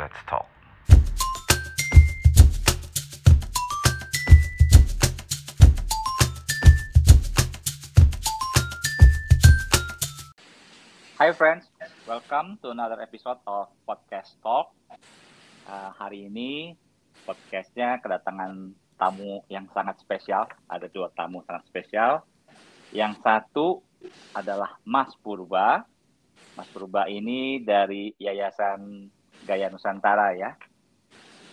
Let's 0.00 0.16
talk. 0.24 0.48
Hi 11.20 11.28
friends, 11.36 11.68
welcome 12.08 12.56
to 12.64 12.72
another 12.72 12.96
episode 13.04 13.44
of 13.44 13.68
Podcast 13.84 14.40
Talk. 14.40 14.72
Uh, 15.68 15.92
hari 15.92 16.32
ini 16.32 16.80
podcastnya 17.28 18.00
kedatangan 18.00 18.72
tamu 18.96 19.44
yang 19.52 19.68
sangat 19.76 20.00
spesial. 20.00 20.48
Ada 20.64 20.88
dua 20.88 21.12
tamu 21.12 21.44
sangat 21.44 21.68
spesial. 21.68 22.24
Yang 22.96 23.20
satu 23.20 23.84
adalah 24.32 24.80
Mas 24.88 25.12
Purba. 25.20 25.84
Mas 26.56 26.72
Purba 26.72 27.04
ini 27.04 27.60
dari 27.60 28.16
Yayasan 28.16 29.12
Gaya 29.44 29.72
Nusantara 29.72 30.36
ya. 30.36 30.56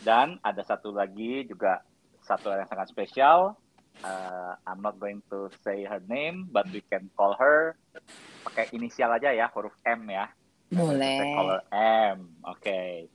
Dan 0.04 0.40
ada 0.44 0.64
satu 0.64 0.96
lagi 0.96 1.44
juga 1.48 1.84
satu 2.24 2.52
yang 2.52 2.68
sangat 2.68 2.92
spesial. 2.92 3.56
Uh, 4.06 4.54
I'm 4.70 4.86
not 4.86 5.02
going 5.02 5.26
to 5.34 5.50
say 5.66 5.82
her 5.90 5.98
name, 6.06 6.46
but 6.54 6.70
we 6.70 6.86
can 6.86 7.10
call 7.18 7.34
her 7.42 7.74
pakai 8.46 8.70
inisial 8.78 9.10
aja 9.10 9.34
ya, 9.34 9.50
huruf 9.50 9.74
M 9.82 10.06
ya. 10.06 10.30
Boleh. 10.70 11.34
call 11.34 11.50
her 11.58 11.64
M. 12.14 12.18
Oke. 12.46 13.10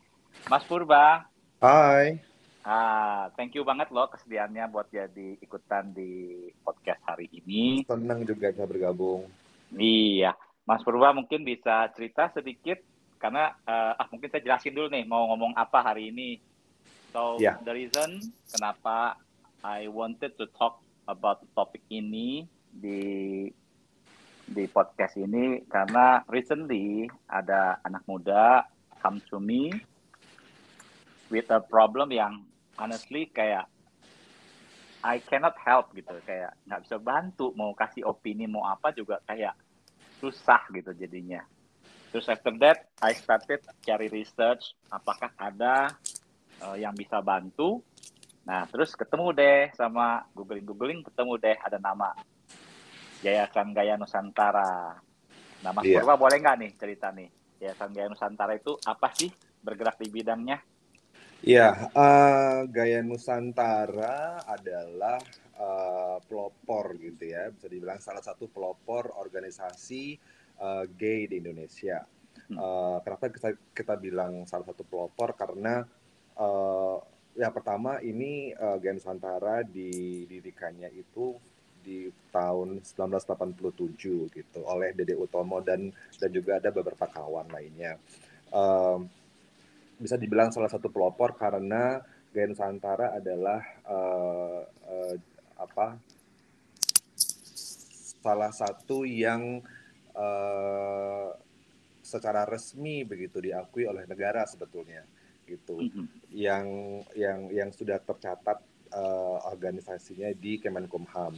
Mas 0.50 0.64
Purba, 0.66 1.28
Hai. 1.62 2.18
ah, 2.66 3.30
thank 3.38 3.54
you 3.54 3.62
banget 3.62 3.94
loh 3.94 4.10
kesediaannya 4.10 4.64
buat 4.72 4.90
jadi 4.90 5.38
ikutan 5.38 5.94
di 5.94 6.50
podcast 6.66 6.98
hari 7.06 7.30
ini. 7.30 7.86
Senang 7.86 8.26
juga 8.26 8.50
bisa 8.50 8.66
bergabung. 8.66 9.28
Iya, 9.76 10.34
Mas 10.66 10.82
Purba 10.82 11.14
mungkin 11.14 11.46
bisa 11.46 11.86
cerita 11.94 12.32
sedikit 12.34 12.80
karena 13.22 13.54
eh, 13.62 13.92
ah 14.02 14.06
mungkin 14.10 14.26
saya 14.26 14.42
jelasin 14.42 14.74
dulu 14.74 14.90
nih 14.90 15.06
mau 15.06 15.30
ngomong 15.30 15.54
apa 15.54 15.78
hari 15.78 16.10
ini. 16.10 16.42
So 17.14 17.38
Ya. 17.38 17.54
the 17.62 17.70
reason 17.70 18.18
kenapa 18.50 19.14
I 19.62 19.86
wanted 19.86 20.34
to 20.42 20.50
talk 20.58 20.82
about 21.06 21.46
topik 21.54 21.86
ini 21.86 22.50
di 22.66 23.46
di 24.42 24.64
podcast 24.66 25.14
ini 25.14 25.62
karena 25.70 26.26
recently 26.26 27.06
ada 27.30 27.78
anak 27.86 28.02
muda 28.10 28.66
come 28.98 29.22
to 29.30 29.38
me 29.38 29.70
with 31.30 31.46
a 31.54 31.62
problem 31.62 32.10
yang 32.10 32.42
honestly 32.74 33.30
kayak 33.30 33.70
I 35.02 35.18
cannot 35.22 35.54
help 35.62 35.94
gitu 35.94 36.10
kayak 36.26 36.58
nggak 36.66 36.80
bisa 36.86 36.96
bantu 36.98 37.54
mau 37.54 37.70
kasih 37.74 38.02
opini 38.06 38.50
mau 38.50 38.66
apa 38.66 38.90
juga 38.94 39.18
kayak 39.26 39.54
susah 40.18 40.62
gitu 40.74 40.90
jadinya 40.94 41.42
terus 42.12 42.28
after 42.28 42.52
that 42.60 42.92
I 43.00 43.16
started 43.16 43.64
cari 43.80 44.12
research 44.12 44.76
apakah 44.92 45.32
ada 45.40 45.96
uh, 46.60 46.76
yang 46.76 46.92
bisa 46.92 47.24
bantu. 47.24 47.80
Nah 48.44 48.68
terus 48.68 48.92
ketemu 48.92 49.32
deh 49.32 49.60
sama 49.72 50.28
googling 50.36 50.68
googling 50.68 51.00
ketemu 51.00 51.40
deh 51.40 51.56
ada 51.56 51.80
nama. 51.80 52.12
Yayasan 53.24 53.72
Gaya 53.72 53.96
Nusantara. 53.96 55.00
Mas 55.62 55.86
Iya. 55.86 56.02
Purba 56.02 56.18
boleh 56.18 56.36
nggak 56.42 56.56
nih 56.58 56.70
cerita 56.74 57.08
nih? 57.14 57.30
Yayasan 57.62 57.94
Gaya 57.94 58.10
Nusantara 58.10 58.52
itu 58.58 58.76
apa 58.82 59.08
sih? 59.14 59.30
Bergerak 59.62 59.96
di 60.02 60.10
bidangnya? 60.10 60.58
Ya, 61.42 61.90
eh, 61.90 62.58
Gaya 62.70 63.02
Nusantara 63.02 64.42
adalah 64.42 65.22
eh, 65.54 66.18
pelopor 66.26 66.98
gitu 66.98 67.30
ya, 67.30 67.50
bisa 67.54 67.70
dibilang 67.70 68.02
salah 68.02 68.22
satu 68.22 68.50
pelopor 68.50 69.14
organisasi 69.14 70.18
eh, 70.62 70.84
gay 70.94 71.26
di 71.26 71.42
Indonesia. 71.42 72.06
Hmm. 72.48 72.56
Eh, 72.58 72.96
kenapa 73.02 73.26
kita, 73.34 73.50
kita 73.74 73.94
bilang 73.98 74.46
salah 74.46 74.66
satu 74.70 74.86
pelopor? 74.86 75.34
Karena 75.34 75.82
eh, 76.38 76.96
ya 77.36 77.48
pertama 77.50 77.98
ini 78.04 78.52
eh, 78.52 78.76
Gaya 78.78 78.94
Nusantara 78.94 79.64
didirikannya 79.64 80.92
itu 80.94 81.34
di 81.82 82.06
tahun 82.30 82.78
1987 82.78 84.30
gitu 84.30 84.60
oleh 84.62 84.94
Dede 84.94 85.18
Utomo 85.18 85.58
dan 85.58 85.90
dan 86.14 86.30
juga 86.30 86.62
ada 86.62 86.70
beberapa 86.70 87.10
kawan 87.10 87.50
lainnya. 87.50 87.98
Em, 88.54 89.10
bisa 89.98 90.14
dibilang 90.14 90.54
salah 90.54 90.70
satu 90.70 90.86
pelopor 90.94 91.34
karena 91.34 91.98
Gaya 92.30 92.46
Nusantara 92.48 93.18
adalah 93.18 93.60
eh, 93.82 94.62
eh, 94.88 95.14
apa 95.58 95.98
salah 98.22 98.54
satu 98.54 99.02
yang 99.02 99.58
eh, 100.14 101.28
secara 102.02 102.42
resmi 102.44 103.06
begitu 103.06 103.38
diakui 103.38 103.86
oleh 103.86 104.04
negara 104.10 104.42
sebetulnya 104.44 105.06
gitu 105.46 105.78
Mhm. 105.82 106.06
yang 106.34 106.66
yang 107.14 107.38
yang 107.52 107.70
sudah 107.72 107.98
tercatat 108.02 108.58
eh, 108.92 109.38
organisasinya 109.48 110.28
di 110.36 110.58
Kemenkumham 110.60 111.34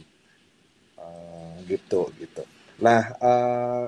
Eh, 0.95 1.55
gitu 1.67 2.07
gitu. 2.15 2.39
Nah 2.79 3.03
eh, 3.19 3.87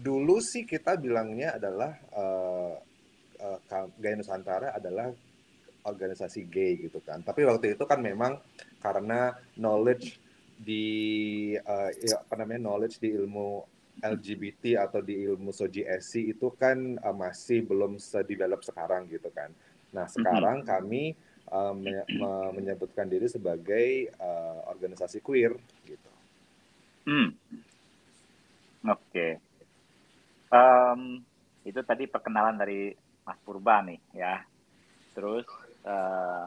dulu 0.00 0.40
sih 0.40 0.64
kita 0.64 0.96
bilangnya 0.96 1.60
adalah 1.60 1.92
eh, 1.92 2.74
Ka- 3.68 3.92
Gaya 4.00 4.16
Nusantara 4.18 4.74
adalah 4.74 5.12
organisasi 5.84 6.48
gay 6.50 6.74
gitu 6.88 6.98
kan. 7.04 7.22
Tapi 7.22 7.44
waktu 7.46 7.76
itu 7.78 7.84
kan 7.86 8.00
memang 8.02 8.40
karena 8.82 9.30
knowledge 9.60 10.18
di 10.58 10.84
ya, 12.02 12.18
apa 12.18 12.34
namanya 12.34 12.66
knowledge 12.66 12.98
di 12.98 13.14
ilmu 13.14 13.62
LGBT 13.98 14.78
atau 14.78 15.02
di 15.02 15.26
ilmu 15.26 15.50
SOGSC 15.50 16.34
itu 16.34 16.54
kan 16.54 16.98
eh, 16.98 17.14
masih 17.14 17.66
belum 17.66 17.98
se-develop 17.98 18.62
sekarang 18.62 19.10
gitu 19.10 19.30
kan. 19.34 19.50
Nah, 19.90 20.06
sekarang 20.06 20.62
kami 20.62 21.14
eh, 21.48 21.74
me- 21.74 22.06
me- 22.10 22.52
menyebutkan 22.58 23.10
diri 23.10 23.26
sebagai 23.26 24.10
eh, 24.10 24.58
organisasi 24.70 25.18
queer 25.22 25.54
gitu. 25.86 26.10
Hmm. 27.08 27.34
Oke. 28.86 29.40
Em, 30.48 31.00
itu 31.66 31.80
tadi 31.84 32.06
perkenalan 32.06 32.56
dari 32.56 32.94
Mas 33.26 33.38
Purba 33.42 33.82
nih 33.82 33.98
ya. 34.14 34.44
Terus 35.12 35.46
eh, 35.82 36.46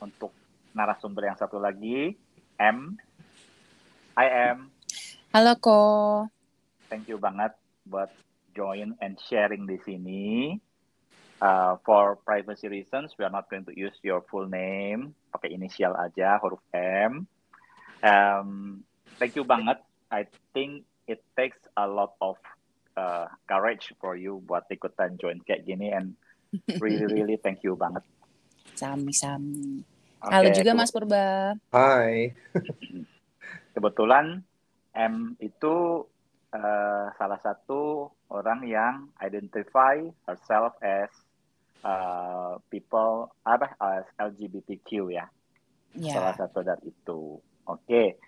untuk 0.00 0.32
narasumber 0.72 1.26
yang 1.26 1.38
satu 1.38 1.58
lagi, 1.58 2.14
M. 2.60 2.94
Hi 4.18 4.28
M, 4.54 4.68
Halo 5.32 5.54
Ko. 5.62 5.78
thank 6.90 7.06
you 7.06 7.16
banget 7.16 7.54
buat 7.86 8.10
join 8.52 8.98
and 8.98 9.14
sharing 9.30 9.64
di 9.64 9.78
sini. 9.86 10.58
Uh, 11.40 11.80
for 11.88 12.20
privacy 12.20 12.68
reasons, 12.68 13.16
we 13.16 13.24
are 13.24 13.32
not 13.32 13.48
going 13.48 13.64
to 13.64 13.72
use 13.72 13.96
your 14.04 14.20
full 14.28 14.44
name, 14.44 15.16
pakai 15.32 15.56
inisial 15.56 15.96
aja, 15.96 16.36
huruf 16.36 16.60
M. 16.76 17.24
Um, 18.04 18.84
thank 19.16 19.32
you 19.38 19.46
banget. 19.48 19.80
I 20.12 20.28
think 20.52 20.84
it 21.08 21.24
takes 21.38 21.56
a 21.80 21.88
lot 21.88 22.12
of 22.20 22.36
uh, 22.98 23.30
courage 23.48 23.88
for 23.96 24.20
you 24.20 24.44
buat 24.44 24.68
ikutan 24.68 25.16
join 25.16 25.40
kayak 25.48 25.64
gini 25.64 25.94
and 25.94 26.12
really 26.84 27.08
really 27.08 27.38
thank 27.40 27.64
you 27.64 27.72
banget. 27.72 28.04
Sami-sami. 28.76 29.89
Oke, 30.20 30.30
Halo 30.30 30.48
juga 30.52 30.72
Mas 30.76 30.92
Purba. 30.92 31.56
Hai. 31.72 32.36
Kebetulan 33.74 34.44
M 34.92 35.14
itu 35.40 36.04
uh, 36.52 37.06
salah 37.14 37.40
satu 37.40 38.10
orang 38.28 38.66
yang 38.66 39.08
identify 39.16 39.96
herself 40.28 40.76
as 40.84 41.08
uh, 41.80 42.60
people 42.68 43.32
apa 43.42 43.72
as 43.80 44.04
LGBTQ 44.18 44.90
ya. 45.08 45.24
Salah 45.96 46.36
Ya. 46.36 46.38
satu 46.38 46.60
dari 46.60 46.92
itu. 46.92 47.40
Oke. 47.64 48.20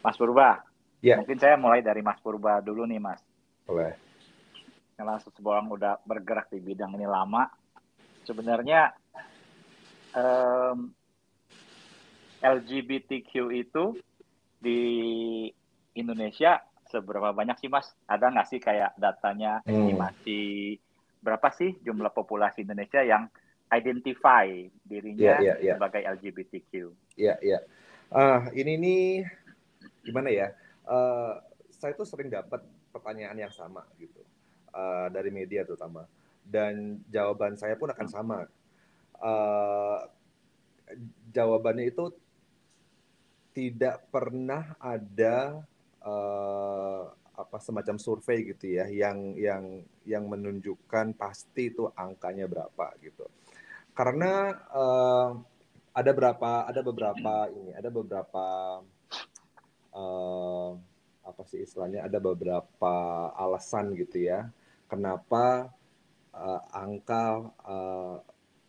Mas 0.00 0.14
Purba. 0.14 0.62
Ya. 1.02 1.18
Mungkin 1.18 1.36
saya 1.36 1.58
mulai 1.58 1.82
dari 1.82 2.00
Mas 2.00 2.22
Purba 2.22 2.62
dulu 2.62 2.86
nih, 2.86 3.02
Mas. 3.02 3.20
Boleh. 3.66 3.98
Karena 4.94 5.18
seseorang 5.18 5.68
udah 5.68 6.00
bergerak 6.06 6.48
di 6.48 6.62
bidang 6.62 6.94
ini 6.94 7.04
lama. 7.04 7.50
Sebenarnya 8.24 8.94
em, 10.16 10.88
LGBTQ 12.42 13.30
itu 13.52 13.84
di 14.60 14.80
Indonesia 15.96 16.60
seberapa 16.86 17.32
banyak 17.34 17.56
sih, 17.58 17.70
Mas? 17.72 17.90
Ada 18.06 18.30
nggak 18.30 18.48
sih 18.48 18.60
kayak 18.62 18.94
datanya 18.96 19.60
Hmm. 19.64 19.72
estimasi 19.72 20.40
berapa 21.24 21.48
sih 21.50 21.74
jumlah 21.82 22.12
populasi 22.14 22.62
Indonesia 22.62 23.02
yang 23.02 23.26
identify 23.72 24.46
dirinya 24.86 25.42
Iya, 25.42 25.42
iya, 25.42 25.54
iya. 25.58 25.74
sebagai 25.74 26.02
LGBTQ? 26.06 26.72
Iya, 27.18 27.34
iya. 27.42 27.58
Ah, 28.14 28.46
ini 28.54 28.78
nih 28.78 29.02
gimana 30.06 30.30
ya? 30.30 30.54
Eh, 30.86 31.34
saya 31.74 31.92
tuh 31.98 32.06
sering 32.06 32.30
dapat 32.30 32.62
pertanyaan 32.94 33.36
yang 33.36 33.50
sama 33.50 33.82
gitu 33.98 34.22
eh, 34.70 35.06
dari 35.10 35.34
media 35.34 35.66
terutama, 35.66 36.06
dan 36.46 37.02
jawaban 37.10 37.58
saya 37.58 37.74
pun 37.74 37.90
akan 37.90 38.06
sama. 38.06 38.38
Eh, 39.18 39.98
jawabannya 41.34 41.90
itu 41.90 42.14
tidak 43.56 44.12
pernah 44.12 44.76
ada 44.76 45.64
eh, 46.04 47.02
apa 47.36 47.56
semacam 47.60 47.96
survei 48.00 48.48
gitu 48.52 48.76
ya 48.76 48.88
yang 48.88 49.36
yang 49.36 49.84
yang 50.08 50.24
menunjukkan 50.28 51.16
pasti 51.16 51.72
itu 51.72 51.88
angkanya 51.92 52.48
berapa 52.48 52.96
gitu. 53.04 53.28
Karena 53.96 54.52
uh, 54.72 55.32
ada 55.96 56.12
berapa 56.12 56.68
ada 56.68 56.80
beberapa 56.84 57.48
ini 57.48 57.72
ada 57.72 57.88
beberapa 57.88 58.46
uh, 59.96 60.70
apa 61.24 61.42
sih 61.48 61.64
istilahnya 61.64 62.04
ada 62.04 62.20
beberapa 62.20 62.94
alasan 63.36 63.96
gitu 63.96 64.28
ya 64.28 64.48
kenapa 64.88 65.72
uh, 66.36 66.60
angka 66.72 67.52
uh, 67.64 68.16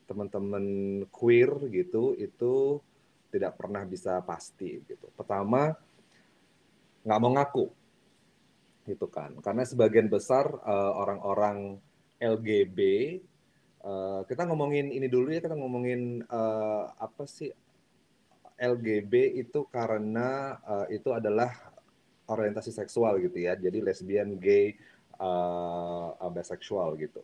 teman-teman 0.07 1.03
queer 1.11 1.51
gitu 1.67 2.15
itu 2.15 2.79
tidak 3.37 3.53
pernah 3.55 3.85
bisa 3.85 4.19
pasti 4.25 4.81
gitu. 4.83 5.07
Pertama 5.13 5.69
nggak 7.07 7.21
mau 7.23 7.31
ngaku 7.37 7.65
gitu 8.87 9.07
kan 9.07 9.35
karena 9.43 9.63
sebagian 9.67 10.07
besar 10.07 10.47
uh, 10.63 10.91
orang-orang 10.95 11.79
LGB 12.19 12.79
uh, 13.83 14.23
kita 14.27 14.47
ngomongin 14.47 14.91
ini 14.91 15.11
dulu 15.11 15.31
ya 15.31 15.43
kita 15.43 15.55
ngomongin 15.55 16.23
uh, 16.27 16.91
apa 16.99 17.23
sih 17.27 17.51
LGB 18.57 19.39
itu 19.39 19.67
karena 19.71 20.59
uh, 20.63 20.87
itu 20.91 21.11
adalah 21.15 21.51
orientasi 22.27 22.71
seksual 22.75 23.19
gitu 23.23 23.39
ya 23.39 23.59
jadi 23.59 23.79
lesbian 23.83 24.39
gay 24.39 24.75
uh, 25.19 26.11
bisexual 26.31 26.95
gitu 26.99 27.23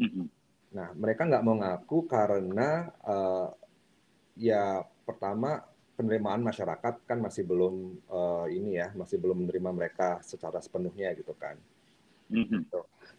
mm-hmm. 0.00 0.26
nah 0.72 0.88
mereka 0.96 1.28
nggak 1.28 1.44
mau 1.44 1.56
ngaku 1.60 1.98
karena 2.08 2.92
uh, 3.04 3.48
ya 4.36 4.84
pertama 5.02 5.60
penerimaan 5.96 6.40
masyarakat 6.40 7.04
kan 7.04 7.18
masih 7.20 7.44
belum 7.44 8.00
uh, 8.08 8.46
ini 8.48 8.80
ya 8.80 8.90
masih 8.96 9.20
belum 9.20 9.44
menerima 9.44 9.70
mereka 9.70 10.08
secara 10.24 10.58
sepenuhnya 10.58 11.12
gitu 11.14 11.36
kan. 11.36 11.56
Mm-hmm. 12.32 12.64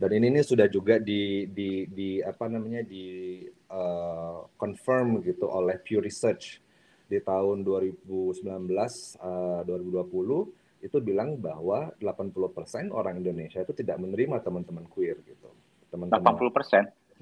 dan 0.02 0.10
ini 0.10 0.34
ini 0.34 0.42
sudah 0.42 0.66
juga 0.66 0.98
di 0.98 1.46
di 1.46 1.86
di 1.86 2.18
apa 2.18 2.50
namanya 2.50 2.82
di 2.82 3.46
uh, 3.70 4.42
confirm 4.58 5.22
gitu 5.22 5.46
oleh 5.46 5.78
Pew 5.78 6.02
Research. 6.02 6.60
Di 7.04 7.22
tahun 7.22 7.62
2019 7.62 8.42
uh, 8.42 9.62
2020 9.70 10.82
itu 10.82 10.98
bilang 10.98 11.38
bahwa 11.38 11.94
80% 12.02 12.90
orang 12.90 13.22
Indonesia 13.22 13.62
itu 13.62 13.70
tidak 13.78 14.02
menerima 14.02 14.42
teman-teman 14.42 14.90
queer 14.90 15.22
gitu. 15.22 15.54
Teman-teman. 15.94 16.34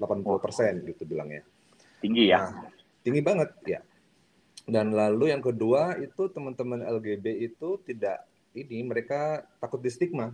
80% 0.00 0.88
gitu 0.88 1.02
bilangnya. 1.04 1.44
Tinggi 2.00 2.32
ya? 2.32 2.48
Nah, 2.48 2.72
tinggi 3.04 3.20
banget 3.20 3.50
ya 3.68 3.84
dan 4.66 4.94
lalu 4.94 5.34
yang 5.34 5.42
kedua 5.42 5.98
itu 5.98 6.30
teman-teman 6.30 6.86
LGB 6.86 7.50
itu 7.50 7.82
tidak 7.82 8.22
ini 8.54 8.84
mereka 8.86 9.42
takut 9.58 9.82
di 9.82 9.90
stigma 9.90 10.30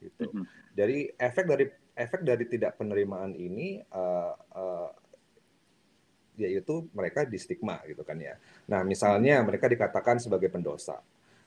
gitu. 0.00 0.28
Mm 0.28 0.30
-hmm. 0.32 0.44
jadi 0.76 0.96
efek 1.16 1.44
dari 1.48 1.64
efek 1.96 2.20
dari 2.24 2.44
tidak 2.48 2.76
penerimaan 2.76 3.32
ini 3.36 3.80
uh, 3.92 4.34
uh, 4.36 4.90
yaitu 6.40 6.88
mereka 6.96 7.28
di 7.28 7.36
stigma 7.36 7.76
gitu 7.84 8.00
kan 8.00 8.16
ya. 8.16 8.40
Nah 8.68 8.80
misalnya 8.80 9.44
mereka 9.44 9.68
dikatakan 9.68 10.16
sebagai 10.16 10.48
pendosa. 10.48 10.96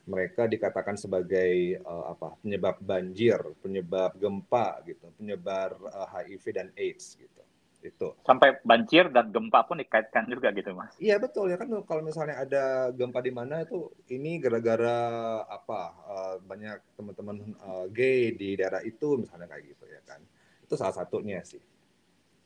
Mereka 0.03 0.51
dikatakan 0.51 0.99
sebagai 0.99 1.79
uh, 1.81 2.11
apa 2.13 2.35
penyebab 2.43 2.75
banjir 2.83 3.39
penyebab 3.63 4.13
gempa 4.19 4.83
gitu 4.83 5.07
penyebar 5.15 5.79
uh, 5.79 6.07
HIV 6.11 6.43
dan 6.51 6.67
AIDS 6.75 7.15
gitu 7.15 7.41
itu. 7.83 8.15
Sampai 8.23 8.57
banjir 8.63 9.11
dan 9.11 9.29
gempa 9.29 9.67
pun 9.67 9.77
dikaitkan 9.77 10.25
juga 10.31 10.55
gitu 10.55 10.71
mas. 10.71 10.95
Iya 10.97 11.19
betul. 11.19 11.51
Ya 11.51 11.59
kan 11.59 11.67
kalau 11.83 12.01
misalnya 12.01 12.39
ada 12.39 12.89
gempa 12.95 13.19
di 13.19 13.31
mana 13.35 13.61
itu 13.61 13.91
ini 14.07 14.39
gara-gara 14.39 14.97
apa 15.45 15.81
uh, 16.07 16.35
banyak 16.39 16.79
teman-teman 16.95 17.37
uh, 17.59 17.85
gay 17.91 18.31
di 18.33 18.55
daerah 18.55 18.79
itu 18.81 19.19
misalnya 19.19 19.51
kayak 19.51 19.75
gitu 19.75 19.85
ya 19.91 20.01
kan. 20.07 20.23
Itu 20.63 20.79
salah 20.79 20.95
satunya 20.95 21.43
sih. 21.43 21.61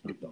Gitu. 0.03 0.27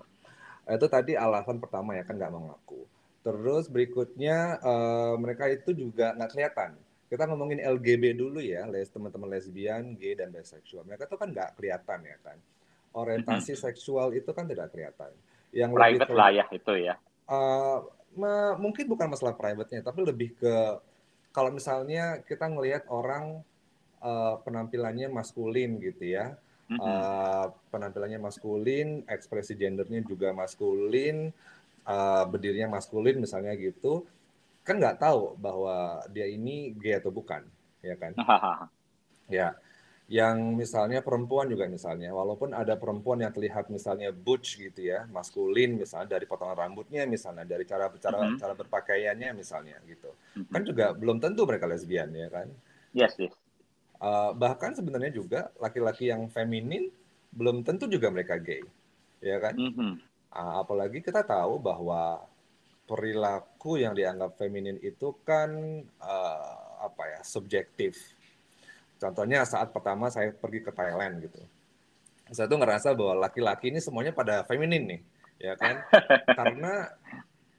Itu 0.65 0.85
tadi 0.89 1.13
alasan 1.13 1.61
pertama 1.61 1.93
ya 1.93 2.03
kan 2.03 2.17
nggak 2.17 2.33
mengaku 2.33 2.89
terus 3.25 3.65
berikutnya 3.73 4.61
uh, 4.61 5.17
mereka 5.17 5.49
itu 5.49 5.73
juga 5.73 6.13
nggak 6.13 6.29
kelihatan. 6.29 6.77
Kita 7.09 7.25
ngomongin 7.25 7.57
LGB 7.57 8.21
dulu 8.21 8.37
ya 8.37 8.69
les 8.69 8.85
teman-teman 8.93 9.33
lesbian 9.33 9.97
gay 9.97 10.13
dan 10.13 10.29
bisexual. 10.29 10.85
Mereka 10.85 11.09
tuh 11.09 11.17
kan 11.17 11.33
nggak 11.33 11.57
kelihatan 11.57 12.05
ya 12.05 12.17
kan 12.21 12.37
orientasi 12.95 13.51
mm 13.53 13.57
-hmm. 13.59 13.65
seksual 13.69 14.07
itu 14.15 14.31
kan 14.31 14.47
tidak 14.47 14.71
kelihatan. 14.71 15.11
Yang 15.51 15.71
private 15.75 16.09
lebih 16.09 16.17
lah 16.17 16.29
ya 16.31 16.45
itu 16.51 16.73
ya. 16.79 16.95
Uh, 17.27 17.79
mungkin 18.55 18.87
bukan 18.87 19.11
masalah 19.11 19.35
private-nya, 19.35 19.83
tapi 19.83 20.07
lebih 20.07 20.39
ke 20.39 20.79
kalau 21.35 21.51
misalnya 21.51 22.23
kita 22.23 22.47
ngelihat 22.47 22.87
orang 22.87 23.43
uh, 23.99 24.39
penampilannya 24.39 25.11
maskulin 25.11 25.75
gitu 25.83 26.15
ya, 26.15 26.39
mm 26.71 26.79
-hmm. 26.79 26.79
uh, 26.79 27.45
penampilannya 27.75 28.19
maskulin, 28.23 29.03
ekspresi 29.11 29.59
gendernya 29.59 29.99
juga 30.07 30.31
maskulin, 30.31 31.35
uh, 31.83 32.23
berdirinya 32.31 32.79
maskulin 32.79 33.19
misalnya 33.19 33.51
gitu, 33.59 34.07
kan 34.63 34.79
nggak 34.79 35.03
tahu 35.03 35.35
bahwa 35.35 36.07
dia 36.15 36.31
ini 36.31 36.71
gay 36.79 37.03
atau 37.03 37.11
bukan, 37.11 37.43
ya 37.83 37.99
kan? 37.99 38.15
ya 39.27 39.59
yang 40.05 40.53
misalnya 40.53 41.01
perempuan 41.01 41.49
juga 41.49 41.65
misalnya 41.65 42.13
walaupun 42.13 42.53
ada 42.53 42.77
perempuan 42.77 43.25
yang 43.25 43.33
terlihat 43.33 43.73
misalnya 43.73 44.13
butch 44.13 44.61
gitu 44.61 44.85
ya 44.85 45.09
maskulin 45.09 45.81
misalnya 45.81 46.13
dari 46.13 46.29
potongan 46.29 46.53
rambutnya 46.53 47.09
misalnya 47.09 47.41
dari 47.41 47.65
cara 47.65 47.89
cara 47.97 48.21
mm 48.21 48.37
-hmm. 48.37 48.37
cara 48.37 48.53
berpakaiannya 48.53 49.33
misalnya 49.33 49.81
gitu 49.89 50.13
mm 50.13 50.45
-hmm. 50.45 50.53
kan 50.53 50.61
juga 50.61 50.85
belum 50.93 51.17
tentu 51.17 51.49
mereka 51.49 51.65
lesbian 51.65 52.13
ya 52.13 52.29
kan 52.29 52.47
yes 52.93 53.17
yes 53.17 53.33
uh, 53.97 54.29
bahkan 54.37 54.77
sebenarnya 54.77 55.09
juga 55.09 55.49
laki-laki 55.57 56.13
yang 56.13 56.29
feminin 56.29 56.93
belum 57.33 57.65
tentu 57.65 57.89
juga 57.89 58.13
mereka 58.13 58.37
gay 58.37 58.61
ya 59.25 59.41
kan 59.41 59.57
mm 59.57 59.71
-hmm. 59.73 59.91
uh, 60.37 60.61
apalagi 60.61 61.01
kita 61.01 61.25
tahu 61.25 61.57
bahwa 61.57 62.21
perilaku 62.85 63.81
yang 63.81 63.97
dianggap 63.97 64.37
feminin 64.37 64.77
itu 64.85 65.17
kan 65.25 65.49
uh, 65.97 66.85
apa 66.85 67.03
ya 67.09 67.21
subjektif 67.25 68.14
Contohnya 68.95 69.43
saat 69.43 69.75
pertama 69.75 70.07
saya 70.07 70.31
pergi 70.31 70.63
ke 70.63 70.71
Thailand 70.71 71.19
gitu. 71.23 71.39
Saya 72.33 72.49
tuh 72.49 72.57
ngerasa 72.57 72.97
bahwa 72.97 73.29
laki-laki 73.29 73.69
ini 73.69 73.77
semuanya 73.77 74.15
pada 74.15 74.41
feminin 74.47 74.83
nih, 74.87 75.01
ya 75.37 75.53
kan? 75.59 75.77
karena 76.39 76.89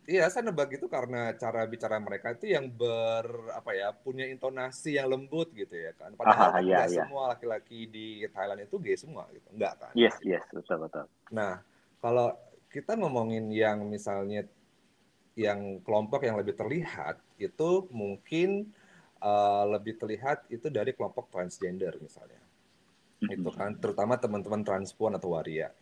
Iya, 0.06 0.30
saya 0.30 0.46
nebak 0.46 0.70
itu 0.70 0.86
karena 0.86 1.34
cara 1.34 1.66
bicara 1.66 1.98
mereka 1.98 2.30
itu 2.30 2.46
yang 2.54 2.70
ber 2.70 3.26
apa 3.50 3.74
ya 3.74 3.90
punya 3.90 4.22
intonasi 4.30 4.94
yang 4.94 5.10
lembut 5.10 5.50
gitu 5.50 5.74
ya 5.74 5.90
kan. 5.98 6.14
Padahal 6.14 6.50
ah, 6.54 6.62
iya, 6.62 6.86
iya. 6.86 7.02
semua 7.02 7.34
laki-laki 7.34 7.90
di 7.90 8.22
Thailand 8.30 8.62
itu 8.62 8.78
gay 8.78 8.94
semua 8.94 9.26
gitu, 9.34 9.50
enggak 9.50 9.82
kan? 9.82 9.92
Yes, 9.98 10.14
yes, 10.22 10.46
betul 10.54 10.86
betul. 10.86 11.10
Nah, 11.34 11.58
kalau 11.98 12.38
kita 12.70 12.94
ngomongin 12.94 13.50
yang 13.50 13.82
misalnya 13.82 14.46
yang 15.34 15.82
kelompok 15.82 16.22
yang 16.22 16.38
lebih 16.38 16.54
terlihat 16.54 17.18
itu 17.42 17.90
mungkin 17.90 18.70
uh, 19.22 19.64
lebih 19.68 19.96
terlihat 19.96 20.48
itu 20.52 20.68
dari 20.68 20.92
kelompok 20.92 21.30
transgender 21.32 21.96
misalnya. 22.02 22.40
Mm-hmm. 23.22 23.34
Itu 23.40 23.50
kan 23.54 23.70
terutama 23.80 24.20
teman-teman 24.20 24.62
transpuan 24.66 25.16
atau 25.16 25.32
waria. 25.32 25.72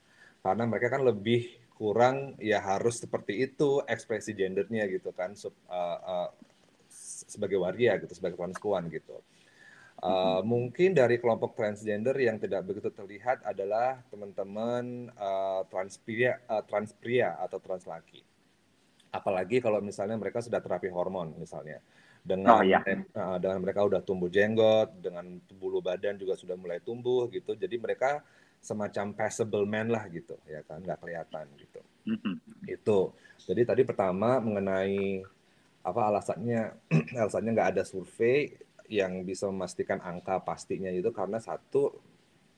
Karena 0.44 0.68
mereka 0.68 0.92
kan 0.92 1.02
lebih 1.02 1.64
kurang 1.74 2.38
ya 2.38 2.62
harus 2.62 3.02
seperti 3.02 3.50
itu 3.50 3.82
ekspresi 3.82 4.30
gendernya 4.30 4.86
gitu 4.86 5.10
kan 5.10 5.34
uh, 5.34 5.98
uh, 5.98 6.28
sebagai 7.26 7.58
waria 7.58 7.98
gitu 7.98 8.14
sebagai 8.14 8.38
transpuan 8.38 8.86
gitu. 8.92 9.18
Uh, 10.04 10.44
mungkin 10.44 10.92
dari 10.92 11.16
kelompok 11.16 11.56
transgender 11.56 12.12
yang 12.18 12.36
tidak 12.36 12.66
begitu 12.66 12.92
terlihat 12.92 13.40
adalah 13.46 14.04
teman-teman 14.12 15.08
uh, 15.16 15.64
transpria, 15.70 16.44
uh, 16.44 16.60
transpria 16.66 17.40
atau 17.40 17.56
translaki. 17.56 18.20
Apalagi 19.14 19.64
kalau 19.64 19.80
misalnya 19.80 20.18
mereka 20.18 20.44
sudah 20.44 20.60
terapi 20.60 20.92
hormon 20.92 21.32
misalnya 21.40 21.80
dengan 22.24 22.56
oh, 22.56 22.62
iya. 22.64 22.80
uh, 22.80 23.36
dengan 23.36 23.60
mereka 23.60 23.84
udah 23.84 24.00
tumbuh 24.00 24.32
jenggot, 24.32 24.96
dengan 24.96 25.36
bulu 25.60 25.84
badan 25.84 26.16
juga 26.16 26.40
sudah 26.40 26.56
mulai 26.56 26.80
tumbuh 26.80 27.28
gitu. 27.28 27.52
Jadi 27.52 27.76
mereka 27.76 28.24
semacam 28.64 29.12
passable 29.12 29.68
man 29.68 29.92
lah 29.92 30.08
gitu, 30.08 30.40
ya 30.48 30.64
kan, 30.64 30.80
nggak 30.80 31.04
kelihatan 31.04 31.44
gitu. 31.60 31.80
Mm-hmm. 32.08 32.34
Itu. 32.64 33.12
Jadi 33.44 33.62
tadi 33.68 33.82
pertama 33.84 34.40
mengenai 34.40 35.20
apa 35.84 36.00
alasannya, 36.08 36.72
alasannya 37.20 37.50
nggak 37.52 37.70
ada 37.76 37.82
survei 37.84 38.56
yang 38.88 39.20
bisa 39.28 39.44
memastikan 39.52 40.00
angka 40.00 40.40
pastinya 40.40 40.88
itu 40.88 41.12
karena 41.12 41.36
satu 41.36 41.92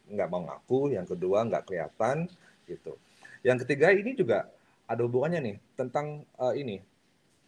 nggak 0.06 0.30
mau 0.30 0.46
ngaku, 0.46 0.94
yang 0.94 1.10
kedua 1.10 1.42
nggak 1.42 1.66
kelihatan 1.66 2.30
gitu. 2.70 2.94
Yang 3.42 3.66
ketiga 3.66 3.90
ini 3.90 4.14
juga 4.14 4.46
ada 4.86 5.02
hubungannya 5.02 5.42
nih 5.42 5.56
tentang 5.74 6.22
uh, 6.38 6.54
ini 6.54 6.78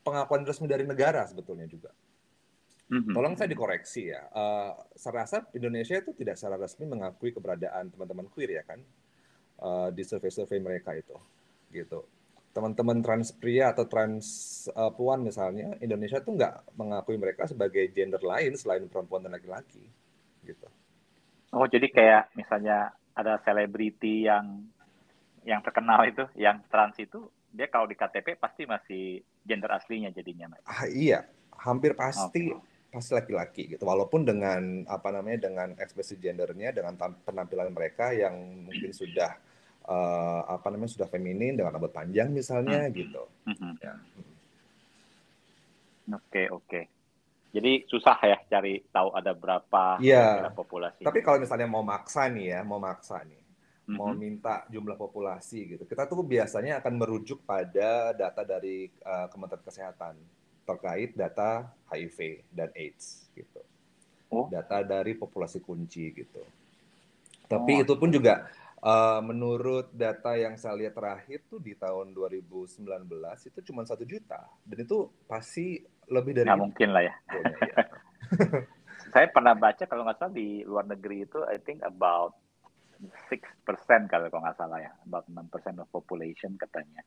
pengakuan 0.02 0.42
resmi 0.42 0.66
dari 0.66 0.82
negara 0.82 1.22
sebetulnya 1.30 1.70
juga. 1.70 1.94
Mm-hmm. 2.88 3.12
Tolong 3.12 3.35
saya 3.37 3.52
dikoreksi 3.52 4.09
ya. 4.09 4.25
Uh, 4.33 4.73
saya 4.97 5.25
rasa 5.25 5.45
Indonesia 5.52 6.00
itu 6.00 6.16
tidak 6.16 6.40
secara 6.40 6.57
resmi 6.57 6.88
mengakui 6.88 7.37
keberadaan 7.37 7.92
teman-teman 7.92 8.33
queer 8.33 8.57
ya 8.57 8.64
kan 8.64 8.80
uh, 9.61 9.92
di 9.92 10.00
survei-survei 10.09 10.57
mereka 10.57 10.97
itu, 10.97 11.12
gitu. 11.68 12.09
Teman-teman 12.57 13.04
trans 13.04 13.28
pria 13.37 13.76
atau 13.76 13.85
trans 13.85 14.25
uh, 14.73 14.88
puan 14.88 15.21
misalnya, 15.21 15.76
Indonesia 15.85 16.16
tuh 16.25 16.40
nggak 16.40 16.80
mengakui 16.80 17.21
mereka 17.21 17.45
sebagai 17.45 17.92
gender 17.92 18.25
lain 18.25 18.57
selain 18.57 18.88
perempuan 18.88 19.21
dan 19.21 19.37
laki-laki, 19.37 19.85
gitu. 20.49 20.68
Oh, 21.52 21.68
jadi 21.68 21.92
kayak 21.92 22.23
misalnya 22.40 22.97
ada 23.12 23.37
selebriti 23.45 24.25
yang 24.25 24.64
yang 25.45 25.61
terkenal 25.61 26.09
itu, 26.09 26.25
yang 26.40 26.64
trans 26.73 26.97
itu, 26.97 27.28
dia 27.52 27.68
kalau 27.68 27.85
di 27.85 27.97
KTP 27.97 28.40
pasti 28.40 28.64
masih 28.64 29.21
gender 29.45 29.76
aslinya 29.76 30.09
jadinya. 30.12 30.57
Ah, 30.64 30.88
iya, 30.88 31.25
hampir 31.57 31.92
pasti 31.92 32.52
pasti 32.88 33.12
laki-laki 33.12 33.76
gitu. 33.76 33.85
Walaupun 33.85 34.25
dengan 34.25 34.85
apa 34.88 35.12
namanya 35.12 35.49
dengan 35.49 35.68
ekspresi 35.76 36.16
gendernya, 36.16 36.73
dengan 36.73 36.97
penampilan 36.97 37.68
mereka 37.73 38.12
yang 38.16 38.64
mungkin 38.64 38.92
sudah 38.92 39.37
eh, 39.88 40.42
apa 40.49 40.68
namanya 40.68 40.92
sudah 40.92 41.09
feminin 41.09 41.57
dengan 41.57 41.73
rambut 41.73 41.92
panjang 41.92 42.28
misalnya 42.28 42.88
gitu. 42.92 43.25
Mhm. 43.49 43.73
Ya. 43.80 43.95
Oke, 46.12 46.49
oke. 46.49 46.80
Jadi 47.49 47.88
susah 47.88 48.16
ya 48.21 48.37
cari 48.49 48.85
tahu 48.92 49.09
ada 49.16 49.33
berapa 49.33 49.97
Iya. 50.00 50.21
kira-kira 50.45 50.52
populasi. 50.52 51.02
Tapi 51.04 51.21
kalau 51.25 51.40
misalnya 51.40 51.68
mau 51.68 51.80
maksa 51.80 52.28
nih 52.28 52.52
ya, 52.52 52.61
mau 52.61 52.76
maksa 52.76 53.25
nih, 53.25 53.40
mau 53.97 54.12
Mhm. 54.12 54.21
minta 54.21 54.68
jumlah 54.68 54.97
populasi 55.00 55.76
gitu, 55.76 55.85
kita 55.88 56.04
tuh 56.04 56.21
biasanya 56.21 56.85
akan 56.85 56.92
merujuk 57.00 57.40
pada 57.49 58.12
data 58.12 58.45
dari 58.45 58.92
uh, 59.00 59.33
Kementerian 59.33 59.64
Kesehatan 59.64 60.14
terkait 60.68 61.16
data 61.16 61.72
HIV 61.88 62.44
dan 62.52 62.68
AIDS 62.76 63.32
gitu. 63.32 63.64
Oh. 64.28 64.44
Data 64.52 64.84
dari 64.84 65.16
populasi 65.16 65.64
kunci 65.64 66.12
gitu. 66.12 66.44
Tapi 67.48 67.80
Oh. 67.80 67.82
itu 67.88 67.94
pun 67.96 68.12
juga 68.12 68.44
uh, 68.84 69.25
menurut 69.25 69.88
data 69.96 70.37
yang 70.37 70.60
saya 70.60 70.76
lihat 70.76 70.92
terakhir 70.92 71.48
tuh 71.48 71.56
di 71.56 71.72
tahun 71.72 72.12
2019 72.12 72.84
itu 73.48 73.58
cuma 73.72 73.88
satu 73.88 74.04
juta 74.04 74.44
dan 74.68 74.78
itu 74.84 75.08
pasti 75.25 75.80
lebih 76.12 76.37
dari 76.37 76.46
nggak 76.52 76.60
itu 76.60 76.64
mungkin 76.68 76.88
lah 76.92 77.02
ya. 77.08 77.14
sebetulnya, 77.25 77.66
ya. 77.72 77.84
Saya 79.08 79.26
pernah 79.32 79.56
baca 79.56 79.84
kalau 79.88 80.04
nggak 80.04 80.18
salah 80.20 80.34
di 80.37 80.60
luar 80.68 80.84
negeri 80.84 81.25
itu 81.25 81.40
I 81.48 81.56
think 81.64 81.80
about 81.80 82.37
6% 83.00 83.32
kalau 84.12 84.26
kalau 84.28 84.42
nggak 84.44 84.58
salah 84.58 84.78
ya, 84.82 84.92
about 85.06 85.25
6% 85.30 85.80
of 85.80 85.88
population 85.88 86.58
katanya. 86.60 87.00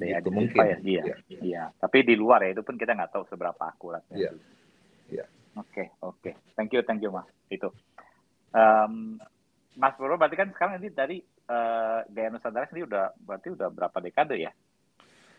They 0.00 0.16
Gitu, 0.16 0.32
identify 0.32 0.66
mungkin. 0.72 0.80
dia. 0.80 1.02
Iya. 1.04 1.16
Iya. 1.28 1.62
Tapi 1.76 1.98
di 2.08 2.16
luar 2.16 2.40
ya 2.40 2.56
itu 2.56 2.64
pun 2.64 2.80
kita 2.80 2.96
nggak 2.96 3.12
tahu 3.12 3.24
seberapa 3.28 3.60
akuratnya. 3.60 4.16
Iya. 4.16 4.30
Iya. 5.12 5.24
Oke, 5.60 5.92
oke. 6.00 6.30
Thank 6.56 6.72
you, 6.72 6.80
thank 6.80 7.04
you, 7.04 7.12
Mas. 7.12 7.28
Itu. 7.52 7.68
Em, 8.56 9.20
Mas 9.76 9.94
Purwo 9.94 10.16
berarti 10.16 10.40
kan 10.40 10.48
sekarang 10.50 10.80
ini 10.80 10.88
dari 10.88 11.20
eh, 11.20 12.00
Gaya 12.08 12.30
Nusantara 12.32 12.64
sendiri 12.64 12.88
udah 12.88 13.12
berarti 13.20 13.52
udah 13.52 13.68
berapa 13.68 13.98
dekade 14.00 14.40
ya? 14.40 14.50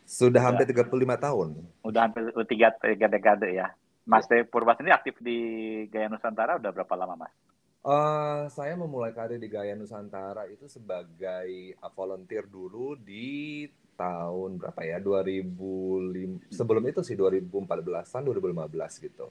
Sudah 0.06 0.44
hampir 0.44 0.68
35 0.68 0.92
tahun. 1.18 1.48
Udah 1.82 2.02
hampir 2.06 2.22
tiga, 2.46 2.76
tiga 2.78 3.08
dekade 3.08 3.50
ya. 3.56 3.72
Mas 4.06 4.28
Dev 4.28 4.50
Purba 4.52 4.76
sendiri 4.76 4.94
aktif 4.94 5.16
di 5.24 5.40
Gaya 5.88 6.12
Nusantara 6.12 6.60
udah 6.60 6.70
berapa 6.70 6.94
lama, 6.94 7.26
Mas? 7.26 7.34
Eh, 7.82 8.44
saya 8.54 8.78
memulai 8.78 9.10
karir 9.10 9.42
di 9.42 9.50
Gaya 9.50 9.74
Nusantara 9.74 10.46
itu 10.46 10.70
sebagai 10.70 11.50
uh, 11.82 11.90
volunteer 11.90 12.46
dulu 12.46 12.94
di 12.94 13.66
tahun 14.02 14.50
berapa 14.58 14.82
ya 14.82 14.98
2005 14.98 16.50
sebelum 16.50 16.84
itu 16.90 17.02
sih 17.06 17.14
2014an 17.14 18.22
2015 18.26 19.06
gitu 19.06 19.28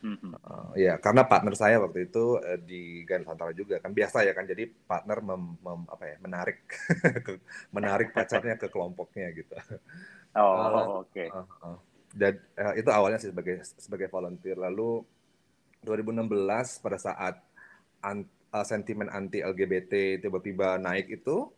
Mhm. 0.00 0.32
Eh, 0.32 0.88
ya 0.88 0.96
karena 0.96 1.28
partner 1.28 1.52
saya 1.52 1.76
waktu 1.76 2.08
itu 2.08 2.40
eh, 2.40 2.56
di 2.56 3.04
Nusantara 3.04 3.52
juga 3.52 3.76
kan 3.84 3.92
biasa 3.92 4.24
ya 4.24 4.32
kan 4.32 4.48
jadi 4.48 4.64
partner 4.64 5.20
mem- 5.20 5.60
mem- 5.60 5.88
apa 5.92 6.04
ya 6.08 6.16
menarik 6.24 6.64
ke- 7.28 7.44
menarik 7.68 8.08
pacarnya 8.16 8.56
ke 8.56 8.72
kelompoknya 8.72 9.28
gitu 9.36 9.52
Oh, 10.30 10.54
Eh, 10.62 10.86
oke. 11.02 11.24
Uh, 11.34 11.42
uh. 11.66 11.76
Dan 12.10 12.38
uh, 12.54 12.74
itu 12.78 12.90
awalnya 12.90 13.18
sih 13.18 13.34
sebagai 13.34 13.66
sebagai 13.66 14.06
volunteer. 14.06 14.54
Lalu 14.54 15.02
2016 15.82 16.78
pada 16.82 16.98
saat 17.02 17.42
an- 17.98 18.30
uh, 18.54 18.66
sentimen 18.66 19.10
anti 19.10 19.42
LGBT 19.42 20.22
tiba-tiba 20.22 20.78
naik 20.78 21.10
itu, 21.10 21.50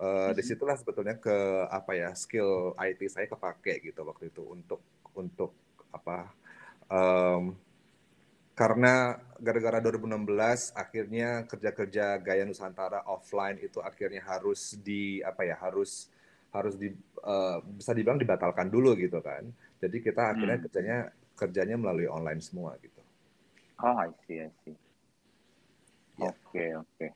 uh, 0.00 0.30
di 0.36 0.42
situlah 0.44 0.76
sebetulnya 0.78 1.16
ke 1.18 1.66
apa 1.70 1.92
ya 1.94 2.10
skill 2.16 2.74
IT 2.78 3.00
saya 3.10 3.26
kepake 3.30 3.80
gitu 3.90 4.00
waktu 4.06 4.30
itu 4.32 4.42
untuk 4.46 4.80
untuk 5.14 5.50
apa? 5.94 6.30
um, 6.90 7.54
karena 8.54 9.18
gara-gara 9.42 9.82
2016 9.82 10.70
akhirnya 10.78 11.42
kerja-kerja 11.50 12.22
Gaya 12.22 12.46
Nusantara 12.46 13.02
offline 13.10 13.58
itu 13.58 13.82
akhirnya 13.82 14.22
harus 14.22 14.78
di 14.78 15.18
apa 15.26 15.42
ya 15.42 15.58
harus 15.58 16.06
harus 16.54 16.78
di 16.78 16.94
eh, 17.26 17.56
bisa 17.78 17.90
dibilang 17.90 18.14
dibatalkan 18.22 18.70
dulu 18.70 18.94
gitu 18.94 19.18
kan. 19.18 19.42
Jadi 19.82 19.96
kita 20.06 20.38
akhirnya 20.38 20.58
Hmm. 20.58 20.64
kerjanya 20.64 20.98
kerjanya 21.34 21.76
melalui 21.82 22.06
online 22.06 22.38
semua 22.38 22.78
gitu. 22.78 23.02
Oh, 23.82 23.96
I 23.96 24.08
see, 24.26 24.40
I 24.40 24.50
see. 24.64 24.76
Ya. 26.18 26.30
Oke, 26.30 26.64
oke. 26.76 27.06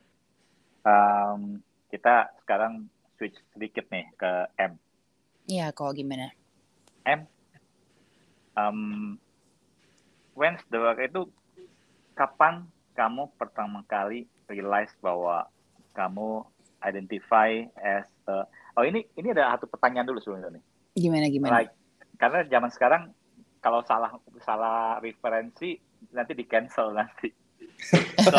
Em, 0.85 1.63
kita 1.89 2.33
sekarang 2.45 2.89
switch 3.17 3.37
sedikit 3.57 3.89
nih 3.91 4.07
ke 4.15 4.31
M. 4.61 4.77
Iya, 5.49 5.73
kok 5.73 5.97
gimana? 5.97 6.31
Um, 8.59 9.15
when 10.35 10.59
the 10.75 10.83
work 10.83 10.99
itu 10.99 11.31
kapan 12.19 12.67
kamu 12.99 13.31
pertama 13.39 13.87
kali 13.87 14.27
realize 14.51 14.91
bahwa 14.99 15.47
kamu 15.95 16.43
identify 16.83 17.63
as 17.79 18.11
a, 18.27 18.43
oh 18.75 18.83
ini 18.83 19.07
ini 19.15 19.31
ada 19.31 19.55
satu 19.55 19.71
pertanyaan 19.71 20.11
dulu 20.11 20.19
sebelumnya 20.19 20.59
nih. 20.59 20.65
Gimana 20.99 21.27
gimana? 21.31 21.53
Like, 21.63 21.73
karena 22.19 22.43
zaman 22.51 22.71
sekarang 22.75 23.03
kalau 23.63 23.87
salah 23.87 24.11
salah 24.43 24.99
referensi 24.99 25.79
nanti 26.11 26.33
di 26.35 26.45
cancel 26.47 26.91
nanti. 26.91 27.31
So, 28.19 28.35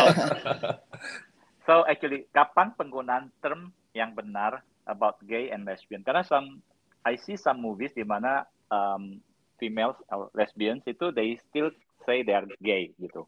so 1.70 1.86
actually 1.86 2.26
kapan 2.34 2.74
penggunaan 2.74 3.30
term 3.38 3.70
yang 3.94 4.10
benar 4.18 4.66
about 4.90 5.22
gay 5.22 5.54
and 5.54 5.62
lesbian? 5.62 6.02
Karena 6.02 6.26
some 6.26 6.58
I 7.06 7.14
see 7.14 7.38
some 7.38 7.62
movies 7.62 7.94
di 7.94 8.02
mana 8.02 8.42
um, 8.74 9.22
females 9.62 9.94
or 10.10 10.34
lesbians 10.34 10.82
itu 10.90 11.14
they 11.14 11.38
still 11.38 11.70
say 12.02 12.26
they 12.26 12.34
are 12.34 12.50
gay 12.58 12.90
gitu. 12.98 13.22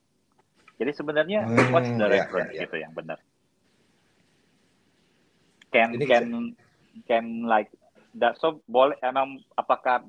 Jadi 0.82 0.90
sebenarnya 0.90 1.46
Hmm, 1.46 1.70
what's 1.70 1.94
the 1.94 2.10
ya, 2.10 2.10
reference 2.10 2.50
ya, 2.50 2.62
ya. 2.62 2.66
gitu 2.66 2.82
yang 2.82 2.90
benar? 2.90 3.22
Can 5.70 5.90
Ini 5.94 6.04
can 6.04 6.26
can 7.06 7.46
like 7.46 7.70
that 8.18 8.36
so 8.42 8.60
boleh 8.66 8.98
emang 9.06 9.38
apakah 9.54 10.02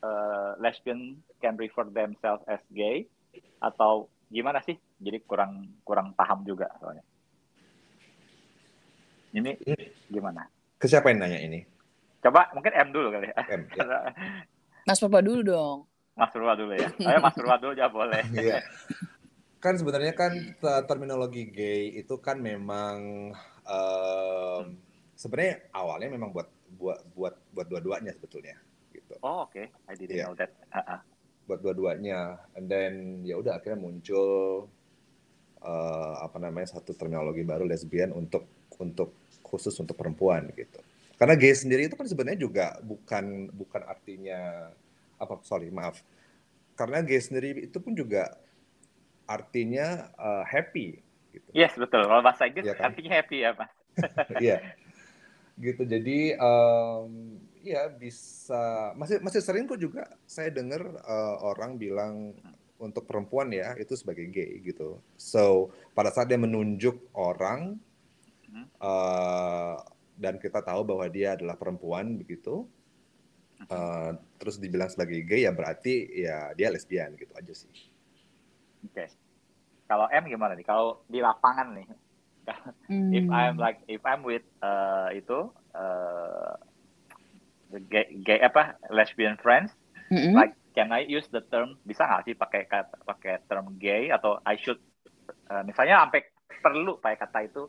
uh, 0.00 0.56
lesbian 0.58 1.20
can 1.44 1.60
refer 1.60 1.84
themselves 1.92 2.42
as 2.48 2.64
gay 2.72 3.04
atau 3.60 4.08
gimana 4.32 4.64
sih? 4.64 4.80
Jadi 4.98 5.20
kurang 5.28 5.78
kurang 5.84 6.16
paham 6.16 6.42
juga 6.48 6.72
soalnya. 6.80 7.04
Ini 9.34 9.50
gimana? 10.06 10.46
Ke 10.78 10.86
siapa 10.86 11.10
yang 11.10 11.18
nanya 11.20 11.42
ini? 11.42 11.66
Coba 12.22 12.46
mungkin 12.54 12.72
M 12.72 12.88
dulu 12.94 13.10
kali 13.10 13.28
ya. 13.28 13.42
M. 13.50 13.62
Ya. 13.74 13.84
Mas 14.88 15.00
Purba 15.00 15.18
dulu 15.18 15.40
dong. 15.42 15.78
Mas 16.14 16.30
Purwa 16.30 16.54
dulu 16.54 16.72
ya. 16.72 16.86
Ayo 17.02 17.18
Mas 17.18 17.34
Purwa 17.34 17.56
dulu 17.58 17.74
ya 17.74 17.88
boleh. 17.90 18.22
Iya. 18.36 18.62
Kan 19.58 19.80
sebenarnya 19.80 20.12
kan 20.12 20.30
te- 20.54 20.84
terminologi 20.84 21.48
gay 21.48 21.88
itu 21.96 22.20
kan 22.20 22.36
memang 22.36 23.32
em, 23.64 24.64
sebenarnya 25.16 25.72
awalnya 25.72 26.12
memang 26.12 26.30
buat 26.30 26.46
buat 26.76 27.00
buat 27.16 27.34
buat 27.50 27.66
dua-duanya 27.66 28.12
sebetulnya 28.12 28.60
gitu. 28.92 29.16
Oh 29.24 29.48
oke, 29.48 29.64
I 29.88 29.92
didn't 29.96 30.20
Iya. 30.20 30.28
know 30.28 30.36
that. 30.36 30.52
Ah, 30.68 30.84
ah. 30.84 31.00
buat 31.44 31.60
dua-duanya 31.60 32.40
and 32.56 32.68
then 32.68 32.92
ya 33.20 33.36
udah 33.36 33.56
akhirnya 33.56 33.76
muncul 33.80 34.68
eh, 35.60 36.14
apa 36.20 36.36
namanya 36.40 36.72
satu 36.72 36.92
terminologi 36.92 37.40
baru 37.40 37.64
lesbian 37.64 38.12
untuk 38.12 38.44
untuk 38.76 39.16
khusus 39.44 39.76
untuk 39.76 39.94
perempuan 39.94 40.48
gitu 40.56 40.80
karena 41.14 41.38
gay 41.38 41.54
sendiri 41.54 41.86
itu 41.86 41.94
kan 41.94 42.08
sebenarnya 42.08 42.40
juga 42.40 42.66
bukan 42.82 43.52
bukan 43.54 43.82
artinya 43.86 44.72
apa 45.20 45.38
sorry 45.46 45.70
maaf 45.70 46.02
karena 46.74 47.04
gay 47.06 47.22
sendiri 47.22 47.70
itu 47.70 47.78
pun 47.78 47.94
juga 47.94 48.34
artinya 49.24 50.10
eh, 50.18 50.44
happy 50.48 50.88
gitu 51.34 51.48
Yes 51.50 51.74
betul. 51.74 52.06
Kalau 52.06 52.22
bahasa 52.22 52.46
Inggris 52.46 52.66
Iya 52.66 52.74
kan? 52.78 52.92
artinya 52.92 53.12
happy 53.18 53.36
ya 53.42 53.50
Mas. 53.56 53.72
Iya. 54.44 54.58
gitu. 55.54 55.82
Jadi 55.86 56.34
em, 56.34 57.10
ya 57.62 57.86
bisa 57.88 58.92
masih 58.98 59.22
masih 59.22 59.40
sering 59.40 59.70
kok 59.70 59.78
juga 59.78 60.06
saya 60.26 60.50
dengar 60.50 60.82
eh, 60.82 61.36
orang 61.42 61.78
bilang 61.78 62.34
untuk 62.78 63.06
perempuan 63.06 63.48
ya 63.54 63.74
itu 63.78 63.94
sebagai 63.94 64.26
gay 64.30 64.60
gitu. 64.66 64.98
So 65.18 65.70
pada 65.94 66.10
saat 66.10 66.26
dia 66.30 66.38
menunjuk 66.38 66.98
orang 67.14 67.78
Eh, 68.84 69.76
dan 70.22 70.34
kita 70.38 70.60
tahu 70.68 70.82
bahwa 70.86 71.06
dia 71.10 71.34
adalah 71.36 71.56
perempuan 71.58 72.06
begitu, 72.20 72.54
eh, 73.76 74.10
terus 74.40 74.56
dibilang 74.62 74.90
sebagai 74.92 75.20
gay 75.28 75.42
ya 75.46 75.52
berarti 75.58 75.94
ya 76.26 76.38
dia 76.58 76.68
lesbian 76.74 77.10
gitu 77.20 77.32
aja 77.40 77.52
sih. 77.60 77.72
Oke. 78.84 79.04
Kalau 79.88 80.06
M 80.12 80.24
gimana 80.32 80.54
nih? 80.58 80.66
Kalau 80.66 81.04
di 81.10 81.20
lapangan 81.20 81.68
nih, 81.76 81.86
if 83.18 83.24
Hmm. 83.28 83.28
I'm 83.30 83.56
like 83.60 83.80
if 83.88 84.02
I'm 84.04 84.22
with 84.24 84.44
uh, 84.64 85.10
itu 85.14 85.52
uh, 85.76 86.54
the 87.72 87.80
gay, 87.92 88.06
gay 88.24 88.38
apa 88.40 88.76
lesbian 88.92 89.36
friends, 89.40 89.72
Mm-mm. 90.10 90.36
like 90.36 90.54
can 90.76 90.92
I 90.92 91.04
use 91.06 91.26
the 91.32 91.42
term 91.52 91.78
bisa 91.86 92.04
nggak 92.06 92.22
sih 92.28 92.34
pakai 92.36 92.62
kata 92.68 92.96
pakai 93.06 93.34
term 93.48 93.66
gay 93.80 94.10
atau 94.12 94.40
I 94.46 94.56
should 94.60 94.80
Eh, 95.50 95.64
misalnya 95.64 96.04
sampai 96.04 96.20
perlu 96.64 97.00
pakai 97.00 97.18
kata 97.20 97.38
itu 97.48 97.62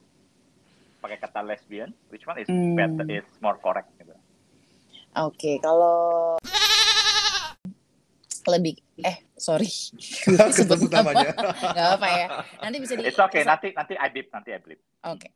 pakai 1.06 1.22
kata 1.22 1.46
lesbian, 1.46 1.94
which 2.10 2.26
one 2.26 2.42
is 2.42 2.50
Hmm. 2.50 2.74
better, 2.74 3.06
is 3.08 3.26
more 3.38 3.62
correct 3.62 3.94
gitu. 3.96 4.18
Oke, 5.16 5.62
kalau 5.62 6.34
lebih 8.46 8.78
eh 9.02 9.26
sorry 9.34 9.66
Kesebut 10.50 10.86
namanya. 10.88 11.34
nggak 11.34 11.90
apa 11.98 12.08
ya 12.10 12.28
nanti 12.62 12.78
bisa 12.78 12.94
di 12.94 13.06
It's 13.06 13.18
okay, 13.18 13.42
nanti 13.42 13.70
nanti 13.74 13.94
I 13.94 14.10
beep, 14.10 14.30
nanti 14.30 14.50
I 14.50 14.62
beep. 14.62 14.82
Oke. 15.02 15.30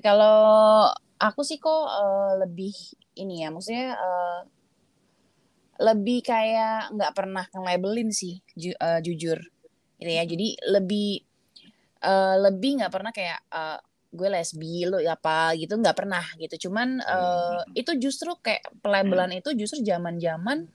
Kalau 0.00 0.88
aku 1.16 1.40
sih 1.44 1.56
kok 1.56 1.84
eh, 1.88 2.32
lebih 2.40 2.72
ini 3.14 3.44
ya, 3.44 3.52
maksudnya 3.52 3.92
eh, 3.92 4.40
lebih 5.80 6.24
kayak 6.24 6.92
nggak 6.92 7.12
pernah 7.12 7.44
nge-labelin 7.48 8.08
sih, 8.12 8.40
ju- 8.52 8.76
eh, 8.76 9.00
jujur, 9.00 9.40
gitu 9.96 10.10
ya. 10.12 10.24
Jadi 10.24 10.56
lebih 10.68 11.20
eh, 12.00 12.36
lebih 12.36 12.70
nggak 12.80 12.92
pernah 12.92 13.12
kayak 13.12 13.40
eh, 13.48 13.80
gue 14.12 14.28
lesbi 14.28 14.84
lo 14.84 15.00
apa 15.00 15.56
gitu 15.56 15.80
nggak 15.80 15.96
pernah 15.96 16.24
gitu. 16.36 16.68
Cuman 16.68 17.00
eh, 17.00 17.60
itu 17.74 17.96
justru 17.96 18.36
kayak 18.38 18.68
pelabelan 18.84 19.32
itu 19.32 19.56
justru 19.56 19.80
zaman-zaman 19.80 20.68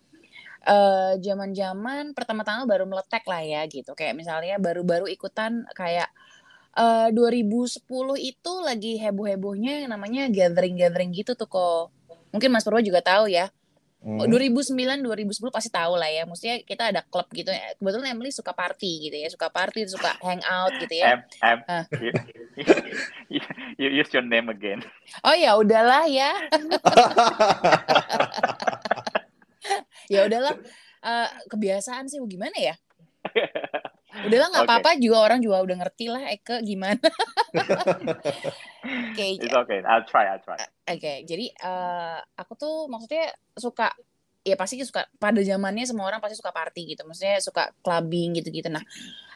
eh 0.67 1.13
zaman-zaman 1.24 2.12
pertama-tama 2.12 2.67
baru 2.67 2.84
meletek 2.89 3.24
lah 3.29 3.39
ya 3.46 3.62
gitu. 3.70 3.94
Kayak 3.94 4.17
misalnya 4.17 4.58
baru-baru 4.58 5.08
ikutan 5.08 5.63
kayak 5.77 6.10
eh 6.77 7.10
2010 7.13 7.86
itu 8.17 8.53
lagi 8.65 8.98
heboh-hebohnya 9.00 9.86
yang 9.86 9.91
namanya 9.94 10.27
gathering-gathering 10.34 11.13
gitu 11.13 11.38
tuh 11.38 11.48
kok. 11.48 11.94
Mungkin 12.34 12.50
Mas 12.51 12.65
Purwo 12.65 12.82
juga 12.84 13.00
tahu 13.06 13.32
ya. 13.32 13.48
Hmm. 13.98 14.22
2009 14.30 15.01
2010 15.04 15.50
pasti 15.51 15.70
tahu 15.74 15.98
lah 15.98 16.08
ya. 16.08 16.24
Maksudnya 16.30 16.62
kita 16.63 16.94
ada 16.94 17.01
klub 17.01 17.27
gitu. 17.34 17.50
Kebetulan 17.50 18.13
Emily 18.13 18.30
suka 18.32 18.54
party 18.54 19.10
gitu 19.10 19.18
ya, 19.18 19.27
suka 19.27 19.50
party, 19.50 19.89
suka 19.89 20.13
hangout 20.22 20.77
gitu 20.80 20.96
ya. 21.01 21.18
M, 21.18 21.22
M, 21.44 21.60
Ah. 21.66 21.84
you, 21.98 22.12
you, 23.34 23.42
you 23.82 23.88
use 24.00 24.13
your 24.13 24.24
name 24.24 24.48
again. 24.54 24.86
Oh 25.25 25.34
ya 25.34 25.58
udahlah 25.58 26.06
ya. 26.08 26.32
ya 30.13 30.24
udahlah 30.30 30.56
Eh, 31.08 31.30
kebiasaan 31.48 32.10
sih 32.10 32.20
gimana 32.27 32.58
ya? 32.58 32.75
Udahlah 34.08 34.48
nggak 34.50 34.66
apa-apa 34.66 34.92
juga 34.98 35.18
orang 35.20 35.40
juga 35.44 35.62
udah 35.62 35.78
ngerti 35.84 36.06
lah 36.08 36.32
Eke 36.32 36.64
gimana. 36.64 36.98
Oke, 39.12 39.36
It's 39.36 39.52
okay, 39.52 39.84
I'll 39.84 40.08
try, 40.08 40.32
I'll 40.32 40.42
try. 40.42 40.56
Oke, 40.88 41.28
jadi 41.28 41.52
eh, 41.52 42.20
aku 42.40 42.56
tuh 42.56 42.88
maksudnya 42.88 43.36
suka 43.60 43.92
ya 44.48 44.56
pasti 44.56 44.80
suka 44.88 45.12
pada 45.20 45.44
zamannya 45.44 45.84
semua 45.84 46.08
orang 46.08 46.24
pasti 46.24 46.40
suka 46.40 46.56
party 46.56 46.96
gitu. 46.96 47.04
Maksudnya 47.04 47.44
suka 47.44 47.76
clubbing 47.84 48.40
gitu-gitu. 48.40 48.72
Nah, 48.72 48.82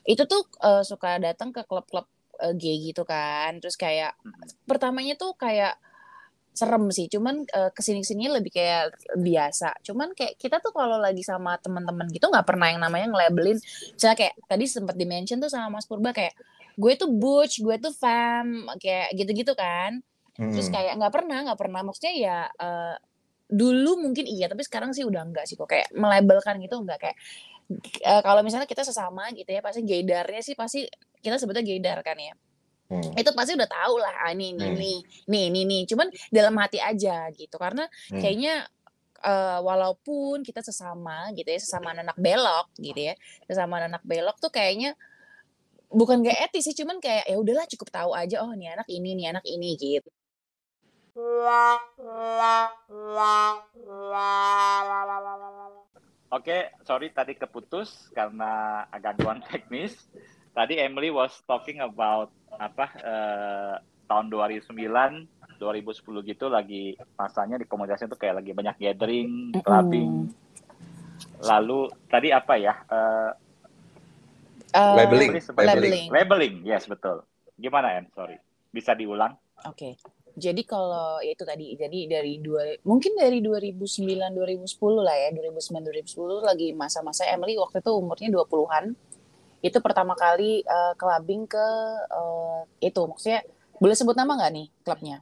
itu 0.07 0.23
tuh 0.23 0.47
eh, 0.63 0.83
suka 0.87 1.19
datang 1.19 1.51
ke 1.51 1.67
klub-klub 1.67 2.07
eh, 2.39 2.55
gay 2.55 2.79
gitu 2.79 3.03
kan. 3.03 3.59
Terus 3.59 3.75
kayak 3.75 4.15
pertamanya 4.63 5.19
tuh 5.19 5.35
kayak 5.35 5.75
serem 6.51 6.87
sih. 6.91 7.07
Cuman 7.07 7.47
eh, 7.47 7.69
ke 7.73 7.81
sini-kesini 7.83 8.29
lebih 8.31 8.51
kayak 8.53 8.95
biasa. 9.17 9.81
Cuman 9.83 10.13
kayak 10.13 10.35
kita 10.37 10.59
tuh 10.59 10.71
kalau 10.75 10.99
lagi 10.99 11.23
sama 11.23 11.57
teman-teman 11.59 12.07
gitu 12.11 12.27
nggak 12.27 12.45
pernah 12.47 12.67
yang 12.71 12.81
namanya 12.83 13.11
nge-labelin. 13.11 13.57
Misalnya 13.95 14.17
kayak 14.17 14.35
tadi 14.45 14.65
sempat 14.67 14.95
di-mention 14.99 15.39
tuh 15.39 15.49
sama 15.49 15.67
Mas 15.79 15.87
Purba 15.89 16.11
kayak 16.11 16.35
gue 16.79 16.93
tuh 16.95 17.09
butch, 17.11 17.59
gue 17.59 17.75
tuh 17.79 17.91
femme, 17.91 18.67
kayak 18.79 19.11
gitu-gitu 19.19 19.53
kan 19.55 19.99
terus 20.31 20.71
Hmm. 20.71 20.75
kayak 20.79 20.93
nggak 20.95 21.13
pernah 21.13 21.37
nggak 21.43 21.59
pernah 21.59 21.81
maksudnya 21.83 22.13
ya 22.15 22.37
eh, 22.47 22.95
dulu 23.51 23.99
mungkin 23.99 24.23
iya 24.23 24.47
tapi 24.47 24.63
sekarang 24.63 24.95
sih 24.95 25.03
udah 25.03 25.27
enggak 25.27 25.43
sih 25.43 25.59
kok 25.59 25.67
kayak 25.67 25.91
melabelkan 25.91 26.55
gitu 26.63 26.79
enggak 26.79 27.03
kayak 27.03 27.17
eh, 27.99 28.21
kalau 28.23 28.41
misalnya 28.41 28.63
kita 28.65 28.87
sesama 28.87 29.27
gitu 29.35 29.51
ya 29.51 29.59
pasti 29.59 29.83
gaydarnya 29.83 30.39
sih 30.39 30.55
pasti 30.55 30.87
kita 31.19 31.35
sebutnya 31.35 31.61
gaydar 31.67 31.99
kan 32.01 32.15
ya 32.15 32.33
Hmm. 32.91 33.15
itu 33.15 33.31
pasti 33.31 33.55
udah 33.55 33.71
tahu 33.71 33.95
lah 34.03 34.27
ah, 34.27 34.35
ini 34.35 34.51
ini 34.51 34.67
Hmm. 34.67 34.75
nih 34.75 34.99
nih 35.31 35.45
nih 35.47 35.63
nih 35.63 35.81
cuman 35.87 36.07
dalam 36.27 36.59
hati 36.59 36.83
aja 36.83 37.31
gitu 37.31 37.55
karena 37.55 37.87
Hmm. 38.11 38.19
kayaknya 38.19 38.67
eh, 39.23 39.59
walaupun 39.63 40.43
kita 40.43 40.59
sesama 40.59 41.31
gitu 41.31 41.47
ya 41.47 41.59
sesama 41.61 41.95
anak 41.95 42.19
belok 42.19 42.67
gitu 42.75 43.13
ya 43.13 43.15
sesama 43.47 43.79
anak 43.79 44.03
belok 44.03 44.35
tuh 44.43 44.51
kayaknya 44.51 44.97
bukan 45.87 46.19
gak 46.19 46.51
etis 46.51 46.67
sih 46.67 46.75
cuman 46.75 46.99
kayak 46.99 47.31
ya 47.31 47.35
udahlah 47.39 47.63
cukup 47.67 47.87
tahu 47.91 48.11
aja 48.11 48.43
oh 48.43 48.51
nih 48.51 48.75
anak 48.75 48.87
ini 48.91 49.15
nih 49.15 49.31
anak 49.31 49.45
ini 49.47 49.79
gitu 49.79 50.11
Oke, 56.31 56.71
sorry 56.87 57.11
tadi 57.11 57.35
keputus 57.35 58.07
karena 58.15 58.83
agak 58.87 59.19
gangguan 59.19 59.43
teknis. 59.43 60.07
Tadi 60.51 60.75
Emily 60.79 61.09
was 61.09 61.31
talking 61.47 61.79
about 61.79 62.31
apa 62.59 62.85
eh, 62.99 63.75
tahun 64.05 64.27
2009, 64.27 64.75
2010 65.59 66.29
gitu 66.31 66.45
lagi 66.51 66.99
masanya 67.15 67.55
di 67.55 67.63
komunitas 67.63 68.03
itu 68.03 68.17
kayak 68.19 68.43
lagi 68.43 68.51
banyak 68.51 68.75
gathering, 68.75 69.55
clubbing. 69.63 70.27
Lalu 71.41 71.87
tadi 72.11 72.35
apa 72.35 72.59
ya? 72.59 72.75
Eh, 72.85 73.31
Eh, 74.71 74.93
Labeling. 74.95 75.31
Labeling. 75.35 76.07
Labeling, 76.07 76.55
yes 76.63 76.87
betul. 76.87 77.27
Gimana 77.59 77.99
Em? 77.99 78.07
Sorry, 78.15 78.39
bisa 78.71 78.95
diulang? 78.95 79.35
Oke. 79.67 79.99
Jadi 80.31 80.63
kalau 80.63 81.19
ya 81.19 81.35
itu 81.35 81.43
tadi, 81.43 81.75
jadi 81.75 82.07
dari 82.07 82.39
dua 82.39 82.79
mungkin 82.87 83.19
dari 83.19 83.43
2009 83.43 84.31
2010 84.31 85.03
lah 85.03 85.11
ya, 85.11 85.27
2009 85.35 85.91
2010 86.07 86.39
lagi 86.39 86.71
masa-masa 86.71 87.27
Emily 87.27 87.59
waktu 87.59 87.83
itu 87.83 87.91
umurnya 87.91 88.31
20-an. 88.31 88.95
Itu 89.61 89.77
pertama 89.79 90.17
kali 90.17 90.61
eh, 90.61 90.93
clubbing 90.97 91.45
ke 91.45 91.67
eh, 92.09 92.61
itu 92.89 93.01
maksudnya 93.05 93.41
boleh 93.77 93.95
sebut 93.97 94.13
nama 94.13 94.33
nggak 94.37 94.51
nih 94.53 94.67
klubnya? 94.85 95.17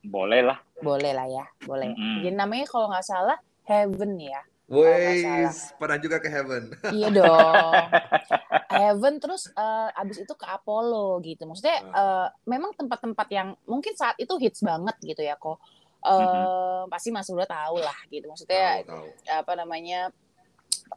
Boleh 0.00 0.40
lah. 0.42 0.58
Boleh 0.80 1.12
lah 1.12 1.28
ya, 1.28 1.44
boleh. 1.66 1.92
Mm-mm. 1.92 2.24
Jadi 2.24 2.34
namanya 2.34 2.64
kalau 2.66 2.88
nggak 2.88 3.04
salah 3.04 3.38
Heaven 3.68 4.16
ya. 4.16 4.42
Wes, 4.70 5.74
pernah 5.82 5.98
juga 5.98 6.22
ke 6.22 6.30
Heaven. 6.30 6.70
Iya 6.94 7.10
dong. 7.10 7.84
Heaven 8.80 9.14
terus 9.18 9.50
eh, 9.50 9.88
abis 9.98 10.22
itu 10.22 10.34
ke 10.38 10.46
Apollo 10.46 11.18
gitu. 11.26 11.42
Maksudnya 11.44 11.82
eh, 11.90 12.26
memang 12.46 12.70
tempat-tempat 12.78 13.26
yang 13.34 13.58
mungkin 13.66 13.92
saat 13.98 14.14
itu 14.16 14.30
hits 14.38 14.62
banget 14.62 14.94
gitu 15.02 15.26
ya 15.26 15.34
kok. 15.34 15.58
Eh, 16.00 16.82
Pasti 16.86 17.10
Mas 17.10 17.26
udah 17.28 17.50
tahu 17.50 17.82
lah 17.82 17.98
gitu. 18.08 18.30
Maksudnya 18.30 18.86
Tahu, 18.86 18.94
tahu. 18.94 19.06
apa 19.26 19.52
namanya 19.58 20.14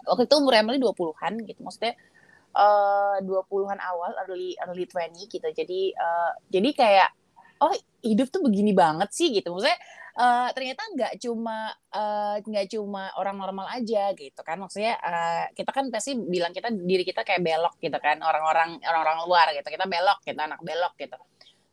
waktu 0.05 0.29
itu 0.29 0.35
umur 0.37 0.53
Emily 0.53 0.77
20-an 0.77 1.33
gitu. 1.43 1.59
Maksudnya 1.65 1.97
eh 2.53 3.17
20-an 3.25 3.79
awal 3.81 4.11
early 4.25 4.53
early 4.61 4.85
20 4.85 5.25
gitu. 5.29 5.47
Jadi 5.49 5.81
eh, 5.93 6.31
jadi 6.53 6.69
kayak 6.73 7.09
oh 7.63 7.73
hidup 8.03 8.27
tuh 8.29 8.41
begini 8.45 8.71
banget 8.77 9.09
sih 9.13 9.33
gitu. 9.33 9.53
Maksudnya 9.53 9.79
eh, 10.13 10.47
ternyata 10.53 10.81
nggak 10.93 11.13
cuma 11.21 11.73
nggak 12.43 12.65
cuma 12.73 13.09
orang 13.17 13.35
normal 13.41 13.67
aja 13.73 14.13
gitu 14.13 14.41
kan. 14.45 14.57
Maksudnya 14.61 14.93
eh, 15.01 15.43
kita 15.57 15.71
kan 15.73 15.89
pasti 15.89 16.13
bilang 16.17 16.53
kita 16.53 16.69
diri 16.69 17.01
kita 17.01 17.25
kayak 17.25 17.41
belok 17.41 17.75
gitu 17.81 17.97
kan. 17.97 18.21
Orang-orang 18.21 18.77
orang-orang 18.85 19.17
luar 19.25 19.47
gitu. 19.57 19.67
Kita 19.67 19.85
belok, 19.89 20.19
kita 20.21 20.41
anak 20.45 20.61
belok 20.61 20.93
gitu. 21.01 21.17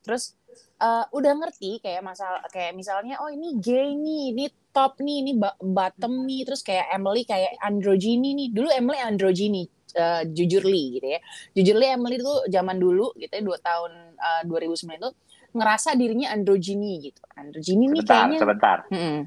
Terus 0.00 0.32
eh, 0.80 1.04
udah 1.12 1.32
ngerti 1.44 1.84
kayak 1.84 2.00
masalah 2.00 2.40
kayak 2.48 2.72
misalnya 2.72 3.20
oh 3.20 3.28
ini 3.28 3.60
gay 3.60 3.92
nih, 3.92 4.32
ini 4.32 4.44
top 4.70 5.02
nih, 5.02 5.16
ini 5.26 5.32
bottom 5.60 6.24
nih, 6.24 6.46
terus 6.46 6.62
kayak 6.62 6.88
Emily 6.94 7.26
kayak 7.26 7.58
androgyny 7.60 8.32
nih. 8.38 8.48
Dulu 8.54 8.68
Emily 8.70 8.98
androgyny, 9.02 9.66
eh, 9.94 10.22
jujurly 10.28 11.00
gitu 11.00 11.06
ya. 11.06 11.20
Jujurly 11.54 11.86
Emily 11.90 12.16
tuh 12.18 12.46
zaman 12.46 12.76
dulu 12.76 13.12
gitu 13.16 13.32
ya, 13.32 13.42
dua 13.42 13.58
tahun 13.58 13.92
eh, 14.16 14.42
2009 14.46 15.00
itu 15.00 15.10
ngerasa 15.50 15.98
dirinya 15.98 16.30
androgyny 16.30 17.10
gitu. 17.10 17.22
Androgyny 17.34 17.84
nih 17.90 18.02
Sebentar, 18.02 18.14
kayaknya. 18.22 18.38
sebentar. 18.38 18.78
Mm-mm. 18.88 19.18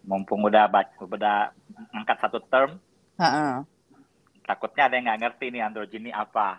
Mumpung 0.00 0.40
udah 0.42 0.66
udah 0.98 1.52
angkat 1.92 2.16
satu 2.18 2.40
term, 2.48 2.80
Ha-ha. 3.20 3.62
takutnya 4.42 4.88
ada 4.88 4.94
yang 4.96 5.04
nggak 5.06 5.20
ngerti 5.22 5.46
nih 5.52 5.62
androgyny 5.62 6.10
apa. 6.10 6.58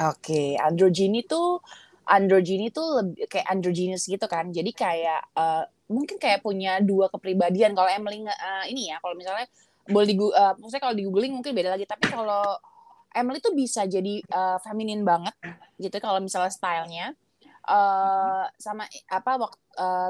Oke, 0.00 0.54
androgyny 0.56 1.26
tuh 1.26 1.58
androgyny 2.06 2.70
tuh 2.70 3.02
lebih 3.02 3.26
kayak 3.26 3.46
androgynous 3.50 4.06
gitu 4.06 4.26
kan. 4.26 4.50
Jadi 4.50 4.70
kayak 4.72 5.20
eh, 5.34 5.64
mungkin 5.90 6.16
kayak 6.18 6.42
punya 6.42 6.78
dua 6.82 7.10
kepribadian. 7.10 7.74
Kalau 7.74 7.90
Emily 7.90 8.22
eh, 8.24 8.64
ini 8.70 8.90
ya, 8.94 8.98
kalau 9.02 9.14
misalnya 9.18 9.46
boleh 9.88 10.06
di 10.08 10.16
eh, 10.16 10.52
maksudnya 10.58 10.82
kalau 10.82 10.94
di 10.96 11.04
googling 11.06 11.34
mungkin 11.36 11.52
beda 11.54 11.76
lagi. 11.76 11.86
Tapi 11.88 12.10
kalau 12.10 12.58
Emily 13.10 13.38
tuh 13.42 13.54
bisa 13.54 13.86
jadi 13.86 14.20
eh, 14.20 14.58
feminin 14.60 15.02
banget 15.06 15.34
gitu 15.80 15.96
kalau 16.02 16.20
misalnya 16.20 16.52
stylenya. 16.52 17.06
eh 17.70 18.44
sama 18.56 18.88
apa 19.12 19.32
waktu 19.36 19.60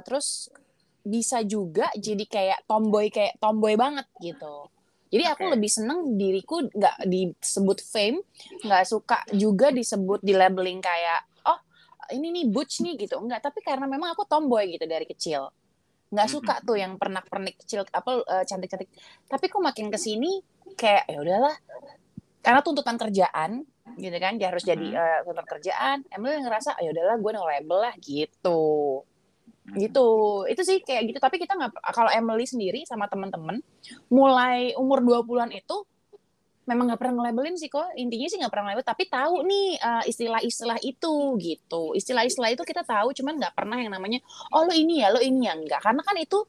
terus 0.06 0.48
bisa 1.04 1.42
juga 1.44 1.90
jadi 1.98 2.24
kayak 2.24 2.64
tomboy 2.64 3.10
kayak 3.10 3.36
tomboy 3.42 3.74
banget 3.76 4.06
gitu. 4.22 4.70
Jadi 5.10 5.24
aku 5.26 5.50
Oke. 5.50 5.52
lebih 5.58 5.70
seneng 5.70 6.14
diriku 6.14 6.62
nggak 6.70 7.10
disebut 7.10 7.82
fame, 7.82 8.22
nggak 8.62 8.84
suka 8.86 9.26
juga 9.34 9.74
disebut 9.74 10.22
di 10.22 10.32
labeling 10.38 10.78
kayak 10.78 11.26
oh 11.50 11.58
ini 12.14 12.30
nih 12.30 12.46
butch 12.46 12.78
nih 12.86 12.94
gitu 12.94 13.18
enggak 13.18 13.42
tapi 13.42 13.58
karena 13.66 13.90
memang 13.90 14.14
aku 14.14 14.22
tomboy 14.30 14.70
gitu 14.70 14.86
dari 14.86 15.04
kecil 15.10 15.50
nggak 16.10 16.28
suka 16.28 16.54
tuh 16.66 16.74
yang 16.74 16.98
pernak-pernik 16.98 17.62
kecil 17.62 17.86
apa 17.86 18.22
eh, 18.26 18.44
cantik-cantik. 18.46 18.90
Tapi 19.30 19.44
kok 19.46 19.62
makin 19.62 19.88
ke 19.88 19.98
sini 19.98 20.42
kayak 20.74 21.06
ya 21.06 21.18
udahlah. 21.22 21.54
Karena 22.40 22.60
tuntutan 22.64 22.96
kerjaan 22.96 23.62
gitu 24.00 24.16
kan 24.16 24.38
dia 24.40 24.48
harus 24.48 24.64
jadi 24.64 25.22
uh, 25.26 25.44
kerjaan. 25.44 26.06
Emily 26.08 26.40
ngerasa 26.40 26.78
ya 26.80 26.90
udahlah 26.94 27.16
gue 27.20 27.30
no 27.36 27.44
label 27.44 27.78
lah 27.84 27.94
gitu. 28.00 28.60
Gitu. 29.76 30.08
Itu 30.48 30.62
sih 30.64 30.80
kayak 30.80 31.14
gitu. 31.14 31.18
Tapi 31.20 31.36
kita 31.36 31.54
nggak 31.54 31.78
kalau 31.92 32.10
Emily 32.10 32.48
sendiri 32.48 32.82
sama 32.88 33.06
teman-teman 33.06 33.60
mulai 34.08 34.72
umur 34.74 35.04
20-an 35.04 35.52
itu 35.52 35.84
memang 36.70 36.94
nggak 36.94 37.00
pernah 37.02 37.14
ngelabelin 37.18 37.58
sih 37.58 37.66
kok 37.66 37.90
intinya 37.98 38.30
sih 38.30 38.38
nggak 38.38 38.52
pernah 38.54 38.64
ngelabel 38.70 38.86
tapi 38.86 39.04
tahu 39.10 39.42
nih 39.42 39.66
uh, 39.82 40.04
istilah-istilah 40.06 40.78
itu 40.86 41.14
gitu. 41.42 41.82
Istilah-istilah 41.98 42.54
itu 42.54 42.62
kita 42.62 42.86
tahu 42.86 43.10
cuman 43.10 43.42
nggak 43.42 43.54
pernah 43.58 43.82
yang 43.82 43.90
namanya 43.90 44.22
oh 44.54 44.70
lo 44.70 44.72
ini 44.72 45.02
ya 45.02 45.10
lo 45.10 45.18
ini 45.18 45.50
ya. 45.50 45.58
Enggak 45.58 45.82
karena 45.82 46.06
kan 46.06 46.14
itu 46.14 46.46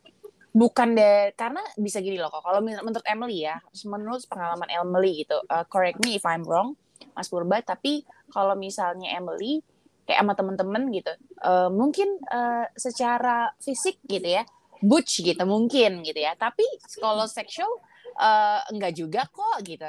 bukan 0.51 0.99
deh 0.99 1.31
karena 1.39 1.63
bisa 1.79 2.03
gini 2.03 2.19
loh 2.19 2.27
kok 2.27 2.43
kalau 2.43 2.60
men- 2.60 2.84
menurut 2.84 3.07
Emily 3.07 3.47
ya 3.47 3.63
menurut 3.88 4.27
pengalaman 4.27 4.67
Emily 4.67 5.23
gitu 5.23 5.39
uh, 5.47 5.63
correct 5.63 6.03
me 6.03 6.19
if 6.19 6.27
I'm 6.27 6.43
wrong 6.43 6.75
Mas 7.15 7.31
Purba 7.31 7.63
tapi 7.63 8.03
kalau 8.27 8.60
misalnya 8.60 9.15
Emily 9.15 9.63
kayak 10.03 10.19
sama 10.27 10.34
temen-temen 10.36 10.84
gitu 10.91 11.13
uh, 11.47 11.71
mungkin 11.71 12.19
uh, 12.27 12.67
secara 12.75 13.55
fisik 13.63 14.03
gitu 14.03 14.27
ya 14.27 14.43
butch 14.84 15.23
gitu 15.23 15.39
mungkin 15.47 16.03
gitu 16.03 16.19
ya 16.19 16.36
tapi 16.36 16.67
kalau 16.99 17.23
seksual 17.31 17.71
uh, 18.19 18.60
enggak 18.75 18.91
juga 18.91 19.23
kok 19.31 19.55
gitu 19.63 19.88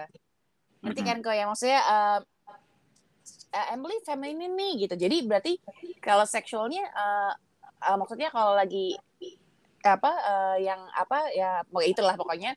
nanti 0.83 1.01
Mhm. 1.01 1.09
kan 1.09 1.17
kok 1.23 1.35
ya? 1.35 1.45
Maksudnya 1.47 1.81
uh, 1.87 2.19
uh, 3.55 3.67
Emily 3.73 3.99
feminin 4.03 4.53
nih 4.53 4.87
gitu. 4.87 4.95
Jadi 4.99 5.17
berarti 5.25 5.53
kalau 6.03 6.27
seksualnya 6.27 6.83
uh, 6.93 7.33
uh, 7.87 7.97
maksudnya 7.97 8.29
kalau 8.35 8.59
lagi 8.59 8.99
apa 9.83 10.13
uh, 10.15 10.57
yang 10.63 10.79
apa 10.95 11.31
ya 11.35 11.63
pokoknya 11.71 11.91
itulah 11.91 12.15
pokoknya. 12.19 12.53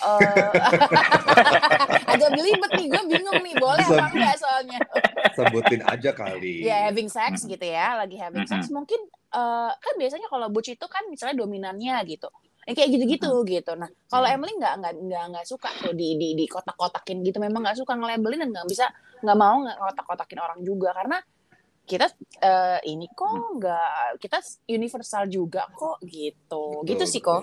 Uh, 0.00 0.16
agak 2.16 2.32
belibet 2.32 2.70
nih 2.80 2.86
gue 2.88 3.02
bingung 3.12 3.40
nih 3.44 3.54
boleh 3.60 3.84
apa 3.84 4.08
enggak 4.08 4.36
soalnya. 4.40 4.78
Sebutin 5.36 5.84
aja 5.84 6.10
kali. 6.16 6.64
ya 6.64 6.88
having 6.88 7.12
sex 7.12 7.44
gitu 7.44 7.60
ya 7.60 8.00
lagi 8.00 8.16
having 8.16 8.48
sex. 8.48 8.72
Mungkin 8.72 8.96
uh, 9.36 9.68
kan 9.68 9.94
biasanya 10.00 10.32
kalau 10.32 10.48
butch 10.48 10.72
itu 10.72 10.86
kan 10.88 11.04
misalnya 11.12 11.44
dominannya 11.44 12.08
gitu 12.08 12.32
kayak 12.62 12.88
gitu-gitu 12.94 13.30
gitu. 13.46 13.72
Nah 13.74 13.90
kalau 14.06 14.26
Hmm. 14.30 14.38
Emily 14.38 14.54
nggak 14.54 14.74
nggak 14.78 14.94
nggak 15.02 15.24
nggak 15.34 15.46
suka 15.46 15.68
tuh 15.82 15.92
di 15.94 16.14
di 16.14 16.38
di 16.38 16.44
kotak-kotakin 16.46 17.22
gitu. 17.26 17.42
Memang 17.42 17.66
nggak 17.66 17.78
suka 17.82 17.98
ngelabelin 17.98 18.46
dan 18.46 18.50
nggak 18.54 18.68
bisa 18.70 18.86
nggak 19.22 19.38
mau 19.38 19.56
nggak 19.66 19.78
kotak-kotakin 19.78 20.40
orang 20.40 20.60
juga. 20.62 20.94
Karena 20.94 21.18
kita 21.82 22.06
eh, 22.38 22.78
ini 22.86 23.10
kok 23.10 23.58
nggak 23.58 24.22
kita 24.22 24.38
universal 24.70 25.26
juga 25.26 25.66
kok 25.74 25.98
gitu. 26.06 26.86
Betul, 26.86 26.88
gitu 26.94 27.04
sih 27.10 27.20
kok. 27.22 27.42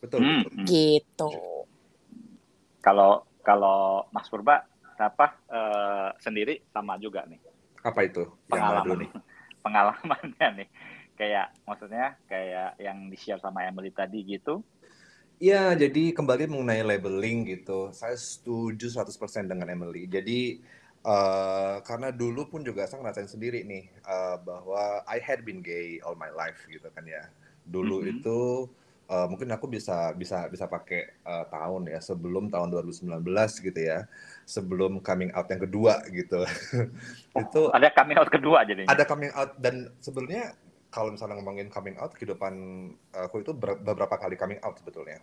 Betul, 0.00 0.20
betul. 0.20 0.20
hmm. 0.24 0.64
gitu. 0.64 1.30
Kalau 2.80 3.28
kalau 3.44 4.08
Mas 4.08 4.28
Purba 4.32 4.64
apa 4.96 5.26
eh, 5.52 6.08
sendiri 6.24 6.64
sama 6.72 6.96
juga 6.96 7.28
nih? 7.28 7.40
Apa 7.84 8.00
itu? 8.08 8.24
Yang 8.48 8.56
pengalaman 8.56 8.96
nih? 9.04 9.10
pengalamannya 9.64 10.48
nih 10.60 10.68
kayak 11.14 11.54
maksudnya 11.66 12.18
kayak 12.26 12.78
yang 12.78 13.08
di 13.10 13.16
share 13.18 13.40
sama 13.42 13.64
Emily 13.66 13.90
tadi 13.94 14.20
gitu. 14.26 14.62
Ya, 15.42 15.74
jadi 15.74 16.14
kembali 16.14 16.46
mengenai 16.46 16.86
labeling 16.86 17.44
gitu, 17.50 17.90
saya 17.90 18.14
setuju 18.14 18.86
100% 18.86 19.44
dengan 19.50 19.66
Emily. 19.66 20.06
Jadi 20.06 20.62
eh, 21.04 21.76
karena 21.84 22.08
dulu 22.14 22.48
pun 22.48 22.62
juga 22.64 22.86
saya 22.88 23.02
ngerasain 23.02 23.28
sendiri 23.28 23.66
nih 23.66 23.84
eh, 23.92 24.36
bahwa 24.40 25.02
I 25.04 25.18
had 25.20 25.42
been 25.44 25.60
gay 25.60 25.98
all 26.06 26.14
my 26.16 26.30
life 26.32 26.62
gitu 26.70 26.86
kan 26.94 27.04
ya. 27.04 27.28
Dulu 27.66 28.06
Mhm. 28.06 28.10
itu 28.22 28.38
eh, 29.10 29.26
mungkin 29.28 29.50
aku 29.52 29.66
bisa 29.68 30.14
bisa 30.16 30.48
bisa 30.48 30.64
pakai 30.70 31.02
eh, 31.12 31.44
tahun 31.50 31.92
ya 31.92 32.00
sebelum 32.00 32.48
tahun 32.48 32.70
2019 32.72 33.58
gitu 33.60 33.80
ya. 33.84 34.06
Sebelum 34.48 35.02
coming 35.02 35.34
out 35.34 35.50
yang 35.50 35.60
kedua 35.66 35.98
gitu. 36.08 36.40
itu 37.42 37.62
Ada 37.74 37.90
coming 37.92 38.16
out 38.16 38.30
kedua 38.30 38.62
jadi. 38.64 38.86
ada 38.86 39.02
coming 39.04 39.34
out 39.34 39.58
dan 39.60 39.90
sebenarnya 39.98 40.54
kalau 40.94 41.10
misalnya 41.10 41.34
ngomongin 41.42 41.66
coming 41.66 41.98
out 41.98 42.14
kehidupan 42.14 42.54
aku 43.10 43.42
itu 43.42 43.50
ber- 43.50 43.82
beberapa 43.82 44.14
kali 44.14 44.38
coming 44.38 44.62
out 44.62 44.78
sebetulnya. 44.78 45.18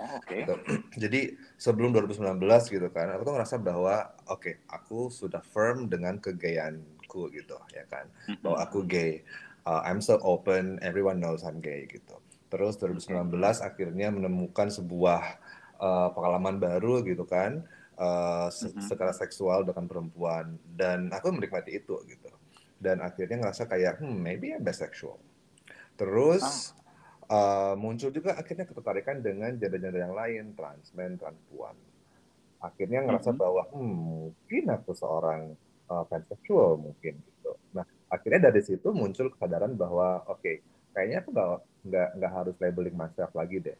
Oh, 0.00 0.16
Oke. 0.16 0.40
Gitu. 0.40 0.54
Jadi 1.04 1.20
sebelum 1.60 1.92
2019 1.92 2.40
gitu 2.72 2.88
kan, 2.88 3.12
aku 3.12 3.28
tuh 3.28 3.34
ngerasa 3.36 3.60
bahwa 3.60 4.08
oke, 4.32 4.64
aku 4.72 5.12
sudah 5.12 5.44
firm 5.44 5.92
dengan 5.92 6.16
kegayanku 6.16 7.28
gitu, 7.36 7.60
ya 7.76 7.84
kan. 7.84 8.08
Mhm. 8.24 8.40
Bahwa 8.40 8.58
aku 8.64 8.80
gay. 8.88 9.20
Uh, 9.68 9.84
I'm 9.84 10.00
so 10.00 10.16
open, 10.24 10.80
everyone 10.80 11.20
knows 11.20 11.44
I'm 11.44 11.60
gay 11.60 11.84
gitu. 11.84 12.16
Terus 12.48 12.80
2019 12.80 13.60
akhirnya 13.60 14.08
menemukan 14.08 14.72
sebuah 14.72 15.22
uh, 15.76 16.08
pengalaman 16.16 16.56
baru 16.56 17.04
gitu 17.04 17.28
kan, 17.28 17.60
uh, 18.00 18.48
se- 18.48 18.72
secara 18.80 19.12
seksual 19.12 19.68
dengan 19.68 19.84
perempuan 19.84 20.56
dan 20.72 21.12
aku 21.12 21.28
menikmati 21.30 21.76
itu 21.76 22.00
gitu. 22.08 22.29
Dan 22.80 23.04
akhirnya 23.04 23.36
ngerasa 23.44 23.68
kayak, 23.68 24.00
hmm, 24.00 24.16
maybe 24.16 24.56
I'm 24.56 24.64
bisexual. 24.64 25.20
Terus 26.00 26.72
uh, 27.28 27.76
muncul 27.76 28.08
juga 28.08 28.40
akhirnya 28.40 28.64
ketertarikan 28.64 29.20
dengan 29.20 29.52
gender-gender 29.60 30.00
yang 30.00 30.16
lain, 30.16 30.56
trans 30.56 30.90
men, 30.96 31.20
transpuan. 31.20 31.76
Akhirnya 32.60 33.04
ngerasa 33.04 33.36
Mhm. 33.36 33.40
bahwa 33.40 33.62
hmm, 33.72 33.94
mungkin 34.32 34.64
aku 34.72 34.92
seorang 34.96 35.52
uh, 35.92 36.04
pansexual 36.08 36.80
mungkin 36.80 37.20
gitu. 37.20 37.52
Nah, 37.76 37.84
akhirnya 38.08 38.48
dari 38.48 38.60
situ 38.64 38.88
muncul 38.96 39.28
kesadaran 39.32 39.76
bahwa 39.76 40.24
oke, 40.28 40.64
kayaknya 40.96 41.20
aku 41.20 41.28
nggak 41.36 41.48
nggak 41.80 42.08
nggak 42.20 42.32
harus 42.32 42.56
labeling 42.60 42.96
myself 42.96 43.32
lagi 43.36 43.60
deh. 43.60 43.78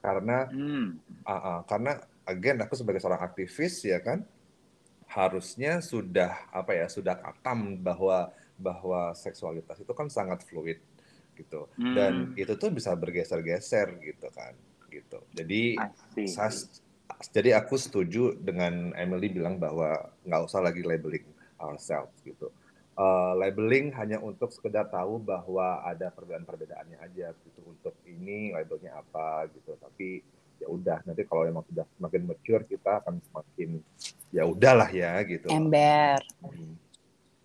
Karena 0.00 0.48
Hmm. 0.52 1.00
ah, 1.24 1.32
ah, 1.32 1.58
karena 1.64 2.02
again 2.28 2.58
aku 2.60 2.74
sebagai 2.76 3.00
seorang 3.00 3.22
aktivis 3.22 3.82
ya 3.86 3.98
kan 4.02 4.26
harusnya 5.12 5.84
sudah 5.84 6.48
apa 6.50 6.72
ya 6.72 6.86
sudah 6.88 7.20
katam 7.20 7.76
bahwa 7.84 8.32
bahwa 8.58 9.16
seksualitas 9.16 9.80
itu 9.80 9.92
kan 9.92 10.08
sangat 10.12 10.44
fluid 10.44 10.78
gitu. 11.36 11.68
Dan 11.76 12.32
Hmm. 12.32 12.40
itu 12.40 12.52
tuh 12.60 12.70
bisa 12.72 12.92
bergeser-geser 12.92 13.96
gitu 14.04 14.28
kan 14.32 14.52
gitu. 14.92 15.24
Jadi 15.32 15.80
saya- 16.28 16.68
jadi 17.32 17.56
aku 17.56 17.80
setuju 17.80 18.36
dengan 18.36 18.92
Emily 18.92 19.32
bilang 19.32 19.56
bahwa 19.56 20.12
nggak 20.24 20.42
usah 20.44 20.60
lagi 20.60 20.84
labeling 20.84 21.24
ourselves 21.56 22.12
gitu. 22.24 22.52
Eh, 22.92 23.32
labeling 23.40 23.88
hanya 23.96 24.20
untuk 24.20 24.52
sekedar 24.52 24.84
tahu 24.92 25.16
bahwa 25.16 25.80
ada 25.80 26.12
perbedaan-perbedaannya 26.12 27.00
aja 27.00 27.32
gitu. 27.32 27.60
Untuk 27.64 27.96
ini 28.04 28.52
labelnya 28.52 29.00
apa 29.00 29.48
gitu. 29.48 29.80
Tapi 29.80 30.20
ya 30.60 30.68
udah 30.68 31.00
nanti 31.08 31.24
kalau 31.24 31.48
emang 31.48 31.64
sudah 31.72 31.88
semakin 31.96 32.22
mature 32.28 32.62
kita 32.68 33.00
akan 33.00 33.16
semakin 33.24 33.80
ya 34.28 34.44
udahlah 34.44 34.92
ya 34.92 35.24
gitu. 35.24 35.48
Ember. 35.48 36.20
Hmm. 36.44 36.76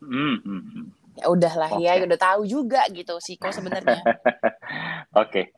Hmm, 0.03 0.35
hmm, 0.43 0.61
hmm. 0.67 0.87
Ya 1.17 1.25
udahlah 1.27 1.81
ya 1.81 1.97
Oke. 1.97 2.05
udah 2.05 2.19
tahu 2.21 2.41
juga 2.45 2.85
gitu 2.93 3.17
sih 3.17 3.35
kok 3.41 3.51
sebenarnya 3.51 3.99
Oke, 5.17 5.55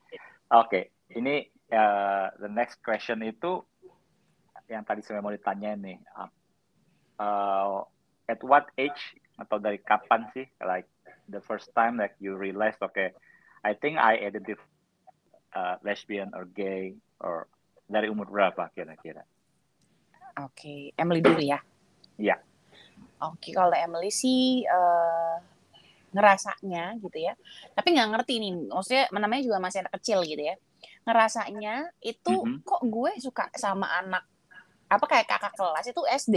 oke. 0.54 0.94
Ini 1.12 1.36
eh, 1.50 2.28
the 2.40 2.48
next 2.48 2.80
question 2.86 3.26
itu 3.26 3.60
yang 4.70 4.86
tadi 4.86 5.02
saya 5.02 5.20
mau 5.20 5.34
ditanya 5.34 5.74
nih. 5.74 5.98
Uh, 6.14 6.30
uh, 7.20 7.78
at 8.30 8.40
what 8.46 8.70
age 8.78 9.18
atau 9.42 9.58
dari 9.58 9.82
kapan 9.82 10.30
sih, 10.32 10.46
like 10.62 10.86
the 11.28 11.42
first 11.42 11.74
time 11.74 11.98
like 11.98 12.14
you 12.22 12.38
realize, 12.38 12.78
okay, 12.80 13.10
I 13.66 13.74
think 13.74 13.98
I 13.98 14.22
identify 14.22 14.62
uh, 15.58 15.76
lesbian 15.82 16.32
or 16.38 16.46
gay 16.54 16.94
or 17.20 17.50
dari 17.90 18.08
umur 18.08 18.30
berapa 18.30 18.70
kira-kira? 18.78 19.26
Oke, 20.40 20.94
Emily 20.94 21.26
dulu 21.26 21.42
ya. 21.42 21.60
Iya. 22.22 22.38
Oke, 23.20 23.52
kalau 23.52 23.76
Emily 23.76 24.08
sih 24.10 24.64
eh, 24.64 25.36
ngerasanya 26.10 26.98
gitu 26.98 27.18
ya. 27.20 27.34
Tapi 27.76 27.94
nggak 27.94 28.10
ngerti 28.10 28.34
nih, 28.40 28.52
maksudnya 28.66 29.04
namanya 29.12 29.44
juga 29.44 29.58
masih 29.60 29.84
anak 29.84 29.94
kecil 30.00 30.24
gitu 30.24 30.42
ya. 30.42 30.56
Ngerasanya 31.06 31.74
itu 32.02 32.34
Mhm. 32.34 32.64
kok 32.64 32.82
gue 32.82 33.12
suka 33.20 33.46
sama 33.56 33.88
anak 33.94 34.24
apa 34.90 35.06
kayak 35.06 35.28
kakak 35.30 35.54
kelas 35.54 35.86
itu 35.86 36.02
SD. 36.02 36.36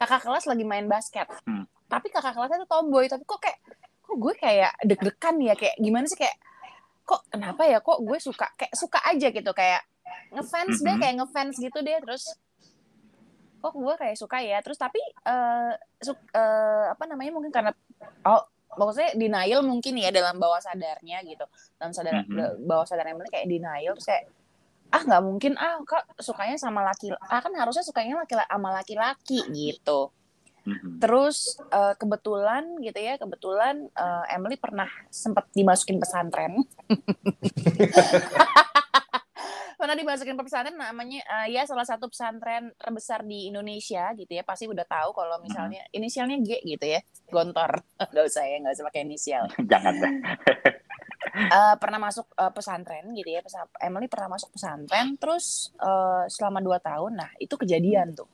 Kakak 0.00 0.24
kelas 0.24 0.48
lagi 0.48 0.64
main 0.64 0.88
basket. 0.88 1.28
Hmm. 1.44 1.68
Tapi 1.84 2.08
kakak 2.08 2.32
kelasnya 2.32 2.64
tuh 2.64 2.70
tomboy, 2.70 3.04
tapi 3.06 3.22
kok 3.22 3.38
kayak 3.38 3.60
kok 4.00 4.16
gue 4.16 4.32
kayak 4.34 4.72
deg-degan 4.82 5.36
ya 5.42 5.52
kayak 5.52 5.76
gimana 5.76 6.08
sih 6.08 6.16
kayak 6.16 6.36
kok 7.04 7.20
kenapa 7.28 7.68
ya 7.68 7.84
kok 7.84 8.00
gue 8.00 8.16
suka 8.16 8.48
kayak 8.56 8.72
suka 8.72 8.96
aja 9.04 9.28
gitu 9.28 9.52
kayak 9.52 9.84
ngefans 10.32 10.80
deh 10.80 10.92
Mhm. 10.92 11.00
kayak 11.00 11.14
ngefans 11.20 11.54
gitu 11.58 11.78
deh 11.80 11.98
terus 12.00 12.24
kok 13.64 13.80
gue 13.80 13.94
kayak 13.96 14.16
suka 14.20 14.44
ya 14.44 14.60
terus 14.60 14.76
tapi 14.76 15.00
eh 15.00 15.72
su- 15.98 16.28
eh, 16.30 16.84
apa 16.92 17.08
namanya 17.08 17.32
mungkin 17.32 17.48
karena 17.48 17.72
oh 18.28 18.44
maksudnya 18.76 19.16
denial 19.16 19.64
mungkin 19.64 19.96
ya 19.96 20.12
dalam 20.12 20.36
bawah 20.36 20.60
sadarnya 20.60 21.24
gitu 21.24 21.46
dalam 21.80 21.96
sadar 21.96 22.26
Mhm. 22.28 22.66
bawah 22.68 22.84
sadar 22.84 23.08
Emily 23.08 23.30
kayak 23.32 23.48
denial 23.48 23.96
terus 23.96 24.04
kayak 24.04 24.28
ah 24.90 25.00
nggak 25.00 25.22
mungkin 25.24 25.52
ah 25.56 25.80
kak 25.82 26.04
sukanya 26.20 26.60
sama 26.60 26.84
laki 26.84 27.08
ah 27.08 27.40
kan 27.40 27.50
harusnya 27.56 27.82
sukanya 27.82 28.20
laki 28.20 28.36
sama 28.36 28.68
laki-laki 28.74 29.40
gitu 29.48 30.12
Mhm. 30.64 30.96
terus 30.98 31.56
eh, 31.70 31.94
kebetulan 31.94 32.76
gitu 32.80 32.98
ya 32.98 33.14
kebetulan 33.16 33.88
eh, 33.88 34.24
Emily 34.34 34.58
pernah 34.58 34.90
sempat 35.08 35.48
dimasukin 35.52 35.96
pesantren 35.96 36.60
pernah 39.84 40.00
dimasukin 40.00 40.32
pesantren 40.40 40.80
namanya 40.80 41.20
uh, 41.28 41.44
ya 41.44 41.68
salah 41.68 41.84
satu 41.84 42.08
pesantren 42.08 42.72
terbesar 42.80 43.20
di 43.20 43.52
Indonesia 43.52 44.16
gitu 44.16 44.32
ya. 44.32 44.40
Pasti 44.40 44.64
udah 44.64 44.88
tahu 44.88 45.12
kalau 45.12 45.36
misalnya 45.44 45.84
hmm. 45.84 45.96
inisialnya 46.00 46.40
G 46.40 46.64
gitu 46.64 46.88
ya 46.88 47.04
Gontor. 47.28 47.84
Nggak 48.16 48.24
usah 48.24 48.48
ya 48.48 48.56
nggak 48.64 48.80
usah 48.80 48.84
pakai 48.88 49.02
inisial. 49.04 49.44
Jangan 49.70 49.92
deh. 50.00 50.12
Uh, 51.52 51.76
pernah 51.84 52.00
masuk 52.00 52.24
uh, 52.32 52.48
pesantren 52.48 53.12
gitu 53.12 53.28
ya 53.28 53.44
Emily 53.84 54.08
pernah 54.08 54.32
masuk 54.32 54.56
pesantren 54.56 55.20
terus 55.20 55.76
uh, 55.76 56.24
selama 56.32 56.64
dua 56.64 56.80
tahun 56.80 57.20
nah 57.20 57.28
itu 57.36 57.52
kejadian 57.52 58.16
tuh. 58.16 58.28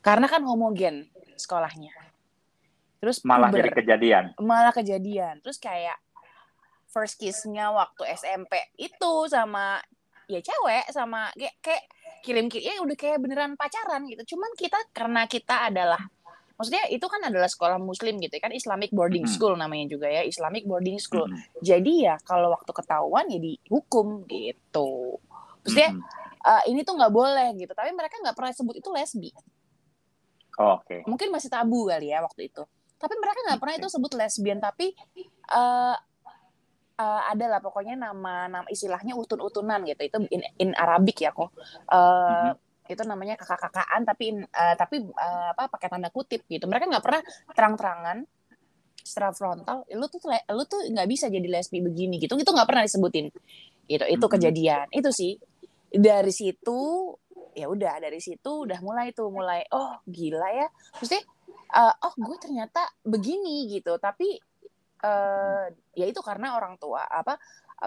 Karena 0.00 0.24
kan 0.24 0.40
homogen 0.48 1.04
sekolahnya. 1.36 1.92
Terus 3.04 3.20
malah 3.28 3.52
puber, 3.52 3.60
jadi 3.60 3.70
kejadian. 3.76 4.24
Malah 4.40 4.72
kejadian. 4.72 5.44
Terus 5.44 5.60
kayak 5.60 6.00
first 6.88 7.20
kissnya 7.20 7.68
waktu 7.70 8.08
SMP 8.16 8.56
itu 8.80 9.12
sama 9.28 9.78
ya 10.30 10.40
cewek 10.40 10.86
sama 10.94 11.34
kayak, 11.34 11.54
kayak 11.58 11.82
kirim 12.22 12.46
kirim 12.46 12.64
ya 12.64 12.74
udah 12.84 12.96
kayak 12.96 13.18
beneran 13.18 13.58
pacaran 13.58 14.06
gitu. 14.06 14.36
Cuman 14.36 14.50
kita 14.54 14.78
karena 14.94 15.26
kita 15.26 15.66
adalah 15.66 16.00
maksudnya 16.54 16.84
itu 16.92 17.06
kan 17.08 17.24
adalah 17.24 17.48
sekolah 17.48 17.80
muslim 17.80 18.20
gitu 18.20 18.36
ya, 18.36 18.42
kan 18.44 18.52
Islamic 18.52 18.92
boarding 18.92 19.24
school 19.24 19.56
namanya 19.56 19.96
juga 19.96 20.06
ya 20.06 20.22
Islamic 20.22 20.68
boarding 20.68 21.00
school. 21.00 21.26
Jadi 21.58 22.06
ya 22.06 22.20
kalau 22.22 22.52
waktu 22.54 22.70
ketahuan 22.70 23.26
ya 23.32 23.40
dihukum 23.40 24.28
gitu. 24.28 25.18
Maksudnya 25.64 25.96
uh, 26.44 26.62
ini 26.68 26.84
tuh 26.84 26.94
nggak 27.00 27.12
boleh 27.12 27.56
gitu. 27.56 27.72
Tapi 27.72 27.90
mereka 27.96 28.20
nggak 28.20 28.36
pernah 28.36 28.52
sebut 28.52 28.76
itu 28.78 28.88
lesbi. 28.92 29.32
Oh, 30.60 30.76
oke. 30.76 30.84
Okay. 30.84 31.00
mungkin 31.08 31.32
masih 31.32 31.48
tabu 31.48 31.88
kali 31.88 32.12
ya 32.12 32.20
waktu 32.20 32.52
itu. 32.52 32.62
Tapi 33.00 33.16
mereka 33.16 33.40
nggak 33.48 33.60
pernah 33.64 33.74
itu 33.80 33.88
sebut 33.88 34.12
lesbian 34.12 34.60
tapi 34.60 34.92
uh, 35.56 35.96
uh, 37.00 37.22
ada 37.32 37.46
lah 37.48 37.60
pokoknya 37.64 37.96
nama 37.96 38.46
nama 38.46 38.68
istilahnya 38.68 39.16
utun-utunan 39.16 39.80
gitu. 39.88 40.02
Itu 40.04 40.18
in, 40.28 40.44
in 40.60 40.70
Arabik 40.76 41.24
ya 41.24 41.32
kok. 41.32 41.56
Uh, 41.88 42.52
mm-hmm. 42.52 42.92
itu 42.92 43.02
namanya 43.06 43.38
kakak-kakaan 43.38 44.02
tapi 44.02 44.34
in, 44.34 44.38
uh, 44.42 44.74
tapi 44.74 44.98
uh, 45.06 45.54
apa 45.56 45.72
pakai 45.72 45.88
tanda 45.88 46.12
kutip 46.12 46.44
gitu. 46.46 46.68
Mereka 46.68 46.90
nggak 46.90 47.04
pernah 47.04 47.22
terang-terangan 47.56 48.18
secara 49.00 49.32
frontal 49.32 49.88
lu 49.96 50.06
tuh 50.12 50.20
lu 50.28 50.62
tuh 50.68 50.84
nggak 50.92 51.08
bisa 51.08 51.32
jadi 51.32 51.48
lesbi 51.48 51.80
begini 51.80 52.20
gitu. 52.20 52.36
Itu 52.36 52.52
nggak 52.52 52.68
pernah 52.68 52.84
disebutin. 52.84 53.32
Gitu 53.88 54.04
itu 54.04 54.20
mm-hmm. 54.20 54.32
kejadian. 54.36 54.86
Itu 54.92 55.10
sih. 55.10 55.40
Dari 55.90 56.30
situ 56.30 56.78
ya 57.50 57.66
udah 57.66 57.98
dari 57.98 58.22
situ 58.22 58.62
udah 58.62 58.78
mulai 58.78 59.10
tuh 59.10 59.26
mulai 59.32 59.66
oh 59.74 59.98
gila 60.06 60.46
ya. 60.54 60.68
Maksudnya 61.00 61.24
uh, 61.74 61.94
oh 62.06 62.14
gue 62.14 62.36
ternyata 62.38 62.82
begini 63.02 63.66
gitu. 63.74 63.98
Tapi 63.98 64.49
uh, 65.04 65.66
ya 65.96 66.06
itu 66.06 66.20
karena 66.20 66.56
orang 66.56 66.76
tua 66.76 67.04
apa 67.04 67.36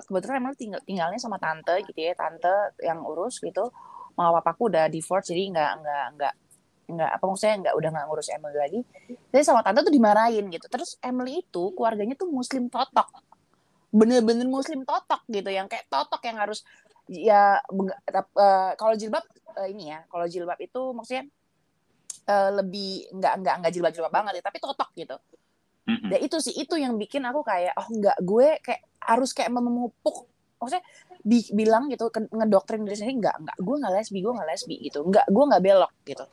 kebetulan 0.02 0.42
emang 0.42 0.58
tinggal 0.58 0.82
tinggalnya 0.82 1.22
sama 1.22 1.38
tante 1.38 1.86
gitu 1.86 2.00
ya 2.00 2.18
tante 2.18 2.74
yang 2.82 3.06
urus 3.06 3.38
gitu. 3.42 3.70
Mama 4.14 4.42
papaku 4.42 4.70
udah 4.70 4.90
divorce 4.90 5.34
jadi 5.34 5.50
nggak 5.54 5.72
nggak 5.82 6.06
nggak 6.18 6.34
nggak 6.84 7.12
apa 7.18 7.24
maksudnya 7.26 7.56
nggak 7.66 7.76
udah 7.78 7.90
nggak 7.94 8.06
ngurus 8.10 8.28
Emily 8.34 8.58
lagi. 8.58 8.80
Jadi 9.34 9.44
sama 9.46 9.62
tante 9.62 9.86
tuh 9.86 9.94
dimarahin 9.94 10.46
gitu. 10.50 10.66
Terus 10.70 10.98
Emily 11.02 11.46
itu 11.46 11.74
keluarganya 11.74 12.18
tuh 12.18 12.30
muslim 12.30 12.70
totok. 12.70 13.10
Bener-bener 13.94 14.50
muslim 14.50 14.82
totok 14.86 15.22
gitu 15.30 15.50
yang 15.54 15.70
kayak 15.70 15.86
totok 15.90 16.22
yang 16.26 16.38
harus 16.42 16.66
ya 17.10 17.60
uh, 17.60 18.72
kalau 18.80 18.96
jilbab 18.96 19.26
uh, 19.60 19.68
ini 19.68 19.92
ya 19.92 20.00
kalau 20.08 20.26
jilbab 20.26 20.56
itu 20.64 20.82
maksudnya 20.96 21.28
uh, 22.32 22.50
lebih 22.64 23.12
nggak 23.12 23.34
nggak 23.44 23.56
nggak 23.60 23.72
jilbab 23.76 23.92
jilbab 23.92 24.14
banget 24.14 24.40
ya 24.40 24.44
tapi 24.44 24.58
totok 24.64 24.90
gitu 24.96 25.16
Mm-hmm. 25.84 26.10
Dan 26.16 26.20
itu 26.24 26.38
sih 26.40 26.56
itu 26.56 26.76
yang 26.80 26.96
bikin 26.96 27.28
aku 27.28 27.44
kayak 27.44 27.76
oh 27.76 27.88
nggak 27.92 28.18
gue 28.24 28.48
kayak 28.64 28.82
harus 29.04 29.36
kayak 29.36 29.52
memupuk 29.52 30.32
maksudnya 30.64 30.86
bi 31.28 31.44
bilang 31.52 31.92
gitu 31.92 32.08
ngedoktrin 32.08 32.88
dari 32.88 32.96
sini 32.96 33.20
nggak 33.20 33.36
nggak 33.44 33.58
gue 33.60 33.76
nggak 33.84 33.94
lesbi 34.00 34.20
gue 34.24 34.32
nggak 34.32 34.48
lesbi 34.48 34.76
gitu 34.80 35.00
nggak 35.04 35.26
gue 35.28 35.44
nggak 35.44 35.64
belok 35.64 35.94
gitu 36.08 36.26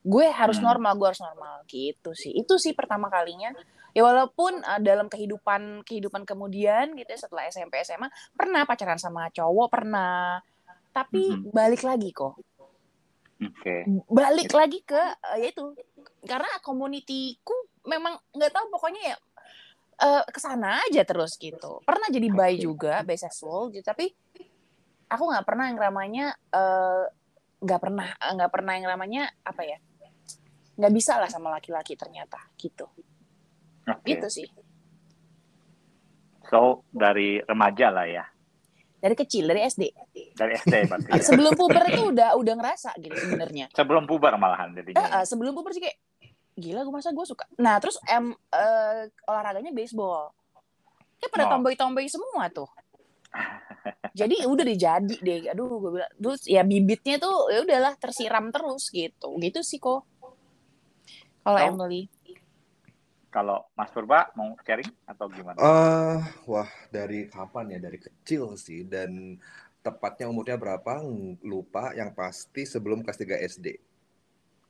gue 0.00 0.26
harus 0.32 0.60
hmm. 0.60 0.66
normal 0.68 0.92
gue 0.96 1.08
harus 1.12 1.24
normal 1.24 1.54
gitu 1.68 2.12
sih 2.12 2.32
itu 2.32 2.54
sih 2.56 2.72
pertama 2.76 3.08
kalinya 3.08 3.52
ya 3.92 4.04
walaupun 4.04 4.60
uh, 4.64 4.80
dalam 4.80 5.08
kehidupan 5.08 5.84
kehidupan 5.84 6.24
kemudian 6.24 6.92
gitu 6.96 7.08
ya, 7.08 7.18
setelah 7.20 7.48
SMP 7.48 7.80
SMA 7.84 8.08
pernah 8.32 8.64
pacaran 8.64 9.00
sama 9.00 9.28
cowok 9.32 9.68
pernah 9.68 10.40
tapi 10.92 11.24
hmm. 11.32 11.52
balik 11.52 11.84
lagi 11.84 12.12
kok 12.16 12.36
okay. 13.40 13.84
balik 14.08 14.52
lagi 14.52 14.80
ke 14.84 15.00
uh, 15.00 15.36
yaitu 15.40 15.72
karena 16.24 16.48
komunitiku 16.64 17.56
memang 17.90 18.14
nggak 18.30 18.52
tahu 18.54 18.70
pokoknya 18.70 19.02
ya 19.14 19.16
uh, 20.00 20.22
ke 20.26 20.38
sana 20.38 20.80
aja 20.88 21.02
terus 21.02 21.36
gitu. 21.36 21.82
Pernah 21.84 22.08
jadi 22.08 22.28
bayi 22.30 22.56
juga 22.62 23.02
bisexual 23.02 23.74
gitu 23.74 23.84
tapi 23.84 24.14
aku 25.10 25.22
nggak 25.26 25.42
pernah 25.44 25.66
yang 25.66 25.78
namanya 25.82 26.26
eh, 26.54 27.04
nggak 27.60 27.80
uh, 27.80 27.82
pernah 27.82 28.08
nggak 28.14 28.50
pernah 28.54 28.72
yang 28.78 28.86
namanya 28.86 29.22
apa 29.42 29.66
ya 29.66 29.78
nggak 30.78 30.92
bisa 30.94 31.18
lah 31.18 31.26
sama 31.26 31.50
laki-laki 31.50 31.98
ternyata 31.98 32.38
gitu. 32.56 32.86
Okay. 33.84 34.14
gitu 34.16 34.28
sih. 34.30 34.48
So 36.46 36.86
dari 36.94 37.42
remaja 37.42 37.90
lah 37.90 38.06
ya? 38.06 38.24
Dari 39.00 39.16
kecil 39.16 39.50
dari 39.50 39.66
SD 39.66 39.84
dari 40.38 40.56
SD 40.56 40.74
berarti 40.86 41.08
ya. 41.18 41.22
sebelum 41.24 41.52
puber 41.58 41.84
itu 41.90 42.02
udah 42.14 42.38
udah 42.38 42.54
ngerasa 42.54 42.90
gitu 43.02 43.16
sebenarnya. 43.18 43.66
Sebelum 43.74 44.06
puber 44.06 44.38
malahan 44.38 44.72
jadi 44.72 44.94
uh, 44.94 45.20
uh, 45.20 45.24
sebelum 45.26 45.52
puber 45.58 45.74
sih 45.74 45.82
kayak 45.82 45.98
gila 46.60 46.84
gue 46.84 46.92
masa 46.92 47.10
gue 47.10 47.26
suka 47.26 47.48
nah 47.56 47.80
terus 47.80 47.96
em 48.04 48.30
uh, 48.32 49.02
olahraganya 49.24 49.72
baseball 49.72 50.30
kayak 51.18 51.32
pada 51.32 51.44
oh. 51.48 51.50
tomboy 51.56 51.74
tomboy 51.74 52.06
semua 52.06 52.52
tuh 52.52 52.68
jadi 54.18 54.44
udah 54.44 54.64
dijadi 54.66 55.16
deh 55.24 55.40
aduh 55.48 55.80
gue 55.80 55.90
bilang 55.96 56.12
terus 56.20 56.44
ya 56.44 56.62
bibitnya 56.62 57.16
tuh 57.16 57.48
ya 57.48 57.64
udahlah 57.64 57.96
tersiram 57.96 58.52
terus 58.52 58.92
gitu 58.92 59.40
gitu 59.40 59.64
sih 59.64 59.80
kok 59.80 60.04
kalau. 61.40 61.58
Emily 61.58 62.06
kalau 63.30 63.62
Mas 63.78 63.94
Purba 63.94 64.28
mau 64.34 64.58
sharing 64.66 64.90
atau 65.06 65.30
gimana? 65.30 65.56
Uh, 65.56 66.18
wah 66.50 66.66
dari 66.90 67.30
kapan 67.30 67.78
ya? 67.78 67.78
Dari 67.78 67.98
kecil 68.02 68.58
sih 68.58 68.82
dan 68.82 69.38
tepatnya 69.86 70.26
umurnya 70.26 70.58
berapa 70.58 70.98
lupa. 71.46 71.94
Yang 71.94 72.10
pasti 72.18 72.62
sebelum 72.66 73.06
kelas 73.06 73.22
3 73.22 73.38
SD. 73.46 73.66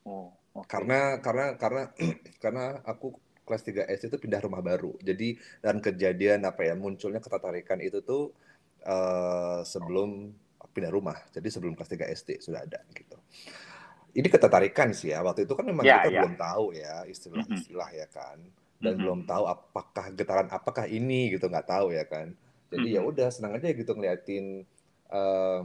Oh, 0.04 0.28
okay. 0.54 0.66
Karena 0.66 1.18
karena 1.18 1.46
karena 1.58 1.82
karena 2.42 2.64
aku 2.86 3.14
kelas 3.44 3.66
3 3.66 3.90
SD 3.90 4.04
itu 4.14 4.18
pindah 4.18 4.40
rumah 4.42 4.62
baru. 4.62 4.94
Jadi 5.02 5.34
dan 5.62 5.82
kejadian 5.82 6.46
apa 6.46 6.66
ya 6.66 6.74
munculnya 6.78 7.18
ketertarikan 7.18 7.82
itu 7.82 8.02
tuh 8.02 8.30
uh, 8.86 9.66
sebelum 9.66 10.30
pindah 10.70 10.92
rumah. 10.94 11.18
Jadi 11.34 11.50
sebelum 11.50 11.74
kelas 11.74 11.90
3 11.90 12.14
SD 12.14 12.28
sudah 12.38 12.62
ada 12.62 12.82
gitu 12.94 13.18
ini 14.14 14.26
ketertarikan 14.26 14.90
sih 14.90 15.14
ya 15.14 15.22
waktu 15.22 15.46
itu 15.46 15.54
kan 15.54 15.66
memang 15.66 15.84
yeah, 15.86 16.02
kita 16.02 16.10
yeah. 16.10 16.22
belum 16.26 16.36
tahu 16.38 16.64
ya 16.74 16.94
istilah-istilah 17.06 17.90
mm 17.90 17.96
-hmm. 17.98 18.02
ya 18.02 18.08
kan 18.10 18.38
dan 18.80 18.82
mm 18.82 18.86
-hmm. 18.90 18.98
belum 18.98 19.20
tahu 19.28 19.44
apakah 19.46 20.06
getaran 20.16 20.48
apakah 20.50 20.84
ini 20.90 21.30
gitu 21.34 21.46
nggak 21.46 21.68
tahu 21.68 21.94
ya 21.94 22.04
kan 22.06 22.34
jadi 22.70 22.86
mm 22.86 22.90
-hmm. 22.90 22.96
ya 22.98 23.00
udah 23.06 23.28
senang 23.30 23.52
aja 23.58 23.68
gitu 23.70 23.92
ngeliatin 23.94 24.66
uh, 25.14 25.62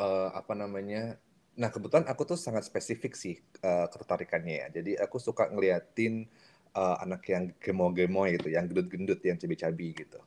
uh, 0.00 0.28
apa 0.32 0.52
namanya 0.56 1.20
nah 1.52 1.68
kebetulan 1.68 2.08
aku 2.08 2.22
tuh 2.24 2.38
sangat 2.40 2.64
spesifik 2.64 3.12
sih 3.12 3.36
uh, 3.60 3.86
ketertarikannya 3.92 4.54
ya 4.56 4.66
jadi 4.80 5.04
aku 5.04 5.20
suka 5.20 5.52
ngeliatin 5.52 6.24
uh, 6.72 6.96
anak 7.04 7.28
yang 7.28 7.52
gemo-gemo 7.60 8.24
gitu 8.32 8.48
yang 8.48 8.64
gendut-gendut 8.68 9.20
yang 9.20 9.36
cabi-cabi 9.36 9.92
gitu 9.92 10.20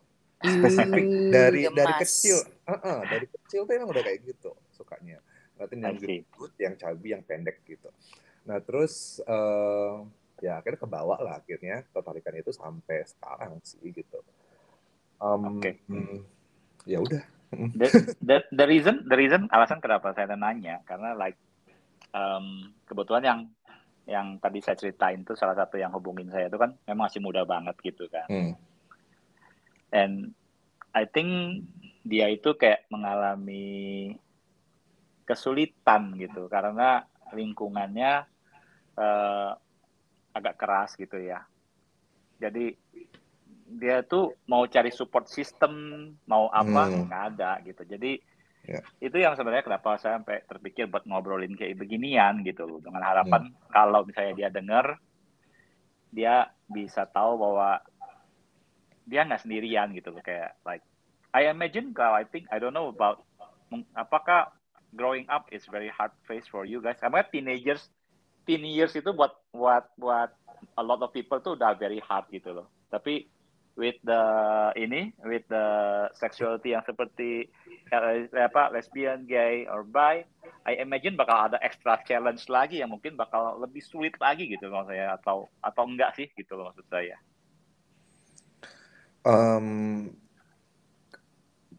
spesifik 0.46 1.06
dari 1.34 1.66
Gemas. 1.66 1.78
dari 1.78 1.94
kecil 2.06 2.38
uh 2.70 2.74
-uh, 2.78 3.00
dari 3.10 3.26
kecil 3.26 3.66
tuh 3.66 3.74
emang 3.74 3.90
udah 3.90 4.04
kayak 4.06 4.20
gitu 4.22 4.54
sukanya 4.70 5.18
ngeliatin 5.56 5.80
yang 5.80 5.98
gendut, 5.98 6.54
yang 6.60 6.76
cabi, 6.76 7.08
yang 7.16 7.24
pendek 7.24 7.58
gitu. 7.64 7.90
Nah 8.44 8.60
terus 8.60 9.24
uh, 9.24 10.04
ya 10.44 10.60
akhirnya 10.60 10.80
kebawa 10.84 11.16
lah 11.24 11.34
akhirnya 11.40 11.88
tertarikan 11.96 12.36
itu 12.36 12.52
sampai 12.52 13.08
sekarang 13.08 13.58
sih 13.64 13.80
gitu. 13.96 14.20
Um, 15.18 15.58
Oke. 15.58 15.64
Okay. 15.64 15.74
Hmm, 15.88 16.20
ya 16.84 17.00
udah. 17.00 17.24
The, 17.76 17.88
the, 18.22 18.38
the 18.52 18.66
reason 18.68 19.08
the 19.08 19.18
reason 19.18 19.48
alasan 19.50 19.80
kenapa 19.80 20.12
saya 20.12 20.36
nanya 20.36 20.84
karena 20.84 21.16
like 21.16 21.40
um, 22.12 22.76
kebetulan 22.86 23.24
yang 23.24 23.40
yang 24.06 24.28
tadi 24.38 24.62
saya 24.62 24.78
ceritain 24.78 25.26
itu 25.26 25.34
salah 25.34 25.58
satu 25.58 25.82
yang 25.82 25.90
hubungin 25.90 26.30
saya 26.30 26.46
itu 26.46 26.62
kan 26.62 26.78
memang 26.86 27.10
masih 27.10 27.22
muda 27.26 27.42
banget 27.42 27.74
gitu 27.82 28.06
kan. 28.06 28.30
Hmm. 28.30 28.54
And 29.90 30.38
I 30.94 31.10
think 31.10 31.64
dia 32.06 32.30
itu 32.30 32.54
kayak 32.54 32.86
mengalami 32.94 34.14
kesulitan 35.26 36.14
gitu 36.22 36.46
karena 36.46 37.10
lingkungannya 37.34 38.30
uh, 38.94 39.52
agak 40.38 40.56
keras 40.62 40.94
gitu 40.94 41.18
ya. 41.18 41.42
Jadi 42.38 42.78
dia 43.66 44.06
tuh 44.06 44.38
mau 44.46 44.70
cari 44.70 44.94
support 44.94 45.26
system 45.26 45.74
mau 46.30 46.48
apa 46.54 46.86
hmm. 46.86 47.10
nggak 47.10 47.24
ada 47.36 47.52
gitu. 47.66 47.82
Jadi 47.84 48.22
yeah. 48.70 48.84
itu 49.02 49.18
yang 49.18 49.34
sebenarnya 49.34 49.66
kenapa 49.66 49.98
saya 49.98 50.22
sampai 50.22 50.46
terpikir 50.46 50.86
buat 50.86 51.06
ngobrolin 51.10 51.58
kayak 51.58 51.82
beginian 51.82 52.46
gitu 52.46 52.70
loh 52.70 52.80
dengan 52.82 53.02
harapan 53.02 53.50
hmm. 53.50 53.74
kalau 53.74 54.06
misalnya 54.06 54.34
dia 54.38 54.50
dengar 54.54 55.02
dia 56.16 56.48
bisa 56.70 57.04
tahu 57.10 57.42
bahwa 57.42 57.84
dia 59.06 59.22
nggak 59.28 59.44
sendirian 59.44 59.94
gitu 59.94 60.10
loh 60.10 60.24
kayak 60.24 60.58
like 60.66 60.82
I 61.36 61.52
imagine 61.52 61.92
kalau 61.92 62.16
I 62.16 62.24
think 62.24 62.48
I 62.48 62.58
don't 62.64 62.72
know 62.72 62.90
about 62.90 63.28
apakah 63.94 64.56
growing 64.96 65.28
up 65.28 65.52
is 65.52 65.68
very 65.68 65.92
hard 65.92 66.16
phase 66.24 66.48
for 66.48 66.64
you 66.64 66.80
guys? 66.80 66.96
Karena 66.96 67.28
teenagers, 67.28 67.92
teen 68.48 68.64
years 68.64 68.96
itu 68.96 69.12
buat 69.12 69.36
buat 69.52 69.92
buat 70.00 70.32
a 70.80 70.84
lot 70.84 71.04
of 71.04 71.12
people 71.12 71.44
tuh 71.44 71.60
udah 71.60 71.76
very 71.76 72.00
hard 72.00 72.24
gitu 72.32 72.56
loh. 72.56 72.72
Tapi 72.88 73.28
with 73.76 74.00
the 74.08 74.24
ini, 74.80 75.12
with 75.24 75.44
the 75.52 75.68
sexuality 76.16 76.72
yang 76.72 76.84
seperti 76.88 77.52
uh, 77.92 78.24
apa 78.36 78.72
lesbian, 78.72 79.28
gay, 79.28 79.68
or 79.68 79.84
bi, 79.84 80.24
I 80.66 80.80
imagine 80.80 81.20
bakal 81.20 81.52
ada 81.52 81.60
extra 81.62 82.00
challenge 82.08 82.48
lagi 82.48 82.82
yang 82.82 82.90
mungkin 82.92 83.20
bakal 83.20 83.60
lebih 83.60 83.84
sulit 83.84 84.16
lagi 84.18 84.48
gitu 84.50 84.72
loh 84.72 84.88
saya 84.88 85.20
atau 85.20 85.52
atau 85.60 85.84
enggak 85.86 86.16
sih 86.16 86.28
gitu 86.34 86.56
loh 86.56 86.72
maksud 86.72 86.88
saya. 86.88 87.20
Um, 89.26 90.10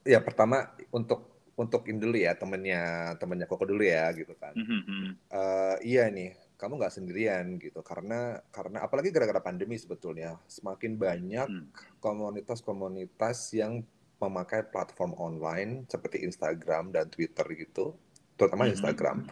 ya 0.04 0.20
pertama 0.20 0.76
untuk 0.92 1.48
untuk 1.56 1.88
ini 1.88 1.98
dulu 1.98 2.16
ya 2.20 2.37
temennya 2.37 3.14
temennya 3.16 3.48
koko 3.48 3.64
dulu 3.64 3.82
ya 3.82 4.12
gitu 4.12 4.37
kan. 4.37 4.52
Mm 4.52 4.66
-hmm. 4.68 5.04
uh, 5.32 5.76
iya 5.80 6.12
nih 6.12 6.45
kamu 6.66 6.83
nggak 6.83 6.96
sendirian 6.98 7.46
gitu 7.62 7.79
karena 7.87 8.42
karena 8.50 8.83
apalagi 8.83 9.14
gara-gara 9.14 9.38
pandemi 9.38 9.79
sebetulnya 9.79 10.35
semakin 10.50 10.98
banyak 10.98 11.46
hmm. 11.46 12.02
komunitas-komunitas 12.02 13.55
yang 13.55 13.87
memakai 14.18 14.66
platform 14.66 15.14
online 15.14 15.87
seperti 15.87 16.26
Instagram 16.26 16.90
dan 16.90 17.07
Twitter 17.07 17.46
gitu 17.55 17.94
terutama 18.35 18.66
hmm. 18.66 18.74
Instagram 18.74 19.31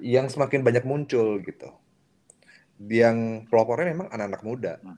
yang 0.00 0.32
semakin 0.32 0.64
banyak 0.64 0.88
muncul 0.88 1.44
gitu 1.44 1.76
yang 2.88 3.44
pelopornya 3.52 3.92
memang 3.92 4.08
anak-anak 4.08 4.40
muda 4.40 4.74
hmm. 4.80 4.96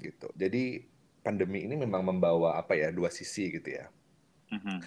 gitu 0.00 0.32
jadi 0.32 0.80
pandemi 1.20 1.68
ini 1.68 1.76
memang 1.76 2.08
membawa 2.08 2.56
apa 2.56 2.72
ya 2.72 2.88
dua 2.88 3.12
sisi 3.12 3.52
gitu 3.52 3.68
ya 3.68 3.84
hmm. 4.48 4.80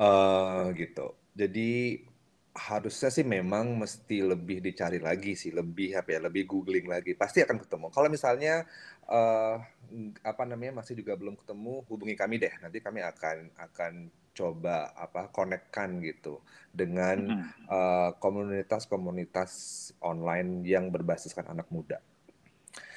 uh, 0.00 0.72
gitu 0.72 1.12
jadi 1.36 2.07
harusnya 2.58 3.08
sih 3.14 3.22
memang 3.22 3.78
mesti 3.78 4.26
lebih 4.26 4.58
dicari 4.58 4.98
lagi 4.98 5.38
sih, 5.38 5.54
lebih 5.54 5.94
apa 5.94 6.18
ya, 6.18 6.20
lebih 6.26 6.44
googling 6.50 6.90
lagi. 6.90 7.14
Pasti 7.14 7.38
akan 7.46 7.62
ketemu. 7.62 7.86
Kalau 7.94 8.10
misalnya 8.10 8.66
uh, 9.06 9.62
apa 10.26 10.42
namanya 10.42 10.82
masih 10.82 10.98
juga 10.98 11.14
belum 11.14 11.38
ketemu, 11.38 11.86
hubungi 11.86 12.18
kami 12.18 12.42
deh. 12.42 12.50
Nanti 12.58 12.82
kami 12.82 13.06
akan 13.06 13.54
akan 13.54 13.92
coba 14.34 14.94
apa 14.94 15.30
konekkan 15.34 15.98
gitu 16.02 16.38
dengan 16.70 17.46
komunitas-komunitas 18.18 19.50
uh, 19.98 20.10
online 20.14 20.66
yang 20.66 20.90
berbasiskan 20.90 21.46
anak 21.46 21.70
muda. 21.70 22.02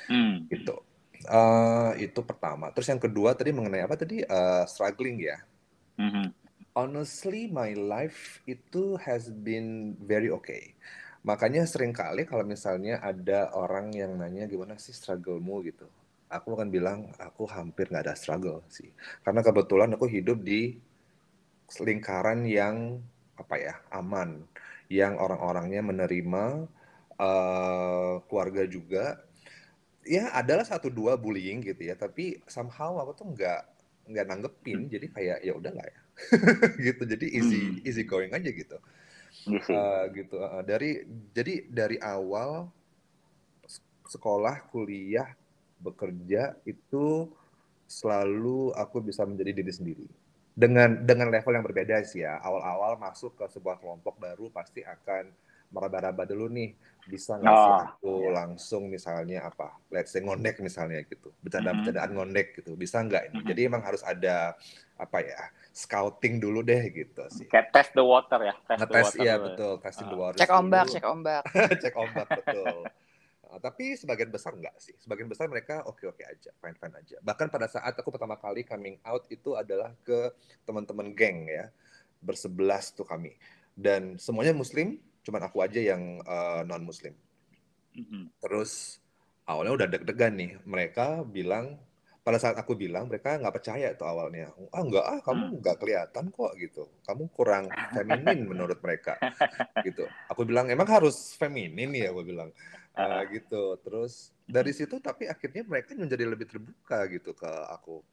Mm. 0.10 0.50
Gitu. 0.50 0.76
Uh, 1.30 1.94
itu 2.02 2.18
pertama. 2.26 2.74
Terus 2.74 2.90
yang 2.90 3.02
kedua 3.02 3.38
tadi 3.38 3.54
mengenai 3.54 3.86
apa 3.86 3.94
tadi 3.94 4.26
uh, 4.26 4.66
struggling 4.66 5.22
ya. 5.22 5.38
Mm 6.02 6.10
-hmm 6.10 6.41
honestly 6.74 7.52
my 7.52 7.76
life 7.76 8.40
itu 8.48 8.96
has 9.00 9.28
been 9.32 9.96
very 10.00 10.32
okay. 10.32 10.76
Makanya 11.22 11.70
sering 11.70 11.94
kali 11.94 12.26
kalau 12.26 12.42
misalnya 12.48 12.98
ada 13.04 13.54
orang 13.54 13.94
yang 13.94 14.18
nanya 14.18 14.50
gimana 14.50 14.80
sih 14.82 14.96
strugglemu 14.96 15.56
gitu. 15.70 15.88
Aku 16.32 16.56
akan 16.58 16.72
bilang 16.72 17.12
aku 17.20 17.46
hampir 17.46 17.92
nggak 17.92 18.10
ada 18.10 18.16
struggle 18.18 18.64
sih. 18.72 18.90
Karena 19.22 19.46
kebetulan 19.46 19.94
aku 19.94 20.08
hidup 20.10 20.42
di 20.42 20.80
lingkaran 21.78 22.48
yang 22.48 23.00
apa 23.38 23.56
ya 23.60 23.76
aman, 23.94 24.44
yang 24.90 25.16
orang-orangnya 25.20 25.82
menerima 25.86 26.68
uh, 27.20 28.16
keluarga 28.26 28.64
juga. 28.66 29.22
Ya 30.02 30.34
adalah 30.34 30.66
satu 30.66 30.90
dua 30.90 31.14
bullying 31.14 31.62
gitu 31.62 31.86
ya, 31.86 31.94
tapi 31.94 32.42
somehow 32.50 32.98
aku 32.98 33.12
tuh 33.22 33.28
nggak 33.38 33.62
nggak 34.10 34.26
nanggepin, 34.26 34.90
jadi 34.90 35.08
kayak 35.14 35.38
ya 35.46 35.54
udahlah 35.54 35.86
ya 35.86 36.01
gitu. 36.86 37.04
Jadi 37.06 37.26
easy 37.32 37.60
hmm. 37.60 37.88
easy 37.88 38.04
going 38.04 38.32
aja 38.32 38.50
gitu. 38.50 38.78
Uh, 39.48 40.04
gitu. 40.14 40.38
Uh, 40.38 40.62
dari 40.62 41.08
jadi 41.34 41.66
dari 41.68 41.98
awal 41.98 42.70
sekolah 44.12 44.68
kuliah 44.70 45.32
bekerja 45.80 46.60
itu 46.68 47.32
selalu 47.88 48.72
aku 48.76 49.04
bisa 49.04 49.28
menjadi 49.28 49.52
diri 49.64 49.74
sendiri. 49.74 50.08
Dengan 50.52 51.04
dengan 51.08 51.32
level 51.32 51.56
yang 51.56 51.66
berbeda 51.66 52.04
sih 52.04 52.24
ya. 52.24 52.40
Awal-awal 52.44 53.00
masuk 53.00 53.40
ke 53.40 53.46
sebuah 53.52 53.80
kelompok 53.80 54.20
baru 54.20 54.48
pasti 54.52 54.84
akan 54.84 55.32
meraba-raba 55.72 56.28
dulu 56.28 56.52
nih. 56.52 56.76
Bisa 57.08 57.40
nggak 57.40 57.56
sih 57.56 57.72
oh, 57.72 57.80
aku 57.82 58.14
yeah. 58.30 58.32
langsung 58.36 58.84
misalnya 58.86 59.48
apa 59.48 59.74
let's 59.90 60.14
say 60.14 60.22
ngondek 60.22 60.62
misalnya 60.62 61.02
gitu. 61.08 61.34
Bercanda-bercandaan 61.42 62.04
mm 62.04 62.14
-hmm. 62.14 62.16
ngondek 62.20 62.48
gitu. 62.62 62.72
Bisa 62.78 63.02
nggak 63.02 63.32
ini? 63.32 63.34
Mm 63.34 63.40
-hmm. 63.42 63.50
jadi 63.50 63.62
emang 63.68 63.84
harus 63.84 64.04
ada 64.06 64.54
apa 65.02 65.18
ya 65.26 65.42
scouting 65.74 66.38
dulu 66.38 66.62
deh 66.62 66.94
gitu 66.94 67.26
sih. 67.34 67.50
Kayak 67.50 67.74
test 67.74 67.92
the 67.98 68.06
water 68.06 68.38
ya. 68.46 68.56
Test 68.70 68.80
Ngetes 68.86 69.10
iya 69.18 69.36
betul, 69.42 69.74
testing 69.82 70.08
uh. 70.08 70.12
the 70.14 70.20
water. 70.20 70.38
Cek 70.38 70.52
ombak, 70.54 70.86
cek 70.94 71.06
ombak. 71.10 71.44
cek 71.82 71.96
ombak 71.98 72.28
betul. 72.30 72.78
Uh, 73.50 73.60
tapi 73.60 73.98
sebagian 73.98 74.30
besar 74.30 74.54
enggak 74.54 74.78
sih. 74.78 74.94
Sebagian 75.02 75.26
besar 75.26 75.50
mereka 75.50 75.82
oke-oke 75.90 76.22
aja, 76.22 76.54
fine-fine 76.62 76.96
aja. 76.96 77.18
Bahkan 77.26 77.48
pada 77.50 77.66
saat 77.66 77.98
aku 77.98 78.14
pertama 78.14 78.38
kali 78.38 78.62
coming 78.62 79.02
out 79.02 79.26
itu 79.34 79.58
adalah 79.58 79.96
ke 80.06 80.30
teman-teman 80.68 81.12
geng 81.18 81.50
ya. 81.50 81.74
Bersebelas 82.22 82.94
tuh 82.94 83.08
kami. 83.08 83.34
Dan 83.74 84.22
semuanya 84.22 84.54
muslim, 84.54 85.02
cuman 85.26 85.42
aku 85.50 85.66
aja 85.66 85.82
yang 85.82 86.22
uh, 86.28 86.62
non-muslim. 86.68 87.18
Mm 87.98 88.06
-hmm. 88.06 88.24
Terus 88.40 89.02
awalnya 89.50 89.84
udah 89.84 89.88
deg-degan 89.88 90.36
nih. 90.38 90.52
Mereka 90.64 91.26
bilang 91.28 91.80
pada 92.22 92.38
saat 92.38 92.54
aku 92.54 92.78
bilang 92.78 93.10
mereka 93.10 93.34
nggak 93.42 93.56
percaya 93.58 93.98
tuh 93.98 94.06
awalnya. 94.06 94.54
Ah 94.70 94.86
nggak 94.86 95.06
ah 95.06 95.20
kamu 95.26 95.42
hmm. 95.42 95.58
nggak 95.58 95.78
kelihatan 95.82 96.26
kok 96.30 96.52
gitu. 96.54 96.84
Kamu 97.02 97.24
kurang 97.34 97.66
feminin 97.98 98.46
menurut 98.46 98.78
mereka 98.78 99.18
gitu. 99.82 100.06
Aku 100.30 100.46
bilang 100.46 100.70
emang 100.70 100.86
harus 100.86 101.34
feminin 101.34 101.90
ya 101.98 102.14
aku 102.14 102.22
bilang. 102.22 102.54
Uh, 102.94 103.26
gitu. 103.34 103.74
Terus 103.82 104.30
dari 104.46 104.70
situ 104.70 105.02
tapi 105.02 105.26
akhirnya 105.26 105.66
mereka 105.66 105.98
menjadi 105.98 106.26
lebih 106.30 106.46
terbuka 106.46 107.10
gitu 107.10 107.34
ke 107.34 107.50
aku. 107.74 108.06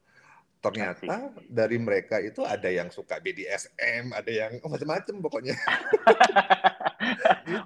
Ternyata 0.59 1.31
dari 1.45 1.77
mereka 1.77 2.19
itu 2.19 2.43
ada 2.49 2.67
yang 2.73 2.89
suka 2.89 3.21
BDSM 3.21 4.11
ada 4.17 4.31
yang 4.33 4.57
oh, 4.65 4.73
macam-macam 4.73 5.15
pokoknya. 5.21 5.53
Gitu. 5.53 6.13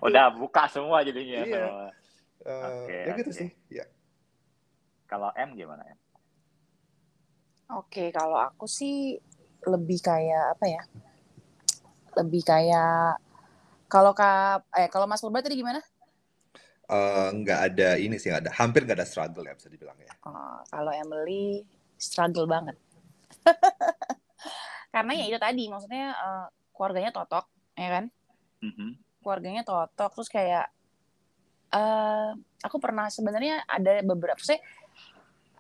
udah 0.11 0.35
buka 0.35 0.67
semua 0.67 1.07
jadinya 1.07 1.47
iya. 1.47 1.67
Uh, 2.43 2.83
okay, 2.83 3.07
ya 3.07 3.13
gitu 3.23 3.31
okay. 3.31 3.39
sih 3.47 3.51
ya. 3.79 3.87
Kalau 5.07 5.31
M 5.39 5.55
gimana 5.55 5.87
ya 5.87 5.95
Oke, 7.73 8.13
kalau 8.13 8.37
aku 8.37 8.69
sih 8.69 9.17
lebih 9.65 9.99
kayak 10.05 10.59
apa 10.59 10.67
ya? 10.69 10.83
Lebih 12.21 12.43
kayak 12.45 13.17
kalau 13.89 14.13
kak 14.13 14.69
eh 14.77 14.89
kalau 14.93 15.09
Mas 15.09 15.25
Purba 15.25 15.41
tadi 15.41 15.57
gimana? 15.57 15.81
Uh, 16.93 17.33
nggak 17.33 17.61
ada 17.73 17.97
ini 17.97 18.21
sih 18.21 18.29
nggak 18.29 18.45
ada 18.45 18.53
hampir 18.61 18.85
nggak 18.85 19.01
ada 19.01 19.09
struggle 19.09 19.49
ya 19.49 19.57
bisa 19.57 19.73
dibilang 19.73 19.97
ya. 19.97 20.13
Oh, 20.29 20.61
kalau 20.69 20.93
Emily 20.93 21.65
struggle 21.97 22.45
banget. 22.45 22.77
Karena 24.93 25.13
ya 25.17 25.25
itu 25.25 25.39
tadi 25.41 25.65
maksudnya 25.73 26.13
uh, 26.13 26.47
keluarganya 26.77 27.09
totok, 27.15 27.49
ya 27.79 27.89
kan? 27.89 28.05
Mm-hmm. 28.61 28.91
Keluarganya 29.25 29.63
totok 29.65 30.13
terus 30.13 30.29
kayak 30.29 30.69
uh, 31.73 32.37
aku 32.61 32.77
pernah 32.77 33.09
sebenarnya 33.09 33.65
ada 33.65 34.05
beberapa 34.05 34.39
saya 34.45 34.61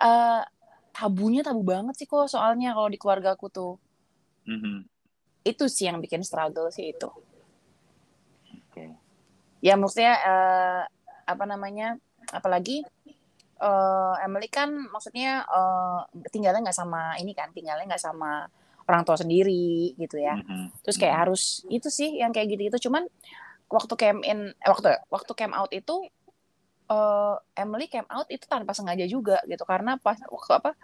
uh, 0.04 0.44
tabunya 0.92 1.40
tabu 1.40 1.64
banget 1.64 1.96
sih 1.96 2.06
kok 2.06 2.28
soalnya 2.28 2.76
kalau 2.76 2.88
di 2.92 3.00
keluarga 3.00 3.34
aku 3.34 3.48
tuh. 3.48 3.74
Mm-hmm. 4.44 4.76
Itu 5.42 5.66
sih 5.66 5.88
yang 5.88 5.98
bikin 5.98 6.22
struggle 6.22 6.68
sih 6.68 6.92
itu. 6.92 7.08
Okay. 8.70 8.92
Ya 9.64 9.74
maksudnya 9.80 10.14
uh, 10.22 10.82
apa 11.26 11.44
namanya? 11.48 11.96
Apalagi 12.30 12.84
uh, 13.58 14.14
Emily 14.22 14.46
kan 14.52 14.70
maksudnya 14.92 15.42
uh, 15.48 16.06
tinggalnya 16.30 16.70
nggak 16.70 16.78
sama 16.78 17.16
ini 17.18 17.32
kan, 17.32 17.50
tinggalnya 17.50 17.96
nggak 17.96 18.04
sama 18.04 18.46
orang 18.86 19.02
tua 19.02 19.16
sendiri 19.16 19.96
gitu 19.96 20.20
ya. 20.20 20.38
Mm-hmm. 20.38 20.84
Terus 20.84 20.96
kayak 21.00 21.08
mm-hmm. 21.10 21.22
harus 21.26 21.42
itu 21.72 21.88
sih 21.88 22.20
yang 22.20 22.30
kayak 22.30 22.52
gitu-gitu. 22.54 22.86
Cuman 22.90 23.08
waktu 23.72 23.94
came 23.96 24.20
in 24.28 24.52
eh, 24.52 24.70
waktu 24.70 25.00
waktu 25.08 25.32
came 25.32 25.56
out 25.56 25.72
itu 25.72 26.06
uh, 26.90 27.36
Emily 27.54 27.86
came 27.86 28.08
out 28.10 28.26
itu 28.32 28.46
tanpa 28.48 28.74
sengaja 28.74 29.06
juga 29.06 29.38
gitu. 29.46 29.62
Karena 29.62 30.00
pas 30.00 30.18
apa 30.50 30.74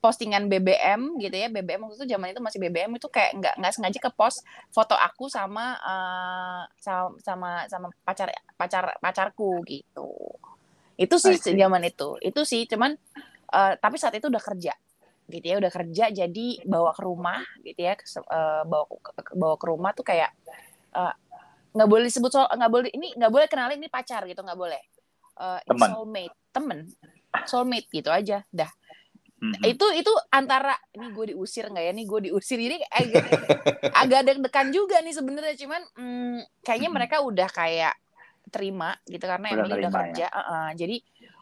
postingan 0.00 0.48
BBM 0.48 1.20
gitu 1.20 1.36
ya. 1.36 1.48
BBM 1.52 1.86
waktu 1.86 1.96
itu 2.00 2.06
zaman 2.08 2.32
itu 2.32 2.40
masih 2.40 2.58
BBM 2.58 2.90
itu 2.96 3.06
kayak 3.12 3.36
nggak 3.36 3.54
nggak 3.60 3.72
sengaja 3.76 3.98
ke 4.00 4.10
post 4.16 4.42
foto 4.72 4.96
aku 4.96 5.28
sama 5.28 5.76
uh, 5.78 6.62
sama 6.80 7.14
sama 7.20 7.50
sama 7.68 7.86
pacar 8.02 8.32
pacar 8.56 8.96
pacarku 8.98 9.60
gitu. 9.68 10.10
Itu 10.96 11.20
sih 11.20 11.36
zaman 11.36 11.84
itu. 11.84 12.16
Itu 12.24 12.48
sih 12.48 12.64
cuman 12.64 12.96
uh, 13.52 13.72
tapi 13.76 14.00
saat 14.00 14.16
itu 14.16 14.32
udah 14.32 14.40
kerja 14.40 14.72
gitu 15.28 15.46
ya. 15.46 15.56
Udah 15.60 15.70
kerja 15.70 16.04
jadi 16.10 16.46
bawa 16.64 16.96
ke 16.96 17.02
rumah 17.04 17.44
gitu 17.62 17.80
ya. 17.84 17.94
Uh, 18.24 18.64
bawa 18.64 18.84
bawa 19.36 19.56
ke 19.60 19.66
rumah 19.68 19.92
tuh 19.92 20.04
kayak 20.08 20.32
nggak 21.70 21.86
uh, 21.86 21.90
boleh 21.90 22.08
disebut 22.08 22.30
soal 22.34 22.48
nggak 22.50 22.72
boleh 22.72 22.90
ini 22.90 23.14
nggak 23.14 23.30
boleh 23.30 23.46
kenalin 23.46 23.78
ini 23.78 23.86
pacar 23.86 24.26
gitu 24.26 24.42
nggak 24.42 24.58
boleh 24.58 24.82
uh, 25.40 25.60
teman. 25.64 25.88
soulmate 25.88 26.34
temen 26.52 26.78
soulmate 27.48 27.88
gitu 27.88 28.12
aja 28.12 28.44
dah 28.52 28.68
Mhm. 29.40 29.64
itu 29.64 29.86
itu 29.96 30.12
antara 30.28 30.76
ini 30.92 31.16
gue 31.16 31.32
diusir 31.32 31.72
nggak 31.72 31.80
ya 31.80 31.92
nih 31.96 32.04
gue 32.04 32.20
diusir 32.28 32.60
ini 32.60 32.76
agak 32.92 33.24
agak 34.04 34.20
deg-degan 34.28 34.68
juga 34.68 35.00
nih 35.00 35.16
sebenarnya 35.16 35.56
cuman 35.56 35.80
hmm, 35.96 36.38
kayaknya 36.60 36.92
Mhm. 36.92 36.96
mereka 37.00 37.16
udah 37.24 37.48
kayak 37.48 37.96
terima 38.52 39.00
gitu 39.08 39.24
karena 39.24 39.48
Udah 39.48 39.56
Emily 39.56 39.72
udah 39.72 39.80
terima, 39.80 39.96
ya. 39.96 40.00
kerja 40.04 40.26
uh-uh. 40.28 40.68
jadi 40.76 40.96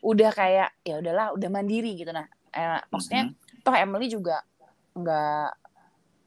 udah 0.07 0.31
kayak 0.31 0.69
ya 0.87 0.95
udahlah 1.03 1.27
udah 1.35 1.49
mandiri 1.51 1.99
gitu 1.99 2.15
nah 2.15 2.31
Eh, 2.49 2.81
maksudnya 2.89 3.29
Mhm. 3.29 3.35
toh 3.61 3.75
Emily 3.75 4.07
juga 4.07 4.47
nggak 4.95 5.49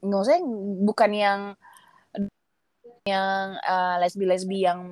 nggak 0.04 0.22
usah 0.22 0.38
bukan 0.84 1.12
yang 1.16 1.42
yang 3.04 3.58
eh, 3.58 3.96
lesbi-lesbi 4.04 4.60
yang 4.62 4.92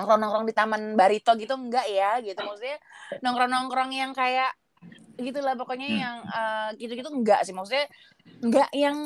nongkrong-nongkrong 0.00 0.44
di 0.44 0.54
taman 0.54 0.82
barito 0.94 1.36
gitu 1.36 1.52
enggak 1.52 1.84
ya 1.86 2.16
gitu 2.18 2.40
maksudnya 2.40 2.80
nongkrong-nongkrong 3.20 3.92
yang 3.92 4.10
kayak 4.10 4.50
gitulah 5.14 5.52
pokoknya 5.52 5.86
Hmm. 5.86 6.00
yang 6.00 6.16
eh, 6.24 6.68
gitu-gitu 6.78 7.08
enggak 7.08 7.44
sih 7.44 7.52
maksudnya 7.52 7.84
enggak 8.40 8.72
yang 8.72 8.96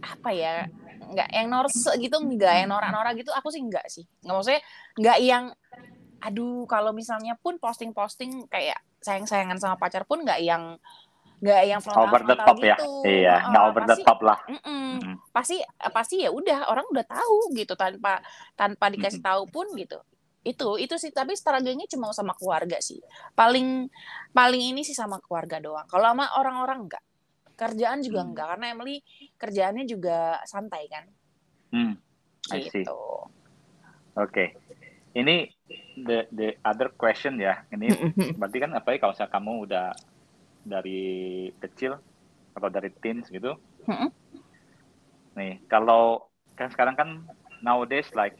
apa 0.00 0.30
ya 0.30 0.66
enggak 1.00 1.28
yang 1.30 1.46
norse 1.46 1.94
gitu 1.96 2.16
enggak 2.18 2.54
yang 2.56 2.68
norak-norak 2.68 3.14
gitu 3.14 3.30
aku 3.30 3.48
sih 3.48 3.60
enggak 3.60 3.86
sih 3.86 4.02
nggak 4.20 4.34
maksudnya 4.34 4.62
enggak 4.96 5.18
yang 5.20 5.44
aduh 6.20 6.66
kalau 6.66 6.90
misalnya 6.90 7.32
pun 7.34 7.56
posting-posting 7.56 8.44
kayak 8.46 8.76
sayang-sayangan 9.00 9.56
sama 9.56 9.76
pacar 9.76 10.04
pun 10.04 10.20
enggak 10.20 10.40
yang 10.40 10.76
enggak 11.40 11.62
yang 11.64 11.80
frontal 11.80 12.04
over 12.04 12.20
the 12.22 12.36
top 12.36 12.56
ya. 12.58 12.76
gitu 12.76 12.88
Iya, 13.02 13.34
Heeh, 13.34 13.48
nggak 13.48 13.64
over 13.64 13.82
the 13.82 13.88
pasti- 13.88 14.04
top 14.04 14.20
lah. 14.20 14.38
Mm-mm. 14.44 14.88
Mhm. 14.98 15.14
pasti 15.30 15.56
pasti 15.88 16.14
ya 16.20 16.28
udah 16.28 16.68
orang 16.68 16.84
udah 16.86 17.06
tahu 17.06 17.54
gitu 17.54 17.72
tanpa 17.74 18.20
tanpa 18.52 18.90
dikasih 18.90 19.22
tahu 19.22 19.48
pun 19.48 19.64
gitu 19.72 19.96
itu 20.40 20.80
itu 20.80 20.94
sih 20.96 21.12
tapi 21.12 21.36
struggle-nya 21.36 21.84
cuma 21.90 22.12
sama 22.16 22.32
keluarga 22.32 22.80
sih 22.80 23.00
paling 23.36 23.88
paling 24.32 24.72
ini 24.72 24.80
sih 24.80 24.96
sama 24.96 25.20
keluarga 25.20 25.60
doang 25.60 25.84
kalau 25.84 26.16
sama 26.16 26.26
orang-orang 26.40 26.88
enggak 26.88 27.04
kerjaan 27.60 28.00
juga 28.00 28.24
Hmm. 28.24 28.32
enggak 28.32 28.46
karena 28.56 28.66
Emily 28.72 28.96
kerjaannya 29.36 29.84
juga 29.84 30.40
santai 30.48 30.88
kan 30.88 31.04
Hmm, 31.70 31.94
gitu 32.50 32.98
Oke. 34.18 34.58
Ini 35.14 35.46
the 36.02 36.26
the 36.34 36.58
other 36.66 36.90
question 36.90 37.38
ya. 37.38 37.62
Ini 37.70 37.86
berarti 38.38 38.58
kan 38.58 38.74
apa 38.74 38.94
ya 38.94 38.98
kalau 38.98 39.14
saya 39.14 39.30
kamu 39.30 39.70
udah 39.70 39.94
dari 40.66 41.02
kecil 41.62 41.98
atau 42.54 42.68
dari 42.68 42.90
teens 42.90 43.30
gitu. 43.30 43.54
Mm-mm. 43.86 44.10
Nih, 45.38 45.62
kalau 45.70 46.26
kan 46.58 46.74
sekarang 46.74 46.98
kan 46.98 47.08
nowadays 47.62 48.10
like 48.18 48.34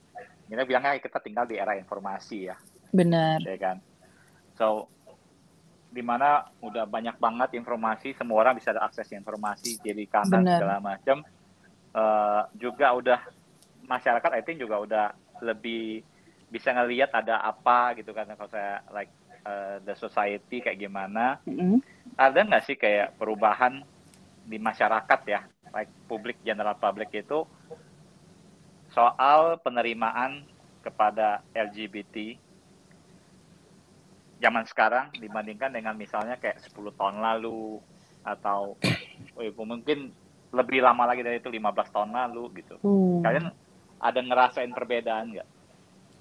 kita 0.51 0.67
bilangnya 0.67 0.99
kita 0.99 1.23
tinggal 1.23 1.47
di 1.47 1.57
era 1.57 1.79
informasi 1.79 2.51
ya, 2.51 2.57
bener 2.91 3.39
ya 3.47 3.57
kan. 3.57 3.77
So 4.59 4.91
di 5.91 6.03
mana 6.07 6.47
udah 6.63 6.87
banyak 6.87 7.19
banget 7.19 7.59
informasi, 7.59 8.15
semua 8.15 8.47
orang 8.47 8.55
bisa 8.55 8.71
ada 8.71 8.87
akses 8.87 9.11
informasi, 9.11 9.83
jadi 9.83 10.07
Bener. 10.07 10.63
segala 10.63 10.79
macam. 10.79 11.27
Eh, 11.91 12.43
juga 12.63 12.95
udah 12.95 13.19
masyarakat 13.91 14.31
I 14.31 14.43
think 14.47 14.63
juga 14.63 14.79
udah 14.79 15.07
lebih 15.43 16.07
bisa 16.47 16.71
ngelihat 16.71 17.11
ada 17.11 17.43
apa 17.43 17.99
gitu 17.99 18.15
kan 18.15 18.31
kalau 18.39 18.47
saya 18.47 18.79
like 18.95 19.11
eh, 19.43 19.83
the 19.83 19.99
society 19.99 20.63
kayak 20.63 20.79
gimana 20.79 21.43
Mm-mm. 21.43 21.83
ada 22.15 22.47
nggak 22.47 22.63
sih 22.63 22.79
kayak 22.79 23.19
perubahan 23.19 23.83
di 24.47 24.59
masyarakat 24.63 25.21
ya, 25.27 25.43
like 25.75 25.91
publik 26.07 26.39
general 26.47 26.79
public 26.79 27.11
itu 27.11 27.43
soal 28.91 29.59
penerimaan 29.63 30.45
kepada 30.83 31.45
LGBT 31.53 32.37
zaman 34.41 34.65
sekarang 34.65 35.13
dibandingkan 35.21 35.69
dengan 35.69 35.93
misalnya 35.95 36.41
kayak 36.41 36.65
10 36.65 36.97
tahun 36.97 37.21
lalu 37.21 37.77
atau 38.25 38.75
oh, 39.37 39.65
mungkin 39.69 40.09
lebih 40.51 40.81
lama 40.83 41.07
lagi 41.07 41.23
dari 41.23 41.39
itu 41.39 41.53
15 41.53 41.95
tahun 41.95 42.11
lalu 42.11 42.65
gitu. 42.65 42.75
Hmm. 42.81 43.23
Kalian 43.23 43.47
ada 44.01 44.21
ngerasain 44.25 44.73
perbedaan 44.73 45.37
nggak? 45.37 45.49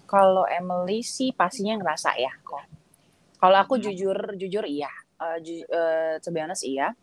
Kalau 0.05 0.43
Emily 0.45 0.99
sih 1.01 1.31
pastinya 1.31 1.79
ngerasa 1.79 2.17
ya 2.19 2.33
kok. 2.43 2.65
Kalau 3.39 3.57
aku 3.57 3.79
Hmm. 3.79 3.83
jujur 3.87 4.35
jujur 4.35 4.67
iya, 4.67 4.91
Eh, 5.19 5.37
ju- 5.43 5.67
eh, 5.67 6.15
to 6.23 6.31
be 6.31 6.39
honest 6.39 6.63
iya. 6.63 6.95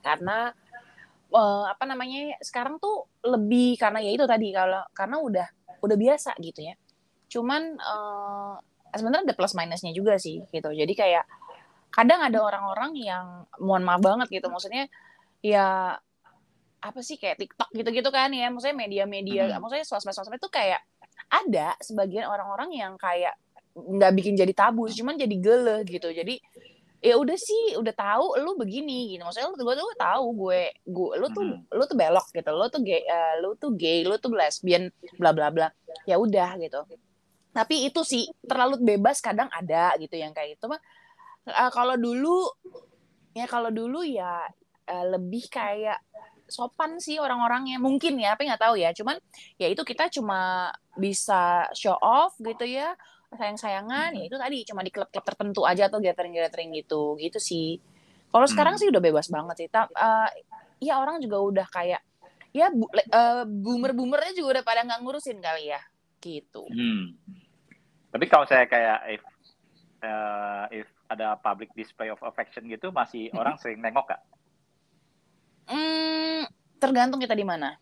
Karena 0.00 0.48
eh, 1.32 1.64
apa 1.66 1.84
namanya 1.88 2.38
sekarang 2.42 2.78
tuh 2.78 3.10
lebih 3.26 3.74
karena 3.76 3.98
ya 4.02 4.10
itu 4.14 4.24
tadi 4.26 4.52
kalau 4.54 4.82
karena 4.94 5.16
udah 5.18 5.46
udah 5.82 5.96
biasa 5.96 6.34
gitu 6.38 6.62
ya. 6.66 6.74
Cuman 7.30 7.62
eh, 7.78 8.54
sebenarnya 8.94 9.32
ada 9.32 9.36
plus 9.36 9.54
minusnya 9.54 9.92
juga 9.92 10.16
sih 10.16 10.42
gitu. 10.48 10.70
Jadi 10.70 10.92
kayak 10.94 11.24
kadang 11.90 12.20
ada 12.20 12.38
orang-orang 12.44 12.92
yang 12.98 13.48
mohon 13.62 13.80
maaf 13.80 14.04
banget 14.04 14.28
gitu 14.28 14.52
maksudnya 14.52 14.84
ya 15.40 15.96
apa 16.76 17.00
sih 17.00 17.16
kayak 17.16 17.40
TikTok 17.40 17.72
gitu-gitu 17.72 18.10
kan 18.12 18.28
ya 18.36 18.52
maksudnya 18.52 18.76
media-media 18.76 19.56
Mhm. 19.56 19.64
maksudnya 19.64 19.86
sosmed-sosmed 19.88 20.36
itu 20.36 20.50
kayak 20.52 20.84
ada 21.32 21.72
sebagian 21.80 22.28
orang-orang 22.28 22.68
yang 22.76 22.92
kayak 23.00 23.32
nggak 23.72 24.12
bikin 24.12 24.36
jadi 24.36 24.52
tabu 24.52 24.86
cuman 24.92 25.16
jadi 25.16 25.36
gele 25.40 25.76
gitu 25.88 26.12
jadi 26.12 26.36
ya 27.04 27.14
udah 27.20 27.36
sih 27.36 27.76
udah 27.76 27.92
tahu 27.92 28.40
lu 28.40 28.56
begini 28.56 29.14
gitu 29.14 29.22
maksudnya 29.22 29.52
lu 29.52 29.56
gue 29.56 29.76
tuh 29.76 29.90
tahu 30.00 30.26
gue 30.32 30.60
gue 30.82 31.10
lu 31.20 31.26
tuh 31.30 31.44
Mhm. 31.44 31.68
lu 31.76 31.82
tuh 31.84 31.96
belok 31.96 32.26
gitu. 32.32 32.50
Lu 32.56 32.66
tuh 32.72 32.80
gay 32.82 33.02
eh, 33.04 33.34
lu 33.44 33.52
tuh 33.54 33.70
gay 33.76 34.00
lu 34.02 34.16
tuh 34.16 34.32
lesbian 34.32 34.88
bla 35.20 35.30
bla 35.36 35.52
bla. 35.52 35.68
Ya 36.08 36.16
udah 36.16 36.56
gitu. 36.56 36.80
Tapi 37.52 37.88
itu 37.88 38.00
sih 38.04 38.24
terlalu 38.44 38.80
bebas 38.80 39.20
kadang 39.20 39.48
ada 39.52 39.92
gitu 39.96 40.16
yang 40.16 40.32
kayak 40.32 40.56
itu 40.56 40.64
mah. 40.66 40.80
Eh, 41.46 41.70
kalau 41.70 41.94
dulu 42.00 42.48
ya 43.32 43.44
kalau 43.46 43.68
dulu 43.68 44.00
ya 44.02 44.48
eh, 44.88 45.04
lebih 45.12 45.46
kayak 45.52 46.00
sopan 46.48 46.96
sih 46.96 47.20
orang-orangnya. 47.20 47.76
Mungkin 47.76 48.16
ya 48.18 48.34
tapi 48.34 48.48
nggak 48.48 48.62
tahu 48.62 48.76
ya. 48.80 48.90
Cuman 48.96 49.20
ya 49.60 49.68
itu 49.68 49.82
kita 49.84 50.08
cuma 50.08 50.72
bisa 50.96 51.68
show 51.76 51.94
off 52.00 52.32
gitu 52.40 52.64
ya 52.64 52.96
sayang-sayangan 53.34 54.14
ya 54.14 54.22
itu 54.22 54.36
tadi 54.38 54.62
cuma 54.62 54.86
di 54.86 54.94
klub-klub 54.94 55.24
tertentu 55.24 55.66
aja 55.66 55.90
atau 55.90 55.98
gathering-gathering 55.98 56.70
gitu 56.76 57.18
gitu 57.18 57.42
sih 57.42 57.82
kalau 58.30 58.46
sekarang 58.46 58.74
Hmm. 58.76 58.80
sih 58.82 58.88
udah 58.92 59.02
bebas 59.02 59.26
banget 59.26 59.56
sih 59.58 59.68
Ta- 59.68 59.90
eh, 59.90 60.30
ya 60.78 61.00
orang 61.00 61.18
juga 61.18 61.40
udah 61.42 61.66
kayak 61.66 62.00
ya 62.52 62.70
bu, 62.70 62.86
le- 62.92 63.08
eh, 63.08 63.44
boomer-boomernya 63.44 64.32
juga 64.32 64.60
udah 64.60 64.64
pada 64.64 64.80
nggak 64.86 65.00
ngurusin 65.02 65.38
kali 65.40 65.74
ya 65.74 65.80
gitu 66.20 66.66
Hmm. 66.68 67.14
Tapi 68.06 68.32
kalau 68.32 68.48
saya 68.48 68.64
kayak 68.64 68.98
if 69.12 69.22
eh, 70.00 70.64
if 70.80 70.88
ada 71.06 71.36
public 71.36 71.68
display 71.72 72.08
of 72.08 72.20
affection 72.22 72.64
gitu 72.66 72.88
masih 72.88 73.28
Mhm. 73.28 73.36
orang 73.36 73.56
sering 73.60 73.80
nengok 73.80 74.08
gak? 74.08 74.22
Hmm, 75.66 76.46
tergantung 76.78 77.18
kita 77.18 77.34
di 77.34 77.42
mana 77.42 77.74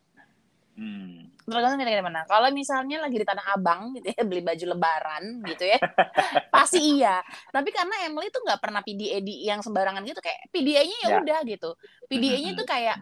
Hmm. 0.75 1.31
Tergantung 1.45 1.81
kita 1.81 2.01
mana. 2.01 2.25
Kalau 2.25 2.49
misalnya 2.51 3.05
lagi 3.05 3.17
di 3.21 3.27
Tanah 3.29 3.47
Abang 3.53 3.93
gitu 3.95 4.09
ya 4.11 4.23
beli 4.25 4.41
baju 4.41 4.65
Lebaran 4.73 5.25
gitu 5.45 5.65
ya, 5.69 5.79
pasti 6.55 6.81
iya. 6.97 7.21
Tapi 7.53 7.69
karena 7.69 8.09
Emily 8.09 8.33
tuh 8.33 8.41
nggak 8.45 8.61
pernah 8.65 8.81
PDA 8.81 9.21
di 9.21 9.45
yang 9.45 9.61
sembarangan 9.61 10.01
gitu, 10.09 10.21
kayak 10.25 10.49
PDA-nya 10.49 10.97
ya 11.05 11.09
Ya. 11.09 11.17
udah 11.21 11.39
gitu. 11.45 11.71
PDA-nya 12.09 12.57
tuh 12.57 12.67
kayak 12.67 12.97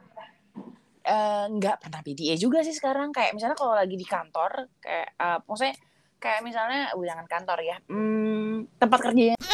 eh, 1.02 1.44
nggak 1.50 1.76
pernah 1.82 2.00
PDA 2.02 2.34
juga 2.34 2.62
sih 2.62 2.74
sekarang. 2.74 3.10
Kayak 3.10 3.34
misalnya 3.34 3.56
kalau 3.58 3.74
lagi 3.74 3.94
di 3.94 4.06
kantor, 4.06 4.66
kayak 4.78 5.08
eh, 5.14 5.38
maksudnya 5.46 5.74
kayak 6.22 6.40
misalnya, 6.46 6.94
uh, 6.94 7.02
jangan 7.02 7.26
kantor 7.26 7.58
ya, 7.66 7.76
hmm, 7.90 8.78
tempat 8.78 8.98
kerjanya. 9.02 9.36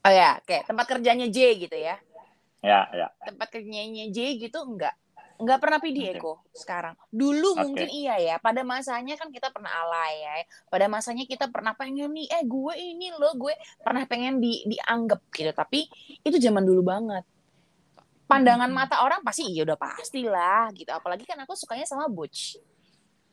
Oh 0.00 0.08
ya, 0.08 0.40
kayak 0.48 0.64
tempat 0.64 0.88
kerjanya 0.88 1.28
J 1.28 1.60
gitu 1.60 1.76
ya 1.76 2.00
Ya, 2.64 2.88
ya. 2.88 3.12
tempat 3.20 3.52
kerjanya 3.52 4.08
J 4.08 4.40
gitu 4.40 4.56
enggak 4.64 4.96
enggak 5.40 5.58
pernah 5.58 5.80
Oke. 5.80 6.20
kok 6.20 6.38
sekarang 6.52 6.94
dulu 7.08 7.48
Oke. 7.56 7.60
mungkin 7.64 7.88
iya 7.88 8.14
ya 8.20 8.36
pada 8.36 8.60
masanya 8.60 9.16
kan 9.16 9.32
kita 9.32 9.48
pernah 9.48 9.72
alay 9.72 10.20
ya 10.20 10.32
pada 10.68 10.86
masanya 10.86 11.24
kita 11.24 11.48
pernah 11.48 11.72
pengen 11.72 12.12
nih 12.12 12.28
eh 12.28 12.44
gue 12.44 12.74
ini 12.76 13.10
loh 13.16 13.32
gue 13.34 13.52
pernah 13.80 14.04
pengen 14.04 14.38
di 14.38 14.62
dianggap 14.68 15.24
gitu 15.32 15.50
tapi 15.50 15.88
itu 16.20 16.36
zaman 16.36 16.62
dulu 16.62 16.84
banget 16.84 17.24
pandangan 18.30 18.70
Mhm. 18.70 18.76
mata 18.78 19.02
orang 19.02 19.26
pasti 19.26 19.50
iya 19.50 19.66
udah 19.66 19.74
pastilah 19.74 20.70
gitu 20.76 20.92
apalagi 20.94 21.26
kan 21.26 21.40
aku 21.42 21.58
sukanya 21.58 21.82
sama 21.82 22.06
Butch 22.06 22.60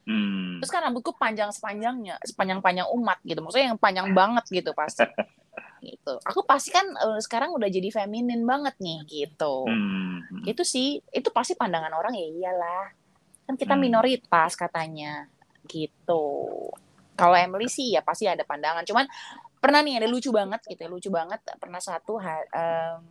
Hmm. 0.08 0.64
terus 0.64 0.72
kan 0.72 0.88
rambutku 0.88 1.12
panjang 1.20 1.52
sepanjangnya 1.52 2.16
sepanjang 2.24 2.64
panjang 2.64 2.88
umat 2.96 3.20
gitu. 3.28 3.44
Maksudnya 3.44 3.76
yang 3.76 3.80
panjang 3.80 4.16
banget 4.16 4.48
gitu 4.48 4.72
pasti. 4.72 5.04
Gitu. 5.78 6.18
Aku 6.26 6.42
pasti 6.42 6.74
kan 6.74 6.90
eh, 6.90 7.22
sekarang 7.22 7.54
udah 7.54 7.70
jadi 7.70 7.94
feminin 7.94 8.42
banget 8.50 8.74
nih 8.82 8.98
gitu. 9.06 9.70
Hmm. 9.70 10.26
itu 10.42 10.66
sih 10.66 10.98
itu 11.14 11.30
pasti 11.30 11.54
pandangan 11.54 11.94
orang 11.94 12.18
ya 12.18 12.26
iyalah. 12.26 12.86
Kan 13.46 13.56
kita 13.62 13.78
Hmm. 13.78 13.86
minoritas 13.86 14.58
katanya 14.58 15.30
gitu. 15.70 16.26
Kalau 17.14 17.36
Emily 17.38 17.70
sih 17.70 17.94
ya 17.94 18.02
pasti 18.02 18.26
ada 18.26 18.42
pandangan. 18.42 18.82
Cuman 18.90 19.06
pernah 19.62 19.86
nih 19.86 20.02
ada 20.02 20.08
lucu 20.10 20.34
banget 20.34 20.66
gitu 20.66 20.82
ya 20.82 20.90
lucu 20.90 21.10
banget. 21.14 21.46
Pernah 21.62 21.82
satu 21.82 22.18
em, 22.22 23.02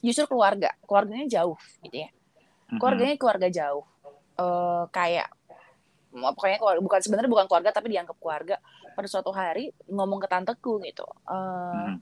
justru 0.00 0.24
keluarga. 0.32 0.72
Keluarganya 0.88 1.28
jauh 1.28 1.60
gitu 1.84 2.08
ya. 2.08 2.10
Hmm. 2.72 2.80
keluarganya 2.80 3.16
keluarga 3.20 3.48
jauh. 3.52 3.84
Eh 4.40 4.84
kayak 4.88 5.28
pokoknya 6.12 6.60
keluarga, 6.60 6.80
bukan 6.84 7.00
sebenarnya 7.00 7.30
bukan 7.32 7.46
keluarga 7.48 7.70
tapi 7.72 7.88
dianggap 7.96 8.16
keluarga. 8.20 8.56
Pada 8.92 9.08
suatu 9.08 9.32
hari 9.32 9.72
ngomong 9.88 10.20
ke 10.20 10.28
tanteku 10.28 10.76
gitu. 10.84 11.08
Eh, 11.24 11.32
Hmm. 11.32 11.96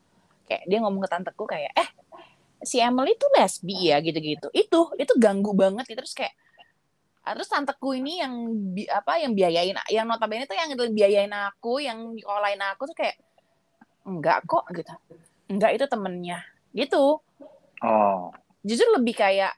kayak 0.50 0.66
dia 0.66 0.78
ngomong 0.82 1.06
ke 1.06 1.10
tanteku 1.10 1.46
kayak 1.46 1.70
eh 1.78 1.88
si 2.66 2.82
Emily 2.82 3.14
tuh 3.14 3.30
lesbi 3.38 3.94
ya? 3.94 4.02
gitu-gitu. 4.02 4.50
Itu 4.50 4.92
itu 4.98 5.12
ganggu 5.16 5.54
banget 5.54 5.86
gitu. 5.86 6.02
Terus 6.02 6.14
kayak 6.18 6.34
ah, 7.22 7.32
terus 7.38 7.46
tanteku 7.46 7.94
ini 7.94 8.18
yang 8.18 8.34
bi, 8.74 8.88
apa 8.90 9.22
yang 9.22 9.36
biayain 9.36 9.76
yang 9.92 10.06
notabene 10.08 10.48
tuh 10.50 10.58
yang 10.58 10.74
biayain 10.74 11.30
aku 11.30 11.78
yang 11.78 12.10
nyekolahin 12.16 12.58
aku 12.74 12.90
tuh 12.90 12.96
kayak 12.98 13.16
enggak 14.08 14.42
kok 14.48 14.66
gitu. 14.74 14.90
Enggak 15.46 15.78
itu 15.78 15.84
temennya. 15.86 16.42
Gitu. 16.74 17.22
Oh. 17.80 18.28
justru 18.60 18.84
lebih 18.92 19.16
kayak 19.16 19.56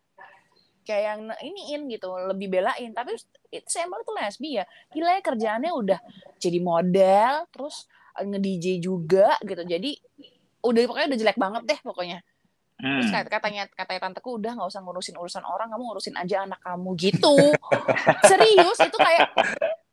kayak 0.82 1.02
yang 1.02 1.20
iniin 1.40 1.82
gitu 1.88 2.10
lebih 2.28 2.50
belain. 2.50 2.90
Tapi 2.92 3.16
itu 3.48 3.68
emang 3.78 4.02
tuh 4.02 4.14
lesbi 4.14 4.58
ya. 4.58 4.64
Gila 4.90 5.18
ya 5.18 5.20
kerjaannya 5.22 5.70
udah 5.72 5.98
jadi 6.36 6.58
model 6.58 7.32
terus 7.48 7.86
nge 8.12 8.38
DJ 8.38 8.66
juga 8.78 9.34
gitu. 9.40 9.62
Jadi 9.62 9.96
udah 10.62 10.80
pokoknya 10.86 11.08
udah 11.10 11.20
jelek 11.22 11.38
banget 11.38 11.62
deh 11.66 11.80
pokoknya. 11.82 12.18
Terus 12.82 13.08
Hmm. 13.08 13.22
kat- 13.22 13.30
katanya 13.30 13.62
katanya 13.70 14.00
tanteku 14.10 14.42
udah 14.42 14.58
nggak 14.58 14.68
usah 14.74 14.82
ngurusin 14.82 15.14
urusan 15.14 15.44
orang 15.46 15.70
kamu 15.70 15.82
ngurusin 15.86 16.18
aja 16.18 16.42
anak 16.42 16.58
kamu 16.60 16.90
gitu. 16.98 17.54
Serius 18.30 18.78
itu 18.82 18.98
kayak 18.98 19.30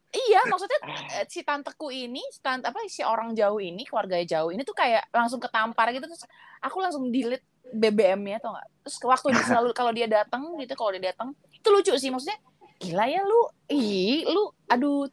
iya 0.10 0.42
maksudnya 0.50 0.80
eh, 1.22 1.26
si 1.30 1.46
tanteku 1.46 1.94
ini 1.94 2.18
si 2.34 2.42
tante 2.42 2.66
apa 2.66 2.82
si 2.90 3.06
orang 3.06 3.38
jauh 3.38 3.62
ini 3.62 3.86
keluarga 3.86 4.18
jauh 4.26 4.50
ini 4.50 4.66
tuh 4.66 4.74
kayak 4.74 5.06
langsung 5.14 5.38
ketampar 5.38 5.94
gitu. 5.94 6.10
Terus 6.10 6.26
aku 6.66 6.82
langsung 6.82 7.14
delete 7.14 7.46
BBM-nya 7.74 8.38
atau 8.42 8.54
nggak 8.54 8.68
terus 8.86 8.96
waktu 9.04 9.28
dia 9.36 9.44
selalu 9.50 9.70
kalau 9.76 9.92
dia 9.94 10.08
datang 10.10 10.44
gitu 10.58 10.74
kalau 10.74 10.92
dia 10.96 11.14
datang 11.14 11.34
itu 11.52 11.68
lucu 11.70 11.94
sih 11.96 12.10
maksudnya 12.10 12.38
gila 12.80 13.06
ya 13.12 13.22
lu 13.28 13.42
ih 13.76 14.24
lu 14.24 14.56
aduh 14.72 15.12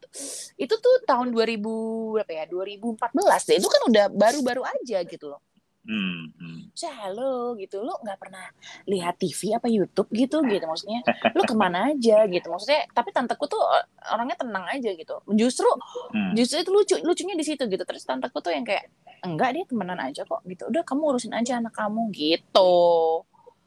itu 0.54 0.74
tuh 0.78 0.94
tahun 1.02 1.34
2000 1.34 1.58
berapa 2.14 2.30
ya 2.30 2.44
2014 2.46 3.10
deh 3.50 3.56
itu 3.58 3.68
kan 3.68 3.82
udah 3.90 4.04
baru-baru 4.14 4.62
aja 4.62 5.02
gitu 5.02 5.34
loh 5.34 5.42
Hmm. 5.86 6.34
Hmm. 6.42 6.66
halo 6.98 7.54
gitu 7.62 7.78
lu 7.78 7.94
nggak 8.02 8.18
pernah 8.18 8.42
lihat 8.90 9.22
TV 9.22 9.54
apa 9.54 9.70
YouTube 9.70 10.10
gitu 10.10 10.42
gitu 10.42 10.66
maksudnya 10.66 11.06
lu 11.30 11.46
ke 11.46 11.54
mana 11.54 11.94
aja 11.94 12.26
gitu 12.26 12.50
maksudnya 12.50 12.90
tapi 12.90 13.14
tanteku 13.14 13.46
tuh 13.46 13.62
eh, 13.70 13.86
orangnya 14.10 14.34
tenang 14.34 14.66
aja 14.66 14.90
gitu 14.90 15.22
justru 15.38 15.70
Hmm. 16.10 16.34
justru 16.34 16.58
itu 16.58 16.70
lucu 16.74 16.94
lucunya 17.06 17.38
di 17.38 17.46
situ 17.46 17.70
gitu 17.70 17.86
terus 17.86 18.02
tanteku 18.02 18.42
tuh 18.42 18.50
yang 18.50 18.66
kayak 18.66 18.90
enggak 19.26 19.50
dia 19.52 19.64
temenan 19.66 19.98
aja 19.98 20.22
kok. 20.22 20.40
Gitu. 20.42 20.62
Udah 20.66 20.82
kamu 20.82 21.02
urusin 21.10 21.34
aja 21.34 21.58
anak 21.58 21.74
kamu. 21.74 22.08
Gitu. 22.10 22.72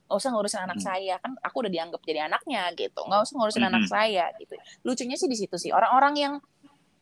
Nggak 0.09 0.17
usah 0.17 0.29
ngurusin 0.31 0.61
anak 0.63 0.77
Hmm. 0.81 0.87
saya. 0.89 1.15
Kan 1.19 1.37
aku 1.37 1.55
udah 1.61 1.71
dianggap 1.71 2.01
jadi 2.01 2.25
anaknya 2.25 2.71
gitu. 2.73 3.01
Nggak 3.05 3.19
usah 3.27 3.33
ngurusin 3.37 3.61
Mhm. 3.61 3.69
anak 3.69 3.83
saya 3.85 4.25
gitu. 4.35 4.53
Lucunya 4.81 5.13
sih 5.13 5.27
di 5.27 5.37
situ 5.37 5.55
sih. 5.55 5.69
Orang-orang 5.69 6.15
yang 6.15 6.33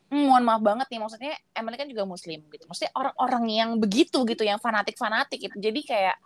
hmm, 0.08 0.24
mohon 0.24 0.40
maaf 0.40 0.64
banget 0.64 0.88
nih 0.88 0.98
maksudnya 0.98 1.36
Emily 1.52 1.76
kan 1.76 1.84
juga 1.84 2.04
muslim 2.04 2.40
gitu. 2.48 2.64
Maksudnya 2.64 2.92
orang-orang 2.96 3.44
yang 3.46 3.70
begitu 3.76 4.24
gitu 4.24 4.40
yang 4.40 4.56
fanatik-fanatik 4.56 5.36
gitu. 5.38 5.52
Jadi 5.54 5.80
kayak 5.84 6.16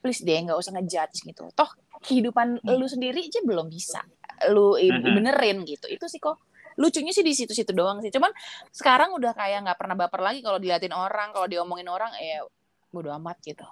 please 0.00 0.24
deh 0.24 0.38
nggak 0.38 0.56
usah 0.56 0.72
ngejudge 0.72 1.24
gitu. 1.24 1.44
Toh 1.52 1.68
kehidupan 2.00 2.56
Hmm. 2.60 2.76
lu 2.76 2.86
sendiri 2.86 3.20
aja 3.20 3.44
belum 3.44 3.68
bisa 3.68 4.00
lu 4.48 4.76
benerin 5.02 5.64
gitu. 5.64 5.88
Itu 5.88 6.08
sih 6.08 6.16
kok 6.16 6.40
lucunya 6.76 7.10
sih 7.10 7.24
di 7.24 7.32
situ-situ 7.32 7.72
doang 7.72 7.98
sih 8.00 8.12
cuman 8.12 8.28
sekarang 8.70 9.16
udah 9.16 9.32
kayak 9.32 9.64
nggak 9.64 9.78
pernah 9.80 9.96
baper 9.96 10.20
lagi 10.20 10.40
kalau 10.40 10.56
diliatin 10.56 10.92
orang 10.92 11.32
kalau 11.32 11.44
diomongin 11.44 11.88
orang 11.88 12.12
ya 12.16 12.44
bodo 12.88 13.08
amat 13.16 13.36
gitu 13.42 13.66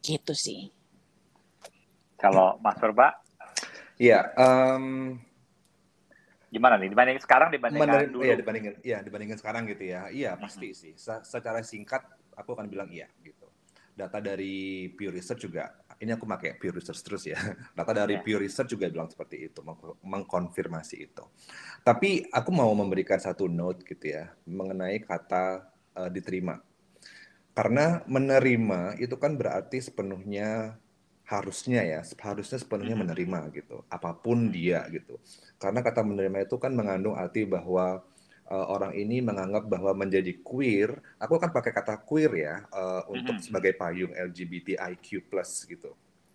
gitu 0.00 0.32
sih 0.32 0.68
Kalau 2.14 2.56
Mas 2.56 2.80
Purba, 2.80 3.20
Iya, 3.94 4.32
em, 4.34 5.18
gimana 6.48 6.80
nih 6.80 6.88
dibanding 6.88 7.18
sekarang 7.20 7.52
dibandingkan 7.52 7.84
menerim- 8.00 8.10
dulu? 8.10 8.24
iya 8.24 8.34
dibandingin, 8.34 8.74
iya 8.80 8.98
dibandingin 9.04 9.36
sekarang 9.36 9.68
gitu 9.68 9.84
ya. 9.84 10.08
Iya 10.08 10.34
pasti 10.34 10.72
sih. 10.72 10.92
Se- 10.96 11.20
secara 11.22 11.60
singkat 11.60 12.00
aku 12.32 12.56
akan 12.56 12.66
bilang 12.66 12.88
iya 12.88 13.06
gitu. 13.20 13.43
Data 13.94 14.18
dari 14.18 14.90
Pew 14.90 15.14
Research 15.14 15.46
juga, 15.46 15.70
ini 16.02 16.10
aku 16.10 16.26
pakai 16.26 16.58
Pew 16.58 16.74
Research 16.74 17.00
terus 17.06 17.22
ya. 17.30 17.38
Data 17.78 17.94
dari 17.94 18.18
Ya. 18.18 18.22
Pew 18.26 18.42
Research 18.42 18.74
juga 18.74 18.90
bilang 18.90 19.06
seperti 19.06 19.46
itu, 19.50 19.62
meng- 19.62 19.98
mengkonfirmasi 20.02 20.96
itu. 21.06 21.24
Tapi 21.86 22.26
aku 22.34 22.50
mau 22.50 22.70
memberikan 22.74 23.22
satu 23.22 23.46
note 23.46 23.86
gitu 23.86 24.10
ya 24.10 24.34
mengenai 24.50 24.98
kata 24.98 25.70
eh, 25.94 26.10
diterima. 26.10 26.58
Karena 27.54 28.02
menerima 28.10 28.98
itu 28.98 29.14
kan 29.14 29.38
berarti 29.38 29.78
sepenuhnya 29.78 30.74
harusnya 31.24 31.86
ya, 31.86 32.00
harusnya 32.02 32.58
sepenuhnya 32.58 32.98
Mhm. 32.98 33.02
menerima 33.06 33.40
gitu, 33.54 33.86
apa 33.86 34.10
pun 34.12 34.50
dia 34.50 34.82
gitu. 34.90 35.16
Karena 35.62 35.80
kata 35.80 36.02
menerima 36.02 36.50
itu 36.50 36.58
kan 36.58 36.74
mengandung 36.74 37.14
arti 37.14 37.46
bahwa 37.46 38.02
uh, 38.50 38.66
orang 38.74 38.92
ini 38.96 39.20
menganggap 39.24 39.64
bahwa 39.68 39.92
menjadi 39.96 40.32
queer, 40.44 40.90
aku 41.20 41.32
akan 41.40 41.50
pakai 41.54 41.72
kata 41.74 41.94
queer 42.04 42.32
ya 42.36 42.54
uh, 42.72 43.02
untuk 43.12 43.38
Mhm. 43.38 43.44
sebagai 43.44 43.72
payung 43.76 44.12
LGBTIQ+ 44.14 45.06
gitu. 45.68 45.92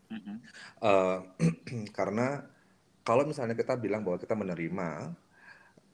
Mhm. 0.09 0.35
Uh, 0.81 1.19
karena 1.97 2.45
kalau 3.05 3.23
misalnya 3.25 3.55
kita 3.57 3.73
bilang 3.77 4.01
bahwa 4.05 4.17
kita 4.21 4.35
menerima, 4.37 4.89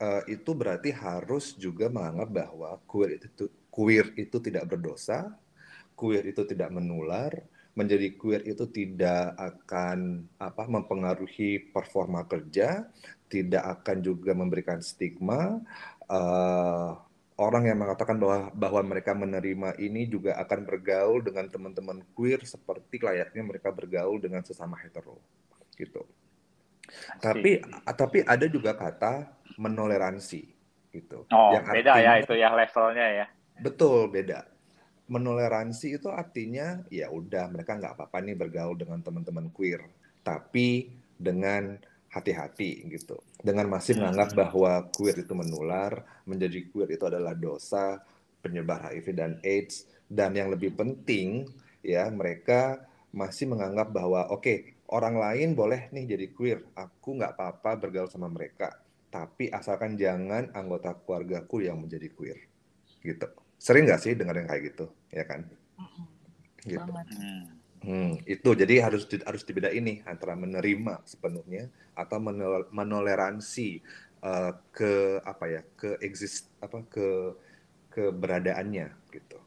uh, 0.02 0.24
itu 0.28 0.52
berarti 0.56 0.90
harus 0.96 1.56
juga 1.56 1.88
menganggap 1.92 2.30
bahwa 2.32 2.70
queer 2.88 3.20
itu 3.20 3.46
queer 3.72 4.08
itu 4.16 4.38
tidak 4.40 4.72
berdosa, 4.72 5.36
queer 6.00 6.24
itu 6.32 6.44
tidak 6.48 6.72
menular, 6.72 7.32
menjadi 7.76 8.16
queer 8.16 8.42
itu 8.48 8.66
tidak 8.72 9.36
akan 9.36 10.28
apa 10.40 10.64
mempengaruhi 10.68 11.72
performa 11.76 12.24
kerja, 12.24 12.88
tidak 13.28 13.64
akan 13.82 13.98
juga 14.00 14.32
memberikan 14.32 14.80
stigma. 14.80 15.60
Uh, 16.06 16.94
orang 17.36 17.68
yang 17.68 17.82
mengatakan 17.82 18.16
bahwa 18.16 18.54
bahwa 18.56 18.82
mereka 18.96 19.12
menerima 19.12 19.76
ini 19.82 20.08
juga 20.08 20.40
akan 20.40 20.64
bergaul 20.64 21.20
dengan 21.20 21.50
teman-teman 21.52 22.00
queer 22.16 22.46
seperti 22.48 23.02
layaknya 23.04 23.44
mereka 23.44 23.74
bergaul 23.74 24.22
dengan 24.22 24.46
sesama 24.46 24.80
hetero, 24.80 25.20
gitu. 25.76 26.06
Tapi 27.20 27.60
tapi 27.98 28.24
ada 28.24 28.46
juga 28.48 28.78
kata 28.78 29.28
menoleransi, 29.58 30.42
gitu. 30.94 31.26
Oh, 31.34 31.52
Yang 31.58 31.66
beda 31.74 31.92
ya 32.00 32.16
artinya- 32.16 32.24
itu 32.24 32.34
ya 32.38 32.50
levelnya 32.54 33.08
ya. 33.24 33.26
Betul, 33.60 34.12
beda. 34.12 34.40
Menoleransi 35.06 36.02
itu 36.02 36.10
artinya 36.10 36.82
ya 36.90 37.10
udah 37.14 37.52
mereka 37.52 37.78
nggak 37.78 37.94
apa-apa 38.00 38.18
nih 38.26 38.38
bergaul 38.38 38.78
dengan 38.80 39.02
teman-teman 39.04 39.52
queer, 39.52 39.84
tapi 40.24 40.90
dengan 41.20 41.78
hati-hati 42.10 42.88
gitu. 42.96 43.20
Dengan 43.46 43.70
masih 43.70 43.94
Hmm. 43.94 44.02
menganggap 44.02 44.30
bahwa 44.34 44.74
queer 44.90 45.22
itu 45.22 45.34
menular, 45.38 46.02
menjadi 46.26 46.60
queer 46.74 46.90
itu 46.98 47.06
adalah 47.06 47.38
dosa, 47.38 48.02
penyebar 48.42 48.90
HIV 48.90 49.08
dan 49.14 49.32
AIDS, 49.46 49.86
dan 50.10 50.34
yang 50.34 50.50
lebih 50.50 50.74
penting 50.74 51.46
ya 51.86 52.10
mereka 52.10 52.82
masih 53.14 53.46
menganggap 53.54 53.94
bahwa 53.94 54.34
oke 54.34 54.54
orang 54.90 55.16
lain 55.18 55.50
boleh 55.54 55.94
nih 55.94 56.06
jadi 56.18 56.26
queer, 56.34 56.60
aku 56.74 57.10
nggak 57.22 57.38
apa-apa 57.38 57.72
bergaul 57.78 58.10
sama 58.10 58.28
mereka, 58.30 58.74
tapi 59.14 59.50
asalkan 59.54 59.94
jangan 59.94 60.50
anggota 60.58 60.98
keluargaku 60.98 61.66
yang 61.70 61.78
menjadi 61.82 62.10
queer 62.18 62.40
gitu. 63.06 63.28
Sering 63.62 63.86
nggak 63.88 64.02
sih 64.02 64.14
dengar 64.18 64.36
yang 64.42 64.50
kayak 64.50 64.64
gitu, 64.74 64.86
ya 65.14 65.24
kan? 65.30 65.46
Gitu. 66.66 66.82
banget 66.82 67.08
Hmm. 67.14 67.55
Hmm, 67.86 68.18
itu 68.26 68.50
jadi 68.62 68.76
harus 68.86 69.04
harus 69.30 69.44
dibedain 69.46 69.84
nih 69.90 69.98
antara 70.10 70.34
menerima 70.34 70.94
sepenuhnya 71.06 71.70
atau 71.94 72.18
menol- 72.18 72.70
menoleransi 72.74 73.70
eh, 74.26 74.52
ke 74.74 74.94
apa 75.22 75.46
ya 75.54 75.62
ke 75.80 75.90
exist 76.08 76.50
apa 76.66 76.82
ke 76.94 77.08
keberadaannya 77.94 78.88
gitu. 79.16 79.38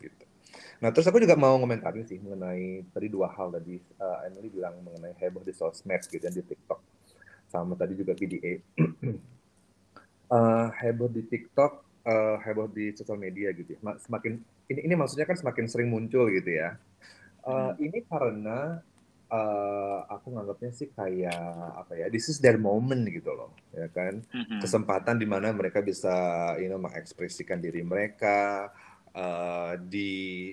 Gitu. 0.00 0.24
Nah 0.82 0.90
terus 0.94 1.06
aku 1.08 1.20
juga 1.20 1.36
mau 1.36 1.54
ngomentarin 1.60 2.04
sih 2.08 2.18
mengenai 2.20 2.84
tadi 2.94 3.06
dua 3.12 3.28
hal 3.36 3.52
tadi 3.52 3.76
eh, 3.80 4.18
Emily 4.28 4.48
bilang 4.48 4.80
mengenai 4.80 5.14
heboh 5.20 5.44
di 5.44 5.52
sosmed 5.52 6.02
gitu 6.08 6.22
dan 6.22 6.32
di 6.32 6.42
TikTok 6.44 6.80
sama 7.52 7.74
tadi 7.76 7.94
juga 8.00 8.12
PDA. 8.16 8.52
Eh, 10.30 10.66
heboh 10.78 11.10
di 11.10 11.26
TikTok, 11.26 11.72
eh, 12.04 12.36
heboh 12.44 12.68
di 12.70 12.92
sosial 12.96 13.18
media 13.20 13.52
gitu 13.52 13.76
ya. 13.76 13.80
Ma- 13.84 13.98
Semakin 14.00 14.40
ini 14.70 14.80
ini 14.86 14.94
maksudnya 14.96 15.26
kan 15.28 15.36
semakin 15.36 15.66
sering 15.68 15.88
muncul 15.90 16.28
gitu 16.30 16.50
ya. 16.50 16.76
Eh, 17.44 17.50
Hmm. 17.50 17.72
Ini 17.80 17.98
karena 18.04 18.80
eh, 19.30 19.98
aku 20.10 20.34
nganggapnya 20.34 20.74
sih 20.74 20.90
kayak 20.90 21.78
apa 21.86 21.94
ya, 21.94 22.06
this 22.10 22.26
is 22.26 22.42
their 22.42 22.58
moment 22.58 23.06
gitu 23.06 23.30
loh, 23.30 23.54
ya 23.70 23.86
kan? 23.86 24.26
Mhm. 24.26 24.58
Kesempatan 24.58 25.22
di 25.22 25.26
mana 25.30 25.54
mereka 25.54 25.78
bisa, 25.80 26.10
you 26.58 26.66
know, 26.66 26.82
mengekspresikan 26.82 27.62
diri 27.62 27.86
mereka 27.86 28.68
eh, 29.12 29.74
di 29.90 30.12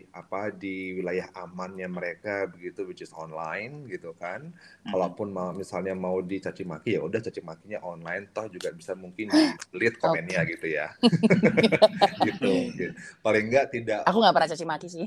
apa 0.09 0.49
di 0.49 0.97
wilayah 0.97 1.29
amannya 1.37 1.85
mereka 1.85 2.49
begitu, 2.49 2.83
which 2.89 3.05
is 3.05 3.13
online 3.13 3.85
gitu 3.85 4.17
kan. 4.17 4.49
Mhm. 4.49 4.91
Kalaupun 4.91 5.29
mau 5.29 5.53
misalnya 5.53 5.93
mau 5.93 6.19
dicaci 6.19 6.65
maki 6.65 6.97
ya 6.97 7.01
udah 7.05 7.21
caci 7.21 7.45
makinya 7.45 7.79
online, 7.85 8.33
toh 8.33 8.49
juga 8.49 8.73
bisa 8.73 8.97
mungkin 8.97 9.29
di-delete 9.29 9.97
komennya 10.03 10.41
gitu 10.49 10.67
ya. 10.73 10.89
gitu, 12.27 12.53
gitu. 12.73 12.93
Paling 13.21 13.45
enggak 13.53 13.69
tidak 13.71 14.07
aku 14.07 14.17
nggak 14.23 14.35
pernah 14.35 14.49
caci 14.49 14.65
maki 14.65 14.87
sih 14.87 15.05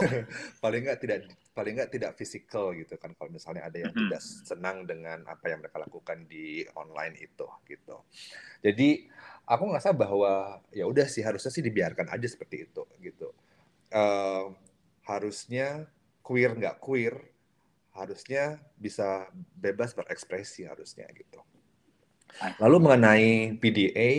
paling 0.64 0.82
nggak 0.86 0.98
tidak 1.02 1.18
paling 1.56 1.74
nggak 1.76 1.92
tidak 1.92 2.12
fisikal 2.18 2.72
gitu 2.76 2.94
kan 2.96 3.12
kalau 3.18 3.30
misalnya 3.32 3.66
ada 3.68 3.78
yang 3.78 3.92
Mhm. 3.92 4.08
tidak 4.08 4.22
senang 4.22 4.86
dengan 4.88 5.24
apa 5.28 5.46
yang 5.50 5.60
mereka 5.62 5.78
lakukan 5.82 6.24
di 6.30 6.64
online 6.78 7.16
itu 7.20 7.46
gitu 7.68 7.96
jadi 8.64 8.88
aku 9.48 9.62
ngerasa 9.70 9.90
bahwa 9.96 10.60
ya 10.72 10.84
udah 10.86 11.06
sih 11.10 11.22
harusnya 11.24 11.50
sih 11.52 11.64
dibiarkan 11.64 12.08
aja 12.12 12.26
seperti 12.28 12.68
itu 12.70 12.84
gitu 13.02 13.30
Eh, 13.90 14.46
harusnya 15.10 15.90
queer 16.22 16.54
nggak 16.54 16.78
queer 16.78 17.14
harusnya 17.98 18.58
bisa 18.78 19.26
bebas 19.58 19.90
berekspresi 19.98 20.62
harusnya 20.70 21.06
gitu. 21.14 21.42
Lalu 22.62 22.76
mengenai 22.80 23.30
PDA 23.60 24.10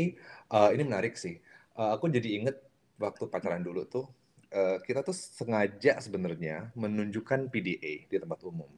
uh, 0.51 0.69
ini 0.73 0.83
menarik 0.85 1.15
sih. 1.17 1.39
Uh, 1.77 1.95
aku 1.95 2.11
jadi 2.11 2.29
inget 2.43 2.57
waktu 2.99 3.25
pacaran 3.31 3.63
dulu 3.63 3.87
tuh 3.87 4.05
uh, 4.51 4.77
kita 4.83 5.01
tuh 5.01 5.15
sengaja 5.15 5.97
sebenarnya 5.99 6.69
menunjukkan 6.75 7.47
PDA 7.51 8.07
di 8.07 8.15
tempat 8.19 8.43
umum. 8.43 8.69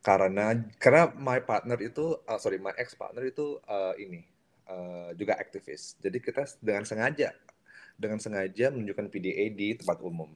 Karena 0.00 0.56
karena 0.80 1.12
my 1.12 1.44
partner 1.44 1.76
itu 1.80 2.16
uh, 2.24 2.40
sorry 2.40 2.56
my 2.56 2.72
ex 2.80 2.96
partner 2.96 3.28
itu 3.28 3.60
uh, 3.68 3.92
ini 4.00 4.24
uh, 4.68 5.12
juga 5.12 5.36
aktivis. 5.36 6.00
Jadi 6.00 6.20
kita 6.24 6.48
dengan 6.60 6.88
sengaja 6.88 7.36
dengan 8.00 8.16
sengaja 8.16 8.72
menunjukkan 8.72 9.12
PDA 9.12 9.52
di 9.52 9.76
tempat 9.76 10.00
umum. 10.00 10.32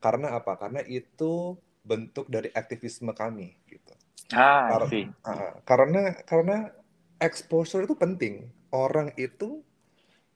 Karena 0.00 0.32
apa? 0.32 0.56
Karena 0.56 0.80
itu 0.88 1.60
bentuk 1.84 2.24
dari 2.32 2.48
aktivisme 2.56 3.12
kami 3.12 3.52
gitu. 3.68 3.92
Ah 4.32 4.72
Kar 4.72 4.88
uh, 4.88 5.52
karena 5.68 6.02
karena 6.24 6.56
exposure 7.20 7.84
itu 7.84 7.92
penting. 7.92 8.48
Orang 8.72 9.12
itu 9.20 9.60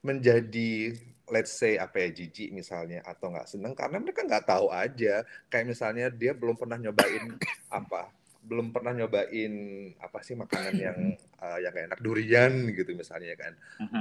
menjadi 0.05 0.93
let's 1.27 1.53
say 1.55 1.75
apa 1.75 2.07
ya 2.07 2.09
jijik 2.11 2.49
misalnya 2.55 3.03
atau 3.03 3.31
nggak 3.31 3.47
seneng 3.47 3.73
karena 3.75 3.97
mereka 3.99 4.23
nggak 4.23 4.47
tahu 4.47 4.71
aja. 4.71 5.23
Kayak 5.51 5.65
misalnya 5.75 6.05
dia 6.11 6.31
belum 6.31 6.55
pernah 6.55 6.79
nyobain 6.79 7.35
apa 7.79 8.17
belum 8.47 8.71
pernah 8.71 8.95
nyobain 8.95 9.53
apa 9.99 10.23
sih 10.23 10.39
makanan 10.39 10.75
yang 10.79 10.97
uh, 11.43 11.59
yang 11.65 11.75
enak 11.75 11.99
durian 11.99 12.71
gitu 12.71 12.95
misalnya 12.95 13.35
kan. 13.35 13.53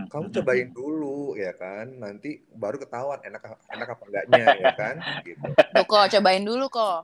Kamu 0.07 0.31
cobain 0.31 0.71
dulu 0.71 1.35
ya 1.35 1.51
kan? 1.59 1.91
Nanti 1.99 2.39
baru 2.55 2.79
ketahuan 2.79 3.19
enak 3.27 3.43
enak 3.75 3.89
apa 3.91 4.03
enggaknya 4.07 4.45
ya 4.63 4.73
kan? 4.79 4.95
Gitu. 5.27 5.43
Tuh 5.75 5.85
kok 5.85 6.07
cobain 6.15 6.45
dulu 6.47 6.67
kok. 6.71 7.03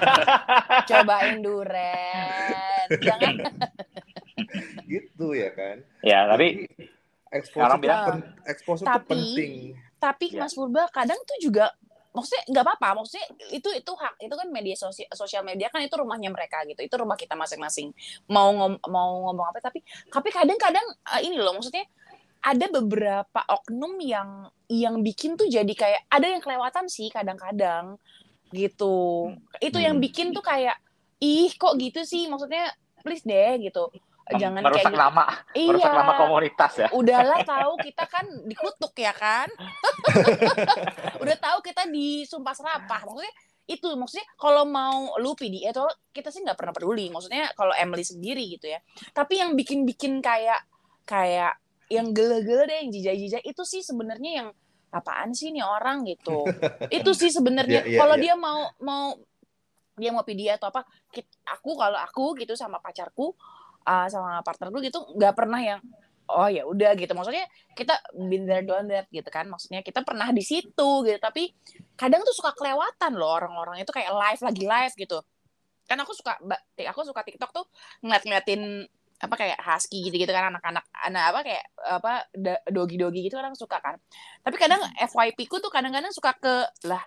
Cobain 0.90 1.44
durian 1.44 2.88
jangan. 2.98 3.34
Gitu 4.88 5.26
ya 5.36 5.50
kan? 5.52 5.76
Ya 6.00 6.24
tapi 6.28 6.68
exposure 7.34 7.78
itu, 7.82 7.90
pen, 7.90 8.18
exposure 8.46 8.86
tapi, 8.86 9.02
itu 9.02 9.10
penting. 9.10 9.52
Tapi 9.98 10.26
ya. 10.30 10.46
Mas 10.46 10.54
Purba 10.54 10.86
kadang 10.94 11.18
tuh 11.26 11.38
juga 11.42 11.74
maksudnya 12.14 12.46
nggak 12.46 12.62
apa-apa 12.62 13.02
maksudnya 13.02 13.26
itu 13.50 13.68
itu 13.74 13.92
hak 13.98 14.22
itu 14.22 14.34
kan 14.38 14.46
media 14.46 14.78
sosial 14.78 15.10
sosial 15.18 15.42
media 15.42 15.66
kan 15.66 15.82
itu 15.82 15.98
rumahnya 15.98 16.30
mereka 16.30 16.62
gitu 16.62 16.78
itu 16.78 16.94
rumah 16.94 17.18
kita 17.18 17.34
masing-masing 17.34 17.90
mau 18.30 18.54
ngom, 18.54 18.78
mau 18.86 19.26
ngomong 19.26 19.50
apa 19.50 19.58
tapi 19.58 19.82
tapi 20.06 20.30
kadang-kadang 20.30 20.86
uh, 21.10 21.18
ini 21.18 21.42
loh 21.42 21.58
maksudnya 21.58 21.82
ada 22.38 22.70
beberapa 22.70 23.40
oknum 23.50 23.98
yang 23.98 24.46
yang 24.70 25.02
bikin 25.02 25.34
tuh 25.34 25.50
jadi 25.50 25.74
kayak 25.74 26.06
ada 26.06 26.38
yang 26.38 26.38
kelewatan 26.38 26.86
sih 26.86 27.10
kadang-kadang 27.10 27.98
gitu 28.54 29.34
itu 29.58 29.78
yang 29.82 29.98
hmm. 29.98 30.04
bikin 30.06 30.30
tuh 30.30 30.44
kayak 30.46 30.78
ih 31.18 31.50
kok 31.58 31.74
gitu 31.82 32.06
sih 32.06 32.30
maksudnya 32.30 32.70
please 33.02 33.26
deh 33.26 33.58
gitu 33.58 33.90
jangan 34.32 34.60
merusak 34.64 34.88
kayak 34.88 35.02
nama. 35.04 35.24
Iya, 35.52 35.68
merusak 35.68 35.92
nama 35.92 36.12
komunitas 36.16 36.72
ya. 36.80 36.88
Udahlah 36.96 37.40
tahu 37.44 37.72
kita 37.84 38.04
kan 38.08 38.24
dikutuk 38.48 38.94
ya 38.96 39.12
kan? 39.12 39.48
Udah 41.22 41.36
tahu 41.36 41.58
kita 41.60 41.84
disumpah 41.92 42.54
serapah. 42.56 43.04
Maksudnya 43.04 43.34
itu 43.64 43.88
maksudnya 43.96 44.28
kalau 44.36 44.68
mau 44.68 45.16
lu 45.16 45.32
PD 45.32 45.64
itu 45.64 45.84
kita 46.12 46.28
sih 46.32 46.40
nggak 46.40 46.56
pernah 46.56 46.72
peduli. 46.72 47.12
Maksudnya 47.12 47.52
kalau 47.52 47.76
Emily 47.76 48.04
sendiri 48.04 48.44
gitu 48.48 48.72
ya. 48.72 48.80
Tapi 49.12 49.44
yang 49.44 49.52
bikin-bikin 49.52 50.24
kayak 50.24 50.64
kayak 51.04 51.60
yang 51.92 52.16
gele-gele 52.16 52.64
deh 52.64 52.76
yang 52.80 52.88
jijai-jijai 52.88 53.44
itu 53.44 53.62
sih 53.68 53.84
sebenarnya 53.84 54.32
yang 54.40 54.48
apaan 54.94 55.36
sih 55.36 55.52
nih 55.52 55.66
orang 55.66 56.06
gitu. 56.06 56.46
Itu 56.96 57.12
sih 57.18 57.28
sebenarnya. 57.28 57.82
Yeah, 57.82 57.98
yeah, 57.98 58.00
kalau 58.00 58.16
yeah. 58.16 58.24
dia 58.24 58.34
mau 58.38 58.60
mau 58.78 59.04
dia 59.94 60.10
mau 60.10 60.26
PD 60.26 60.50
atau 60.50 60.70
apa 60.70 60.82
aku 61.50 61.70
kalau 61.78 61.98
aku 61.98 62.34
gitu 62.38 62.58
sama 62.58 62.82
pacarku 62.82 63.34
uh, 63.84 64.06
sama 64.08 64.40
partner 64.40 64.68
gue 64.72 64.88
gitu 64.88 65.00
nggak 65.14 65.34
pernah 65.36 65.60
yang 65.60 65.80
oh 66.30 66.48
ya 66.48 66.64
udah 66.64 66.96
gitu. 66.96 67.12
Maksudnya 67.12 67.44
kita 67.76 67.94
been 68.16 68.48
there 68.48 68.64
done 68.64 68.88
that 68.88 69.06
gitu 69.12 69.28
kan. 69.28 69.44
Maksudnya 69.48 69.84
kita 69.84 70.00
pernah 70.00 70.32
di 70.32 70.40
situ 70.40 70.90
gitu. 71.04 71.18
Tapi 71.20 71.52
kadang 71.98 72.24
tuh 72.24 72.32
suka 72.32 72.56
kelewatan 72.56 73.12
loh 73.16 73.28
orang-orang 73.36 73.84
itu 73.84 73.92
kayak 73.92 74.12
live 74.12 74.40
lagi 74.40 74.64
live 74.64 74.94
gitu. 74.96 75.18
Kan 75.84 76.00
aku 76.00 76.16
suka 76.16 76.40
aku 76.88 77.00
suka 77.04 77.20
TikTok 77.24 77.50
tuh 77.52 77.64
ngeliat-ngeliatin 78.00 78.88
apa 79.14 79.34
kayak 79.40 79.58
husky 79.62 80.04
gitu-gitu 80.04 80.28
kan 80.34 80.52
anak-anak 80.52 80.84
anak 81.06 81.22
apa 81.32 81.40
kayak 81.46 81.64
apa 81.80 82.12
dogi-dogi 82.68 83.28
gitu 83.28 83.36
orang 83.36 83.56
suka 83.56 83.80
kan. 83.80 84.00
Tapi 84.40 84.56
kadang 84.56 84.80
FYP 84.96 85.48
ku 85.48 85.60
tuh 85.60 85.72
kadang-kadang 85.72 86.12
suka 86.12 86.32
ke 86.40 86.54
lah 86.88 87.04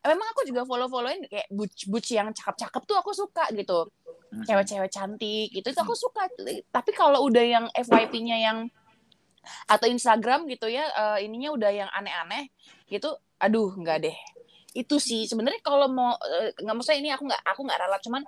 memang 0.00 0.26
aku 0.32 0.48
juga 0.48 0.64
follow-followin 0.64 1.28
kayak 1.28 1.48
butch-butch 1.52 2.16
yang 2.16 2.32
cakep-cakep 2.32 2.82
tuh 2.88 2.96
aku 2.96 3.12
suka 3.12 3.44
gitu. 3.52 3.88
Cewek-cewek 4.46 4.90
cantik 4.90 5.48
gitu 5.52 5.68
itu 5.68 5.80
aku 5.80 5.92
suka. 5.92 6.30
Tapi 6.70 6.90
kalau 6.96 7.26
udah 7.26 7.44
yang 7.44 7.66
FYP-nya 7.74 8.36
yang 8.40 8.58
atau 9.66 9.88
Instagram 9.88 10.44
gitu 10.52 10.68
ya 10.68 10.84
uh, 10.92 11.18
ininya 11.18 11.50
udah 11.56 11.70
yang 11.72 11.90
aneh-aneh 11.96 12.52
gitu 12.88 13.16
aduh 13.40 13.72
nggak 13.76 14.08
deh. 14.08 14.18
Itu 14.72 15.02
sih 15.02 15.26
sebenarnya 15.26 15.60
kalau 15.64 15.90
mau 15.90 16.16
uh, 16.16 16.48
nggak 16.56 16.74
maksudnya 16.76 17.00
ini 17.00 17.10
aku 17.12 17.24
nggak 17.28 17.42
aku 17.44 17.60
nggak 17.66 17.80
ralat 17.80 18.00
cuman 18.04 18.22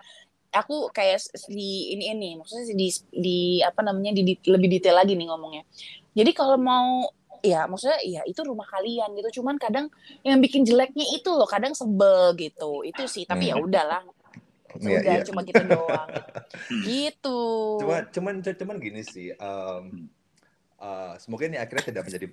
aku 0.53 0.93
kayak 0.93 1.25
di 1.49 1.97
ini 1.97 2.13
ini 2.13 2.31
maksudnya 2.37 2.77
di 2.77 2.89
di 3.09 3.39
apa 3.65 3.81
namanya 3.81 4.13
di, 4.13 4.21
di 4.21 4.35
lebih 4.45 4.69
detail 4.69 5.01
lagi 5.01 5.17
nih 5.17 5.29
ngomongnya. 5.29 5.65
Jadi 6.13 6.31
kalau 6.37 6.61
mau 6.61 7.09
ya 7.43 7.67
maksudnya 7.67 7.99
ya 8.07 8.23
itu 8.25 8.41
rumah 8.47 8.65
kalian 8.71 9.13
gitu. 9.19 9.43
Cuman 9.43 9.59
kadang 9.59 9.91
yang 10.23 10.39
bikin 10.39 10.63
jeleknya 10.63 11.05
itu 11.13 11.29
loh 11.29 11.47
kadang 11.51 11.75
sebel 11.75 12.33
gitu. 12.39 12.87
Itu 12.87 13.05
sih 13.11 13.27
tapi 13.27 13.51
ya 13.51 13.59
hmm. 13.59 13.67
udahlah. 13.67 14.03
Iya, 14.81 15.05
udah 15.05 15.15
yeah, 15.21 15.27
cuma 15.29 15.41
kita 15.45 15.69
doang. 15.69 16.09
Gitu. 16.89 17.41
Cuma 17.85 18.09
cuman 18.09 18.35
cuman 18.41 18.77
gini 18.81 19.05
sih 19.05 19.29
um, 19.37 20.09
uh, 20.81 21.13
semoga 21.21 21.45
ini 21.45 21.61
akhirnya 21.61 21.93
tidak 21.93 22.03
menjadi 22.09 22.27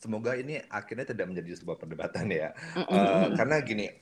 semoga 0.00 0.32
ini 0.40 0.56
akhirnya 0.72 1.12
tidak 1.12 1.26
menjadi 1.28 1.50
sebuah 1.60 1.76
perdebatan 1.76 2.32
ya. 2.32 2.56
Uh, 2.80 3.36
karena 3.36 3.60
gini 3.60 3.92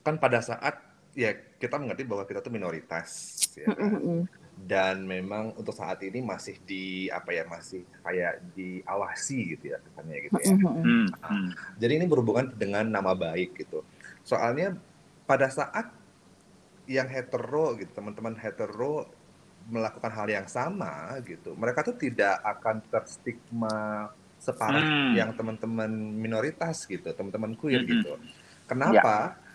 kan 0.00 0.16
pada 0.16 0.40
saat 0.40 0.80
ya 1.12 1.34
kita 1.60 1.76
mengerti 1.76 2.08
bahwa 2.08 2.24
kita 2.24 2.40
tuh 2.40 2.52
minoritas 2.54 3.36
ya 3.52 3.68
kan? 3.74 4.24
Dan 4.56 5.04
memang 5.04 5.52
untuk 5.52 5.76
saat 5.76 6.00
ini 6.00 6.24
masih 6.24 6.56
di 6.64 7.12
apa 7.12 7.28
ya 7.28 7.44
masih 7.44 7.84
kayak 8.00 8.40
diawasi 8.56 9.56
gitu 9.56 9.76
ya 9.76 9.78
katanya 9.84 10.16
gitu 10.24 10.38
ya. 10.40 10.54
Nah, 10.56 11.52
jadi 11.76 11.92
ini 12.00 12.06
berhubungan 12.08 12.56
dengan 12.56 12.88
nama 12.88 13.12
baik 13.12 13.52
gitu. 13.60 13.84
Soalnya 14.24 14.72
pada 15.28 15.52
saat 15.52 15.92
yang 16.86 17.10
hetero 17.10 17.74
gitu 17.76 17.90
teman-teman 17.92 18.38
hetero 18.38 19.10
melakukan 19.66 20.12
hal 20.14 20.30
yang 20.30 20.46
sama 20.46 21.18
gitu 21.26 21.58
mereka 21.58 21.82
tuh 21.82 21.98
tidak 21.98 22.38
akan 22.46 22.78
terstigma 22.86 24.06
separah 24.38 24.86
hmm. 24.86 25.12
yang 25.18 25.30
teman-teman 25.34 25.90
minoritas 25.90 26.86
gitu 26.86 27.10
teman-teman 27.10 27.58
queer 27.58 27.82
hmm. 27.82 27.90
gitu 27.90 28.12
kenapa 28.70 29.34
ya. 29.34 29.45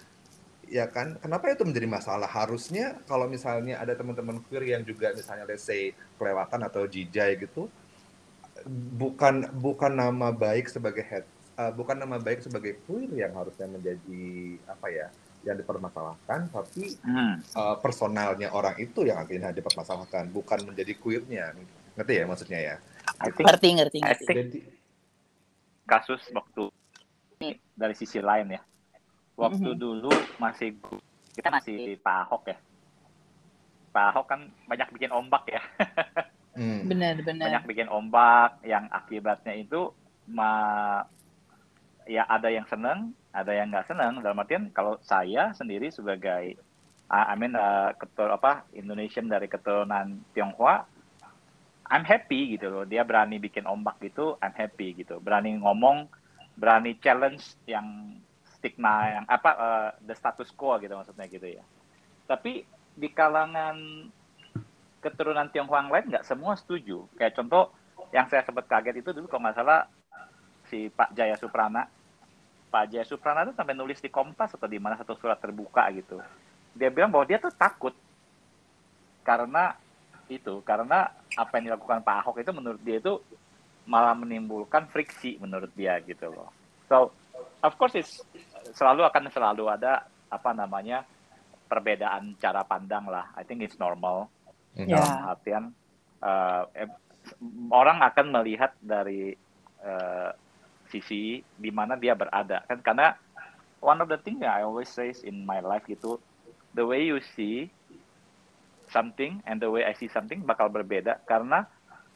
Ya 0.71 0.87
kan 0.87 1.19
kenapa 1.19 1.51
itu 1.51 1.67
menjadi 1.67 1.87
masalah 1.91 2.31
harusnya 2.31 2.95
kalau 3.03 3.27
misalnya 3.27 3.75
ada 3.83 3.91
teman-teman 3.91 4.39
queer 4.47 4.71
yang 4.71 4.87
juga 4.87 5.11
misalnya 5.11 5.43
let's 5.43 5.67
say 5.67 5.91
kelewatan 6.15 6.63
atau 6.63 6.87
jijai 6.87 7.35
gitu 7.35 7.67
bukan 8.95 9.51
bukan 9.59 9.91
nama 9.91 10.31
baik 10.31 10.71
sebagai 10.71 11.03
head 11.03 11.27
uh, 11.59 11.75
bukan 11.75 11.99
nama 11.99 12.23
baik 12.23 12.39
sebagai 12.39 12.79
queer 12.87 13.11
yang 13.11 13.35
harusnya 13.35 13.67
menjadi 13.67 14.23
apa 14.71 14.87
ya 14.87 15.07
yang 15.41 15.57
dipermasalahkan, 15.57 16.53
tapi 16.53 17.01
hmm. 17.01 17.57
uh, 17.57 17.75
personalnya 17.81 18.53
orang 18.53 18.77
itu 18.77 19.09
yang 19.09 19.25
akhirnya 19.25 19.49
dipermasalahkan, 19.49 20.29
bukan 20.29 20.69
menjadi 20.69 20.93
queernya. 21.01 21.57
Ngerti 21.97 22.13
ya 22.13 22.23
maksudnya 22.29 22.59
ya? 22.61 22.75
think, 23.33 23.45
ngerti, 23.49 23.69
ngerti, 23.73 23.97
ngerti. 24.05 24.25
Jadi, 24.29 24.59
kasus 25.89 26.21
waktu 26.29 26.69
ini 27.41 27.57
dari 27.73 27.95
sisi 27.97 28.21
lain 28.21 28.53
ya. 28.53 28.61
Waktu 29.39 29.63
mm 29.63 29.73
-hmm. 29.75 29.81
dulu 29.81 30.13
masih 30.37 30.75
kita 31.31 31.47
masih 31.47 31.95
Pak 32.03 32.15
Ahok 32.27 32.43
ya. 32.51 32.57
Pak 33.91 34.05
Ahok 34.15 34.25
kan 34.27 34.41
banyak 34.67 34.87
bikin 34.95 35.11
ombak 35.11 35.43
ya. 35.47 35.61
hmm. 36.59 36.87
Benar, 36.87 37.15
benar. 37.23 37.45
Banyak 37.47 37.63
bikin 37.67 37.87
ombak 37.91 38.59
yang 38.63 38.87
akibatnya 38.91 39.55
itu 39.55 39.91
ma 40.31 40.51
ya 42.07 42.25
ada 42.27 42.47
yang 42.51 42.67
seneng, 42.67 43.15
ada 43.31 43.51
yang 43.51 43.71
nggak 43.71 43.87
seneng. 43.87 44.19
Dalam 44.23 44.39
artian 44.39 44.71
kalau 44.71 44.99
saya 45.03 45.51
sendiri 45.55 45.91
sebagai 45.91 46.55
I 47.11 47.35
mean 47.35 47.59
uh, 47.59 47.91
ketul 47.99 48.31
apa 48.31 48.63
Indonesian 48.71 49.27
dari 49.27 49.51
keturunan 49.51 50.23
Tionghoa, 50.31 50.87
I'm 51.91 52.07
happy 52.07 52.55
gitu 52.55 52.71
loh. 52.71 52.85
Dia 52.87 53.03
berani 53.03 53.35
bikin 53.35 53.67
ombak 53.67 53.99
gitu, 53.99 54.39
I'm 54.39 54.55
happy 54.55 54.95
gitu. 54.95 55.19
Berani 55.19 55.59
ngomong, 55.59 56.07
berani 56.55 56.95
challenge 57.03 57.59
yang 57.67 58.15
stigma 58.61 59.09
yang 59.09 59.25
apa 59.25 59.51
uh, 59.57 59.89
the 60.05 60.13
status 60.13 60.53
quo 60.53 60.77
gitu 60.77 60.93
maksudnya 60.93 61.25
gitu 61.25 61.49
ya. 61.49 61.65
Tapi 62.29 62.61
di 62.93 63.09
kalangan 63.09 64.05
keturunan 65.01 65.49
Tionghoa 65.49 65.89
lain 65.89 66.13
nggak 66.13 66.29
semua 66.29 66.53
setuju. 66.53 67.09
Kayak 67.17 67.41
contoh 67.41 67.73
yang 68.13 68.29
saya 68.29 68.45
sempat 68.45 68.69
kaget 68.69 69.01
itu 69.01 69.09
dulu 69.09 69.25
kalau 69.25 69.49
nggak 69.49 69.57
salah 69.57 69.89
si 70.69 70.93
Pak 70.93 71.17
Jaya 71.17 71.33
Suprana 71.41 71.89
Pak 72.71 72.87
Jaya 72.87 73.03
Supranata 73.03 73.51
sampai 73.51 73.75
nulis 73.75 73.99
di 73.99 74.07
Kompas 74.07 74.55
atau 74.55 74.63
di 74.63 74.79
mana 74.79 74.95
satu 74.95 75.19
surat 75.19 75.35
terbuka 75.35 75.83
gitu. 75.91 76.23
Dia 76.71 76.87
bilang 76.87 77.11
bahwa 77.11 77.27
dia 77.27 77.35
tuh 77.35 77.51
takut 77.51 77.91
karena 79.27 79.75
itu 80.31 80.63
karena 80.63 81.11
apa 81.35 81.51
yang 81.59 81.75
dilakukan 81.75 81.99
Pak 81.99 82.15
Ahok 82.23 82.39
itu 82.39 82.51
menurut 82.55 82.79
dia 82.79 83.03
itu 83.03 83.19
malah 83.83 84.15
menimbulkan 84.15 84.87
friksi 84.87 85.35
menurut 85.43 85.67
dia 85.75 85.99
gitu 85.99 86.31
loh. 86.31 86.47
So 86.87 87.11
of 87.59 87.75
course 87.75 87.99
it's 87.99 88.23
selalu 88.73 89.01
akan 89.07 89.29
selalu 89.33 89.65
ada 89.69 90.05
apa 90.31 90.51
namanya 90.55 91.03
perbedaan 91.67 92.35
cara 92.39 92.63
pandang 92.67 93.07
lah. 93.07 93.31
I 93.35 93.43
think 93.47 93.63
it's 93.63 93.79
normal. 93.79 94.27
Ya. 94.75 94.99
Dalam 94.99 95.17
artian 95.27 95.63
uh, 96.23 96.63
orang 97.71 97.99
akan 98.01 98.25
melihat 98.31 98.71
dari 98.79 99.35
uh, 99.83 100.31
sisi 100.91 101.39
di 101.55 101.71
mana 101.71 101.95
dia 101.95 102.15
berada 102.15 102.67
kan 102.67 102.83
karena 102.83 103.15
one 103.79 103.99
of 104.03 104.11
the 104.11 104.19
thing 104.19 104.43
that 104.43 104.51
I 104.51 104.67
always 104.67 104.91
say 104.91 105.15
in 105.23 105.47
my 105.47 105.63
life 105.63 105.87
gitu 105.87 106.19
the 106.75 106.83
way 106.83 107.07
you 107.07 107.23
see 107.35 107.71
something 108.91 109.39
and 109.47 109.63
the 109.63 109.71
way 109.71 109.87
I 109.87 109.95
see 109.95 110.11
something 110.11 110.43
bakal 110.43 110.67
berbeda 110.67 111.23
karena 111.23 111.63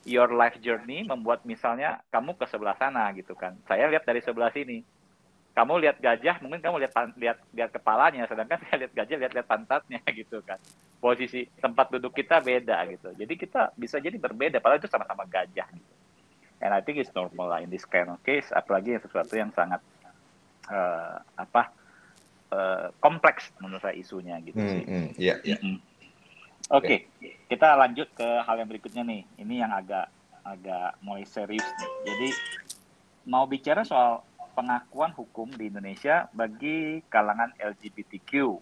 your 0.03 0.29
life 0.35 0.59
journey 0.59 1.07
membuat 1.07 1.47
misalnya 1.47 2.03
kamu 2.11 2.35
ke 2.35 2.45
sebelah 2.51 2.75
sana 2.75 3.09
gitu 3.15 3.33
kan 3.33 3.55
saya 3.65 3.87
lihat 3.87 4.03
dari 4.03 4.19
sebelah 4.19 4.51
sini 4.51 4.83
kamu 5.55 5.73
lihat 5.87 5.97
gajah 6.03 6.35
mungkin 6.43 6.59
kamu 6.59 6.83
lihat 6.83 6.93
lihat 7.15 7.37
lihat 7.55 7.69
kepalanya 7.71 8.27
sedangkan 8.27 8.59
saya 8.67 8.85
lihat 8.85 8.93
gajah 8.93 9.17
lihat 9.17 9.31
lihat 9.33 9.47
pantatnya 9.47 9.99
gitu 10.19 10.43
kan 10.43 10.59
posisi 10.99 11.47
tempat 11.57 11.89
duduk 11.95 12.11
kita 12.11 12.43
beda 12.43 12.75
gitu 12.91 13.09
jadi 13.15 13.33
kita 13.33 13.61
bisa 13.79 13.97
jadi 14.03 14.19
berbeda 14.19 14.59
padahal 14.59 14.83
itu 14.83 14.91
sama-sama 14.91 15.23
gajah 15.25 15.67
gitu 15.71 15.93
and 16.59 16.71
I 16.75 16.83
think 16.83 16.99
it's 16.99 17.11
normal 17.15 17.51
lah 17.51 17.59
in 17.63 17.71
this 17.71 17.87
kind 17.87 18.11
of 18.11 18.19
case 18.21 18.51
apalagi 18.51 18.95
yang 18.95 19.03
sesuatu 19.03 19.33
yang 19.35 19.51
sangat 19.55 19.79
uh, 20.71 21.19
apa 21.37 21.71
uh, 22.51 22.87
kompleks 22.99 23.51
menurut 23.61 23.83
saya 23.83 23.95
isunya 23.95 24.39
gitu 24.43 24.57
Hmm, 24.57 24.71
sih. 24.71 24.83
hmm, 24.85 25.07
iya, 25.19 25.35
iya. 25.45 25.57
Mm-mm. 25.61 25.77
Oke, 26.73 27.05
kita 27.45 27.77
lanjut 27.77 28.09
ke 28.17 28.25
hal 28.25 28.57
yang 28.57 28.65
berikutnya 28.65 29.05
nih. 29.05 29.21
Ini 29.37 29.53
yang 29.61 29.69
agak 29.69 30.09
agak 30.41 30.97
mulai 31.05 31.21
serius 31.21 31.61
nih. 31.61 31.91
Jadi 32.09 32.29
mau 33.29 33.45
bicara 33.45 33.85
soal 33.85 34.25
pengakuan 34.55 35.11
hukum 35.11 35.51
di 35.51 35.67
Indonesia 35.67 36.31
bagi 36.31 37.03
kalangan 37.11 37.51
LGBTQ. 37.59 38.55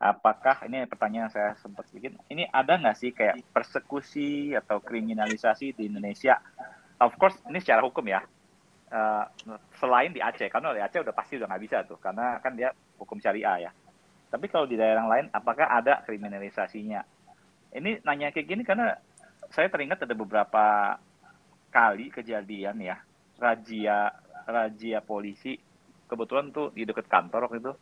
Apakah 0.00 0.66
ini 0.66 0.82
pertanyaan 0.90 1.30
saya 1.30 1.54
sempat 1.62 1.86
sedikit. 1.88 2.18
Ini 2.26 2.50
ada 2.50 2.74
nggak 2.74 2.96
sih 2.98 3.14
kayak 3.14 3.38
persekusi 3.54 4.56
atau 4.58 4.82
kriminalisasi 4.82 5.78
di 5.78 5.86
Indonesia? 5.86 6.42
Of 6.98 7.14
course 7.16 7.38
ini 7.46 7.62
secara 7.62 7.84
hukum 7.86 8.04
ya. 8.10 8.26
Eh, 8.90 9.24
selain 9.78 10.10
di 10.10 10.18
Aceh, 10.18 10.50
karena 10.50 10.74
di 10.74 10.82
Aceh 10.82 10.98
udah 10.98 11.14
pasti 11.14 11.38
udah 11.38 11.46
nggak 11.46 11.62
bisa 11.62 11.76
tuh, 11.86 11.94
karena 12.02 12.42
kan 12.42 12.58
dia 12.58 12.74
hukum 12.98 13.22
syariah 13.22 13.68
ya. 13.68 13.72
Tapi 14.26 14.50
kalau 14.50 14.66
di 14.66 14.74
daerah 14.74 15.06
lain, 15.06 15.30
apakah 15.30 15.70
ada 15.70 16.02
kriminalisasinya? 16.02 17.06
Ini 17.70 18.02
nanya 18.02 18.34
kayak 18.34 18.46
gini 18.50 18.66
karena 18.66 18.98
saya 19.54 19.70
teringat 19.70 20.02
ada 20.02 20.14
beberapa 20.18 20.98
kali 21.70 22.10
kejadian 22.10 22.82
ya, 22.82 22.98
razia 23.38 24.10
razia 24.46 25.00
polisi. 25.04 25.58
Kebetulan 26.10 26.50
tuh 26.50 26.74
di 26.74 26.82
dekat 26.82 27.06
kantor 27.06 27.46
waktu 27.46 27.58
itu 27.62 27.72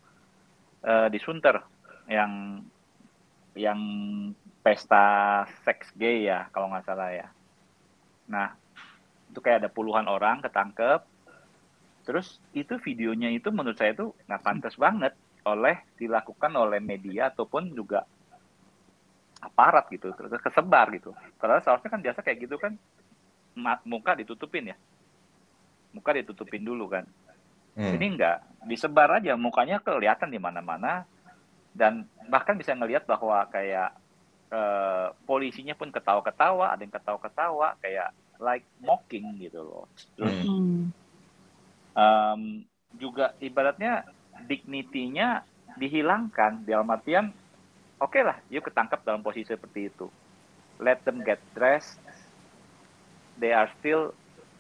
eh, 0.84 1.08
di 1.08 1.18
Sunter 1.22 1.56
yang 2.08 2.62
yang 3.58 3.80
pesta 4.60 5.44
seks 5.64 5.90
gay 5.96 6.28
ya 6.28 6.48
kalau 6.52 6.70
nggak 6.70 6.86
salah 6.86 7.10
ya. 7.10 7.26
Nah 8.28 8.52
itu 9.28 9.40
kayak 9.40 9.66
ada 9.66 9.70
puluhan 9.72 10.06
orang 10.06 10.44
ketangkep. 10.44 11.00
Terus 12.04 12.40
itu 12.56 12.80
videonya 12.80 13.28
itu 13.28 13.52
menurut 13.52 13.76
saya 13.76 13.92
itu 13.92 14.12
nggak 14.28 14.44
pantas 14.44 14.76
banget 14.80 15.12
oleh 15.44 15.80
dilakukan 15.96 16.52
oleh 16.56 16.80
media 16.80 17.32
ataupun 17.32 17.72
juga 17.72 18.04
aparat 19.38 19.86
gitu 19.94 20.10
terus 20.18 20.34
kesebar 20.42 20.90
gitu 20.94 21.14
padahal 21.38 21.62
seharusnya 21.62 21.90
kan 21.90 22.02
biasa 22.02 22.20
kayak 22.26 22.38
gitu 22.42 22.58
kan 22.58 22.74
muka 23.86 24.18
ditutupin 24.18 24.74
ya 24.74 24.76
muka 25.92 26.16
ditutupin 26.16 26.62
dulu 26.64 26.90
kan. 26.90 27.04
Hmm. 27.78 27.94
ini 27.94 28.18
enggak. 28.18 28.42
Disebar 28.66 29.22
aja 29.22 29.38
mukanya 29.38 29.78
kelihatan 29.78 30.34
di 30.34 30.42
mana-mana. 30.42 31.06
Dan 31.70 32.10
bahkan 32.26 32.58
bisa 32.58 32.74
ngelihat 32.74 33.06
bahwa 33.06 33.46
kayak 33.54 33.94
eh, 34.50 35.06
polisinya 35.28 35.78
pun 35.78 35.94
ketawa-ketawa 35.94 36.74
ada 36.74 36.82
yang 36.82 36.90
ketawa-ketawa 36.90 37.78
kayak 37.78 38.10
like 38.42 38.66
mocking 38.82 39.38
gitu 39.38 39.62
loh. 39.62 39.86
Terus 40.18 40.36
Hmm. 40.42 40.90
Em, 41.98 42.62
juga 42.94 43.34
ibaratnya 43.42 44.06
dignity-nya 44.46 45.42
dihilangkan 45.74 46.62
dalam 46.62 46.86
artian 46.94 47.34
oke 47.98 48.22
lah 48.22 48.38
yuk 48.50 48.70
ketangkap 48.70 49.02
dalam 49.02 49.22
posisi 49.22 49.50
seperti 49.50 49.90
itu. 49.90 50.06
Let 50.78 51.02
them 51.02 51.26
get 51.26 51.42
dressed. 51.58 51.98
They 53.38 53.50
are 53.50 53.66
still 53.82 54.14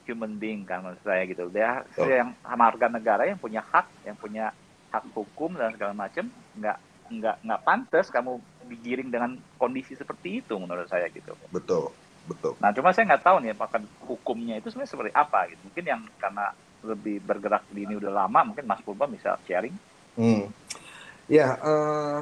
human 0.08 0.40
being 0.40 0.64
kan 0.64 0.80
maksud 0.80 1.04
saya 1.04 1.28
gitu 1.28 1.52
are 1.52 1.84
Betul. 1.84 2.08
yang 2.08 2.32
warga 2.40 2.88
negara 2.88 3.28
yang 3.28 3.36
punya 3.36 3.60
hak 3.60 3.86
yang 4.08 4.16
punya 4.16 4.50
hak 4.88 5.04
hukum 5.12 5.52
dan 5.60 5.76
segala 5.76 5.92
macam 5.92 6.32
nggak 6.56 6.78
nggak 7.08 7.36
nggak 7.44 7.60
pantas 7.64 8.08
kamu 8.08 8.40
digiring 8.68 9.08
dengan 9.12 9.36
kondisi 9.60 9.96
seperti 9.96 10.40
itu 10.44 10.56
menurut 10.56 10.88
saya 10.88 11.08
gitu 11.08 11.32
Betul, 11.48 11.92
betul. 12.28 12.52
Nah, 12.60 12.72
cuma 12.76 12.92
saya 12.92 13.08
nggak 13.08 13.24
tahu 13.24 13.36
nih 13.40 13.52
apakah 13.56 13.80
hukumnya 14.04 14.60
itu 14.60 14.68
sebenarnya 14.68 14.92
seperti 14.92 15.12
apa 15.16 15.48
gitu. 15.48 15.60
Mungkin 15.64 15.84
yang 15.88 16.00
karena 16.20 16.52
lebih 16.84 17.16
bergerak 17.24 17.64
di 17.72 17.88
ini 17.88 17.96
udah 17.96 18.12
lama, 18.12 18.52
mungkin 18.52 18.68
Mas 18.68 18.84
Purba 18.84 19.08
bisa 19.08 19.40
sharing. 19.48 19.72
Hmm. 20.14 20.52
Ya, 21.28 21.56
eh, 21.56 22.20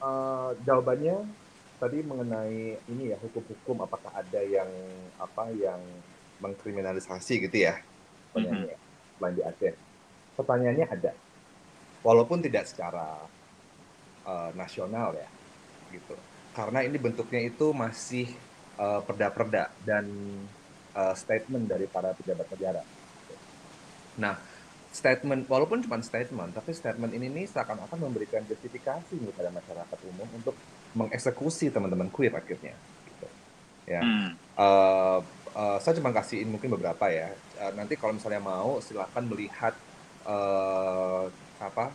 eh, 0.00 0.48
jawabannya 0.64 1.16
tadi 1.76 2.00
mengenai 2.00 2.80
ini 2.88 3.12
ya 3.12 3.16
hukum-hukum 3.20 3.84
apakah 3.84 4.08
ada 4.16 4.40
yang 4.40 4.68
apa 5.20 5.52
yang 5.52 5.80
mengkriminalisasi 6.40 7.48
gitu 7.48 7.56
ya 7.66 7.80
di 9.32 9.42
Aceh. 9.42 9.74
Pertanyaannya 10.36 10.86
ada, 10.92 11.12
walaupun 12.04 12.44
tidak 12.44 12.68
secara 12.68 13.24
eh, 14.28 14.50
nasional 14.52 15.16
ya, 15.16 15.28
gitu. 15.90 16.12
Karena 16.52 16.84
ini 16.84 17.00
bentuknya 17.00 17.40
itu 17.40 17.72
masih 17.72 18.28
eh, 18.76 19.00
perda-perda 19.04 19.72
dan 19.88 20.04
eh, 20.92 21.14
statement 21.16 21.64
dari 21.64 21.88
para 21.88 22.12
pejabat 22.12 22.46
negara. 22.52 22.82
Nah, 24.20 24.36
statement 24.96 25.44
walaupun 25.44 25.84
cuma 25.84 26.00
statement 26.00 26.56
tapi 26.56 26.72
statement 26.72 27.12
ini 27.12 27.28
nih 27.28 27.44
seakan-akan 27.52 28.00
memberikan 28.00 28.40
justifikasi 28.48 29.12
nih 29.12 29.32
pada 29.36 29.52
masyarakat 29.52 29.98
umum 30.08 30.24
untuk 30.32 30.56
mengeksekusi 30.96 31.68
teman-teman 31.68 32.08
queer 32.08 32.32
akhirnya 32.32 32.72
gitu. 33.04 33.26
ya 33.84 34.00
Hmm. 34.00 34.32
Eh, 34.56 35.18
eh, 35.56 35.78
saya 35.82 35.94
cuma 35.98 36.10
kasihin 36.14 36.48
mungkin 36.52 36.70
beberapa 36.76 37.06
ya 37.10 37.28
Eh, 37.56 37.72
nanti 37.72 37.96
kalau 37.96 38.12
misalnya 38.12 38.42
mau 38.44 38.84
silahkan 38.84 39.24
melihat 39.24 39.72
eh, 40.28 41.24
apa 41.56 41.86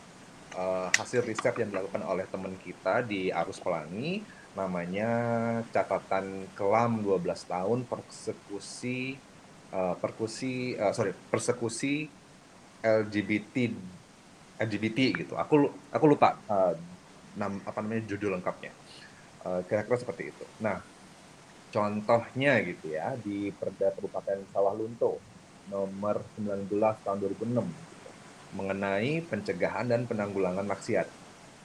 eh, 0.57 0.87
hasil 0.97 1.21
riset 1.29 1.53
yang 1.61 1.69
dilakukan 1.69 2.01
oleh 2.01 2.25
teman 2.33 2.57
kita 2.57 3.05
di 3.05 3.29
Arus 3.29 3.61
Pelangi 3.61 4.25
namanya 4.57 5.09
catatan 5.71 6.49
kelam 6.57 7.05
12 7.05 7.45
tahun 7.53 7.79
persekusi 7.85 8.99
eh, 9.71 9.95
perkusi 10.01 10.53
eh, 10.75 10.93
sorry 10.97 11.13
persekusi 11.29 12.09
LGBT 12.81 13.55
LGBT 14.65 14.99
gitu. 15.25 15.33
Aku 15.37 15.55
aku 15.93 16.05
lupa 16.09 16.37
eh, 16.49 16.73
nam 17.37 17.61
apa 17.69 17.79
namanya 17.85 18.03
judul 18.09 18.33
lengkapnya. 18.37 18.73
Eh, 19.45 19.61
kira-kira 19.69 19.97
seperti 20.01 20.23
itu. 20.33 20.45
Nah, 20.61 20.81
contohnya 21.71 22.59
gitu 22.61 22.91
ya 22.91 23.15
di 23.15 23.49
Perda 23.55 23.95
Kabupaten 23.95 24.43
Sawah 24.51 24.75
Lunto 24.75 25.17
nomor 25.71 26.19
19 26.35 26.67
tahun 26.77 27.17
2006 27.23 27.63
gitu, 27.63 28.09
mengenai 28.59 29.23
pencegahan 29.23 29.87
dan 29.87 30.03
penanggulangan 30.03 30.67
maksiat 30.67 31.07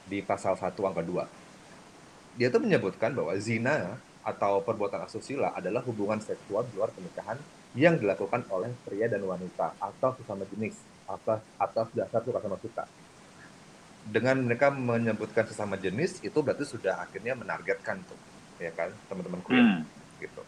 di 0.07 0.23
pasal 0.23 0.55
1 0.55 0.71
angka 0.79 1.03
2. 1.03 2.39
Dia 2.39 2.49
tuh 2.55 2.63
menyebutkan 2.63 3.19
bahwa 3.19 3.35
zina 3.43 3.99
atau 4.23 4.63
perbuatan 4.63 5.07
asusila 5.07 5.55
adalah 5.55 5.83
hubungan 5.83 6.23
seksual 6.23 6.63
di 6.71 6.79
luar 6.79 6.95
pernikahan 6.95 7.39
yang 7.75 7.99
dilakukan 7.99 8.47
oleh 8.51 8.71
pria 8.87 9.11
dan 9.11 9.27
wanita 9.27 9.75
atau 9.83 10.15
sesama 10.23 10.47
jenis 10.55 10.79
atas 11.07 11.43
atas 11.59 11.87
dasar 11.95 12.21
suka 12.23 12.39
sama 12.43 12.59
suka. 12.63 12.85
Dengan 14.07 14.39
mereka 14.47 14.71
menyebutkan 14.71 15.51
sesama 15.51 15.75
jenis 15.75 16.23
itu 16.23 16.39
berarti 16.39 16.63
sudah 16.63 17.03
akhirnya 17.03 17.35
menargetkan 17.35 17.99
tuh, 18.07 18.19
ya 18.57 18.73
kan 18.73 18.89
teman-teman 19.09 19.41
queer 19.45 19.61
Hmm. 19.61 19.83
gitu. 20.21 20.43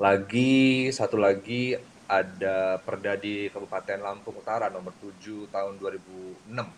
Lagi 0.00 0.88
satu 0.92 1.16
lagi 1.16 1.76
ada 2.06 2.78
perda 2.80 3.18
di 3.18 3.50
Kabupaten 3.50 3.98
Lampung 3.98 4.38
Utara 4.38 4.70
nomor 4.70 4.94
7 5.00 5.50
tahun 5.50 5.80
2006 5.80 6.68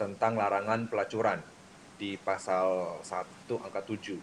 tentang 0.00 0.34
larangan 0.34 0.88
pelacuran 0.90 1.38
di 1.98 2.18
pasal 2.18 2.98
1 3.02 3.60
angka 3.62 3.82
7. 3.84 4.18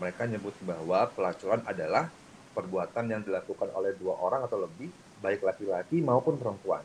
Mereka 0.00 0.26
nyebut 0.26 0.56
bahwa 0.64 1.06
pelacuran 1.12 1.62
adalah 1.68 2.10
perbuatan 2.54 3.04
yang 3.10 3.22
dilakukan 3.22 3.70
oleh 3.74 3.94
dua 3.98 4.14
orang 4.18 4.46
atau 4.46 4.62
lebih, 4.62 4.90
baik 5.18 5.42
laki-laki 5.42 5.98
maupun 6.02 6.38
perempuan, 6.38 6.82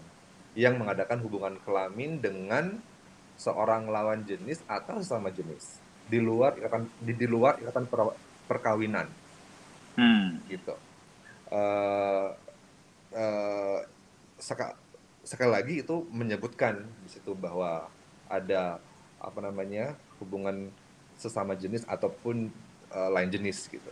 yang 0.58 0.78
mengadakan 0.78 1.22
hubungan 1.22 1.58
kelamin 1.62 2.18
dengan 2.22 2.78
seorang 3.38 3.88
lawan 3.88 4.26
jenis 4.26 4.66
atau 4.68 5.00
sesama 5.00 5.30
jenis 5.32 5.80
di 6.10 6.20
luar 6.20 6.58
ikatan 6.58 6.90
di, 7.00 7.14
di 7.14 7.28
luar 7.30 7.62
ikatan 7.62 7.86
per, 7.86 8.18
perkawinan 8.50 9.08
Hmm. 10.00 10.40
gitu. 10.48 10.76
Uh, 11.52 12.32
uh, 13.12 13.80
seka, 14.40 14.80
sekali 15.28 15.52
lagi 15.52 15.74
itu 15.84 16.08
menyebutkan 16.08 16.88
di 17.04 17.10
situ 17.12 17.36
bahwa 17.36 17.92
ada 18.32 18.80
apa 19.20 19.40
namanya 19.44 20.00
hubungan 20.24 20.72
sesama 21.20 21.52
jenis 21.52 21.84
ataupun 21.84 22.48
uh, 22.96 23.10
lain 23.12 23.28
jenis 23.28 23.68
gitu. 23.68 23.92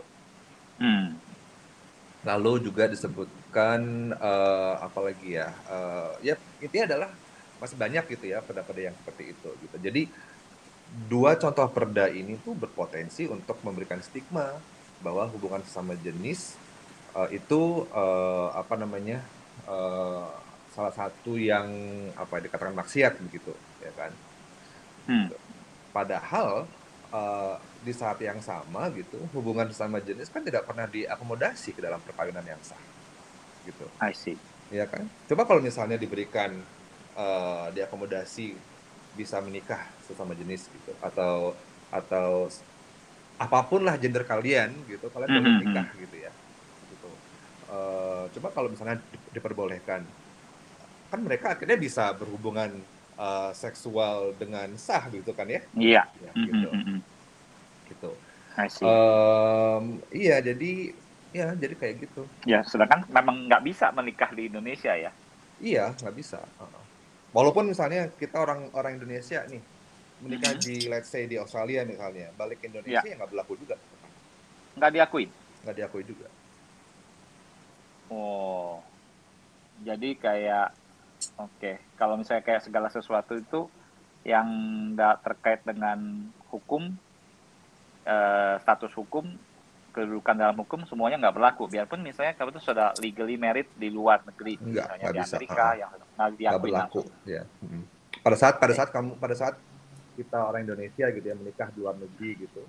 Hmm. 0.80 1.20
Lalu 2.24 2.64
juga 2.72 2.88
disebutkan 2.88 4.14
uh, 4.16 4.80
apa 4.80 5.12
lagi 5.12 5.36
ya? 5.36 5.52
Uh, 5.68 6.16
ya 6.24 6.40
intinya 6.64 6.88
adalah 6.88 7.10
masih 7.60 7.76
banyak 7.76 8.04
gitu 8.16 8.32
ya 8.32 8.40
pendapat 8.40 8.88
yang 8.88 8.96
seperti 9.04 9.36
itu 9.36 9.50
gitu. 9.60 9.76
Jadi 9.76 10.02
dua 11.08 11.36
contoh 11.36 11.68
perda 11.68 12.08
ini 12.08 12.40
tuh 12.40 12.56
berpotensi 12.56 13.28
untuk 13.28 13.60
memberikan 13.62 14.00
stigma 14.00 14.56
bahwa 15.04 15.28
hubungan 15.30 15.62
sesama 15.62 15.94
jenis 16.00 16.56
uh, 17.14 17.28
itu 17.30 17.86
uh, 17.92 18.50
apa 18.56 18.74
namanya 18.74 19.22
uh, 19.68 20.26
salah 20.72 20.94
satu 20.94 21.36
yang 21.38 21.68
apa 22.14 22.40
dikatakan 22.40 22.74
maksiat 22.74 23.18
begitu 23.22 23.52
ya 23.82 23.92
kan 23.94 24.12
Hmm. 25.08 25.32
padahal 25.88 26.68
uh, 27.08 27.56
di 27.80 27.96
saat 27.96 28.20
yang 28.20 28.44
sama 28.44 28.92
gitu 28.92 29.16
hubungan 29.32 29.64
sesama 29.72 30.04
jenis 30.04 30.28
kan 30.28 30.44
tidak 30.44 30.68
pernah 30.68 30.84
diakomodasi 30.84 31.72
ke 31.72 31.80
dalam 31.80 31.96
perkawinan 32.04 32.44
yang 32.44 32.60
sah 32.60 32.76
gitu 33.64 33.88
I 34.04 34.12
see. 34.12 34.36
ya 34.68 34.84
kan 34.84 35.08
coba 35.24 35.48
kalau 35.48 35.64
misalnya 35.64 35.96
diberikan 35.96 36.60
uh, 37.16 37.72
diakomodasi 37.72 38.52
bisa 39.20 39.36
menikah 39.46 39.82
sesama 40.06 40.32
jenis 40.40 40.62
gitu. 40.74 40.92
Atau 41.06 41.58
atau 41.98 42.30
apa 43.38 43.58
pun 43.70 43.80
lah 43.86 43.94
gender 44.02 44.24
kalian 44.26 44.82
gitu 44.90 45.06
kalian 45.14 45.32
boleh 45.36 45.50
Mhm, 45.50 45.54
menikah 45.54 45.86
gitu 45.94 46.16
ya. 46.26 46.32
Gitu. 46.90 47.10
Eh, 47.68 48.24
coba 48.34 48.48
kalau 48.56 48.68
misalnya 48.72 48.96
di- 49.12 49.22
diperbolehkan 49.36 50.02
kan 51.08 51.20
mereka 51.24 51.56
akhirnya 51.56 51.78
bisa 51.80 52.12
berhubungan 52.20 52.84
eh, 53.18 53.52
seksual 53.56 54.36
dengan 54.38 54.68
sah 54.78 55.08
gitu 55.10 55.32
kan 55.34 55.48
ya, 55.50 55.62
Iya. 55.80 56.02
ya 56.24 56.32
Hmm, 56.34 56.44
gitu. 56.48 56.70
hmm, 56.72 56.82
hmm, 56.86 56.98
gitu. 57.88 58.20
Em, 58.82 59.84
iya 60.20 60.34
jadi 60.48 60.66
ya 61.38 61.46
jadi 61.62 61.74
kayak 61.80 61.96
gitu. 62.04 62.20
Ya, 62.50 62.60
sedangkan 62.70 63.00
memang 63.16 63.36
nggak 63.46 63.62
bisa 63.68 63.86
menikah 63.94 64.30
di 64.34 64.42
Indonesia 64.50 64.92
ya. 65.04 65.10
iya 65.68 65.84
nggak 65.98 66.14
bisa. 66.18 66.38
Heeh. 66.58 66.84
Walaupun 67.38 67.70
misalnya 67.70 68.10
kita 68.18 68.42
orang 68.42 68.66
orang 68.74 68.98
Indonesia 68.98 69.46
nih 69.46 69.62
menikah 70.26 70.58
Mhm. 70.58 70.62
di 70.66 70.76
let's 70.90 71.06
say 71.06 71.30
di 71.30 71.38
Australia 71.38 71.86
misalnya 71.86 72.34
balik 72.34 72.58
ke 72.58 72.66
Iya. 72.66 72.70
Indonesia 72.74 73.06
ya 73.06 73.14
nggak 73.14 73.30
berlaku 73.30 73.54
juga 73.54 73.76
Nggak 74.74 74.90
diakui. 74.90 75.24
nggak 75.62 75.76
diakui 75.78 76.02
juga 76.02 76.26
Oh, 78.08 78.80
jadi 79.84 80.16
kayak 80.16 80.72
oke, 81.36 81.72
kalau 81.94 82.16
misalnya 82.16 82.40
kayak 82.40 82.64
segala 82.64 82.88
sesuatu 82.88 83.36
itu 83.36 83.68
yang 84.24 84.48
nggak 84.96 85.20
terkait 85.20 85.60
dengan 85.60 86.00
hukum, 86.48 86.88
eh, 88.08 88.54
status 88.64 88.96
hukum, 88.96 89.28
kedudukan 89.90 90.34
dalam 90.34 90.56
hukum 90.56 90.84
semuanya 90.84 91.16
nggak 91.18 91.34
berlaku. 91.34 91.66
Biarpun 91.66 92.00
misalnya 92.00 92.34
kamu 92.34 92.54
tuh 92.54 92.64
sudah 92.64 92.92
legally 92.98 93.34
married 93.34 93.66
di 93.74 93.88
luar 93.88 94.22
negeri, 94.22 94.54
Nggak, 94.56 94.68
misalnya 94.68 95.02
nggak 95.02 95.12
di 95.12 95.20
bisa. 95.20 95.34
Amerika 95.34 95.62
Ah. 95.62 95.72
yang 95.74 95.90
nggak 95.90 96.30
nggak 96.38 96.62
berlaku 96.62 97.00
langsung. 97.02 97.08
ya 97.26 97.42
Mm. 97.60 97.82
pada 98.18 98.36
saat 98.36 98.54
pada 98.56 98.74
saat 98.74 98.88
kamu 98.90 99.10
pada 99.16 99.34
saat 99.34 99.54
kita 100.14 100.38
orang 100.42 100.66
Indonesia 100.66 101.06
gitu 101.08 101.22
ya 101.22 101.34
menikah 101.34 101.68
di 101.70 101.78
luar 101.78 101.94
negeri 101.94 102.30
gitu 102.38 102.62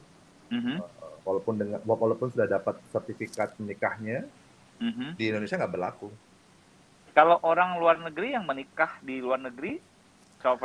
Mhm, 0.50 0.76
eh, 0.78 1.16
walaupun 1.22 1.54
dengan 1.56 1.80
walaupun 1.84 2.30
sudah 2.30 2.46
dapat 2.46 2.78
sertifikat 2.90 3.54
menikahnya 3.58 4.26
mhm. 4.78 5.14
di 5.14 5.24
Indonesia 5.28 5.58
nggak 5.58 5.74
berlaku 5.74 6.10
Kalau 7.10 7.42
orang 7.42 7.76
luar 7.78 7.98
negeri 8.00 8.32
yang 8.32 8.46
menikah 8.46 8.96
di 9.02 9.20
luar 9.20 9.42
negeri, 9.42 9.82
kalau 10.40 10.56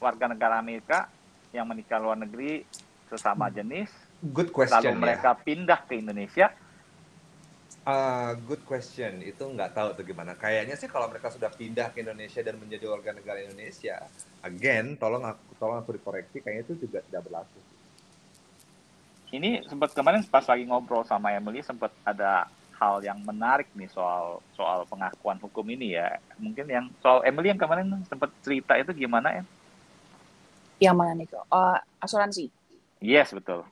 warga 0.00 0.24
negara 0.26 0.58
Amerika 0.58 1.06
yang 1.52 1.68
menikah 1.68 2.00
luar 2.00 2.16
negeri 2.16 2.64
sesama 3.06 3.52
jenis, 3.52 3.92
good 4.22 4.54
question 4.54 4.94
lalu 4.94 5.02
ya 5.10 5.18
mereka 5.18 5.30
pindah 5.42 5.80
ke 5.84 5.98
Indonesia, 5.98 6.54
Ah, 7.82 8.38
good 8.38 8.62
question. 8.62 9.18
Itu 9.26 9.42
nggak 9.50 9.74
tahu 9.74 9.88
tuh 9.98 10.06
gimana. 10.06 10.38
Kayaknya 10.38 10.78
sih 10.78 10.86
kalau 10.86 11.10
mereka 11.10 11.34
sudah 11.34 11.50
pindah 11.50 11.90
ke 11.90 12.06
Indonesia 12.06 12.38
dan 12.38 12.54
menjadi 12.54 12.86
warga 12.86 13.10
negara 13.10 13.42
Indonesia, 13.42 13.98
again, 14.46 14.94
tolong 14.94 15.26
aku 15.26 15.58
tolong 15.58 15.82
aku 15.82 15.98
dikoreksi, 15.98 16.38
kayaknya 16.38 16.62
itu 16.62 16.74
juga 16.86 17.02
tidak 17.02 17.26
berlaku. 17.26 17.58
ini 19.32 19.64
sempat 19.64 19.96
kemarin 19.96 20.20
pas 20.28 20.44
lagi 20.44 20.68
ngobrol 20.68 21.08
sama 21.08 21.32
Emily 21.32 21.64
sempat 21.64 21.88
ada 22.04 22.52
hal 22.76 23.00
yang 23.00 23.16
menarik 23.24 23.64
nih 23.72 23.88
soal 23.88 24.44
soal 24.52 24.84
pengakuan 24.84 25.40
hukum 25.40 25.64
ini 25.72 25.96
ya. 25.96 26.20
Mungkin 26.36 26.68
yang 26.68 26.86
soal 27.00 27.24
Emily 27.24 27.48
yang 27.48 27.56
kemarin 27.56 27.88
sempat 28.06 28.28
cerita 28.44 28.76
itu 28.76 28.92
gimana 28.92 29.40
ya? 29.40 29.42
Yang 30.84 30.96
mana 31.00 31.12
nih 31.16 31.26
kok? 31.32 31.48
Oh, 31.48 31.80
asuransi. 32.04 32.52
Yes 33.00 33.32
betul. 33.32 33.64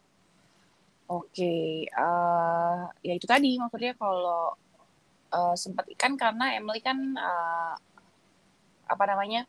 Oke, 1.10 1.90
eh 1.90 2.78
ya 3.02 3.12
itu 3.18 3.26
tadi 3.26 3.58
maksudnya 3.58 3.98
kalau 3.98 4.54
eh, 5.34 5.54
sempat 5.58 5.90
kan 5.98 6.14
karena 6.14 6.54
Emily 6.54 6.78
kan 6.78 6.98
eh, 7.18 7.74
apa 8.86 9.04
namanya 9.10 9.42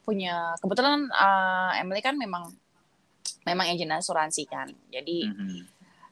punya 0.00 0.56
kebetulan 0.64 1.04
eh, 1.12 1.70
Emily 1.84 2.00
kan 2.00 2.16
memang 2.16 2.48
memang 3.44 3.66
agen 3.68 3.92
asuransi 3.92 4.42
kan, 4.48 4.72
jadi 4.88 5.28
Mhm. 5.28 5.60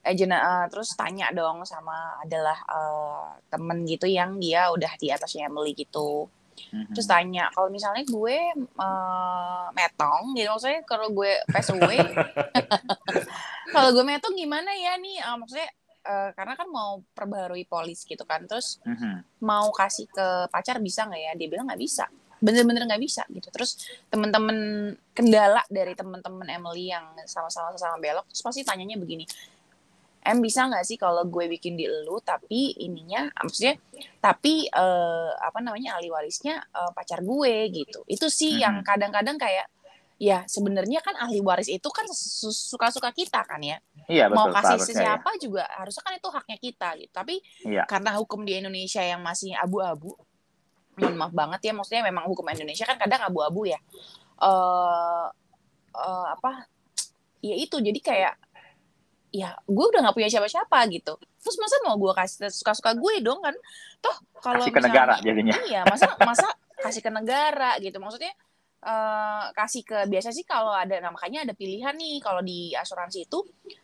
agen 0.04 0.32
eh, 0.36 0.64
terus 0.68 0.92
tanya 0.92 1.32
dong 1.32 1.64
sama 1.64 2.20
adalah 2.20 2.58
eh, 2.68 3.28
temen 3.48 3.88
gitu 3.88 4.04
yang 4.04 4.36
dia 4.36 4.68
udah 4.68 4.92
di 5.00 5.08
atasnya 5.08 5.48
Emily 5.48 5.72
gitu, 5.72 6.28
Mhm. 6.68 6.92
terus 6.92 7.06
tanya 7.06 7.48
kalau 7.50 7.68
misalnya 7.68 8.04
gue 8.04 8.36
eh, 8.56 9.66
metong 9.72 10.34
gitu 10.34 10.48
maksudnya 10.48 10.80
kalau 10.84 11.08
gue 11.10 11.32
pass 11.48 11.68
away 11.70 11.98
kalau 13.74 13.88
gue 13.92 14.04
metong 14.04 14.34
gimana 14.34 14.70
ya 14.72 14.96
nih 14.96 15.18
Ah, 15.20 15.36
maksudnya 15.36 15.68
eh, 16.00 16.30
karena 16.32 16.54
kan 16.54 16.68
mau 16.68 17.04
perbarui 17.12 17.64
polis 17.64 18.02
gitu 18.02 18.24
kan 18.24 18.44
terus 18.44 18.80
Mhm. 18.82 19.40
mau 19.42 19.68
kasih 19.70 20.06
ke 20.06 20.26
pacar 20.48 20.78
bisa 20.78 21.04
nggak 21.04 21.20
ya 21.20 21.32
dia 21.34 21.48
bilang 21.48 21.66
nggak 21.66 21.80
bisa 21.80 22.04
bener-bener 22.40 22.88
nggak 22.88 23.02
bisa 23.04 23.20
gitu 23.28 23.52
terus 23.52 23.76
temen-temen 24.08 24.56
kendala 25.12 25.60
dari 25.68 25.92
temen-temen 25.92 26.48
Emily 26.48 26.88
yang 26.88 27.04
sama-sama 27.28 27.76
sama 27.76 28.00
belok 28.00 28.24
terus 28.32 28.40
pasti 28.40 28.64
tanyanya 28.64 28.96
begini 28.96 29.28
Em 30.20 30.36
bisa 30.38 30.68
nggak 30.68 30.84
sih 30.84 30.94
kalau 30.94 31.24
gue 31.24 31.48
bikin 31.48 31.74
di 31.74 31.88
elu 31.88 32.20
tapi 32.20 32.76
ininya 32.76 33.32
maksudnya 33.34 33.80
tapi 34.20 34.68
eh, 34.68 35.30
apa 35.34 35.58
namanya 35.58 35.96
ahli 35.96 36.08
warisnya 36.08 36.60
eh, 36.60 36.90
pacar 36.92 37.20
gue 37.20 37.54
gitu 37.72 38.04
itu 38.04 38.26
sih 38.28 38.60
yang 38.60 38.80
Mhm. 38.80 38.86
kadang-kadang 38.86 39.36
kayak 39.36 39.64
ya 40.20 40.44
sebenarnya 40.44 41.00
kan 41.00 41.16
ahli 41.16 41.40
waris 41.40 41.64
itu 41.66 41.88
kan 41.88 42.04
su- 42.12 42.52
suka-suka 42.52 43.08
kita 43.10 43.40
kan 43.40 43.56
ya 43.58 43.80
Iya 44.04 44.28
betul. 44.28 44.36
mau 44.36 44.46
kasih 44.52 44.76
seharusnya 44.76 44.92
ya. 44.92 45.00
siapa 45.16 45.30
juga 45.40 45.64
harusnya 45.72 46.02
kan 46.04 46.12
itu 46.14 46.28
haknya 46.28 46.56
kita 46.60 46.88
gitu 47.00 47.10
tapi 47.10 47.34
Iya. 47.64 47.88
karena 47.88 48.10
hukum 48.20 48.44
di 48.44 48.60
Indonesia 48.60 49.00
yang 49.00 49.24
masih 49.24 49.56
abu-abu 49.56 50.12
mohon 50.94 51.16
maaf 51.16 51.32
banget 51.32 51.60
ya 51.64 51.72
maksudnya 51.72 52.04
memang 52.04 52.28
hukum 52.28 52.44
Indonesia 52.44 52.84
kan 52.84 53.00
kadang 53.00 53.24
abu-abu 53.24 53.64
ya 53.64 53.80
eh 54.38 55.26
eh, 55.96 56.26
apa 56.28 56.68
ya 57.40 57.56
itu 57.56 57.80
jadi 57.80 57.96
kayak 57.96 58.34
ya 59.30 59.54
gue 59.62 59.86
udah 59.86 60.00
nggak 60.02 60.16
punya 60.16 60.28
siapa-siapa 60.28 60.78
gitu. 60.90 61.14
Terus 61.40 61.56
masa 61.56 61.76
mau 61.82 61.94
gue 61.94 62.12
kasih 62.12 62.50
suka-suka 62.50 62.92
gue 62.92 63.14
dong 63.20 63.38
kan? 63.40 63.54
Toh 63.98 64.16
kalau 64.38 64.60
Kasih 64.60 64.74
ke 64.74 64.82
negara 64.82 65.14
jadinya. 65.20 65.54
iya 65.64 65.82
masa 65.84 66.12
masa 66.20 66.48
kasih 66.76 67.00
ke 67.00 67.10
negara 67.10 67.78
gitu. 67.78 67.96
Maksudnya 67.96 68.34
eh 68.80 69.44
kasih 69.52 69.82
ke 69.84 69.98
biasa 70.08 70.32
sih 70.32 70.42
kalau 70.42 70.72
ada 70.72 70.96
nah 70.98 71.12
makanya 71.12 71.44
ada 71.44 71.54
pilihan 71.54 71.92
nih. 71.92 72.18
Kalau 72.18 72.40
di 72.40 72.72
asuransi 72.72 73.24
itu 73.24 73.38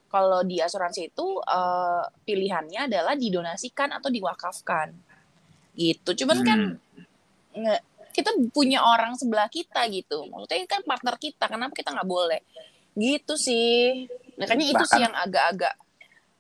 kalau 0.07 0.43
di 0.43 0.59
asuransi 0.59 1.11
itu 1.11 1.27
eh, 1.41 2.03
pilihannya 2.23 2.89
adalah 2.89 3.15
didonasikan 3.15 3.93
atau 3.93 4.11
diwakafkan. 4.11 4.91
Gitu. 5.73 6.11
Cuman 6.25 6.39
kan 6.43 6.61
Hmm. 6.75 7.63
nge- 7.63 7.85
kita 8.11 8.33
punya 8.49 8.81
orang 8.81 9.13
sebelah 9.13 9.47
kita 9.47 9.85
gitu. 9.93 10.25
Maksudnya 10.27 10.65
kan 10.65 10.81
partner 10.83 11.15
kita 11.17 11.45
kenapa 11.47 11.71
kita 11.71 11.93
nggak 11.93 12.09
boleh? 12.09 12.41
Gitu 12.97 13.37
sih 13.37 14.09
makanya 14.37 14.67
itu 14.69 14.85
sih 14.85 15.01
yang 15.01 15.15
agak-agak 15.17 15.75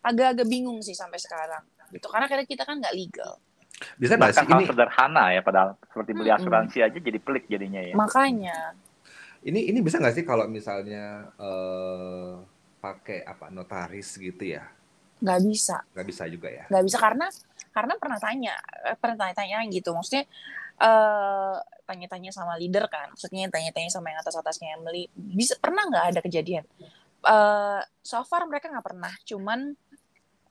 agak-agak 0.06 0.46
bingung 0.46 0.78
sih 0.84 0.94
sampai 0.94 1.18
sekarang 1.18 1.64
gitu. 1.90 2.06
Karena 2.10 2.26
kadang 2.30 2.46
kita 2.48 2.62
kan 2.62 2.78
nggak 2.78 2.94
legal. 2.94 3.32
Bisa 4.00 4.16
nggak 4.16 4.32
sih? 4.32 4.46
Bahkan 4.46 4.54
hal 4.54 4.60
ini 4.62 4.64
sederhana 4.70 5.24
ya 5.34 5.40
padahal 5.42 5.70
seperti 5.84 6.10
beli 6.16 6.30
Mm-mm. 6.30 6.40
asuransi 6.42 6.78
aja 6.80 6.98
jadi 6.98 7.18
pelik 7.20 7.44
jadinya 7.50 7.80
ya. 7.82 7.94
makanya. 7.94 8.58
Ini 9.46 9.70
ini 9.70 9.78
bisa 9.84 10.00
nggak 10.02 10.14
sih 10.16 10.24
kalau 10.26 10.48
misalnya 10.50 11.30
eh, 11.38 12.32
pakai 12.82 13.26
apa 13.26 13.50
notaris 13.50 14.16
gitu 14.16 14.44
ya? 14.56 14.64
nggak 15.16 15.40
bisa. 15.48 15.80
Nggak 15.96 16.06
bisa 16.12 16.22
juga 16.28 16.48
ya? 16.52 16.64
nggak 16.68 16.84
bisa 16.84 16.98
karena 17.00 17.26
karena 17.72 17.94
pernah 17.96 18.18
tanya 18.20 18.54
eh, 18.84 18.96
pernah 18.96 19.16
tanya, 19.16 19.34
tanya 19.36 19.58
gitu. 19.68 19.92
Maksudnya 19.92 20.24
eh 20.76 21.56
tanya-tanya 21.86 22.30
sama 22.34 22.58
leader 22.58 22.84
kan? 22.90 23.14
Maksudnya 23.14 23.48
tanya-tanya 23.48 23.90
sama 23.92 24.12
yang 24.12 24.18
atas-atasnya 24.20 24.76
Emily 24.76 25.08
bisa 25.14 25.54
pernah 25.56 25.86
nggak 25.88 26.04
ada 26.16 26.20
kejadian 26.20 26.66
eh 27.24 27.80
so 28.04 28.20
far 28.28 28.44
mereka 28.44 28.68
nggak 28.68 28.86
pernah 28.86 29.12
cuman 29.24 29.60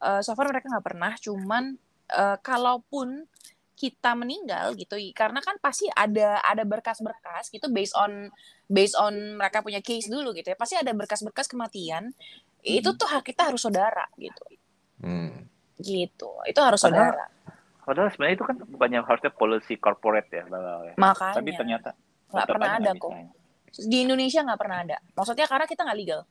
eh 0.02 0.22
so 0.26 0.34
far 0.34 0.50
mereka 0.50 0.72
nggak 0.72 0.86
pernah 0.86 1.14
cuman 1.20 1.64
eh, 2.10 2.38
kalaupun 2.42 3.30
kita 3.76 4.16
meninggal 4.16 4.72
gitu 4.80 4.96
karena 5.12 5.44
kan 5.44 5.60
pasti 5.60 5.92
ada 5.92 6.40
ada 6.40 6.64
berkas-berkas 6.64 7.52
gitu 7.52 7.68
based 7.68 7.92
on 8.00 8.32
based 8.72 8.96
on 8.96 9.36
mereka 9.36 9.60
punya 9.60 9.84
case 9.84 10.08
dulu 10.08 10.32
gitu 10.32 10.48
ya 10.48 10.58
pasti 10.58 10.80
ada 10.80 10.96
berkas-berkas 10.96 11.52
kematian 11.52 12.16
itu 12.66 12.90
tuh 12.96 13.06
hak 13.06 13.22
kita 13.30 13.52
harus 13.52 13.62
saudara 13.62 14.08
gitu. 14.18 14.42
Hmm. 15.04 15.46
gitu 15.76 16.32
itu 16.48 16.60
harus 16.64 16.80
Padahal- 16.82 17.14
saudara. 17.14 17.26
Padahal 17.86 18.10
sebenarnya 18.10 18.36
itu 18.42 18.46
kan 18.50 18.56
bukannya 18.66 19.00
harusnya 19.06 19.30
policy 19.30 19.78
corporate 19.78 20.26
ya, 20.34 20.42
ya. 20.50 20.98
makanya. 20.98 21.38
Tapi 21.38 21.52
ternyata 21.54 21.90
nggak 22.34 22.48
pernah 22.50 22.70
ada 22.82 22.92
kok. 22.98 23.12
bisa. 23.14 23.86
di 23.86 23.98
Indonesia 24.02 24.42
nggak 24.42 24.58
pernah 24.58 24.78
ada. 24.82 24.98
Maksudnya 25.14 25.46
karena 25.46 25.66
kita 25.70 25.86
nggak 25.86 26.00
legal 26.02 26.22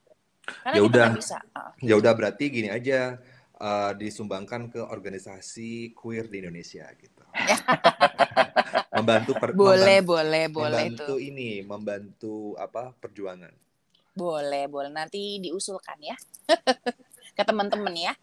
karena 0.44 0.74
Ya 0.74 0.80
kita 0.80 0.86
udah. 0.86 1.08
bisa. 1.14 1.38
Ya 1.80 1.94
udah 1.94 2.12
berarti 2.12 2.44
gini 2.48 2.68
aja 2.68 3.16
eh, 3.54 3.92
disumbangkan 3.94 4.68
ke 4.68 4.80
organisasi 4.80 5.70
queer 5.92 6.26
di 6.26 6.40
Indonesia 6.40 6.84
gitu. 6.94 7.22
membantu 8.94 9.34
per, 9.34 9.50
boleh 9.52 9.98
membantu, 9.98 10.06
boleh 10.06 10.44
boleh 10.48 10.82
membantu 10.86 11.04
tuh 11.04 11.18
ini, 11.18 11.50
membantu 11.60 12.34
apa 12.56 12.94
perjuangan. 12.94 13.50
boleh 14.12 14.70
boleh 14.70 14.86
nanti 14.88 15.42
diusulkan 15.42 15.98
ya 15.98 16.14
ke 17.34 17.42
teman-teman 17.42 17.90
ya 17.92 18.14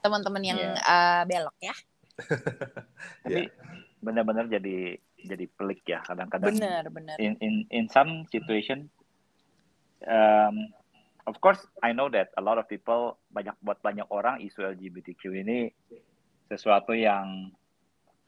teman-teman 0.00 0.42
yang 0.42 0.58
Iya. 0.58 0.74
eh, 0.74 1.22
belok 1.24 1.56
ya 1.60 1.74
Tapi 3.22 3.46
benar-benar 3.96 4.50
jadi 4.50 4.98
jadi 5.22 5.44
pelik 5.46 5.86
ya 5.86 6.02
kadang-kadang. 6.02 6.50
bener 6.50 6.84
bener 6.88 7.16
In 7.16 7.38
in 7.38 7.62
in 7.70 7.84
some 7.86 8.26
situation, 8.26 8.90
um, 10.02 10.66
of 11.30 11.38
course 11.38 11.62
I 11.78 11.94
know 11.94 12.10
that 12.10 12.34
a 12.34 12.42
lot 12.42 12.58
of 12.58 12.66
people 12.66 13.22
banyak 13.30 13.54
buat 13.62 13.78
banyak 13.78 14.10
orang 14.10 14.42
isu 14.42 14.66
LGBTQ 14.74 15.22
ini 15.46 15.70
sesuatu 16.50 16.90
yang 16.90 17.54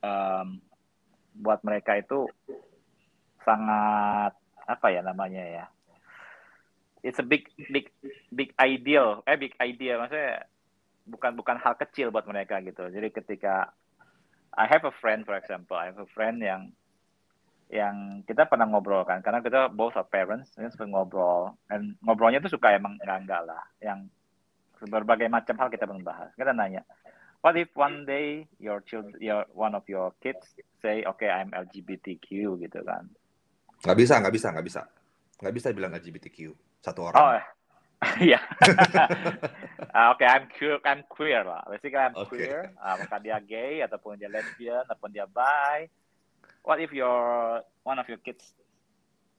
um, 0.07 0.63
buat 1.35 1.59
mereka 1.67 1.99
itu 1.99 2.31
sangat 3.43 4.39
apa 4.63 4.87
ya 4.95 5.03
namanya 5.03 5.43
ya? 5.43 5.65
It's 7.03 7.19
a 7.19 7.27
big 7.27 7.51
big 7.75 7.91
big 8.31 8.55
ideal. 8.63 9.27
Eh 9.27 9.35
big 9.35 9.59
idea 9.59 9.99
maksudnya 9.99 10.47
bukan 11.03 11.35
bukan 11.35 11.59
hal 11.59 11.75
kecil 11.75 12.15
buat 12.15 12.31
mereka 12.31 12.63
gitu. 12.63 12.87
Jadi 12.87 13.11
ketika 13.11 13.75
I 14.55 14.71
have 14.71 14.87
a 14.87 14.95
friend 15.03 15.27
for 15.27 15.35
example 15.35 15.75
I 15.75 15.91
have 15.91 15.99
a 15.99 16.07
friend 16.15 16.39
yang 16.39 16.71
yang 17.73 18.21
kita 18.29 18.45
pernah 18.45 18.69
ngobrol 18.69 19.09
kan 19.09 19.25
karena 19.25 19.41
kita 19.41 19.73
both 19.73 19.97
are 19.97 20.05
parents 20.05 20.53
kita 20.53 20.69
suka 20.77 20.85
ngobrol 20.85 21.57
dan 21.73 21.97
ngobrolnya 22.05 22.45
tuh 22.45 22.53
suka 22.53 22.77
emang 22.77 23.01
enggak 23.01 23.25
enggak 23.25 23.43
lah 23.49 23.65
yang 23.81 24.05
berbagai 24.85 25.33
macam 25.33 25.57
hal 25.57 25.73
kita 25.73 25.89
membahas 25.89 26.29
kita 26.37 26.53
nanya 26.53 26.85
what 27.41 27.57
if 27.57 27.73
one 27.73 28.05
day 28.05 28.45
your 28.61 28.85
child 28.85 29.09
your 29.25 29.49
one 29.57 29.73
of 29.73 29.89
your 29.89 30.13
kids 30.21 30.53
say 30.85 31.01
okay 31.09 31.33
I'm 31.33 31.49
LGBTQ 31.57 32.61
gitu 32.61 32.85
kan 32.85 33.09
Nggak 33.83 33.99
bisa, 33.99 34.15
nggak 34.23 34.35
bisa, 34.35 34.49
nggak 34.55 34.67
bisa. 34.67 34.83
Nggak 35.43 35.55
bisa 35.59 35.67
bilang 35.75 35.93
LGBTQ. 35.99 36.39
Satu 36.79 37.01
orang. 37.11 37.19
Oh, 37.19 37.35
iya. 38.27 38.41
Ah, 39.93 40.09
Oke, 40.17 40.25
I'm 40.25 40.49
queer, 40.49 40.81
I'm 40.89 41.05
queer 41.05 41.45
lah. 41.45 41.69
Basically 41.69 42.01
I'm 42.01 42.17
Oke. 42.17 42.33
queer. 42.33 42.73
Ah, 42.81 42.97
maka 42.97 43.21
dia 43.21 43.37
gay 43.45 43.85
ataupun 43.85 44.17
dia 44.17 44.33
lesbian 44.33 44.89
ataupun 44.89 45.13
dia 45.13 45.29
bi. 45.29 45.85
What 46.63 46.81
if 46.81 46.93
your 46.93 47.63
one 47.83 47.99
of 47.99 48.09
your 48.09 48.19
kids 48.19 48.55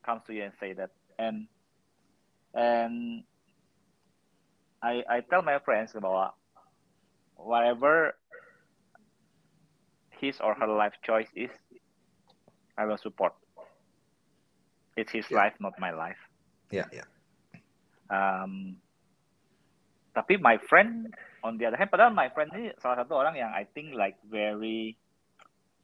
comes 0.06 0.24
to 0.28 0.34
you 0.34 0.44
and 0.44 0.54
say 0.60 0.74
that? 0.74 0.92
And 1.18 1.48
and 2.54 3.24
I 4.84 5.04
I 5.08 5.18
tell 5.24 5.42
my 5.42 5.60
friends 5.64 5.94
bahwa 5.96 6.36
whatever 7.40 8.16
his 10.20 10.40
or 10.40 10.54
her 10.56 10.68
life 10.68 10.96
choice 11.04 11.30
is, 11.36 11.52
I 12.78 12.86
will 12.86 12.98
support. 12.98 13.34
It's 14.96 15.12
his 15.12 15.28
Yeah. 15.32 15.38
life, 15.48 15.56
not 15.60 15.80
my 15.80 15.92
life. 15.92 16.20
Yeah, 16.72 16.88
yeah. 16.94 17.08
Um, 18.12 18.78
tapi 20.14 20.38
my 20.38 20.58
friend 20.70 21.10
on 21.42 21.58
the 21.58 21.66
other 21.66 21.78
hand, 21.78 21.90
padahal 21.90 22.14
my 22.14 22.30
friend 22.30 22.54
ini 22.54 22.72
salah 22.78 23.04
satu 23.04 23.18
orang 23.18 23.36
yang 23.36 23.50
I 23.52 23.66
think 23.66 23.98
like 23.98 24.16
very, 24.30 24.96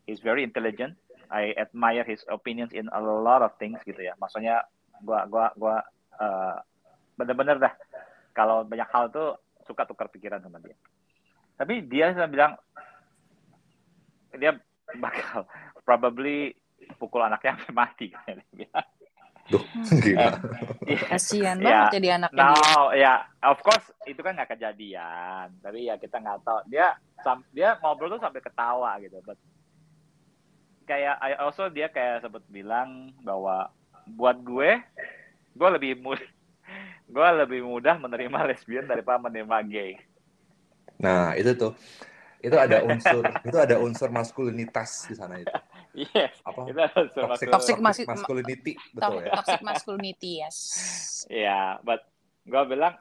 he's 0.06 0.22
very 0.22 0.46
intelligent. 0.46 0.96
I 1.30 1.54
admire 1.54 2.02
his 2.02 2.26
opinions 2.26 2.74
in 2.74 2.90
a 2.90 3.02
lot 3.02 3.46
of 3.46 3.54
things 3.62 3.78
gitu 3.86 4.02
ya. 4.02 4.18
Maksudnya 4.18 4.66
gua 5.06 5.30
gua 5.30 5.54
gua 5.54 5.76
uh, 6.18 6.58
bener-bener 7.14 7.62
dah 7.62 7.74
kalau 8.34 8.66
banyak 8.66 8.90
hal 8.90 9.14
tuh 9.14 9.38
suka 9.70 9.86
tukar 9.86 10.10
pikiran 10.10 10.42
sama 10.42 10.58
dia. 10.58 10.74
Tapi 11.54 11.86
dia 11.86 12.12
sudah 12.18 12.30
bilang 12.30 12.54
dia 14.34 14.58
bakal 14.98 15.46
probably 15.86 16.58
pukul 16.98 17.22
anaknya 17.22 17.62
sampai 17.62 17.76
mati 17.78 18.06
kan 18.10 18.34
dia 18.40 18.48
bilang. 18.66 18.88
Duh, 19.50 19.66
gila. 20.02 20.30
kasihan 21.10 21.58
Ya, 21.58 21.90
banget 21.90 21.94
jadi 21.98 22.08
anaknya. 22.22 22.38
No, 22.38 22.94
ya, 22.94 23.14
of 23.42 23.58
course 23.66 23.90
itu 24.06 24.22
kan 24.22 24.38
nggak 24.38 24.54
kejadian. 24.54 25.58
Tapi 25.58 25.90
ya 25.90 25.98
kita 25.98 26.22
nggak 26.22 26.46
tahu. 26.46 26.60
Dia 26.70 26.94
sam- 27.26 27.46
dia 27.50 27.74
ngobrol 27.82 28.14
tuh 28.14 28.22
sampai 28.22 28.46
ketawa 28.46 29.02
gitu. 29.02 29.18
But 29.26 29.42
kayak 30.90 31.16
I 31.22 31.38
also 31.38 31.70
dia 31.70 31.86
kayak 31.86 32.26
sempat 32.26 32.42
bilang 32.50 33.14
bahwa 33.22 33.70
buat 34.10 34.42
gue, 34.42 34.82
gue 35.54 35.70
lebih 35.78 36.02
mudah, 36.02 36.26
gue 37.14 37.28
lebih 37.46 37.62
mudah 37.62 38.02
menerima 38.02 38.50
lesbian 38.50 38.90
daripada 38.90 39.22
menerima 39.22 39.58
gay. 39.70 40.02
Nah, 40.98 41.38
itu 41.38 41.54
tuh. 41.54 41.78
Itu 42.42 42.56
ada 42.58 42.82
unsur, 42.82 43.22
itu 43.48 43.58
ada 43.60 43.78
unsur 43.78 44.10
maskulinitas 44.10 45.06
di 45.06 45.14
sana 45.14 45.38
itu. 45.38 45.54
Yes, 45.94 46.40
Apa? 46.42 46.72
itu 46.72 46.80
harus 46.80 47.12
Toxic, 47.12 47.20
Toxic 47.20 47.48
toxic 47.52 47.78
masi- 47.78 48.08
masculinity, 48.08 48.74
To- 48.74 48.96
betul 48.98 49.16
ya. 49.22 49.32
toxic 49.38 49.62
masculinity 49.62 50.32
yes 50.42 50.58
Ya, 51.30 51.78
but 51.84 52.02
gue 52.48 52.64
bilang, 52.66 52.96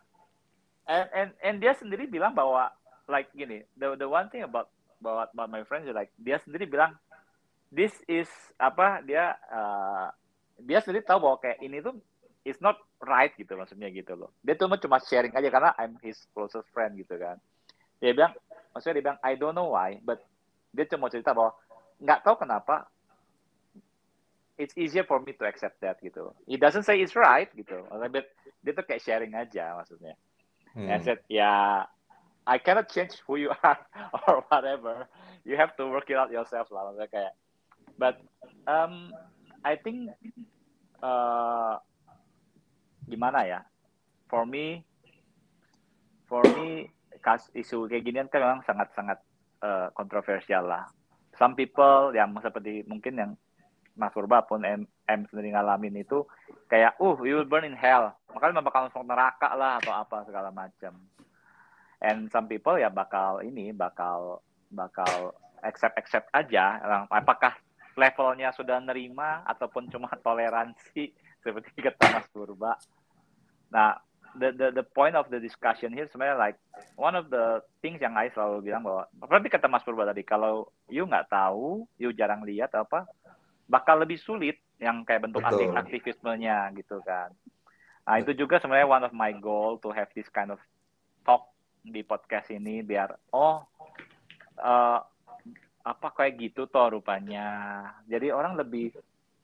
and, 0.85 1.07
and 1.15 1.31
and 1.41 1.57
dia 1.63 1.73
sendiri 1.79 2.11
bilang 2.11 2.35
bahwa 2.35 2.69
like 3.07 3.31
gini, 3.33 3.63
the 3.79 3.95
the 3.97 4.09
one 4.09 4.27
thing 4.29 4.43
about 4.43 4.69
about, 4.99 5.31
about 5.31 5.49
my 5.49 5.63
friends 5.63 5.87
is 5.87 5.95
like 5.95 6.11
dia 6.19 6.43
sendiri 6.43 6.67
bilang 6.67 6.99
this 7.69 7.93
is 8.09 8.29
apa 8.57 9.05
dia 9.05 9.37
uh, 9.53 10.09
dia 10.59 10.83
sendiri 10.83 11.05
tahu 11.05 11.23
bahwa 11.23 11.37
kayak 11.39 11.59
ini 11.63 11.79
tuh 11.85 11.95
is 12.43 12.59
not 12.65 12.81
right 13.05 13.31
gitu 13.37 13.55
maksudnya 13.55 13.93
gitu 13.93 14.17
loh. 14.17 14.33
Dia 14.41 14.57
tuh 14.57 14.71
cuma 14.81 14.99
sharing 15.05 15.35
aja 15.37 15.49
karena 15.53 15.71
I'm 15.77 16.01
his 16.01 16.25
closest 16.33 16.67
friend 16.73 16.97
gitu 16.97 17.15
kan. 17.21 17.37
Dia 18.01 18.15
bilang, 18.15 18.33
maksudnya 18.73 18.99
dia 18.99 19.05
bilang 19.11 19.21
I 19.21 19.33
don't 19.37 19.55
know 19.55 19.77
why, 19.77 20.01
but 20.01 20.25
dia 20.73 20.89
cuma 20.89 21.13
cerita 21.13 21.37
bahwa 21.37 21.55
nggak 21.99 22.23
tahu 22.25 22.37
kenapa 22.41 22.87
it's 24.59 24.75
easier 24.75 25.07
for 25.07 25.23
me 25.23 25.37
to 25.37 25.47
accept 25.47 25.79
that 25.85 26.03
gitu. 26.03 26.35
It 26.51 26.59
doesn't 26.59 26.83
say 26.83 26.99
it's 26.99 27.15
right 27.15 27.49
gitu. 27.55 27.87
But 27.87 28.27
dia 28.65 28.73
tuh 28.75 28.85
kayak 28.85 29.05
sharing 29.05 29.33
aja 29.39 29.79
maksudnya. 29.79 30.19
Hmm. 30.75 30.91
And 30.91 30.99
I 30.99 31.01
said, 31.05 31.21
yeah, 31.31 31.87
I 32.45 32.59
cannot 32.59 32.91
change 32.91 33.23
who 33.25 33.39
you 33.39 33.55
are 33.63 33.79
or 34.27 34.43
whatever. 34.51 35.07
You 35.47 35.57
have 35.57 35.79
to 35.79 35.87
work 35.87 36.11
it 36.11 36.19
out 36.19 36.35
yourself 36.35 36.69
lah. 36.75 36.91
Maksudnya 36.91 37.09
kayak, 37.09 37.33
but 37.99 38.17
um, 38.65 39.13
I 39.67 39.77
think 39.77 40.15
uh, 41.03 41.77
gimana 43.05 43.45
ya? 43.45 43.61
For 44.29 44.45
me, 44.45 44.85
for 46.29 46.45
me, 46.57 46.93
kas 47.25 47.49
isu 47.57 47.89
kayak 47.89 48.05
ginian 48.05 48.29
kan 48.29 48.45
memang 48.45 48.63
sangat-sangat 48.65 49.19
uh, 49.65 49.89
kontroversial 49.97 50.69
lah. 50.69 50.85
Some 51.35 51.57
people 51.57 52.13
yang 52.15 52.35
seperti 52.39 52.85
mungkin 52.87 53.15
yang 53.19 53.33
Mas 53.99 54.15
Purba 54.15 54.47
pun 54.47 54.63
M, 54.63 54.87
M 55.11 55.27
sendiri 55.27 55.51
ngalamin 55.57 56.07
itu 56.07 56.23
kayak, 56.71 56.95
uh, 57.03 57.19
you 57.27 57.41
will 57.41 57.49
burn 57.49 57.67
in 57.67 57.75
hell. 57.75 58.15
Makanya 58.31 58.63
bakal 58.63 58.87
masuk 58.87 59.03
neraka 59.03 59.51
lah 59.59 59.83
atau 59.83 59.91
apa 59.91 60.23
segala 60.23 60.55
macam. 60.55 60.95
And 61.99 62.31
some 62.31 62.47
people 62.47 62.79
ya 62.79 62.95
bakal 62.95 63.43
ini, 63.43 63.75
bakal 63.75 64.39
bakal 64.71 65.35
accept 65.67 65.99
accept 65.99 66.31
aja. 66.31 66.79
Apakah 67.11 67.59
levelnya 67.99 68.55
sudah 68.55 68.79
nerima 68.79 69.43
ataupun 69.43 69.91
cuma 69.91 70.07
toleransi 70.27 71.11
seperti 71.43 71.83
kata 71.83 72.15
Mas 72.15 72.29
Purba. 72.31 72.79
Nah, 73.75 73.99
the 74.39 74.55
the 74.55 74.69
the 74.71 74.87
point 74.87 75.19
of 75.19 75.27
the 75.35 75.43
discussion 75.43 75.91
here 75.91 76.07
sebenarnya 76.07 76.39
like 76.39 76.59
one 76.95 77.19
of 77.19 77.27
the 77.35 77.59
things 77.83 77.99
yang 77.99 78.15
I 78.15 78.31
selalu 78.31 78.71
bilang 78.71 78.87
bahwa 78.87 79.11
seperti 79.11 79.49
kata 79.51 79.67
Mas 79.67 79.83
Purba 79.83 80.07
tadi 80.07 80.23
kalau 80.23 80.71
you 80.87 81.03
nggak 81.03 81.27
tahu, 81.27 81.85
you 81.99 82.15
jarang 82.15 82.47
lihat 82.47 82.71
apa 82.79 83.11
bakal 83.69 84.01
lebih 84.01 84.17
sulit 84.17 84.63
yang 84.81 85.03
kayak 85.03 85.29
bentuk 85.29 85.45
Betul. 85.45 85.75
aktivismenya 85.75 86.71
gitu 86.79 87.03
kan. 87.05 87.35
Nah, 88.09 88.17
itu 88.17 88.33
juga 88.33 88.57
sebenarnya 88.57 88.89
one 88.89 89.05
of 89.05 89.13
my 89.13 89.37
goal 89.37 89.77
to 89.85 89.93
have 89.93 90.09
this 90.17 90.25
kind 90.33 90.49
of 90.49 90.57
talk 91.29 91.53
di 91.85 92.01
podcast 92.01 92.49
ini 92.49 92.81
biar 92.81 93.13
oh 93.37 93.65
uh, 94.61 94.99
apa 95.89 96.13
kayak 96.13 96.37
gitu 96.37 96.69
toh 96.69 96.93
rupanya. 96.93 97.49
Jadi 98.05 98.29
orang 98.29 98.61
lebih 98.61 98.93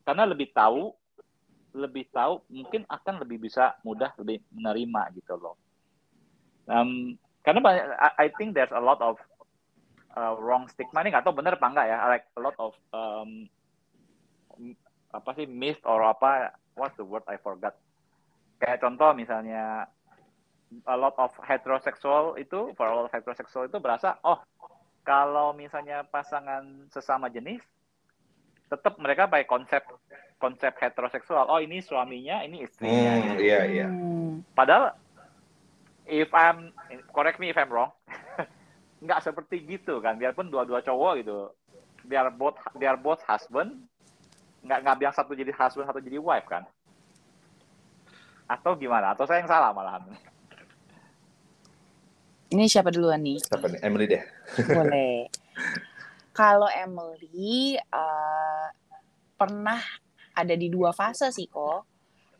karena 0.04 0.28
lebih 0.28 0.52
tahu 0.52 0.92
lebih 1.74 2.06
tahu 2.12 2.44
mungkin 2.52 2.84
akan 2.86 3.24
lebih 3.24 3.48
bisa 3.48 3.74
mudah 3.82 4.12
lebih 4.20 4.44
menerima 4.52 5.02
gitu 5.16 5.34
loh. 5.40 5.56
Um, 6.68 7.16
karena 7.44 7.60
banyak, 7.60 7.84
I, 8.16 8.32
think 8.40 8.56
there's 8.56 8.72
a 8.72 8.80
lot 8.80 9.00
of 9.04 9.20
uh, 10.16 10.32
wrong 10.40 10.64
stigma 10.70 11.04
ini 11.04 11.12
nggak 11.12 11.28
tahu 11.28 11.36
bener 11.36 11.60
apa 11.60 11.66
enggak 11.68 11.86
ya 11.92 11.98
like 12.08 12.26
a 12.38 12.40
lot 12.40 12.56
of 12.56 12.72
um, 12.96 13.44
apa 15.12 15.30
sih 15.36 15.44
myth 15.44 15.82
or 15.84 16.00
apa 16.08 16.56
what's 16.72 16.96
the 16.96 17.04
word 17.04 17.26
I 17.28 17.36
forgot 17.36 17.76
kayak 18.62 18.80
contoh 18.80 19.12
misalnya 19.12 19.84
a 20.88 20.96
lot 20.96 21.14
of 21.20 21.30
heterosexual 21.44 22.40
itu 22.40 22.72
for 22.74 22.88
all 22.88 23.12
heterosexual 23.12 23.68
itu 23.68 23.76
berasa 23.76 24.16
oh 24.24 24.40
kalau 25.04 25.52
misalnya 25.52 26.02
pasangan 26.02 26.64
sesama 26.88 27.28
jenis 27.28 27.60
tetap 28.66 28.96
mereka 28.96 29.28
pakai 29.28 29.44
konsep 29.44 29.84
konsep 30.40 30.72
heteroseksual 30.74 31.46
oh 31.46 31.60
ini 31.60 31.78
suaminya 31.78 32.42
ini 32.42 32.64
istrinya 32.64 33.12
Hmm, 33.14 33.24
gitu. 33.30 33.40
iya 33.44 33.60
iya. 33.64 33.86
Hmm. 33.86 34.40
padahal 34.52 34.96
if 36.04 36.32
I'm 36.32 36.72
correct 37.12 37.38
me 37.38 37.48
if 37.48 37.56
I'm 37.56 37.68
wrong 37.68 37.92
nggak 39.04 39.20
seperti 39.22 39.60
gitu 39.62 40.00
kan 40.00 40.16
biarpun 40.16 40.48
dua-dua 40.48 40.80
cowok 40.80 41.12
gitu 41.20 41.52
biar 42.02 42.32
both 42.32 42.56
biar 42.74 42.96
both 42.96 43.20
husband 43.24 43.84
nggak 44.64 44.80
nggak 44.80 44.96
bilang 44.98 45.14
satu 45.14 45.32
jadi 45.32 45.52
husband 45.52 45.84
satu 45.84 46.00
jadi 46.00 46.16
wife 46.16 46.48
kan 46.48 46.64
atau 48.44 48.76
gimana 48.76 49.12
atau 49.12 49.24
saya 49.24 49.40
yang 49.40 49.48
salah 49.48 49.72
malahan 49.72 50.04
Ini 52.54 52.70
siapa 52.70 52.94
duluan 52.94 53.18
nih? 53.18 53.42
Siapa 53.42 53.66
nih? 53.66 53.80
Emily 53.82 54.06
deh. 54.06 54.22
Boleh. 54.70 55.26
Kalau 56.38 56.70
Emily 56.70 57.74
eh, 57.74 58.66
pernah 59.34 59.82
ada 60.34 60.54
di 60.54 60.70
dua 60.70 60.94
fase 60.94 61.34
sih 61.34 61.50
kok. 61.50 61.82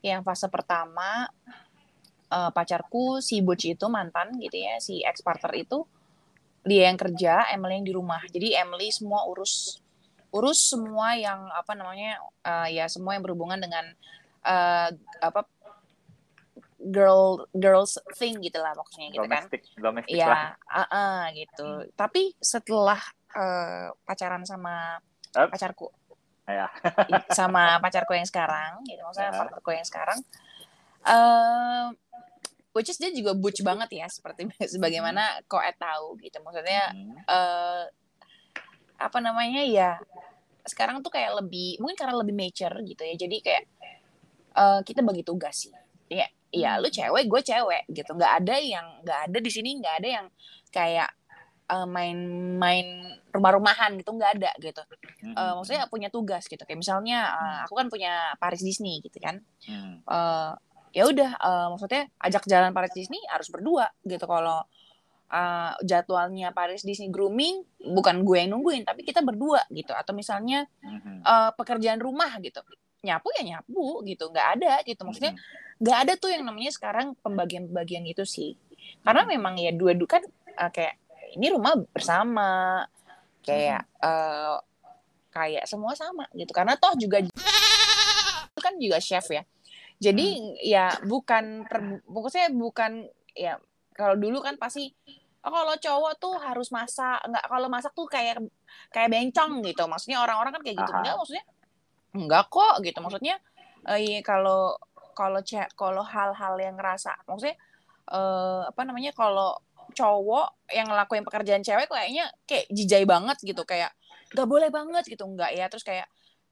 Yang 0.06 0.22
fase 0.22 0.46
pertama 0.46 1.26
eh, 2.30 2.50
pacarku 2.54 3.18
si 3.18 3.42
Butch 3.42 3.74
itu 3.74 3.90
mantan 3.90 4.38
gitu 4.38 4.54
ya, 4.54 4.78
si 4.78 5.02
ex 5.02 5.18
partner 5.18 5.50
itu 5.58 5.82
dia 6.62 6.88
yang 6.88 6.96
kerja, 6.96 7.50
Emily 7.50 7.82
yang 7.82 7.86
di 7.90 7.94
rumah. 7.98 8.22
Jadi 8.30 8.54
Emily 8.54 8.94
semua 8.94 9.26
urus 9.26 9.82
urus 10.34 10.58
semua 10.62 11.14
yang 11.18 11.50
apa 11.50 11.74
namanya 11.74 12.22
eh, 12.46 12.78
ya 12.78 12.86
semua 12.86 13.18
yang 13.18 13.26
berhubungan 13.26 13.58
dengan 13.58 13.82
eh, 14.46 14.88
apa 15.18 15.42
girl 16.84 17.48
girls 17.50 17.96
thing 18.14 18.38
gitu 18.38 18.60
lah 18.60 18.76
maksudnya 18.76 19.08
gitu 19.08 19.24
kan. 19.24 19.40
domestik 19.40 19.62
domestik 19.74 20.20
lah 20.20 20.52
Iya, 20.52 20.84
uh-uh, 20.84 21.18
gitu. 21.32 21.68
Tapi 21.96 22.36
setelah 22.36 23.00
eh, 23.32 23.88
pacaran 24.04 24.44
sama 24.44 25.00
Ups. 25.32 25.50
pacarku, 25.50 25.88
ya 26.46 26.68
i- 27.08 27.28
sama 27.38 27.80
pacarku 27.80 28.12
yang 28.12 28.28
sekarang, 28.28 28.84
gitu, 28.84 29.00
maksudnya 29.02 29.32
Ya. 29.32 29.38
partnerku 29.40 29.70
yang 29.72 29.82
sekarang, 29.82 30.18
eh 31.04 31.86
which 32.70 32.86
is 32.86 32.98
dia 32.98 33.10
juga 33.10 33.34
butch 33.34 33.62
banget 33.62 33.90
ya, 33.90 34.06
seperti 34.06 34.46
sebagaimana 34.72 35.42
Koet 35.46 35.74
tahu 35.74 36.14
gitu. 36.20 36.38
Maksudnya 36.40 36.92
Hmm. 36.92 37.16
eh 37.24 37.84
apa 38.94 39.18
namanya 39.18 39.66
ya 39.66 39.98
sekarang 40.64 41.02
tuh 41.02 41.10
kayak 41.12 41.42
lebih 41.44 41.76
mungkin 41.82 41.98
karena 41.98 42.14
lebih 42.16 42.32
mature 42.32 42.78
gitu 42.86 43.02
ya 43.04 43.14
jadi 43.18 43.36
kayak 43.42 43.62
eh, 44.54 44.80
kita 44.86 45.02
bagi 45.02 45.20
tugas 45.20 45.66
sih 45.66 45.74
ya 46.08 46.24
ya 46.54 46.78
lu 46.78 46.86
cewek 46.88 47.26
gue 47.26 47.40
cewek 47.42 47.82
gitu. 47.90 48.10
Nggak 48.14 48.32
ada 48.40 48.54
yang 48.56 48.86
nggak 49.02 49.20
ada 49.30 49.38
di 49.38 49.50
sini 49.50 49.82
nggak 49.82 49.94
ada 49.98 50.08
yang 50.08 50.26
kayak 50.70 51.10
eh, 51.64 51.86
main-main 51.88 52.86
rumah-rumahan 53.30 53.96
gitu 53.96 54.12
nggak 54.12 54.32
ada 54.38 54.50
gitu. 54.60 54.82
Hmm. 55.24 55.34
Eh, 55.34 55.52
maksudnya 55.56 55.88
punya 55.88 56.08
tugas 56.08 56.44
gitu. 56.46 56.60
Kayak 56.60 56.80
misalnya 56.80 57.18
eh, 57.32 57.58
aku 57.66 57.74
kan 57.74 57.88
punya 57.88 58.36
Paris 58.38 58.62
Disney 58.62 59.00
gitu 59.02 59.18
kan. 59.18 59.42
Hmm. 59.66 60.00
eh 60.04 60.52
ya 60.94 61.10
udah 61.10 61.30
eh, 61.34 61.66
maksudnya 61.72 62.06
ajak 62.20 62.46
jalan 62.46 62.70
Paris 62.70 62.94
Disney 62.94 63.18
harus 63.26 63.50
berdua 63.50 63.90
gitu. 64.02 64.22
Kalau 64.24 64.62
eh, 65.26 65.72
jadwalnya 65.82 66.52
Paris 66.52 66.84
Disney 66.84 67.08
grooming 67.08 67.64
bukan 67.80 68.22
gue 68.22 68.38
yang 68.38 68.54
nungguin 68.54 68.84
tapi 68.84 69.02
kita 69.02 69.24
berdua 69.24 69.64
gitu. 69.72 69.90
Atau 69.90 70.12
misalnya 70.12 70.68
Hmm. 70.84 71.24
eh, 71.24 71.50
pekerjaan 71.56 71.98
rumah 71.98 72.36
gitu. 72.38 72.60
Nyapu 73.04 73.28
ya 73.36 73.42
nyapu 73.44 74.04
gitu 74.04 74.28
nggak 74.28 74.48
ada 74.60 74.80
gitu. 74.84 75.00
Maksudnya 75.02 75.32
Hmm. 75.32 75.42
Nggak 75.84 75.98
ada 76.08 76.12
tuh 76.16 76.32
yang 76.32 76.48
namanya 76.48 76.72
sekarang 76.72 77.12
pembagian-pembagian 77.20 78.08
gitu 78.08 78.24
sih. 78.24 78.56
Karena 79.04 79.28
memang 79.28 79.60
ya 79.60 79.68
dua-dua 79.68 80.08
kan 80.08 80.24
eh, 80.48 80.70
kayak 80.72 80.96
ini 81.36 81.52
rumah 81.52 81.76
bersama 81.92 82.80
kayak 83.44 83.84
eh, 84.00 84.56
kayak 85.28 85.68
semua 85.68 85.92
sama 85.92 86.24
gitu. 86.32 86.48
Karena 86.56 86.80
toh 86.80 86.96
juga 86.96 87.20
itu 87.20 88.60
kan 88.64 88.80
juga 88.80 88.96
chef 88.96 89.28
ya. 89.28 89.44
Jadi 90.00 90.56
ya 90.64 90.88
bukan 91.04 91.68
maksudnya 92.08 92.48
bukan 92.48 93.04
ya 93.36 93.60
kalau 93.92 94.16
dulu 94.16 94.40
kan 94.40 94.56
pasti 94.56 94.88
oh, 95.44 95.52
kalau 95.52 95.76
cowok 95.76 96.12
tuh 96.16 96.34
harus 96.40 96.72
masak. 96.72 97.20
Nggak 97.28 97.44
kalau 97.44 97.68
masak 97.68 97.92
tuh 97.92 98.08
kayak 98.08 98.40
kayak 98.88 99.12
bencong 99.12 99.60
gitu. 99.68 99.84
Maksudnya 99.84 100.24
orang-orang 100.24 100.56
kan 100.56 100.62
kayak 100.64 100.80
gitu. 100.80 100.92
Aha. 100.96 101.00
enggak 101.04 101.14
maksudnya 101.20 101.44
enggak 102.16 102.44
kok 102.48 102.74
gitu. 102.80 102.98
Maksudnya 103.04 103.36
eh, 103.84 103.98
iya, 104.00 104.20
kalau 104.24 104.80
kalau 105.16 105.40
ce- 105.40 105.70
kalau 105.78 106.02
hal-hal 106.02 106.54
yang 106.60 106.74
ngerasa 106.76 107.14
maksudnya 107.24 107.56
eh, 108.12 108.62
apa 108.68 108.80
namanya 108.84 109.14
kalau 109.16 109.56
cowok 109.94 110.66
yang 110.74 110.90
ngelakuin 110.90 111.22
pekerjaan 111.24 111.62
cewek 111.62 111.86
kayaknya 111.88 112.28
kayak 112.48 112.66
jijai 112.72 113.06
banget 113.06 113.38
gitu 113.40 113.62
kayak 113.62 113.94
nggak 114.34 114.48
boleh 114.50 114.68
banget 114.68 115.06
gitu 115.06 115.24
enggak 115.24 115.54
ya. 115.54 115.70
Terus 115.70 115.84
kayak 115.86 116.06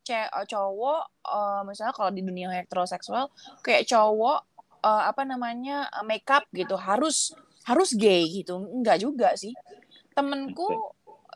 ce 0.07 0.15
eh, 0.15 0.47
cowok 0.47 1.03
eh, 1.27 1.61
misalnya 1.67 1.95
kalau 1.95 2.11
di 2.15 2.23
dunia 2.23 2.49
heteroseksual 2.55 3.29
kayak 3.61 3.85
cowok 3.91 4.39
eh, 4.85 5.03
apa 5.11 5.23
namanya 5.27 5.91
makeup 6.07 6.47
gitu 6.55 6.79
harus 6.79 7.35
harus 7.67 7.95
gay 7.95 8.23
gitu 8.31 8.59
enggak 8.59 9.03
juga 9.03 9.35
sih. 9.35 9.53
Temenku 10.13 10.69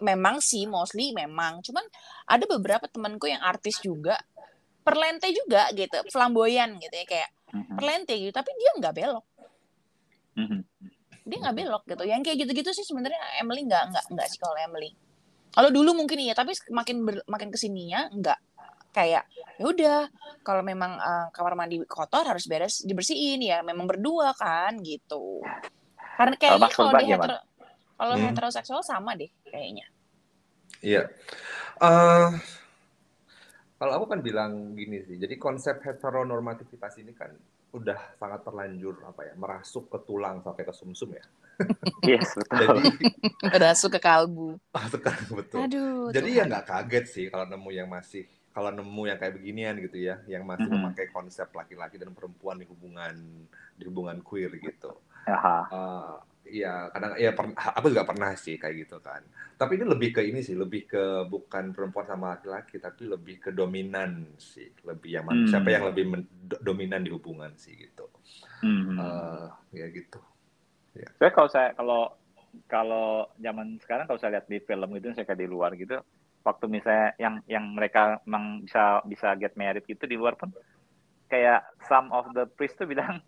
memang 0.05 0.45
sih 0.45 0.69
mostly 0.69 1.17
memang. 1.17 1.65
Cuman 1.65 1.83
ada 2.29 2.45
beberapa 2.45 2.85
temenku 2.87 3.27
yang 3.27 3.41
artis 3.41 3.81
juga 3.81 4.21
perlente 4.87 5.27
juga 5.35 5.67
gitu 5.75 5.99
flamboyan 6.09 6.79
gitu 6.79 6.95
ya 6.95 7.05
kayak 7.05 7.31
Hmm. 7.51 7.75
perlente 7.75 8.15
gitu 8.15 8.31
tapi 8.31 8.55
dia 8.55 8.71
nggak 8.79 8.95
belok 8.95 9.27
Hmm. 10.37 10.61
dia 11.25 11.37
nggak 11.43 11.57
belok 11.57 11.83
gitu 11.89 12.05
yang 12.05 12.21
kayak 12.23 12.45
gitu-gitu 12.45 12.71
sih 12.71 12.85
sebenarnya 12.85 13.19
Emily 13.41 13.67
nggak 13.67 13.85
nggak 13.91 14.05
nggak 14.15 14.27
sih 14.29 14.39
kalau 14.39 14.55
Emily 14.55 14.95
kalau 15.51 15.73
dulu 15.73 15.97
mungkin 15.97 16.21
iya 16.21 16.37
tapi 16.37 16.53
makin 16.71 17.03
ber- 17.03 17.25
makin 17.27 17.49
ke 17.51 17.59
sininya 17.59 18.07
nggak 18.13 18.39
kayak 18.93 19.25
ya 19.57 19.65
udah 19.65 19.99
kalau 20.41 20.61
memang 20.63 20.95
eh, 20.95 21.27
kamar 21.33 21.57
mandi 21.57 21.81
kotor 21.89 22.23
harus 22.23 22.45
beres 22.47 22.85
dibersihin 22.85 23.41
ya 23.43 23.65
memang 23.65 23.89
berdua 23.89 24.37
kan 24.37 24.77
gitu 24.81 25.41
karena 26.17 26.37
kayaknya 26.37 26.69
Maksud 26.69 26.79
kalau 26.79 26.93
gimana? 27.01 27.09
hetero 27.09 27.37
kalau 27.97 28.15
Hmm. 28.15 28.25
heteroseksual 28.29 28.83
sama 28.85 29.17
deh 29.17 29.29
kayaknya 29.49 29.89
Iya. 30.85 31.09
Eh, 31.81 32.29
kalau 33.77 33.93
aku 34.01 34.07
kan 34.09 34.21
bilang 34.25 34.73
gini 34.73 35.05
sih, 35.05 35.21
jadi 35.21 35.37
konsep 35.37 35.85
heteronormativitas 35.85 36.97
ini 36.97 37.13
kan 37.13 37.29
udah 37.77 38.17
sangat 38.17 38.41
terlanjur 38.41 39.05
apa 39.05 39.29
ya, 39.29 39.35
merasuk 39.37 39.93
ke 39.93 39.99
tulang 40.09 40.41
sampai 40.41 40.65
ke 40.65 40.73
sumsum 40.73 41.13
ya. 41.13 41.25
yes 42.05 42.33
betul 42.41 42.57
Jadi 42.57 42.89
rasuk 43.63 43.91
ke 43.97 44.01
kalbu 44.01 44.57
sekarang 44.73 45.29
betul. 45.33 45.61
aduh 45.65 46.09
Jadi 46.13 46.29
Tuhan. 46.33 46.39
ya 46.41 46.43
nggak 46.49 46.65
kaget 46.67 47.05
sih 47.09 47.25
kalau 47.29 47.45
nemu 47.49 47.71
yang 47.73 47.89
masih 47.89 48.25
kalau 48.57 48.73
nemu 48.73 49.03
yang 49.05 49.19
kayak 49.21 49.37
beginian 49.37 49.77
gitu 49.85 50.01
ya, 50.01 50.17
yang 50.25 50.41
masih 50.49 50.73
Mhm. 50.73 50.81
memakai 50.81 51.13
konsep 51.13 51.45
laki-laki 51.53 52.01
dan 52.01 52.17
perempuan 52.17 52.57
di 52.57 52.65
hubungan 52.65 53.13
di 53.77 53.85
hubungan 53.85 54.25
queer 54.25 54.49
gitu. 54.57 54.97
Aha. 55.29 55.69
Eh, 55.69 56.15
Iya, 56.47 56.95
kadang 56.95 57.13
ya 57.19 57.31
per- 57.35 57.59
aku 57.59 57.91
juga 57.91 58.07
pernah 58.07 58.31
sih 58.39 58.55
kayak 58.55 58.87
gitu 58.87 59.03
kan. 59.03 59.19
Tapi 59.59 59.83
ini 59.83 59.85
lebih 59.89 60.11
ke 60.15 60.23
ini 60.23 60.41
sih, 60.47 60.55
lebih 60.55 60.87
ke 60.87 61.27
bukan 61.27 61.75
perempuan 61.75 62.07
sama 62.07 62.39
laki-laki, 62.39 62.79
tapi 62.79 63.11
lebih 63.11 63.43
ke 63.43 63.51
dominan 63.51 64.39
sih, 64.39 64.71
lebih 64.87 65.11
yang 65.19 65.27
mana 65.27 65.43
Hmm. 65.43 65.51
siapa 65.51 65.69
yang 65.75 65.85
lebih 65.91 66.05
men- 66.07 66.31
do- 66.31 66.63
dominan 66.63 67.03
di 67.03 67.11
hubungan 67.11 67.51
sih 67.59 67.75
gitu. 67.75 68.07
Hmm. 68.63 68.95
Eh, 68.95 69.47
ya 69.75 69.87
gitu. 69.91 70.21
Saya 71.19 71.31
kalau 71.35 71.49
saya 71.51 71.69
kalau 71.75 72.03
kalau 72.71 73.29
zaman 73.37 73.77
sekarang 73.83 74.07
kalau 74.09 74.21
saya 74.21 74.39
lihat 74.39 74.47
di 74.49 74.59
film 74.65 74.89
gitu 74.97 75.13
saya 75.13 75.27
kayak 75.29 75.41
di 75.45 75.49
luar 75.49 75.77
gitu 75.77 76.01
waktu 76.41 76.65
misalnya 76.73 77.13
yang 77.21 77.35
yang 77.45 77.65
mereka 77.75 78.23
memang 78.25 78.65
bisa 78.65 79.03
bisa 79.05 79.35
get 79.37 79.53
married 79.61 79.85
gitu 79.85 80.09
di 80.09 80.17
luar 80.17 80.39
pun 80.41 80.49
kayak 81.29 81.67
some 81.85 82.09
of 82.15 82.25
the 82.33 82.49
priest 82.57 82.79
tuh 82.81 82.89
bilang 82.89 83.21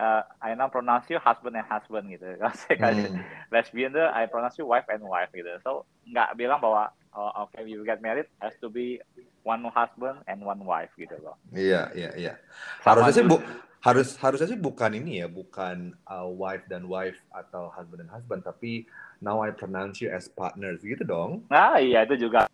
uh, 0.00 0.22
I 0.40 0.56
now 0.56 0.72
pronounce 0.72 1.06
you 1.12 1.20
husband 1.20 1.54
and 1.60 1.68
husband 1.68 2.08
gitu. 2.08 2.24
Kalau 2.40 2.56
saya 2.56 2.96
Hmm. 2.96 3.20
lesbian 3.52 3.92
tuh 3.92 4.08
I 4.08 4.24
pronounce 4.24 4.56
you 4.56 4.64
wife 4.64 4.88
and 4.88 5.04
wife 5.04 5.28
gitu. 5.36 5.52
So 5.60 5.84
nggak 6.08 6.40
bilang 6.40 6.64
bahwa 6.64 6.88
oh, 7.12 7.46
okay 7.46 7.68
you 7.68 7.84
get 7.84 8.00
married 8.00 8.26
has 8.40 8.56
to 8.64 8.72
be 8.72 8.96
one 9.44 9.60
husband 9.68 10.24
and 10.24 10.40
one 10.40 10.64
wife 10.64 10.90
gitu 10.96 11.20
loh. 11.20 11.36
Iya, 11.52 11.92
iya, 11.92 12.10
iya. 12.16 12.32
Harusnya 12.80 13.12
sih 13.12 13.24
bu, 13.28 13.36
harus 13.80 14.16
harusnya 14.20 14.48
sih 14.48 14.60
bukan 14.60 14.92
ini 14.96 15.24
ya, 15.24 15.28
bukan 15.28 15.92
uh, 16.08 16.28
wife 16.28 16.64
dan 16.68 16.88
wife 16.88 17.20
atau 17.32 17.68
husband 17.72 18.04
dan 18.04 18.10
husband, 18.12 18.40
tapi 18.44 18.84
now 19.20 19.40
I 19.44 19.52
pronounce 19.52 20.00
you 20.00 20.12
as 20.12 20.28
partners 20.28 20.80
gitu 20.84 21.04
dong. 21.04 21.44
Nah 21.48 21.80
iya 21.80 22.04
itu 22.04 22.28
juga 22.28 22.48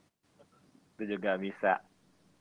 itu 0.97 1.19
juga 1.19 1.37
bisa. 1.37 1.83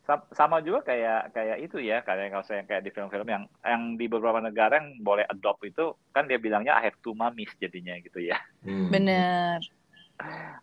Sa- 0.06 0.30
Sama 0.38 0.62
juga 0.62 0.86
kayak 0.86 1.34
kayak 1.34 1.58
itu 1.66 1.82
ya, 1.82 2.06
kayak 2.06 2.30
kalau 2.30 2.46
saya 2.46 2.62
kayak 2.64 2.86
di 2.86 2.94
film-film 2.94 3.26
yang 3.26 3.44
yang 3.66 3.98
di 3.98 4.06
beberapa 4.06 4.38
negara 4.38 4.78
yang 4.78 5.02
boleh 5.02 5.26
adopt 5.26 5.66
itu 5.66 5.98
kan 6.14 6.30
dia 6.30 6.38
bilangnya 6.38 6.78
I 6.78 6.86
have 6.90 6.98
two 7.02 7.18
mummies 7.18 7.50
jadinya 7.58 7.98
gitu 7.98 8.22
ya. 8.22 8.38
Hmm. 8.62 8.94
Bener. 8.94 9.60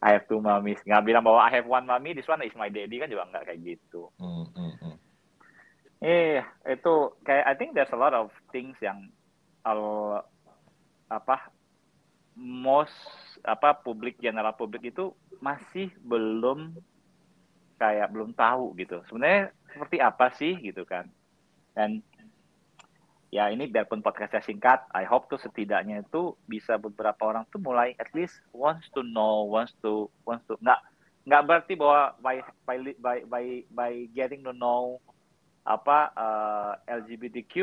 I 0.01 0.09
have 0.17 0.25
two 0.31 0.41
mummies. 0.41 0.81
Nggak 0.87 1.05
bilang 1.05 1.27
bahwa 1.27 1.45
I 1.45 1.51
have 1.59 1.69
one 1.69 1.85
mommy, 1.85 2.17
this 2.17 2.31
one 2.31 2.41
is 2.47 2.55
my 2.57 2.73
daddy 2.73 2.97
kan 3.03 3.11
juga 3.11 3.29
nggak 3.29 3.53
kayak 3.53 3.61
gitu. 3.61 4.09
Hmm, 4.17 4.49
hmm, 4.55 4.75
hmm. 4.81 4.97
Eh, 6.03 6.43
itu 6.67 6.95
kayak 7.23 7.45
I 7.47 7.55
think 7.55 7.75
there's 7.75 7.93
a 7.95 7.99
lot 7.99 8.15
of 8.17 8.33
things 8.51 8.75
yang 8.83 9.11
al 9.63 10.19
apa 11.07 11.53
most 12.35 12.97
apa 13.45 13.77
publik 13.77 14.19
general 14.19 14.57
publik 14.57 14.89
itu 14.89 15.13
masih 15.39 15.93
belum 16.03 16.75
kayak 17.83 18.15
belum 18.15 18.31
tahu 18.39 18.79
gitu. 18.79 19.03
Sebenarnya 19.11 19.51
seperti 19.75 19.99
apa 19.99 20.31
sih 20.39 20.55
gitu 20.63 20.87
kan. 20.87 21.11
Dan 21.75 21.99
ya 23.35 23.51
ini 23.51 23.67
biarpun 23.67 24.07
podcastnya 24.07 24.39
singkat, 24.47 24.87
I 24.95 25.03
hope 25.03 25.27
tuh 25.27 25.43
setidaknya 25.43 26.07
itu 26.07 26.39
bisa 26.47 26.79
beberapa 26.79 27.27
orang 27.27 27.43
tuh 27.51 27.59
mulai 27.59 27.99
at 27.99 28.15
least 28.15 28.39
wants 28.55 28.87
to 28.95 29.03
know, 29.03 29.51
wants 29.51 29.75
to 29.83 30.07
wants 30.23 30.47
to 30.47 30.55
nggak 30.63 30.79
nggak 31.27 31.43
berarti 31.43 31.73
bahwa 31.75 32.15
by 32.23 32.37
by 32.63 32.77
by 33.03 33.17
by, 33.27 33.45
by 33.75 33.93
getting 34.15 34.47
to 34.47 34.55
know 34.55 35.03
apa 35.67 36.11
uh, 36.15 36.73
LGBTQ 36.87 37.55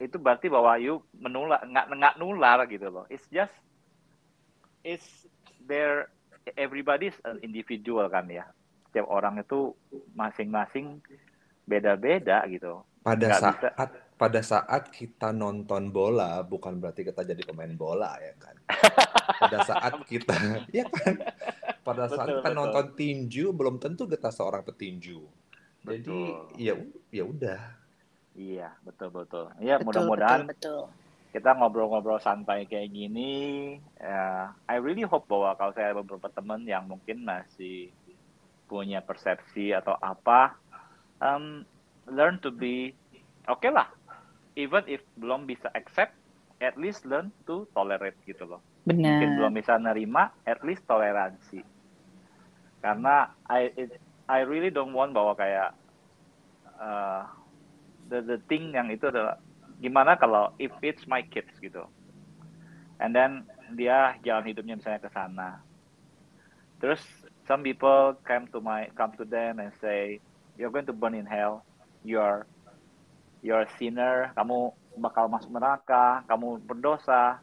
itu 0.00 0.16
berarti 0.18 0.48
bahwa 0.52 0.76
you 0.76 1.00
menular 1.16 1.60
nggak 1.64 1.86
nggak 1.88 2.16
nular 2.20 2.58
gitu 2.68 2.92
loh. 2.92 3.08
It's 3.08 3.24
just 3.32 3.54
it's 4.84 5.06
there 5.64 6.12
everybody's 6.58 7.16
an 7.24 7.40
individual 7.40 8.08
kan 8.10 8.28
ya. 8.28 8.44
Setiap 8.94 9.10
orang 9.10 9.42
itu 9.42 9.74
masing-masing 10.14 11.02
beda-beda 11.66 12.46
gitu. 12.46 12.78
Pada 13.02 13.26
Nggak 13.26 13.40
saat 13.42 13.56
bisa. 13.58 13.86
pada 14.14 14.40
saat 14.46 14.82
kita 14.94 15.34
nonton 15.34 15.90
bola 15.90 16.38
bukan 16.46 16.78
berarti 16.78 17.02
kita 17.02 17.26
jadi 17.26 17.42
pemain 17.42 17.74
bola 17.74 18.14
ya 18.22 18.38
kan. 18.38 18.54
Pada 19.42 19.58
saat 19.66 19.98
kita 20.06 20.30
ya 20.70 20.86
kan. 20.86 21.18
Pada 21.82 22.06
saat 22.06 22.30
Betul, 22.30 22.38
kita 22.38 22.50
betul. 22.54 22.60
nonton 22.62 22.84
tinju 22.94 23.44
belum 23.50 23.82
tentu 23.82 24.06
kita 24.06 24.30
seorang 24.30 24.62
petinju. 24.62 25.26
Jadi 25.82 26.18
Betul. 26.30 26.54
ya 26.54 26.74
ya 27.10 27.24
udah. 27.26 27.62
Iya, 28.38 28.70
betul 28.86 29.10
betul. 29.10 29.50
Ya, 29.58 29.82
mudah-mudahan 29.82 30.46
betul, 30.46 30.86
betul. 30.86 31.34
kita 31.34 31.50
ngobrol-ngobrol 31.58 32.22
santai 32.22 32.62
kayak 32.70 32.94
gini. 32.94 33.74
ya, 33.98 34.54
I 34.70 34.78
really 34.78 35.02
hope 35.02 35.26
bahwa 35.26 35.58
kalau 35.58 35.74
saya 35.74 35.90
ada 35.90 35.98
beberapa 35.98 36.30
teman 36.30 36.62
yang 36.62 36.86
mungkin 36.86 37.26
masih 37.26 37.90
punya 38.74 38.98
persepsi 39.06 39.70
atau 39.70 39.94
apa, 40.02 40.58
um, 41.22 41.62
learn 42.10 42.42
to 42.42 42.50
be 42.50 42.90
oke 43.46 43.70
lah. 43.70 43.86
Even 44.58 44.82
if 44.90 45.02
belum 45.14 45.46
bisa 45.46 45.70
accept, 45.78 46.14
at 46.58 46.74
least 46.74 47.06
learn 47.06 47.30
to 47.46 47.70
tolerate 47.70 48.18
gitu 48.26 48.46
loh. 48.50 48.62
Mungkin 49.06 49.30
Bener. 49.30 49.38
belum 49.38 49.54
bisa 49.54 49.78
nerima, 49.78 50.34
at 50.42 50.66
least 50.66 50.86
toleransi. 50.90 51.62
Karena 52.82 53.30
I 53.46 53.70
it- 53.78 54.02
I 54.26 54.42
really 54.42 54.74
don't 54.74 54.96
want 54.96 55.14
bahwa 55.14 55.38
kayak 55.38 55.76
uh, 56.80 57.22
the 58.10 58.20
the 58.24 58.38
thing 58.50 58.74
yang 58.74 58.90
itu 58.90 59.08
adalah 59.08 59.38
gimana 59.78 60.18
kalau 60.18 60.54
if 60.58 60.72
it's 60.82 61.06
my 61.06 61.22
kids 61.22 61.54
gitu. 61.62 61.86
And 63.00 63.14
then 63.14 63.46
dia 63.74 64.16
jalan 64.22 64.48
hidupnya 64.50 64.78
misalnya 64.78 65.02
ke 65.02 65.10
sana. 65.12 65.62
Terus 66.80 67.02
some 67.46 67.62
people 67.62 68.16
come 68.26 68.46
to 68.52 68.60
my 68.60 68.88
come 68.96 69.12
to 69.18 69.24
them 69.24 69.58
and 69.60 69.72
say 69.80 70.20
you're 70.56 70.70
going 70.70 70.86
to 70.86 70.92
burn 70.96 71.14
in 71.14 71.26
hell. 71.26 71.64
You're 72.02 72.46
you're 73.42 73.62
a 73.64 73.70
sinner, 73.78 74.32
kamu 74.36 74.72
bakal 74.98 75.28
masuk 75.30 75.50
neraka, 75.54 76.24
kamu 76.28 76.62
berdosa. 76.64 77.40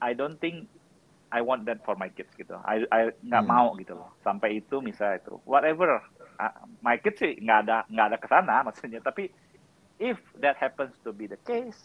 I 0.00 0.12
don't 0.14 0.38
think 0.40 0.68
I 1.32 1.40
want 1.42 1.66
that 1.66 1.84
for 1.84 1.94
my 1.96 2.08
kids 2.10 2.30
gitu. 2.38 2.54
I 2.64 2.84
I 2.90 3.12
nggak 3.22 3.44
Hmm. 3.44 3.48
mau 3.48 3.74
gitu 3.78 3.94
loh. 3.96 4.10
Sampai 4.24 4.60
itu 4.62 4.80
misalnya 4.82 5.20
itu 5.22 5.38
whatever. 5.46 6.00
Ah, 6.40 6.52
my 6.82 6.96
kids 6.98 7.20
sih 7.20 7.36
nggak 7.38 7.58
ada 7.68 7.76
nggak 7.90 8.06
ada 8.12 8.16
ke 8.18 8.26
sana 8.28 8.54
maksudnya. 8.66 9.00
Tapi 9.02 9.30
if 9.98 10.18
that 10.40 10.56
happens 10.58 10.94
to 11.04 11.12
be 11.12 11.26
the 11.26 11.38
case, 11.46 11.78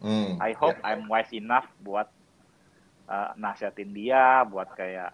Hmm, 0.00 0.40
I 0.40 0.52
hope 0.58 0.80
ya. 0.84 0.84
I'm 0.84 1.08
wise 1.08 1.32
enough 1.32 1.66
buat 1.80 2.08
uh, 3.08 3.32
nasihatin 3.38 3.92
dia, 3.94 4.44
buat 4.48 4.70
kayak 4.74 5.12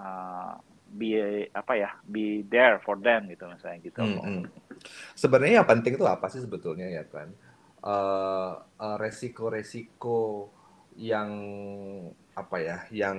uh, 0.00 0.56
be 0.90 1.14
apa 1.52 1.72
ya, 1.76 1.90
be 2.02 2.42
there 2.42 2.80
for 2.80 2.96
them 2.96 3.28
gitu 3.28 3.44
misalnya 3.46 3.78
gitu. 3.78 4.00
Hmm, 4.00 4.18
hmm. 4.18 4.42
Sebenarnya 5.14 5.62
yang 5.62 5.68
penting 5.68 5.94
itu 5.94 6.02
apa 6.02 6.26
sih 6.26 6.40
sebetulnya 6.40 6.88
ya 6.88 7.04
kan? 7.04 7.28
Eh, 7.80 8.52
eh, 8.58 8.96
resiko-resiko 8.98 10.50
yang 10.96 11.30
apa 12.32 12.56
ya? 12.58 12.76
Yang 12.90 13.18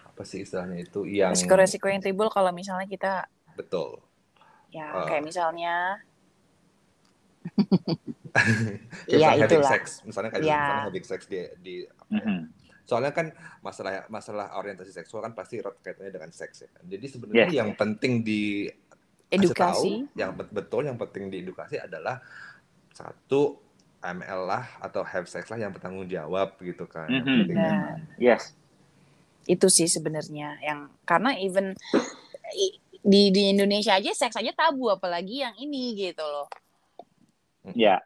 apa 0.00 0.22
sih 0.24 0.40
istilahnya 0.40 0.80
itu? 0.80 1.04
Yang 1.04 1.36
Resiko-resiko 1.36 1.86
yang 1.86 2.00
timbul 2.00 2.30
kalau 2.30 2.48
misalnya 2.50 2.86
kita 2.86 3.26
betul. 3.54 4.00
ya 4.70 4.86
Ah. 4.86 5.04
kayak 5.04 5.26
misalnya 5.26 5.98
Iya, 9.10 9.34
itulah. 9.36 9.70
sex, 9.74 10.00
misalnya 10.06 10.30
kayak 10.30 10.44
Iya. 10.46 10.54
misalnya 10.56 10.84
having 10.86 11.06
sex 11.06 11.20
di 11.26 11.38
di 11.58 11.74
Mhm. 12.08 12.38
Soalnya 12.82 13.10
kan 13.10 13.30
masalah 13.60 14.04
masalah 14.06 14.54
orientasi 14.54 14.90
seksual 14.90 15.20
kan 15.20 15.32
pasti 15.32 15.58
erat 15.58 15.78
kaitannya 15.78 16.10
dengan 16.10 16.30
seks 16.30 16.56
ya 16.60 16.70
kan. 16.70 16.84
Jadi 16.84 17.06
sebenarnya 17.06 17.46
Yes. 17.46 17.56
yang 17.56 17.70
penting 17.74 18.12
di 18.20 18.66
edukasi 19.28 20.06
tahu, 20.06 20.14
yang 20.14 20.30
bet- 20.32 20.50
betul 20.50 20.82
yang 20.82 20.96
penting 20.96 21.28
diedukasi 21.28 21.78
adalah 21.78 22.18
satu 22.90 23.56
ML 24.00 24.40
lah 24.42 24.64
atau 24.78 25.00
have 25.02 25.24
sex 25.24 25.46
lah 25.46 25.58
yang 25.58 25.70
bertanggung 25.70 26.06
jawab 26.06 26.56
gitu 26.58 26.84
kan. 26.84 27.06
Mhm. 27.06 27.24
pentingnya. 27.46 27.70
Benar. 27.70 27.98
Yes. 28.16 28.54
itu 29.42 29.66
sih 29.66 29.88
sebenarnya 29.88 30.60
yang 30.60 30.92
karena 31.02 31.32
even 31.34 31.72
di 33.00 33.32
di 33.32 33.42
Indonesia 33.48 33.92
aja 33.92 34.12
seks 34.12 34.36
aja 34.36 34.52
tabu 34.52 34.86
apalagi 34.86 35.40
yang 35.40 35.56
ini 35.56 35.96
gitu 35.96 36.20
loh 36.20 36.46
Ya. 37.72 38.04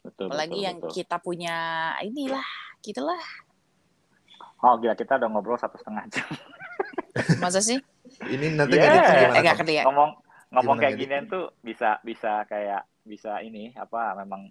Betul. 0.00 0.28
apalagi 0.28 0.54
betul, 0.54 0.66
yang 0.68 0.76
betul. 0.78 0.92
kita 0.94 1.16
punya 1.18 1.56
inilah 1.98 2.44
gitulah 2.78 3.18
Oh 4.64 4.80
gila 4.80 4.96
kita 4.96 5.20
udah 5.20 5.28
ngobrol 5.28 5.60
satu 5.60 5.76
setengah 5.76 6.08
jam. 6.08 6.24
masa 7.44 7.60
sih 7.60 7.78
Ini 8.24 8.56
nanti 8.56 8.74
Yeah. 8.74 8.88
ngeditnya 8.88 9.14
gimana? 9.20 9.38
eh 9.44 9.54
kerja 9.54 9.82
ngomong 9.84 10.10
ngomong 10.50 10.76
Gimana 10.76 10.82
kayak 10.82 10.94
ginian 10.98 11.24
tuh 11.26 11.44
bisa 11.60 12.00
bisa 12.00 12.42
kayak 12.44 12.82
bisa 13.02 13.38
ini 13.38 13.70
apa 13.74 14.16
memang 14.16 14.48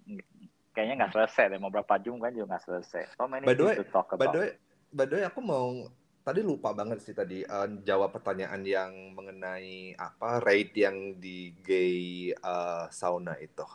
kayaknya 0.70 0.94
nggak 1.00 1.12
selesai 1.12 1.50
deh 1.50 1.58
mau 1.58 1.68
berapa 1.68 1.98
jam 1.98 2.16
kan 2.16 2.30
juga 2.30 2.54
nggak 2.54 2.64
selesai. 2.64 3.02
So 3.12 3.26
many 3.26 3.44
By 3.44 3.54
the 3.54 3.64
way- 3.64 3.78
talk 3.88 4.06
By 4.10 4.16
about. 4.20 4.32
the 4.32 4.40
way, 4.40 4.50
by 4.90 5.04
the 5.04 5.14
way, 5.16 5.24
aku 5.24 5.40
mau 5.40 5.86
tadi 6.20 6.40
lupa 6.40 6.72
banget 6.72 6.98
sih 6.98 7.12
tadi 7.12 7.42
eh, 7.42 7.68
jawab 7.82 8.10
pertanyaan 8.10 8.62
yang 8.62 8.90
mengenai 9.12 9.92
apa 9.94 10.38
rate 10.40 10.76
yang 10.78 10.96
di 11.16 11.52
gay 11.58 11.94
eh, 12.30 12.84
sauna 12.90 13.34
itu. 13.36 13.66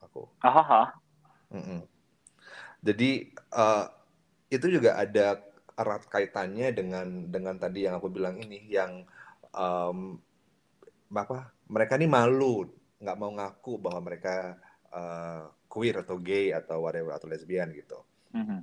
Aku. 0.00 0.28
Oh, 0.28 0.48
oh, 0.50 0.66
oh. 0.78 0.88
Mm-mm. 1.52 1.80
Jadi 2.80 3.10
eh, 3.34 3.84
itu 4.48 4.66
juga 4.68 4.96
ada 4.96 5.40
erat 5.76 6.04
kaitannya 6.08 6.72
dengan 6.72 7.06
dengan 7.28 7.56
tadi 7.56 7.86
yang 7.86 7.96
aku 7.98 8.08
bilang 8.12 8.36
ini 8.38 8.66
yang 8.68 9.04
em, 9.52 9.98
apa 11.12 11.52
mereka 11.68 11.96
ini 12.00 12.08
malu 12.08 12.68
nggak 13.02 13.18
mau 13.18 13.32
ngaku 13.34 13.72
bahwa 13.82 14.00
mereka 14.04 14.56
eh, 14.92 15.42
queer 15.68 16.04
atau 16.04 16.16
gay 16.20 16.52
atau 16.52 16.84
whatever 16.84 17.16
atau 17.16 17.28
lesbian 17.28 17.72
gitu. 17.72 17.98
Mhm. 18.32 18.60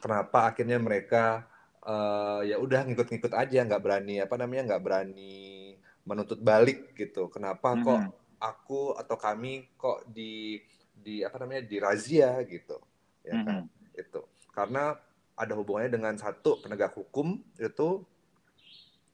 Kenapa 0.00 0.50
akhirnya 0.50 0.78
mereka 0.78 1.46
eh, 1.80 2.54
ya 2.54 2.56
udah 2.60 2.84
ngikut-ngikut 2.86 3.32
aja 3.32 3.64
nggak 3.64 3.82
berani 3.82 4.20
apa 4.20 4.34
namanya 4.38 4.74
nggak 4.74 4.84
berani 4.84 5.74
menuntut 6.04 6.42
balik 6.42 6.94
gitu. 6.98 7.30
Kenapa 7.32 7.78
kok 7.78 8.00
Mhm. 8.00 8.10
aku 8.40 8.96
atau 8.96 9.16
kami 9.20 9.68
kok 9.76 10.08
di 10.08 10.60
di 11.00 11.24
apa 11.24 11.40
namanya 11.40 11.64
di 11.64 11.76
razia 11.80 12.36
gitu 12.44 12.76
ya 13.24 13.40
kan 13.40 13.64
Mhm. 13.64 13.96
itu 13.96 14.20
karena 14.52 14.96
ada 15.40 15.56
hubungannya 15.56 15.88
dengan 15.88 16.14
satu 16.20 16.60
penegak 16.60 16.92
hukum 16.92 17.40
itu 17.56 18.04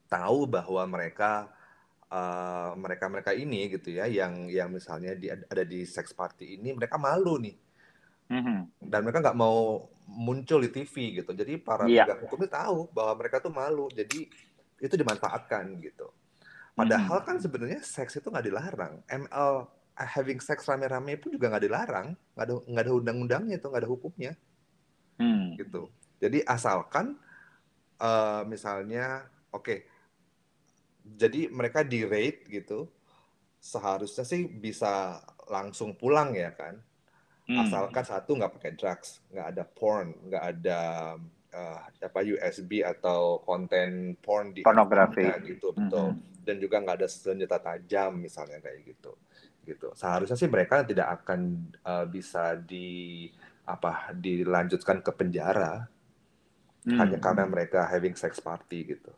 tahu 0.06 0.38
bahwa 0.50 0.82
mereka 0.86 1.46
eh, 2.06 2.70
mereka-mereka 2.78 3.34
ini 3.34 3.66
gitu 3.78 3.94
ya 3.94 4.06
yang 4.06 4.46
yang 4.46 4.70
misalnya 4.70 5.14
di, 5.14 5.26
ada 5.26 5.62
di 5.62 5.82
sex 5.82 6.10
party 6.10 6.58
ini 6.58 6.74
mereka 6.74 6.98
malu 6.98 7.38
nih 7.38 7.56
Mhm. 8.26 8.90
dan 8.90 9.06
mereka 9.06 9.22
nggak 9.22 9.38
mau 9.38 9.86
muncul 10.06 10.58
di 10.58 10.70
TV 10.70 11.22
gitu 11.22 11.30
jadi 11.30 11.58
para 11.58 11.86
Iya. 11.86 12.06
penegak 12.06 12.20
hukum 12.26 12.38
itu 12.42 12.50
tahu 12.50 12.78
bahwa 12.90 13.12
mereka 13.22 13.38
tuh 13.38 13.54
malu 13.54 13.86
jadi 13.90 14.26
itu 14.78 14.94
dimanfaatkan 14.94 15.78
gitu 15.78 16.10
padahal 16.74 17.22
kan 17.22 17.38
sebenarnya 17.38 17.82
seks 17.82 18.18
itu 18.18 18.26
nggak 18.26 18.46
dilarang 18.50 19.02
ML 19.06 19.66
having 19.96 20.38
sex 20.44 20.68
rame-rame 20.68 21.16
pun 21.16 21.32
juga 21.32 21.48
nggak 21.48 21.64
dilarang, 21.64 22.12
nggak 22.36 22.44
ada 22.44 22.54
nggak 22.68 22.84
ada 22.84 22.92
undang-undangnya 22.92 23.56
itu, 23.56 23.64
nggak 23.64 23.80
ada 23.80 23.88
hukumnya, 23.88 24.32
Hmm. 25.16 25.56
gitu. 25.56 25.88
Jadi 26.16 26.40
asalkan 26.44 27.16
eh, 27.96 28.42
misalnya, 28.44 29.24
oke, 29.56 29.76
jadi 31.06 31.48
mereka 31.48 31.80
di 31.80 32.04
rate 32.04 32.44
gitu, 32.50 32.90
seharusnya 33.56 34.26
sih 34.26 34.44
bisa 34.44 35.22
langsung 35.48 35.94
pulang 35.96 36.34
ya 36.36 36.52
kan, 36.52 36.76
Hmm. 37.46 37.62
asalkan 37.62 38.02
satu 38.02 38.34
nggak 38.34 38.58
pakai 38.58 38.72
drugs, 38.74 39.22
nggak 39.30 39.46
ada 39.54 39.64
porn, 39.64 40.10
nggak 40.26 40.44
ada 40.44 40.80
eh, 41.56 41.78
apa 42.04 42.20
USB 42.20 42.84
atau 42.84 43.40
konten 43.40 44.18
porn 44.20 44.52
di 44.52 44.60
Pornografi. 44.60 45.24
gitu, 45.46 45.72
betul. 45.72 46.12
Hmm. 46.12 46.20
Dan 46.44 46.60
juga 46.60 46.82
nggak 46.82 47.00
ada 47.00 47.08
senjata 47.08 47.56
tajam 47.62 48.18
misalnya 48.18 48.58
kayak 48.60 48.82
gitu, 48.92 49.14
gitu. 49.64 49.88
Seharusnya 49.96 50.36
sih 50.36 50.50
mereka 50.50 50.82
tidak 50.84 51.22
akan 51.22 51.70
eh, 51.80 52.06
bisa 52.10 52.58
di 52.60 53.30
apa 53.64 54.10
dilanjutkan 54.12 55.00
ke 55.00 55.10
penjara 55.16 55.86
Hmm. 56.86 57.02
hanya 57.02 57.18
karena 57.18 57.44
mereka 57.44 57.82
having 57.90 58.14
sex 58.14 58.38
party 58.38 58.94
gitu. 58.94 59.10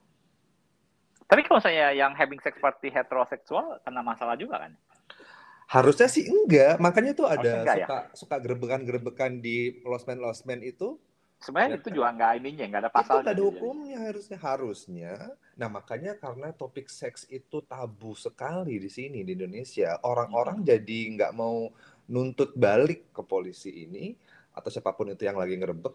Tapi 1.28 1.45
kalau 1.45 1.61
saya 1.61 1.93
yang 1.93 2.16
having 2.16 2.40
sex 2.40 2.57
party 2.57 2.89
heteroseksual 2.89 3.85
kena 3.85 4.01
masalah 4.01 4.32
juga 4.40 4.65
kan? 4.65 4.73
Harusnya 5.69 6.09
sih 6.09 6.24
enggak, 6.24 6.81
makanya 6.81 7.12
tuh 7.12 7.28
ada 7.28 7.61
enggak 7.61 7.77
ya? 7.77 7.85
suka 7.85 7.99
suka 8.16 8.36
gerebekan-gerebekan 8.40 9.36
di 9.45 9.85
losmen-losmen 9.85 10.65
itu 10.65 10.97
Sebenarnya 11.39 11.78
Ya. 11.78 11.81
itu 11.86 11.89
juga 11.95 12.09
nggak 12.19 12.32
ininya, 12.43 12.65
nggak 12.66 12.82
ada 12.82 12.90
itu 12.90 12.99
pasalnya. 12.99 13.23
nggak 13.23 13.36
ada 13.39 13.45
hukumnya 13.47 13.99
harusnya 14.11 14.39
harusnya. 14.43 15.12
Nah 15.55 15.69
makanya 15.70 16.12
karena 16.19 16.51
topik 16.51 16.90
seks 16.90 17.31
itu 17.31 17.62
tabu 17.62 18.19
sekali 18.19 18.74
di 18.82 18.90
sini 18.90 19.23
di 19.23 19.39
Indonesia, 19.39 20.03
orang-orang 20.03 20.66
jadi 20.66 20.99
nggak 21.15 21.32
mau 21.39 21.70
nuntut 22.11 22.59
balik 22.59 23.15
ke 23.15 23.23
polisi 23.23 23.70
ini 23.70 24.19
atau 24.51 24.66
siapa 24.66 24.90
pun 24.90 25.15
itu 25.15 25.23
yang 25.23 25.39
lagi 25.39 25.55
ngerebek 25.55 25.95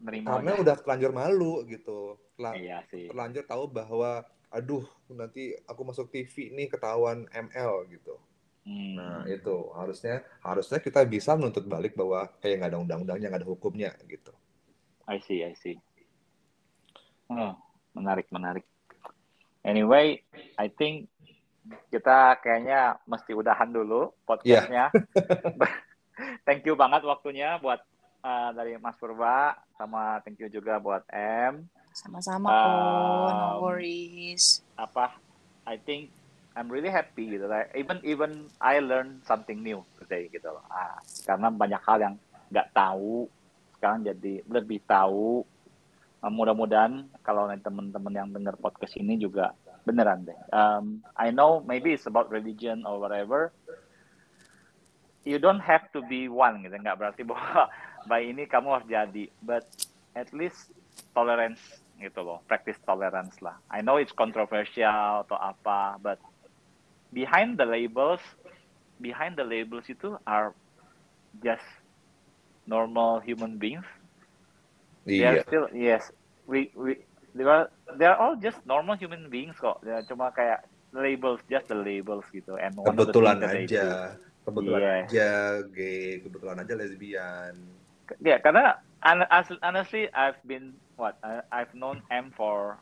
Nerima 0.00 0.38
karena 0.38 0.52
aja. 0.52 0.60
udah 0.62 0.74
terlanjur 0.76 1.12
malu 1.12 1.54
gitu, 1.64 2.18
Telah- 2.34 2.54
Iya 2.54 2.78
sih. 2.90 3.06
terlanjur 3.06 3.44
tahu 3.46 3.64
bahwa 3.68 4.22
aduh 4.50 4.82
nanti 5.08 5.54
aku 5.66 5.82
masuk 5.82 6.08
TV 6.08 6.50
nih 6.50 6.66
ketahuan 6.66 7.26
ML 7.28 7.86
gitu. 7.88 8.18
Hmm. 8.64 8.96
Nah 8.96 9.22
itu 9.26 9.70
harusnya 9.72 10.24
harusnya 10.40 10.78
kita 10.78 11.04
bisa 11.04 11.34
menuntut 11.34 11.62
balik 11.64 11.92
bahwa 11.92 12.26
kayak 12.38 12.58
nggak 12.58 12.70
ada 12.70 12.80
undang-undangnya 12.80 13.28
nggak 13.28 13.42
ada 13.42 13.50
hukumnya 13.50 13.90
gitu. 14.06 14.32
I 15.04 15.20
see, 15.20 15.44
I 15.44 15.52
see. 15.52 15.76
Oh, 17.28 17.52
menarik, 17.92 18.28
menarik. 18.30 18.64
Anyway, 19.60 20.20
I 20.56 20.68
think 20.68 21.08
kita 21.88 22.36
kayaknya 22.40 23.00
mesti 23.04 23.32
udahan 23.32 23.68
dulu 23.68 24.12
podcastnya. 24.24 24.92
thank 26.46 26.64
you 26.64 26.72
banget 26.74 27.02
waktunya 27.02 27.56
buat 27.58 27.80
uh, 28.24 28.50
dari 28.56 28.80
Mas 28.80 28.96
Purba, 28.96 29.60
sama 29.76 30.18
thank 30.24 30.40
you 30.40 30.48
juga 30.48 30.80
buat 30.80 31.04
M. 31.12 31.68
Sama-sama 31.94 32.50
no 32.50 32.58
Um, 32.58 33.62
worries. 33.62 34.64
Apa? 34.74 35.14
I 35.62 35.78
think 35.78 36.10
I'm 36.58 36.66
really 36.66 36.90
happy 36.90 37.38
gitu. 37.38 37.46
Like, 37.46 37.70
even 37.78 38.02
even 38.02 38.30
I 38.58 38.82
learn 38.82 39.22
something 39.22 39.62
new 39.62 39.86
today 40.00 40.26
gitu 40.32 40.50
loh. 40.50 40.64
Ah, 40.66 40.98
karena 41.22 41.52
banyak 41.54 41.82
hal 41.84 41.98
yang 42.02 42.14
nggak 42.50 42.74
tahu 42.74 43.30
sekarang 43.78 44.02
jadi 44.02 44.42
lebih 44.48 44.82
tahu. 44.88 45.46
Uh, 46.24 46.32
mudah-mudahan 46.32 47.04
kalau 47.20 47.44
nanti 47.44 47.68
teman-teman 47.68 48.16
yang 48.16 48.28
dengar 48.32 48.56
podcast 48.56 48.96
ini 48.96 49.20
juga 49.20 49.52
beneran 49.84 50.24
deh. 50.24 50.38
Um, 50.50 51.04
I 51.14 51.28
know 51.28 51.60
maybe 51.60 51.92
it's 51.92 52.08
about 52.08 52.32
religion 52.32 52.88
or 52.88 52.96
whatever. 52.96 53.52
You 55.24 55.36
don't 55.36 55.60
have 55.60 55.88
to 55.92 56.00
be 56.04 56.26
one 56.32 56.64
gitu. 56.64 56.74
Nggak 56.80 56.96
berarti 56.96 57.22
bahwa 57.28 57.68
by 58.06 58.24
ini 58.24 58.46
kamu 58.46 58.68
harus 58.80 58.88
jadi. 58.88 59.24
But 59.40 59.64
at 60.14 60.30
least 60.32 60.70
tolerance 61.12 61.60
gitu 61.98 62.20
loh. 62.22 62.42
Practice 62.46 62.78
tolerance 62.82 63.38
lah. 63.40 63.58
I 63.70 63.80
know 63.82 63.96
it's 63.98 64.14
controversial 64.14 65.24
atau 65.26 65.38
apa, 65.38 65.98
but 66.02 66.18
behind 67.14 67.56
the 67.58 67.66
labels, 67.66 68.22
behind 68.98 69.38
the 69.38 69.46
labels 69.46 69.86
itu 69.86 70.18
are 70.26 70.50
just 71.42 71.64
normal 72.66 73.22
human 73.22 73.58
beings. 73.58 73.86
They 75.04 75.22
are 75.22 75.38
Iya. 75.38 75.44
still 75.46 75.66
yes. 75.74 76.02
We 76.48 76.72
we 76.74 77.00
they 77.36 77.44
are 77.44 77.68
they 77.96 78.08
are 78.08 78.16
all 78.18 78.36
just 78.40 78.58
normal 78.64 78.96
human 78.96 79.28
beings 79.28 79.56
kok. 79.60 79.80
Ya, 79.84 80.00
cuma 80.08 80.32
kayak 80.32 80.64
labels, 80.94 81.42
just 81.50 81.68
the 81.68 81.76
labels 81.76 82.24
gitu. 82.32 82.56
And 82.56 82.74
kebetulan 82.78 83.42
aja 83.44 84.16
kebetulan 84.44 84.82
Iya. 84.82 84.94
aja 85.08 85.30
gay 85.72 86.20
kebetulan 86.20 86.56
aja 86.60 86.74
lesbian 86.76 87.54
Ya, 88.20 88.36
karena 88.40 88.76
hon- 89.00 89.28
as- 89.30 89.60
honestly 89.64 90.08
I've 90.12 90.40
been 90.44 90.76
what 90.96 91.16
I've 91.52 91.72
known 91.72 92.04
M 92.12 92.32
for 92.36 92.76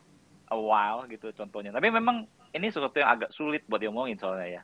a 0.51 0.59
while 0.59 1.07
gitu 1.07 1.31
contohnya. 1.35 1.71
Tapi 1.71 1.89
memang 1.89 2.27
ini 2.53 2.67
sesuatu 2.69 2.99
yang 2.99 3.11
agak 3.19 3.31
sulit 3.33 3.63
buat 3.65 3.79
diomongin 3.79 4.19
soalnya 4.19 4.61
ya. 4.61 4.63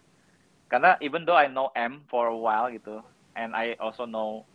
Karena 0.70 1.00
even 1.02 1.26
though 1.26 1.38
I 1.38 1.50
know 1.50 1.74
M 1.74 2.06
for 2.12 2.30
a 2.30 2.38
while 2.38 2.70
gitu, 2.70 3.02
and 3.34 3.58
I 3.58 3.74
also 3.82 4.06
know 4.06 4.46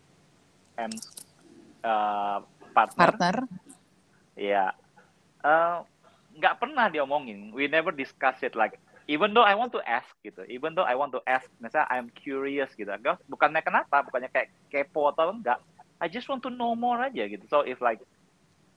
M's 0.79 1.03
uh, 1.83 2.45
partner, 2.75 3.11
Partner. 3.15 3.37
ya 4.35 4.71
eh, 5.43 5.77
nggak 6.39 6.59
pernah 6.59 6.87
diomongin. 6.91 7.51
We 7.51 7.67
never 7.67 7.91
discuss 7.91 8.39
it 8.47 8.55
like 8.55 8.79
even 9.11 9.37
though 9.37 9.45
I 9.45 9.55
want 9.59 9.75
to 9.77 9.83
ask 9.85 10.09
gitu, 10.25 10.47
even 10.49 10.73
though 10.73 10.87
I 10.87 10.97
want 10.97 11.13
to 11.13 11.21
ask, 11.29 11.45
misalnya 11.61 11.89
I'm 11.93 12.09
curious 12.15 12.73
gitu, 12.73 12.89
bukannya 13.29 13.61
kenapa, 13.61 14.01
bukannya 14.07 14.33
kayak 14.33 14.49
kepo 14.73 15.13
atau 15.13 15.35
enggak, 15.35 15.61
I 16.05 16.13
just 16.13 16.29
want 16.29 16.45
to 16.45 16.53
know 16.53 16.77
more 16.77 17.01
aja 17.01 17.25
gitu. 17.25 17.49
So 17.49 17.65
if 17.65 17.81
like 17.81 18.05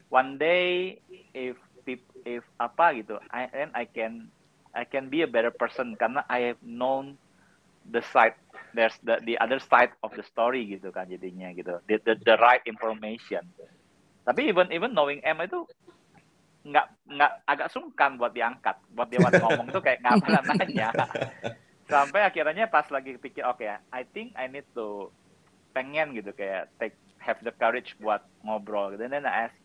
one 0.08 0.40
day 0.40 0.96
if 1.36 1.60
if 2.24 2.48
apa 2.56 2.96
gitu, 3.04 3.20
I 3.28 3.52
and 3.52 3.76
I 3.76 3.84
can 3.84 4.32
I 4.72 4.88
can 4.88 5.12
be 5.12 5.28
a 5.28 5.30
better 5.30 5.52
person 5.52 6.00
karena 6.00 6.24
I 6.32 6.56
have 6.56 6.62
known 6.64 7.20
the 7.92 8.00
side 8.00 8.40
there's 8.72 8.96
the 9.04 9.20
the 9.28 9.36
other 9.44 9.60
side 9.60 9.92
of 10.08 10.16
the 10.16 10.24
story 10.24 10.64
gitu 10.72 10.88
kan 10.96 11.12
jadinya 11.12 11.52
gitu. 11.52 11.84
The 11.92 12.00
the, 12.08 12.16
the 12.24 12.40
right 12.40 12.64
information. 12.64 13.44
Tapi 14.24 14.48
even 14.48 14.72
even 14.72 14.96
knowing 14.96 15.20
M 15.28 15.44
itu 15.44 15.68
nggak 16.64 16.88
nggak 17.12 17.32
agak 17.44 17.68
sungkan 17.76 18.16
buat 18.16 18.32
diangkat. 18.32 18.80
Buat 18.96 19.12
dia 19.12 19.20
buat 19.20 19.36
ngomong 19.44 19.68
tuh 19.76 19.84
kayak 19.84 20.00
nggak 20.00 20.16
pernah 20.24 20.42
nanya. 20.56 20.90
Sampai 21.92 22.24
akhirnya 22.24 22.72
pas 22.72 22.88
lagi 22.88 23.20
pikir 23.20 23.44
oke 23.44 23.68
I 23.68 24.04
think 24.16 24.36
I 24.36 24.48
need 24.48 24.68
to 24.76 25.12
pengen 25.72 26.18
gitu 26.18 26.34
kayak 26.34 26.68
take 26.82 26.98
have 27.28 27.44
the 27.44 27.52
courage 27.52 27.92
buat 28.00 28.24
ngobrol 28.48 28.96
gitu. 28.96 29.04
Then 29.12 29.28
I 29.28 29.52
ask 29.52 29.56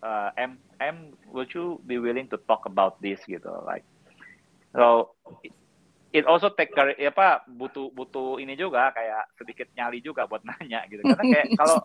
uh, 0.00 0.32
M 0.40 0.56
M 0.80 1.12
would 1.28 1.52
you 1.52 1.76
be 1.84 2.00
willing 2.00 2.32
to 2.32 2.40
talk 2.48 2.64
about 2.64 2.96
this 3.04 3.20
gitu 3.28 3.48
like 3.68 3.84
so 4.72 5.12
it- 5.44 5.52
it 6.14 6.24
also 6.24 6.48
take 6.48 6.72
courage 6.72 6.96
apa 6.96 7.44
butuh 7.44 7.92
butuh 7.92 8.40
ini 8.40 8.56
juga 8.56 8.88
kayak 8.96 9.36
sedikit 9.36 9.68
nyali 9.76 10.00
juga 10.00 10.24
buat 10.24 10.40
nanya 10.48 10.88
gitu. 10.88 11.04
Karena 11.04 11.24
kayak 11.28 11.46
kalau 11.60 11.76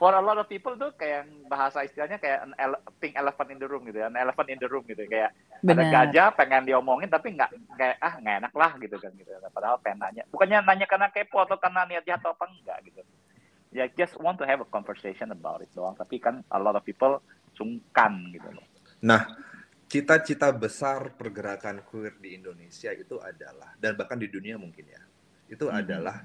for 0.00 0.16
a 0.16 0.22
lot 0.24 0.40
of 0.40 0.48
people 0.48 0.72
tuh 0.80 0.88
kayak 0.96 1.28
bahasa 1.52 1.84
istilahnya 1.84 2.16
kayak 2.16 2.48
an 2.48 2.56
ele- 2.56 2.80
pink 2.96 3.12
elephant 3.12 3.52
in 3.52 3.60
the 3.60 3.68
room 3.68 3.84
gitu 3.84 4.00
ya 4.00 4.08
an 4.08 4.16
elephant 4.16 4.48
in 4.48 4.56
the 4.56 4.68
room 4.70 4.88
gitu. 4.88 5.04
Kayak 5.04 5.36
ada 5.60 5.84
Benar. 5.84 5.92
gajah 5.92 6.28
pengen 6.32 6.64
diomongin 6.64 7.12
tapi 7.12 7.36
nggak 7.36 7.50
kayak 7.76 7.96
ah 8.00 8.14
nggak 8.16 8.36
enak 8.44 8.52
lah 8.56 8.72
gitu 8.80 8.96
kan 8.96 9.12
gitu 9.20 9.30
padahal 9.52 9.76
pengen 9.84 10.00
nanya. 10.00 10.22
Bukannya 10.32 10.58
nanya 10.64 10.86
karena 10.88 11.08
kepo 11.12 11.44
atau 11.44 11.60
karena 11.60 11.84
niat 11.84 12.08
jahat 12.08 12.24
atau 12.24 12.32
apa 12.32 12.44
enggak 12.48 12.78
gitu 12.88 13.04
ya 13.74 13.90
just 13.98 14.14
want 14.22 14.38
to 14.38 14.46
have 14.46 14.62
a 14.62 14.68
conversation 14.70 15.34
about 15.34 15.60
it 15.60 15.68
doang. 15.74 15.98
Tapi 15.98 16.22
kan 16.22 16.40
a 16.48 16.58
lot 16.62 16.78
of 16.78 16.86
people 16.86 17.18
sungkan 17.52 18.30
gitu 18.30 18.46
loh. 18.54 18.64
Nah 19.02 19.26
cita-cita 19.90 20.48
besar 20.54 21.12
pergerakan 21.14 21.82
queer 21.84 22.16
di 22.18 22.34
Indonesia 22.38 22.90
itu 22.90 23.18
adalah 23.20 23.74
dan 23.76 23.98
bahkan 23.98 24.16
di 24.16 24.30
dunia 24.30 24.56
mungkin 24.56 24.86
ya 24.88 25.02
itu 25.50 25.66
Mhm. 25.68 25.76
adalah 25.76 26.16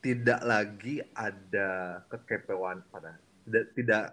tidak 0.00 0.40
lagi 0.44 0.96
ada 1.12 2.00
kekepoan 2.08 2.80
pada 2.88 3.16
tidak 3.44 3.64
tidak 3.76 4.04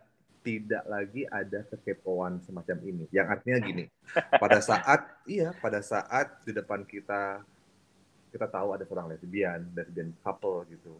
tidak 0.43 0.83
lagi 0.87 1.27
ada 1.27 1.59
kekepoan 1.67 2.39
semacam 2.39 2.77
ini. 2.87 3.05
Yang 3.11 3.27
artinya 3.39 3.57
gini 3.59 3.85
pada 4.39 4.59
saat 4.63 5.01
iya 5.27 5.51
pada 5.59 5.83
saat 5.83 6.39
di 6.47 6.55
depan 6.55 6.87
kita 6.87 7.43
kita 8.31 8.47
tahu 8.47 8.75
ada 8.75 8.83
seorang 8.87 9.11
lesbian 9.11 9.67
lesbian 9.75 10.11
couple 10.23 10.63
gitu 10.71 10.95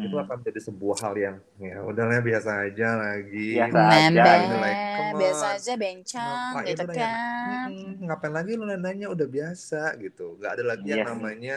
itu 0.00 0.14
Hmm. 0.16 0.24
akan 0.24 0.34
menjadi 0.40 0.60
sebuah 0.72 0.96
hal 1.04 1.14
yang 1.20 1.36
ya 1.60 1.76
udahlah 1.84 2.20
biasa 2.24 2.50
aja 2.64 2.88
lagi 2.96 3.48
Biasa 3.60 3.80
aja, 3.80 4.08
Nembek, 4.08 4.38
gitu, 4.42 4.56
like, 4.56 4.80
biasa 5.20 5.44
aja 5.60 5.72
bencang 5.76 6.24
Ngapain 6.52 6.66
gitu 6.72 6.84
nanya? 6.88 7.08
kan. 7.12 7.68
"Mm-mm, 7.68 7.92
ngapain 8.08 8.34
lagi 8.34 8.52
lu 8.58 8.64
nanya 8.66 9.06
udah 9.14 9.28
biasa 9.28 9.80
gitu 10.04 10.26
nggak 10.40 10.52
ada 10.58 10.64
lagi 10.64 10.88
yang 10.92 11.02
Yes. 11.02 11.08
namanya 11.12 11.56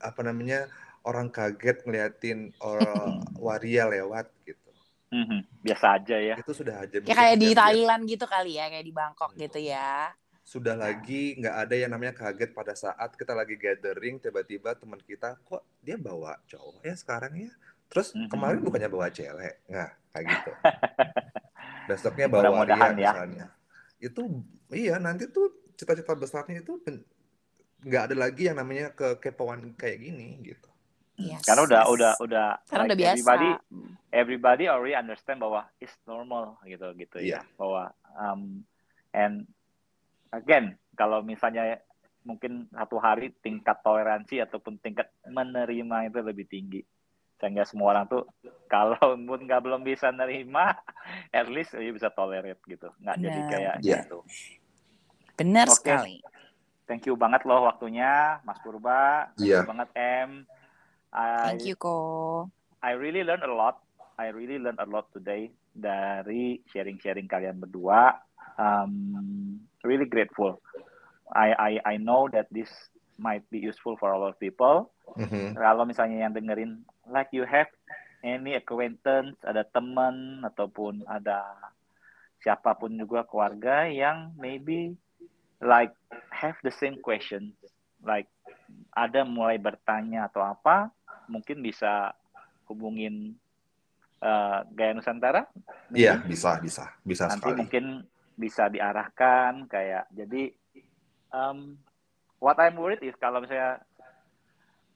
apa 0.00 0.20
namanya 0.24 0.58
orang 1.08 1.28
kaget 1.34 1.76
ngeliatin 1.86 2.38
orang 2.62 3.20
waria 3.44 3.84
lewat 3.90 4.26
gitu 4.48 4.68
Mhm. 5.12 5.44
biasa 5.60 5.86
aja 6.00 6.16
ya 6.18 6.36
itu 6.40 6.52
sudah 6.56 6.76
aja 6.82 6.96
Ya 7.04 7.14
kayak 7.18 7.36
di 7.36 7.48
biasa. 7.52 7.60
Thailand 7.60 8.02
gitu 8.08 8.24
kali 8.24 8.56
ya, 8.56 8.64
kayak 8.72 8.86
di 8.88 8.94
Bangkok 8.94 9.30
gitu 9.36 9.58
ya. 9.60 10.14
Sudah 10.52 10.76
lagi 10.76 11.32
nggak 11.34 11.56
ada 11.58 11.74
yang 11.74 11.90
namanya 11.90 12.12
kaget 12.14 12.52
pada 12.52 12.74
saat 12.74 13.16
kita 13.16 13.32
lagi 13.32 13.56
gathering 13.56 14.18
tiba-tiba 14.18 14.74
teman 14.74 15.00
kita 15.00 15.40
kok 15.40 15.64
dia 15.80 15.96
bawa 15.98 16.36
cowok 16.44 16.82
ya 16.82 16.92
sekarang 16.94 17.32
ya 17.38 17.50
terus 17.88 18.12
Mhm. 18.12 18.28
kemarin 18.28 18.60
bukannya 18.60 18.88
bawa 18.88 19.08
cewek 19.08 19.64
nggak 19.64 19.90
kayak 20.10 20.24
gitu 20.28 20.50
besoknya 21.88 22.26
bawa 22.26 22.36
Ria 22.38 22.50
Mudah-mudahan 22.52 22.92
ya. 22.94 23.10
misalnya 23.10 23.46
itu 23.98 24.22
iya 24.70 24.94
nanti 24.98 25.24
tuh 25.26 25.48
cita-cita 25.72 26.12
besarnya 26.12 26.60
itu 26.60 26.76
nggak 27.82 28.02
ada 28.06 28.16
lagi 28.18 28.42
yang 28.44 28.56
namanya 28.56 28.92
kekepoan 28.92 29.72
kayak 29.74 29.98
gini 30.00 30.36
gitu 30.44 30.68
Yes, 31.12 31.44
Karena 31.44 31.68
udah 31.68 31.82
yes. 31.84 31.92
udah 31.92 32.12
udah 32.20 32.48
Karena 32.66 32.82
udah 32.82 32.88
like 32.88 33.02
biasa. 33.04 33.12
everybody 33.14 33.50
everybody 34.10 34.64
already 34.64 34.96
understand 34.96 35.38
bahwa 35.38 35.68
it's 35.76 35.92
normal 36.02 36.56
gitu 36.64 36.88
gitu 36.94 37.16
Iya. 37.20 37.44
ya 37.44 37.52
bahwa 37.54 37.82
um, 38.16 38.64
and 39.12 39.44
again 40.32 40.74
kalau 40.96 41.20
misalnya 41.20 41.78
mungkin 42.22 42.70
satu 42.70 42.96
hari 43.02 43.34
tingkat 43.42 43.82
toleransi 43.82 44.42
ataupun 44.42 44.78
tingkat 44.78 45.10
menerima 45.26 46.08
itu 46.08 46.18
lebih 46.22 46.46
tinggi 46.46 46.80
sehingga 47.36 47.66
semua 47.66 47.94
orang 47.98 48.06
tuh 48.06 48.22
kalau 48.72 48.98
pun 49.18 49.40
nggak 49.42 49.62
belum 49.62 49.82
bisa 49.82 50.10
nerima 50.10 50.72
at 51.34 51.46
least 51.50 51.74
ya 51.74 51.90
bisa 51.90 52.08
tolerate 52.10 52.62
gitu 52.64 52.88
nggak 53.02 53.16
jadi 53.18 53.40
Benar. 53.40 53.50
kayak 53.50 53.76
Iya. 53.82 53.98
gitu 54.02 54.18
Benar 55.32 55.66
Oke. 55.70 55.78
sekali. 55.80 56.16
thank 56.86 57.06
you 57.08 57.14
banget 57.16 57.42
loh 57.48 57.66
waktunya 57.66 58.38
Mas 58.46 58.58
Purba 58.62 59.32
thank 59.36 59.48
Iya. 59.48 59.62
you 59.62 59.68
banget 59.68 59.88
M 59.98 60.30
I, 61.12 61.52
Thank 61.52 61.68
you, 61.68 61.76
Ko. 61.76 62.48
I 62.80 62.96
really 62.96 63.20
learn 63.20 63.44
a 63.44 63.52
lot. 63.52 63.84
I 64.16 64.32
really 64.32 64.56
learn 64.56 64.80
a 64.80 64.88
lot 64.88 65.12
today 65.12 65.52
dari 65.76 66.64
sharing-sharing 66.72 67.28
kalian 67.28 67.60
berdua. 67.60 68.16
Um, 68.56 69.60
really 69.84 70.06
grateful. 70.06 70.58
I, 71.32 71.52
I 71.56 71.72
I 71.84 71.94
know 71.96 72.28
that 72.32 72.48
this 72.52 72.68
might 73.16 73.44
be 73.48 73.58
useful 73.60 73.96
for 73.96 74.12
a 74.12 74.18
lot 74.18 74.34
of 74.34 74.38
people. 74.40 74.90
Mhm. 75.16 75.56
Kalau 75.56 75.84
misalnya 75.84 76.26
yang 76.28 76.32
dengerin, 76.36 76.82
like 77.08 77.28
you 77.32 77.44
have 77.44 77.68
any 78.24 78.56
acquaintance, 78.56 79.36
ada 79.44 79.64
teman 79.68 80.44
ataupun 80.44 81.04
ada 81.08 81.42
siapa 82.42 82.74
pun 82.74 82.94
juga 82.98 83.22
keluarga 83.26 83.86
yang 83.86 84.34
maybe 84.34 84.98
like 85.62 85.94
have 86.34 86.58
the 86.66 86.74
same 86.74 86.98
question, 86.98 87.54
like 88.02 88.26
ada 88.98 89.22
mulai 89.22 89.56
bertanya 89.62 90.26
atau 90.26 90.42
apa, 90.42 90.90
mungkin 91.30 91.62
bisa 91.62 92.10
hubungin 92.66 93.38
eh, 94.22 94.58
Gaya 94.74 94.92
Nusantara. 94.96 95.46
iya 95.94 96.18
bisa 96.24 96.58
bisa 96.58 96.90
bisa 97.06 97.30
Nanti 97.30 97.38
sekali 97.46 97.58
mungkin 97.62 97.84
bisa 98.36 98.68
diarahkan 98.72 99.68
kayak 99.68 100.08
jadi 100.12 100.52
um, 101.32 101.76
what 102.40 102.56
I'm 102.58 102.76
worried 102.80 103.04
is 103.04 103.14
kalau 103.20 103.44
misalnya 103.44 103.84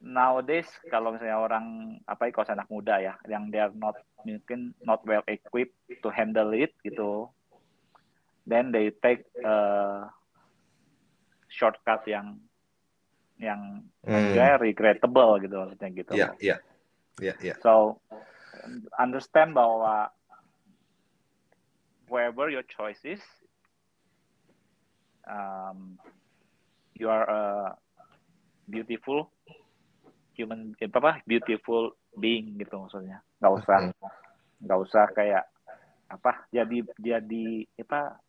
nowadays 0.01 0.69
kalau 0.93 1.13
misalnya 1.13 1.41
orang 1.41 1.99
apa 2.05 2.29
ya 2.29 2.33
kalau 2.33 2.49
anak 2.53 2.69
muda 2.69 2.95
ya 3.01 3.15
yang 3.29 3.49
they 3.49 3.61
are 3.61 3.73
not 3.73 3.97
mungkin 4.27 4.77
not 4.85 5.01
well 5.09 5.25
equipped 5.27 5.77
to 6.05 6.09
handle 6.13 6.53
it 6.53 6.73
gitu 6.85 7.31
then 8.45 8.71
they 8.71 8.93
take 9.01 9.25
uh, 9.43 10.07
shortcut 11.49 12.05
yang 12.07 12.39
yang 13.37 13.85
Hmm. 14.07 14.39
ya 14.39 14.55
regrettable 14.55 15.43
gitu 15.43 15.59
maksudnya 15.59 15.89
gitu 15.91 16.13
iya 16.15 16.31
iya 16.39 16.57
iya 17.19 17.35
iya 17.43 17.55
So 17.59 17.99
understand 18.95 19.51
bahwa 19.51 20.15
wherever 22.09 22.49
your 22.51 22.65
choice 22.67 22.99
is, 23.05 23.23
um, 25.27 25.99
you 26.95 27.11
are 27.11 27.27
a 27.27 27.45
beautiful 28.71 29.31
human, 30.35 30.75
eh, 30.81 30.91
apa 30.91 31.23
beautiful 31.27 31.95
being 32.17 32.57
gitu 32.59 32.77
maksudnya. 32.79 33.23
Nggak 33.43 33.55
usah, 33.63 33.81
nggak 34.63 34.81
usah 34.81 35.05
kayak 35.13 35.45
apa 36.07 36.47
jadi 36.55 36.87
jadi 37.03 37.47
apa 37.83 38.23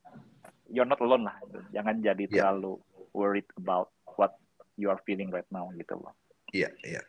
you're 0.74 0.90
not 0.90 1.00
alone 1.00 1.30
lah. 1.30 1.38
gitu. 1.48 1.62
Jangan 1.72 2.02
jadi 2.02 2.24
Yeah. 2.28 2.52
terlalu 2.52 2.82
worried 3.14 3.48
about 3.58 3.94
what 4.18 4.36
you 4.78 4.90
are 4.90 5.00
feeling 5.06 5.30
right 5.34 5.48
now 5.50 5.70
gitu 5.74 5.98
loh. 5.98 6.14
iya 6.56 6.72
iya 6.86 7.04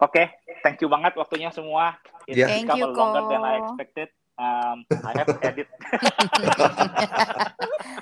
Oke, 0.00 0.32
thank 0.64 0.80
you 0.80 0.88
banget 0.88 1.12
waktunya 1.12 1.52
semua. 1.52 2.00
It 2.24 2.40
Yeah. 2.40 2.48
Thank 2.48 2.72
you, 2.72 2.88
longer 2.88 3.20
than 3.28 3.44
I 3.44 3.60
expected. 3.60 4.08
Um, 4.40 4.88
I 4.88 5.12
have 5.14 5.28
to 5.28 5.38
edit. 5.44 5.68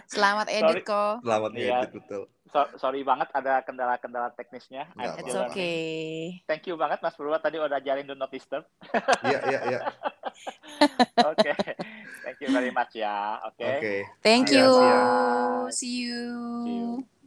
Selamat 0.09 0.47
edit, 0.48 0.86
Ko. 0.86 1.19
selamat 1.20 1.51
Iya. 1.52 1.82
ngedit 1.82 1.93
betul 1.98 2.23
So- 2.48 2.70
sorry 2.78 3.05
banget 3.05 3.28
ada 3.35 3.60
kendala-kendala 3.60 4.32
teknisnya. 4.32 4.89
Nggak 4.94 5.20
It's 5.20 5.36
okay. 5.36 6.40
Thank 6.48 6.65
you 6.65 6.78
banget 6.78 7.02
Mas 7.02 7.12
Purwa 7.12 7.36
tadi 7.36 7.60
udah 7.60 7.77
jalin 7.77 8.06
do 8.06 8.15
not 8.15 8.31
disturb. 8.31 8.65
iya 9.20 9.39
iya 9.44 9.60
iya 9.69 9.81
Oke, 11.28 11.51
thank 12.23 12.39
you 12.39 12.48
very 12.48 12.70
much 12.70 12.94
ya. 12.94 13.43
Oke. 13.44 13.66
oke 13.66 13.94
Thank 14.23 14.48
Iya, 14.48 14.62
you. 14.62 14.70
See 15.69 16.06
you. 16.06 16.23
See 16.65 16.78
you. 16.78 17.18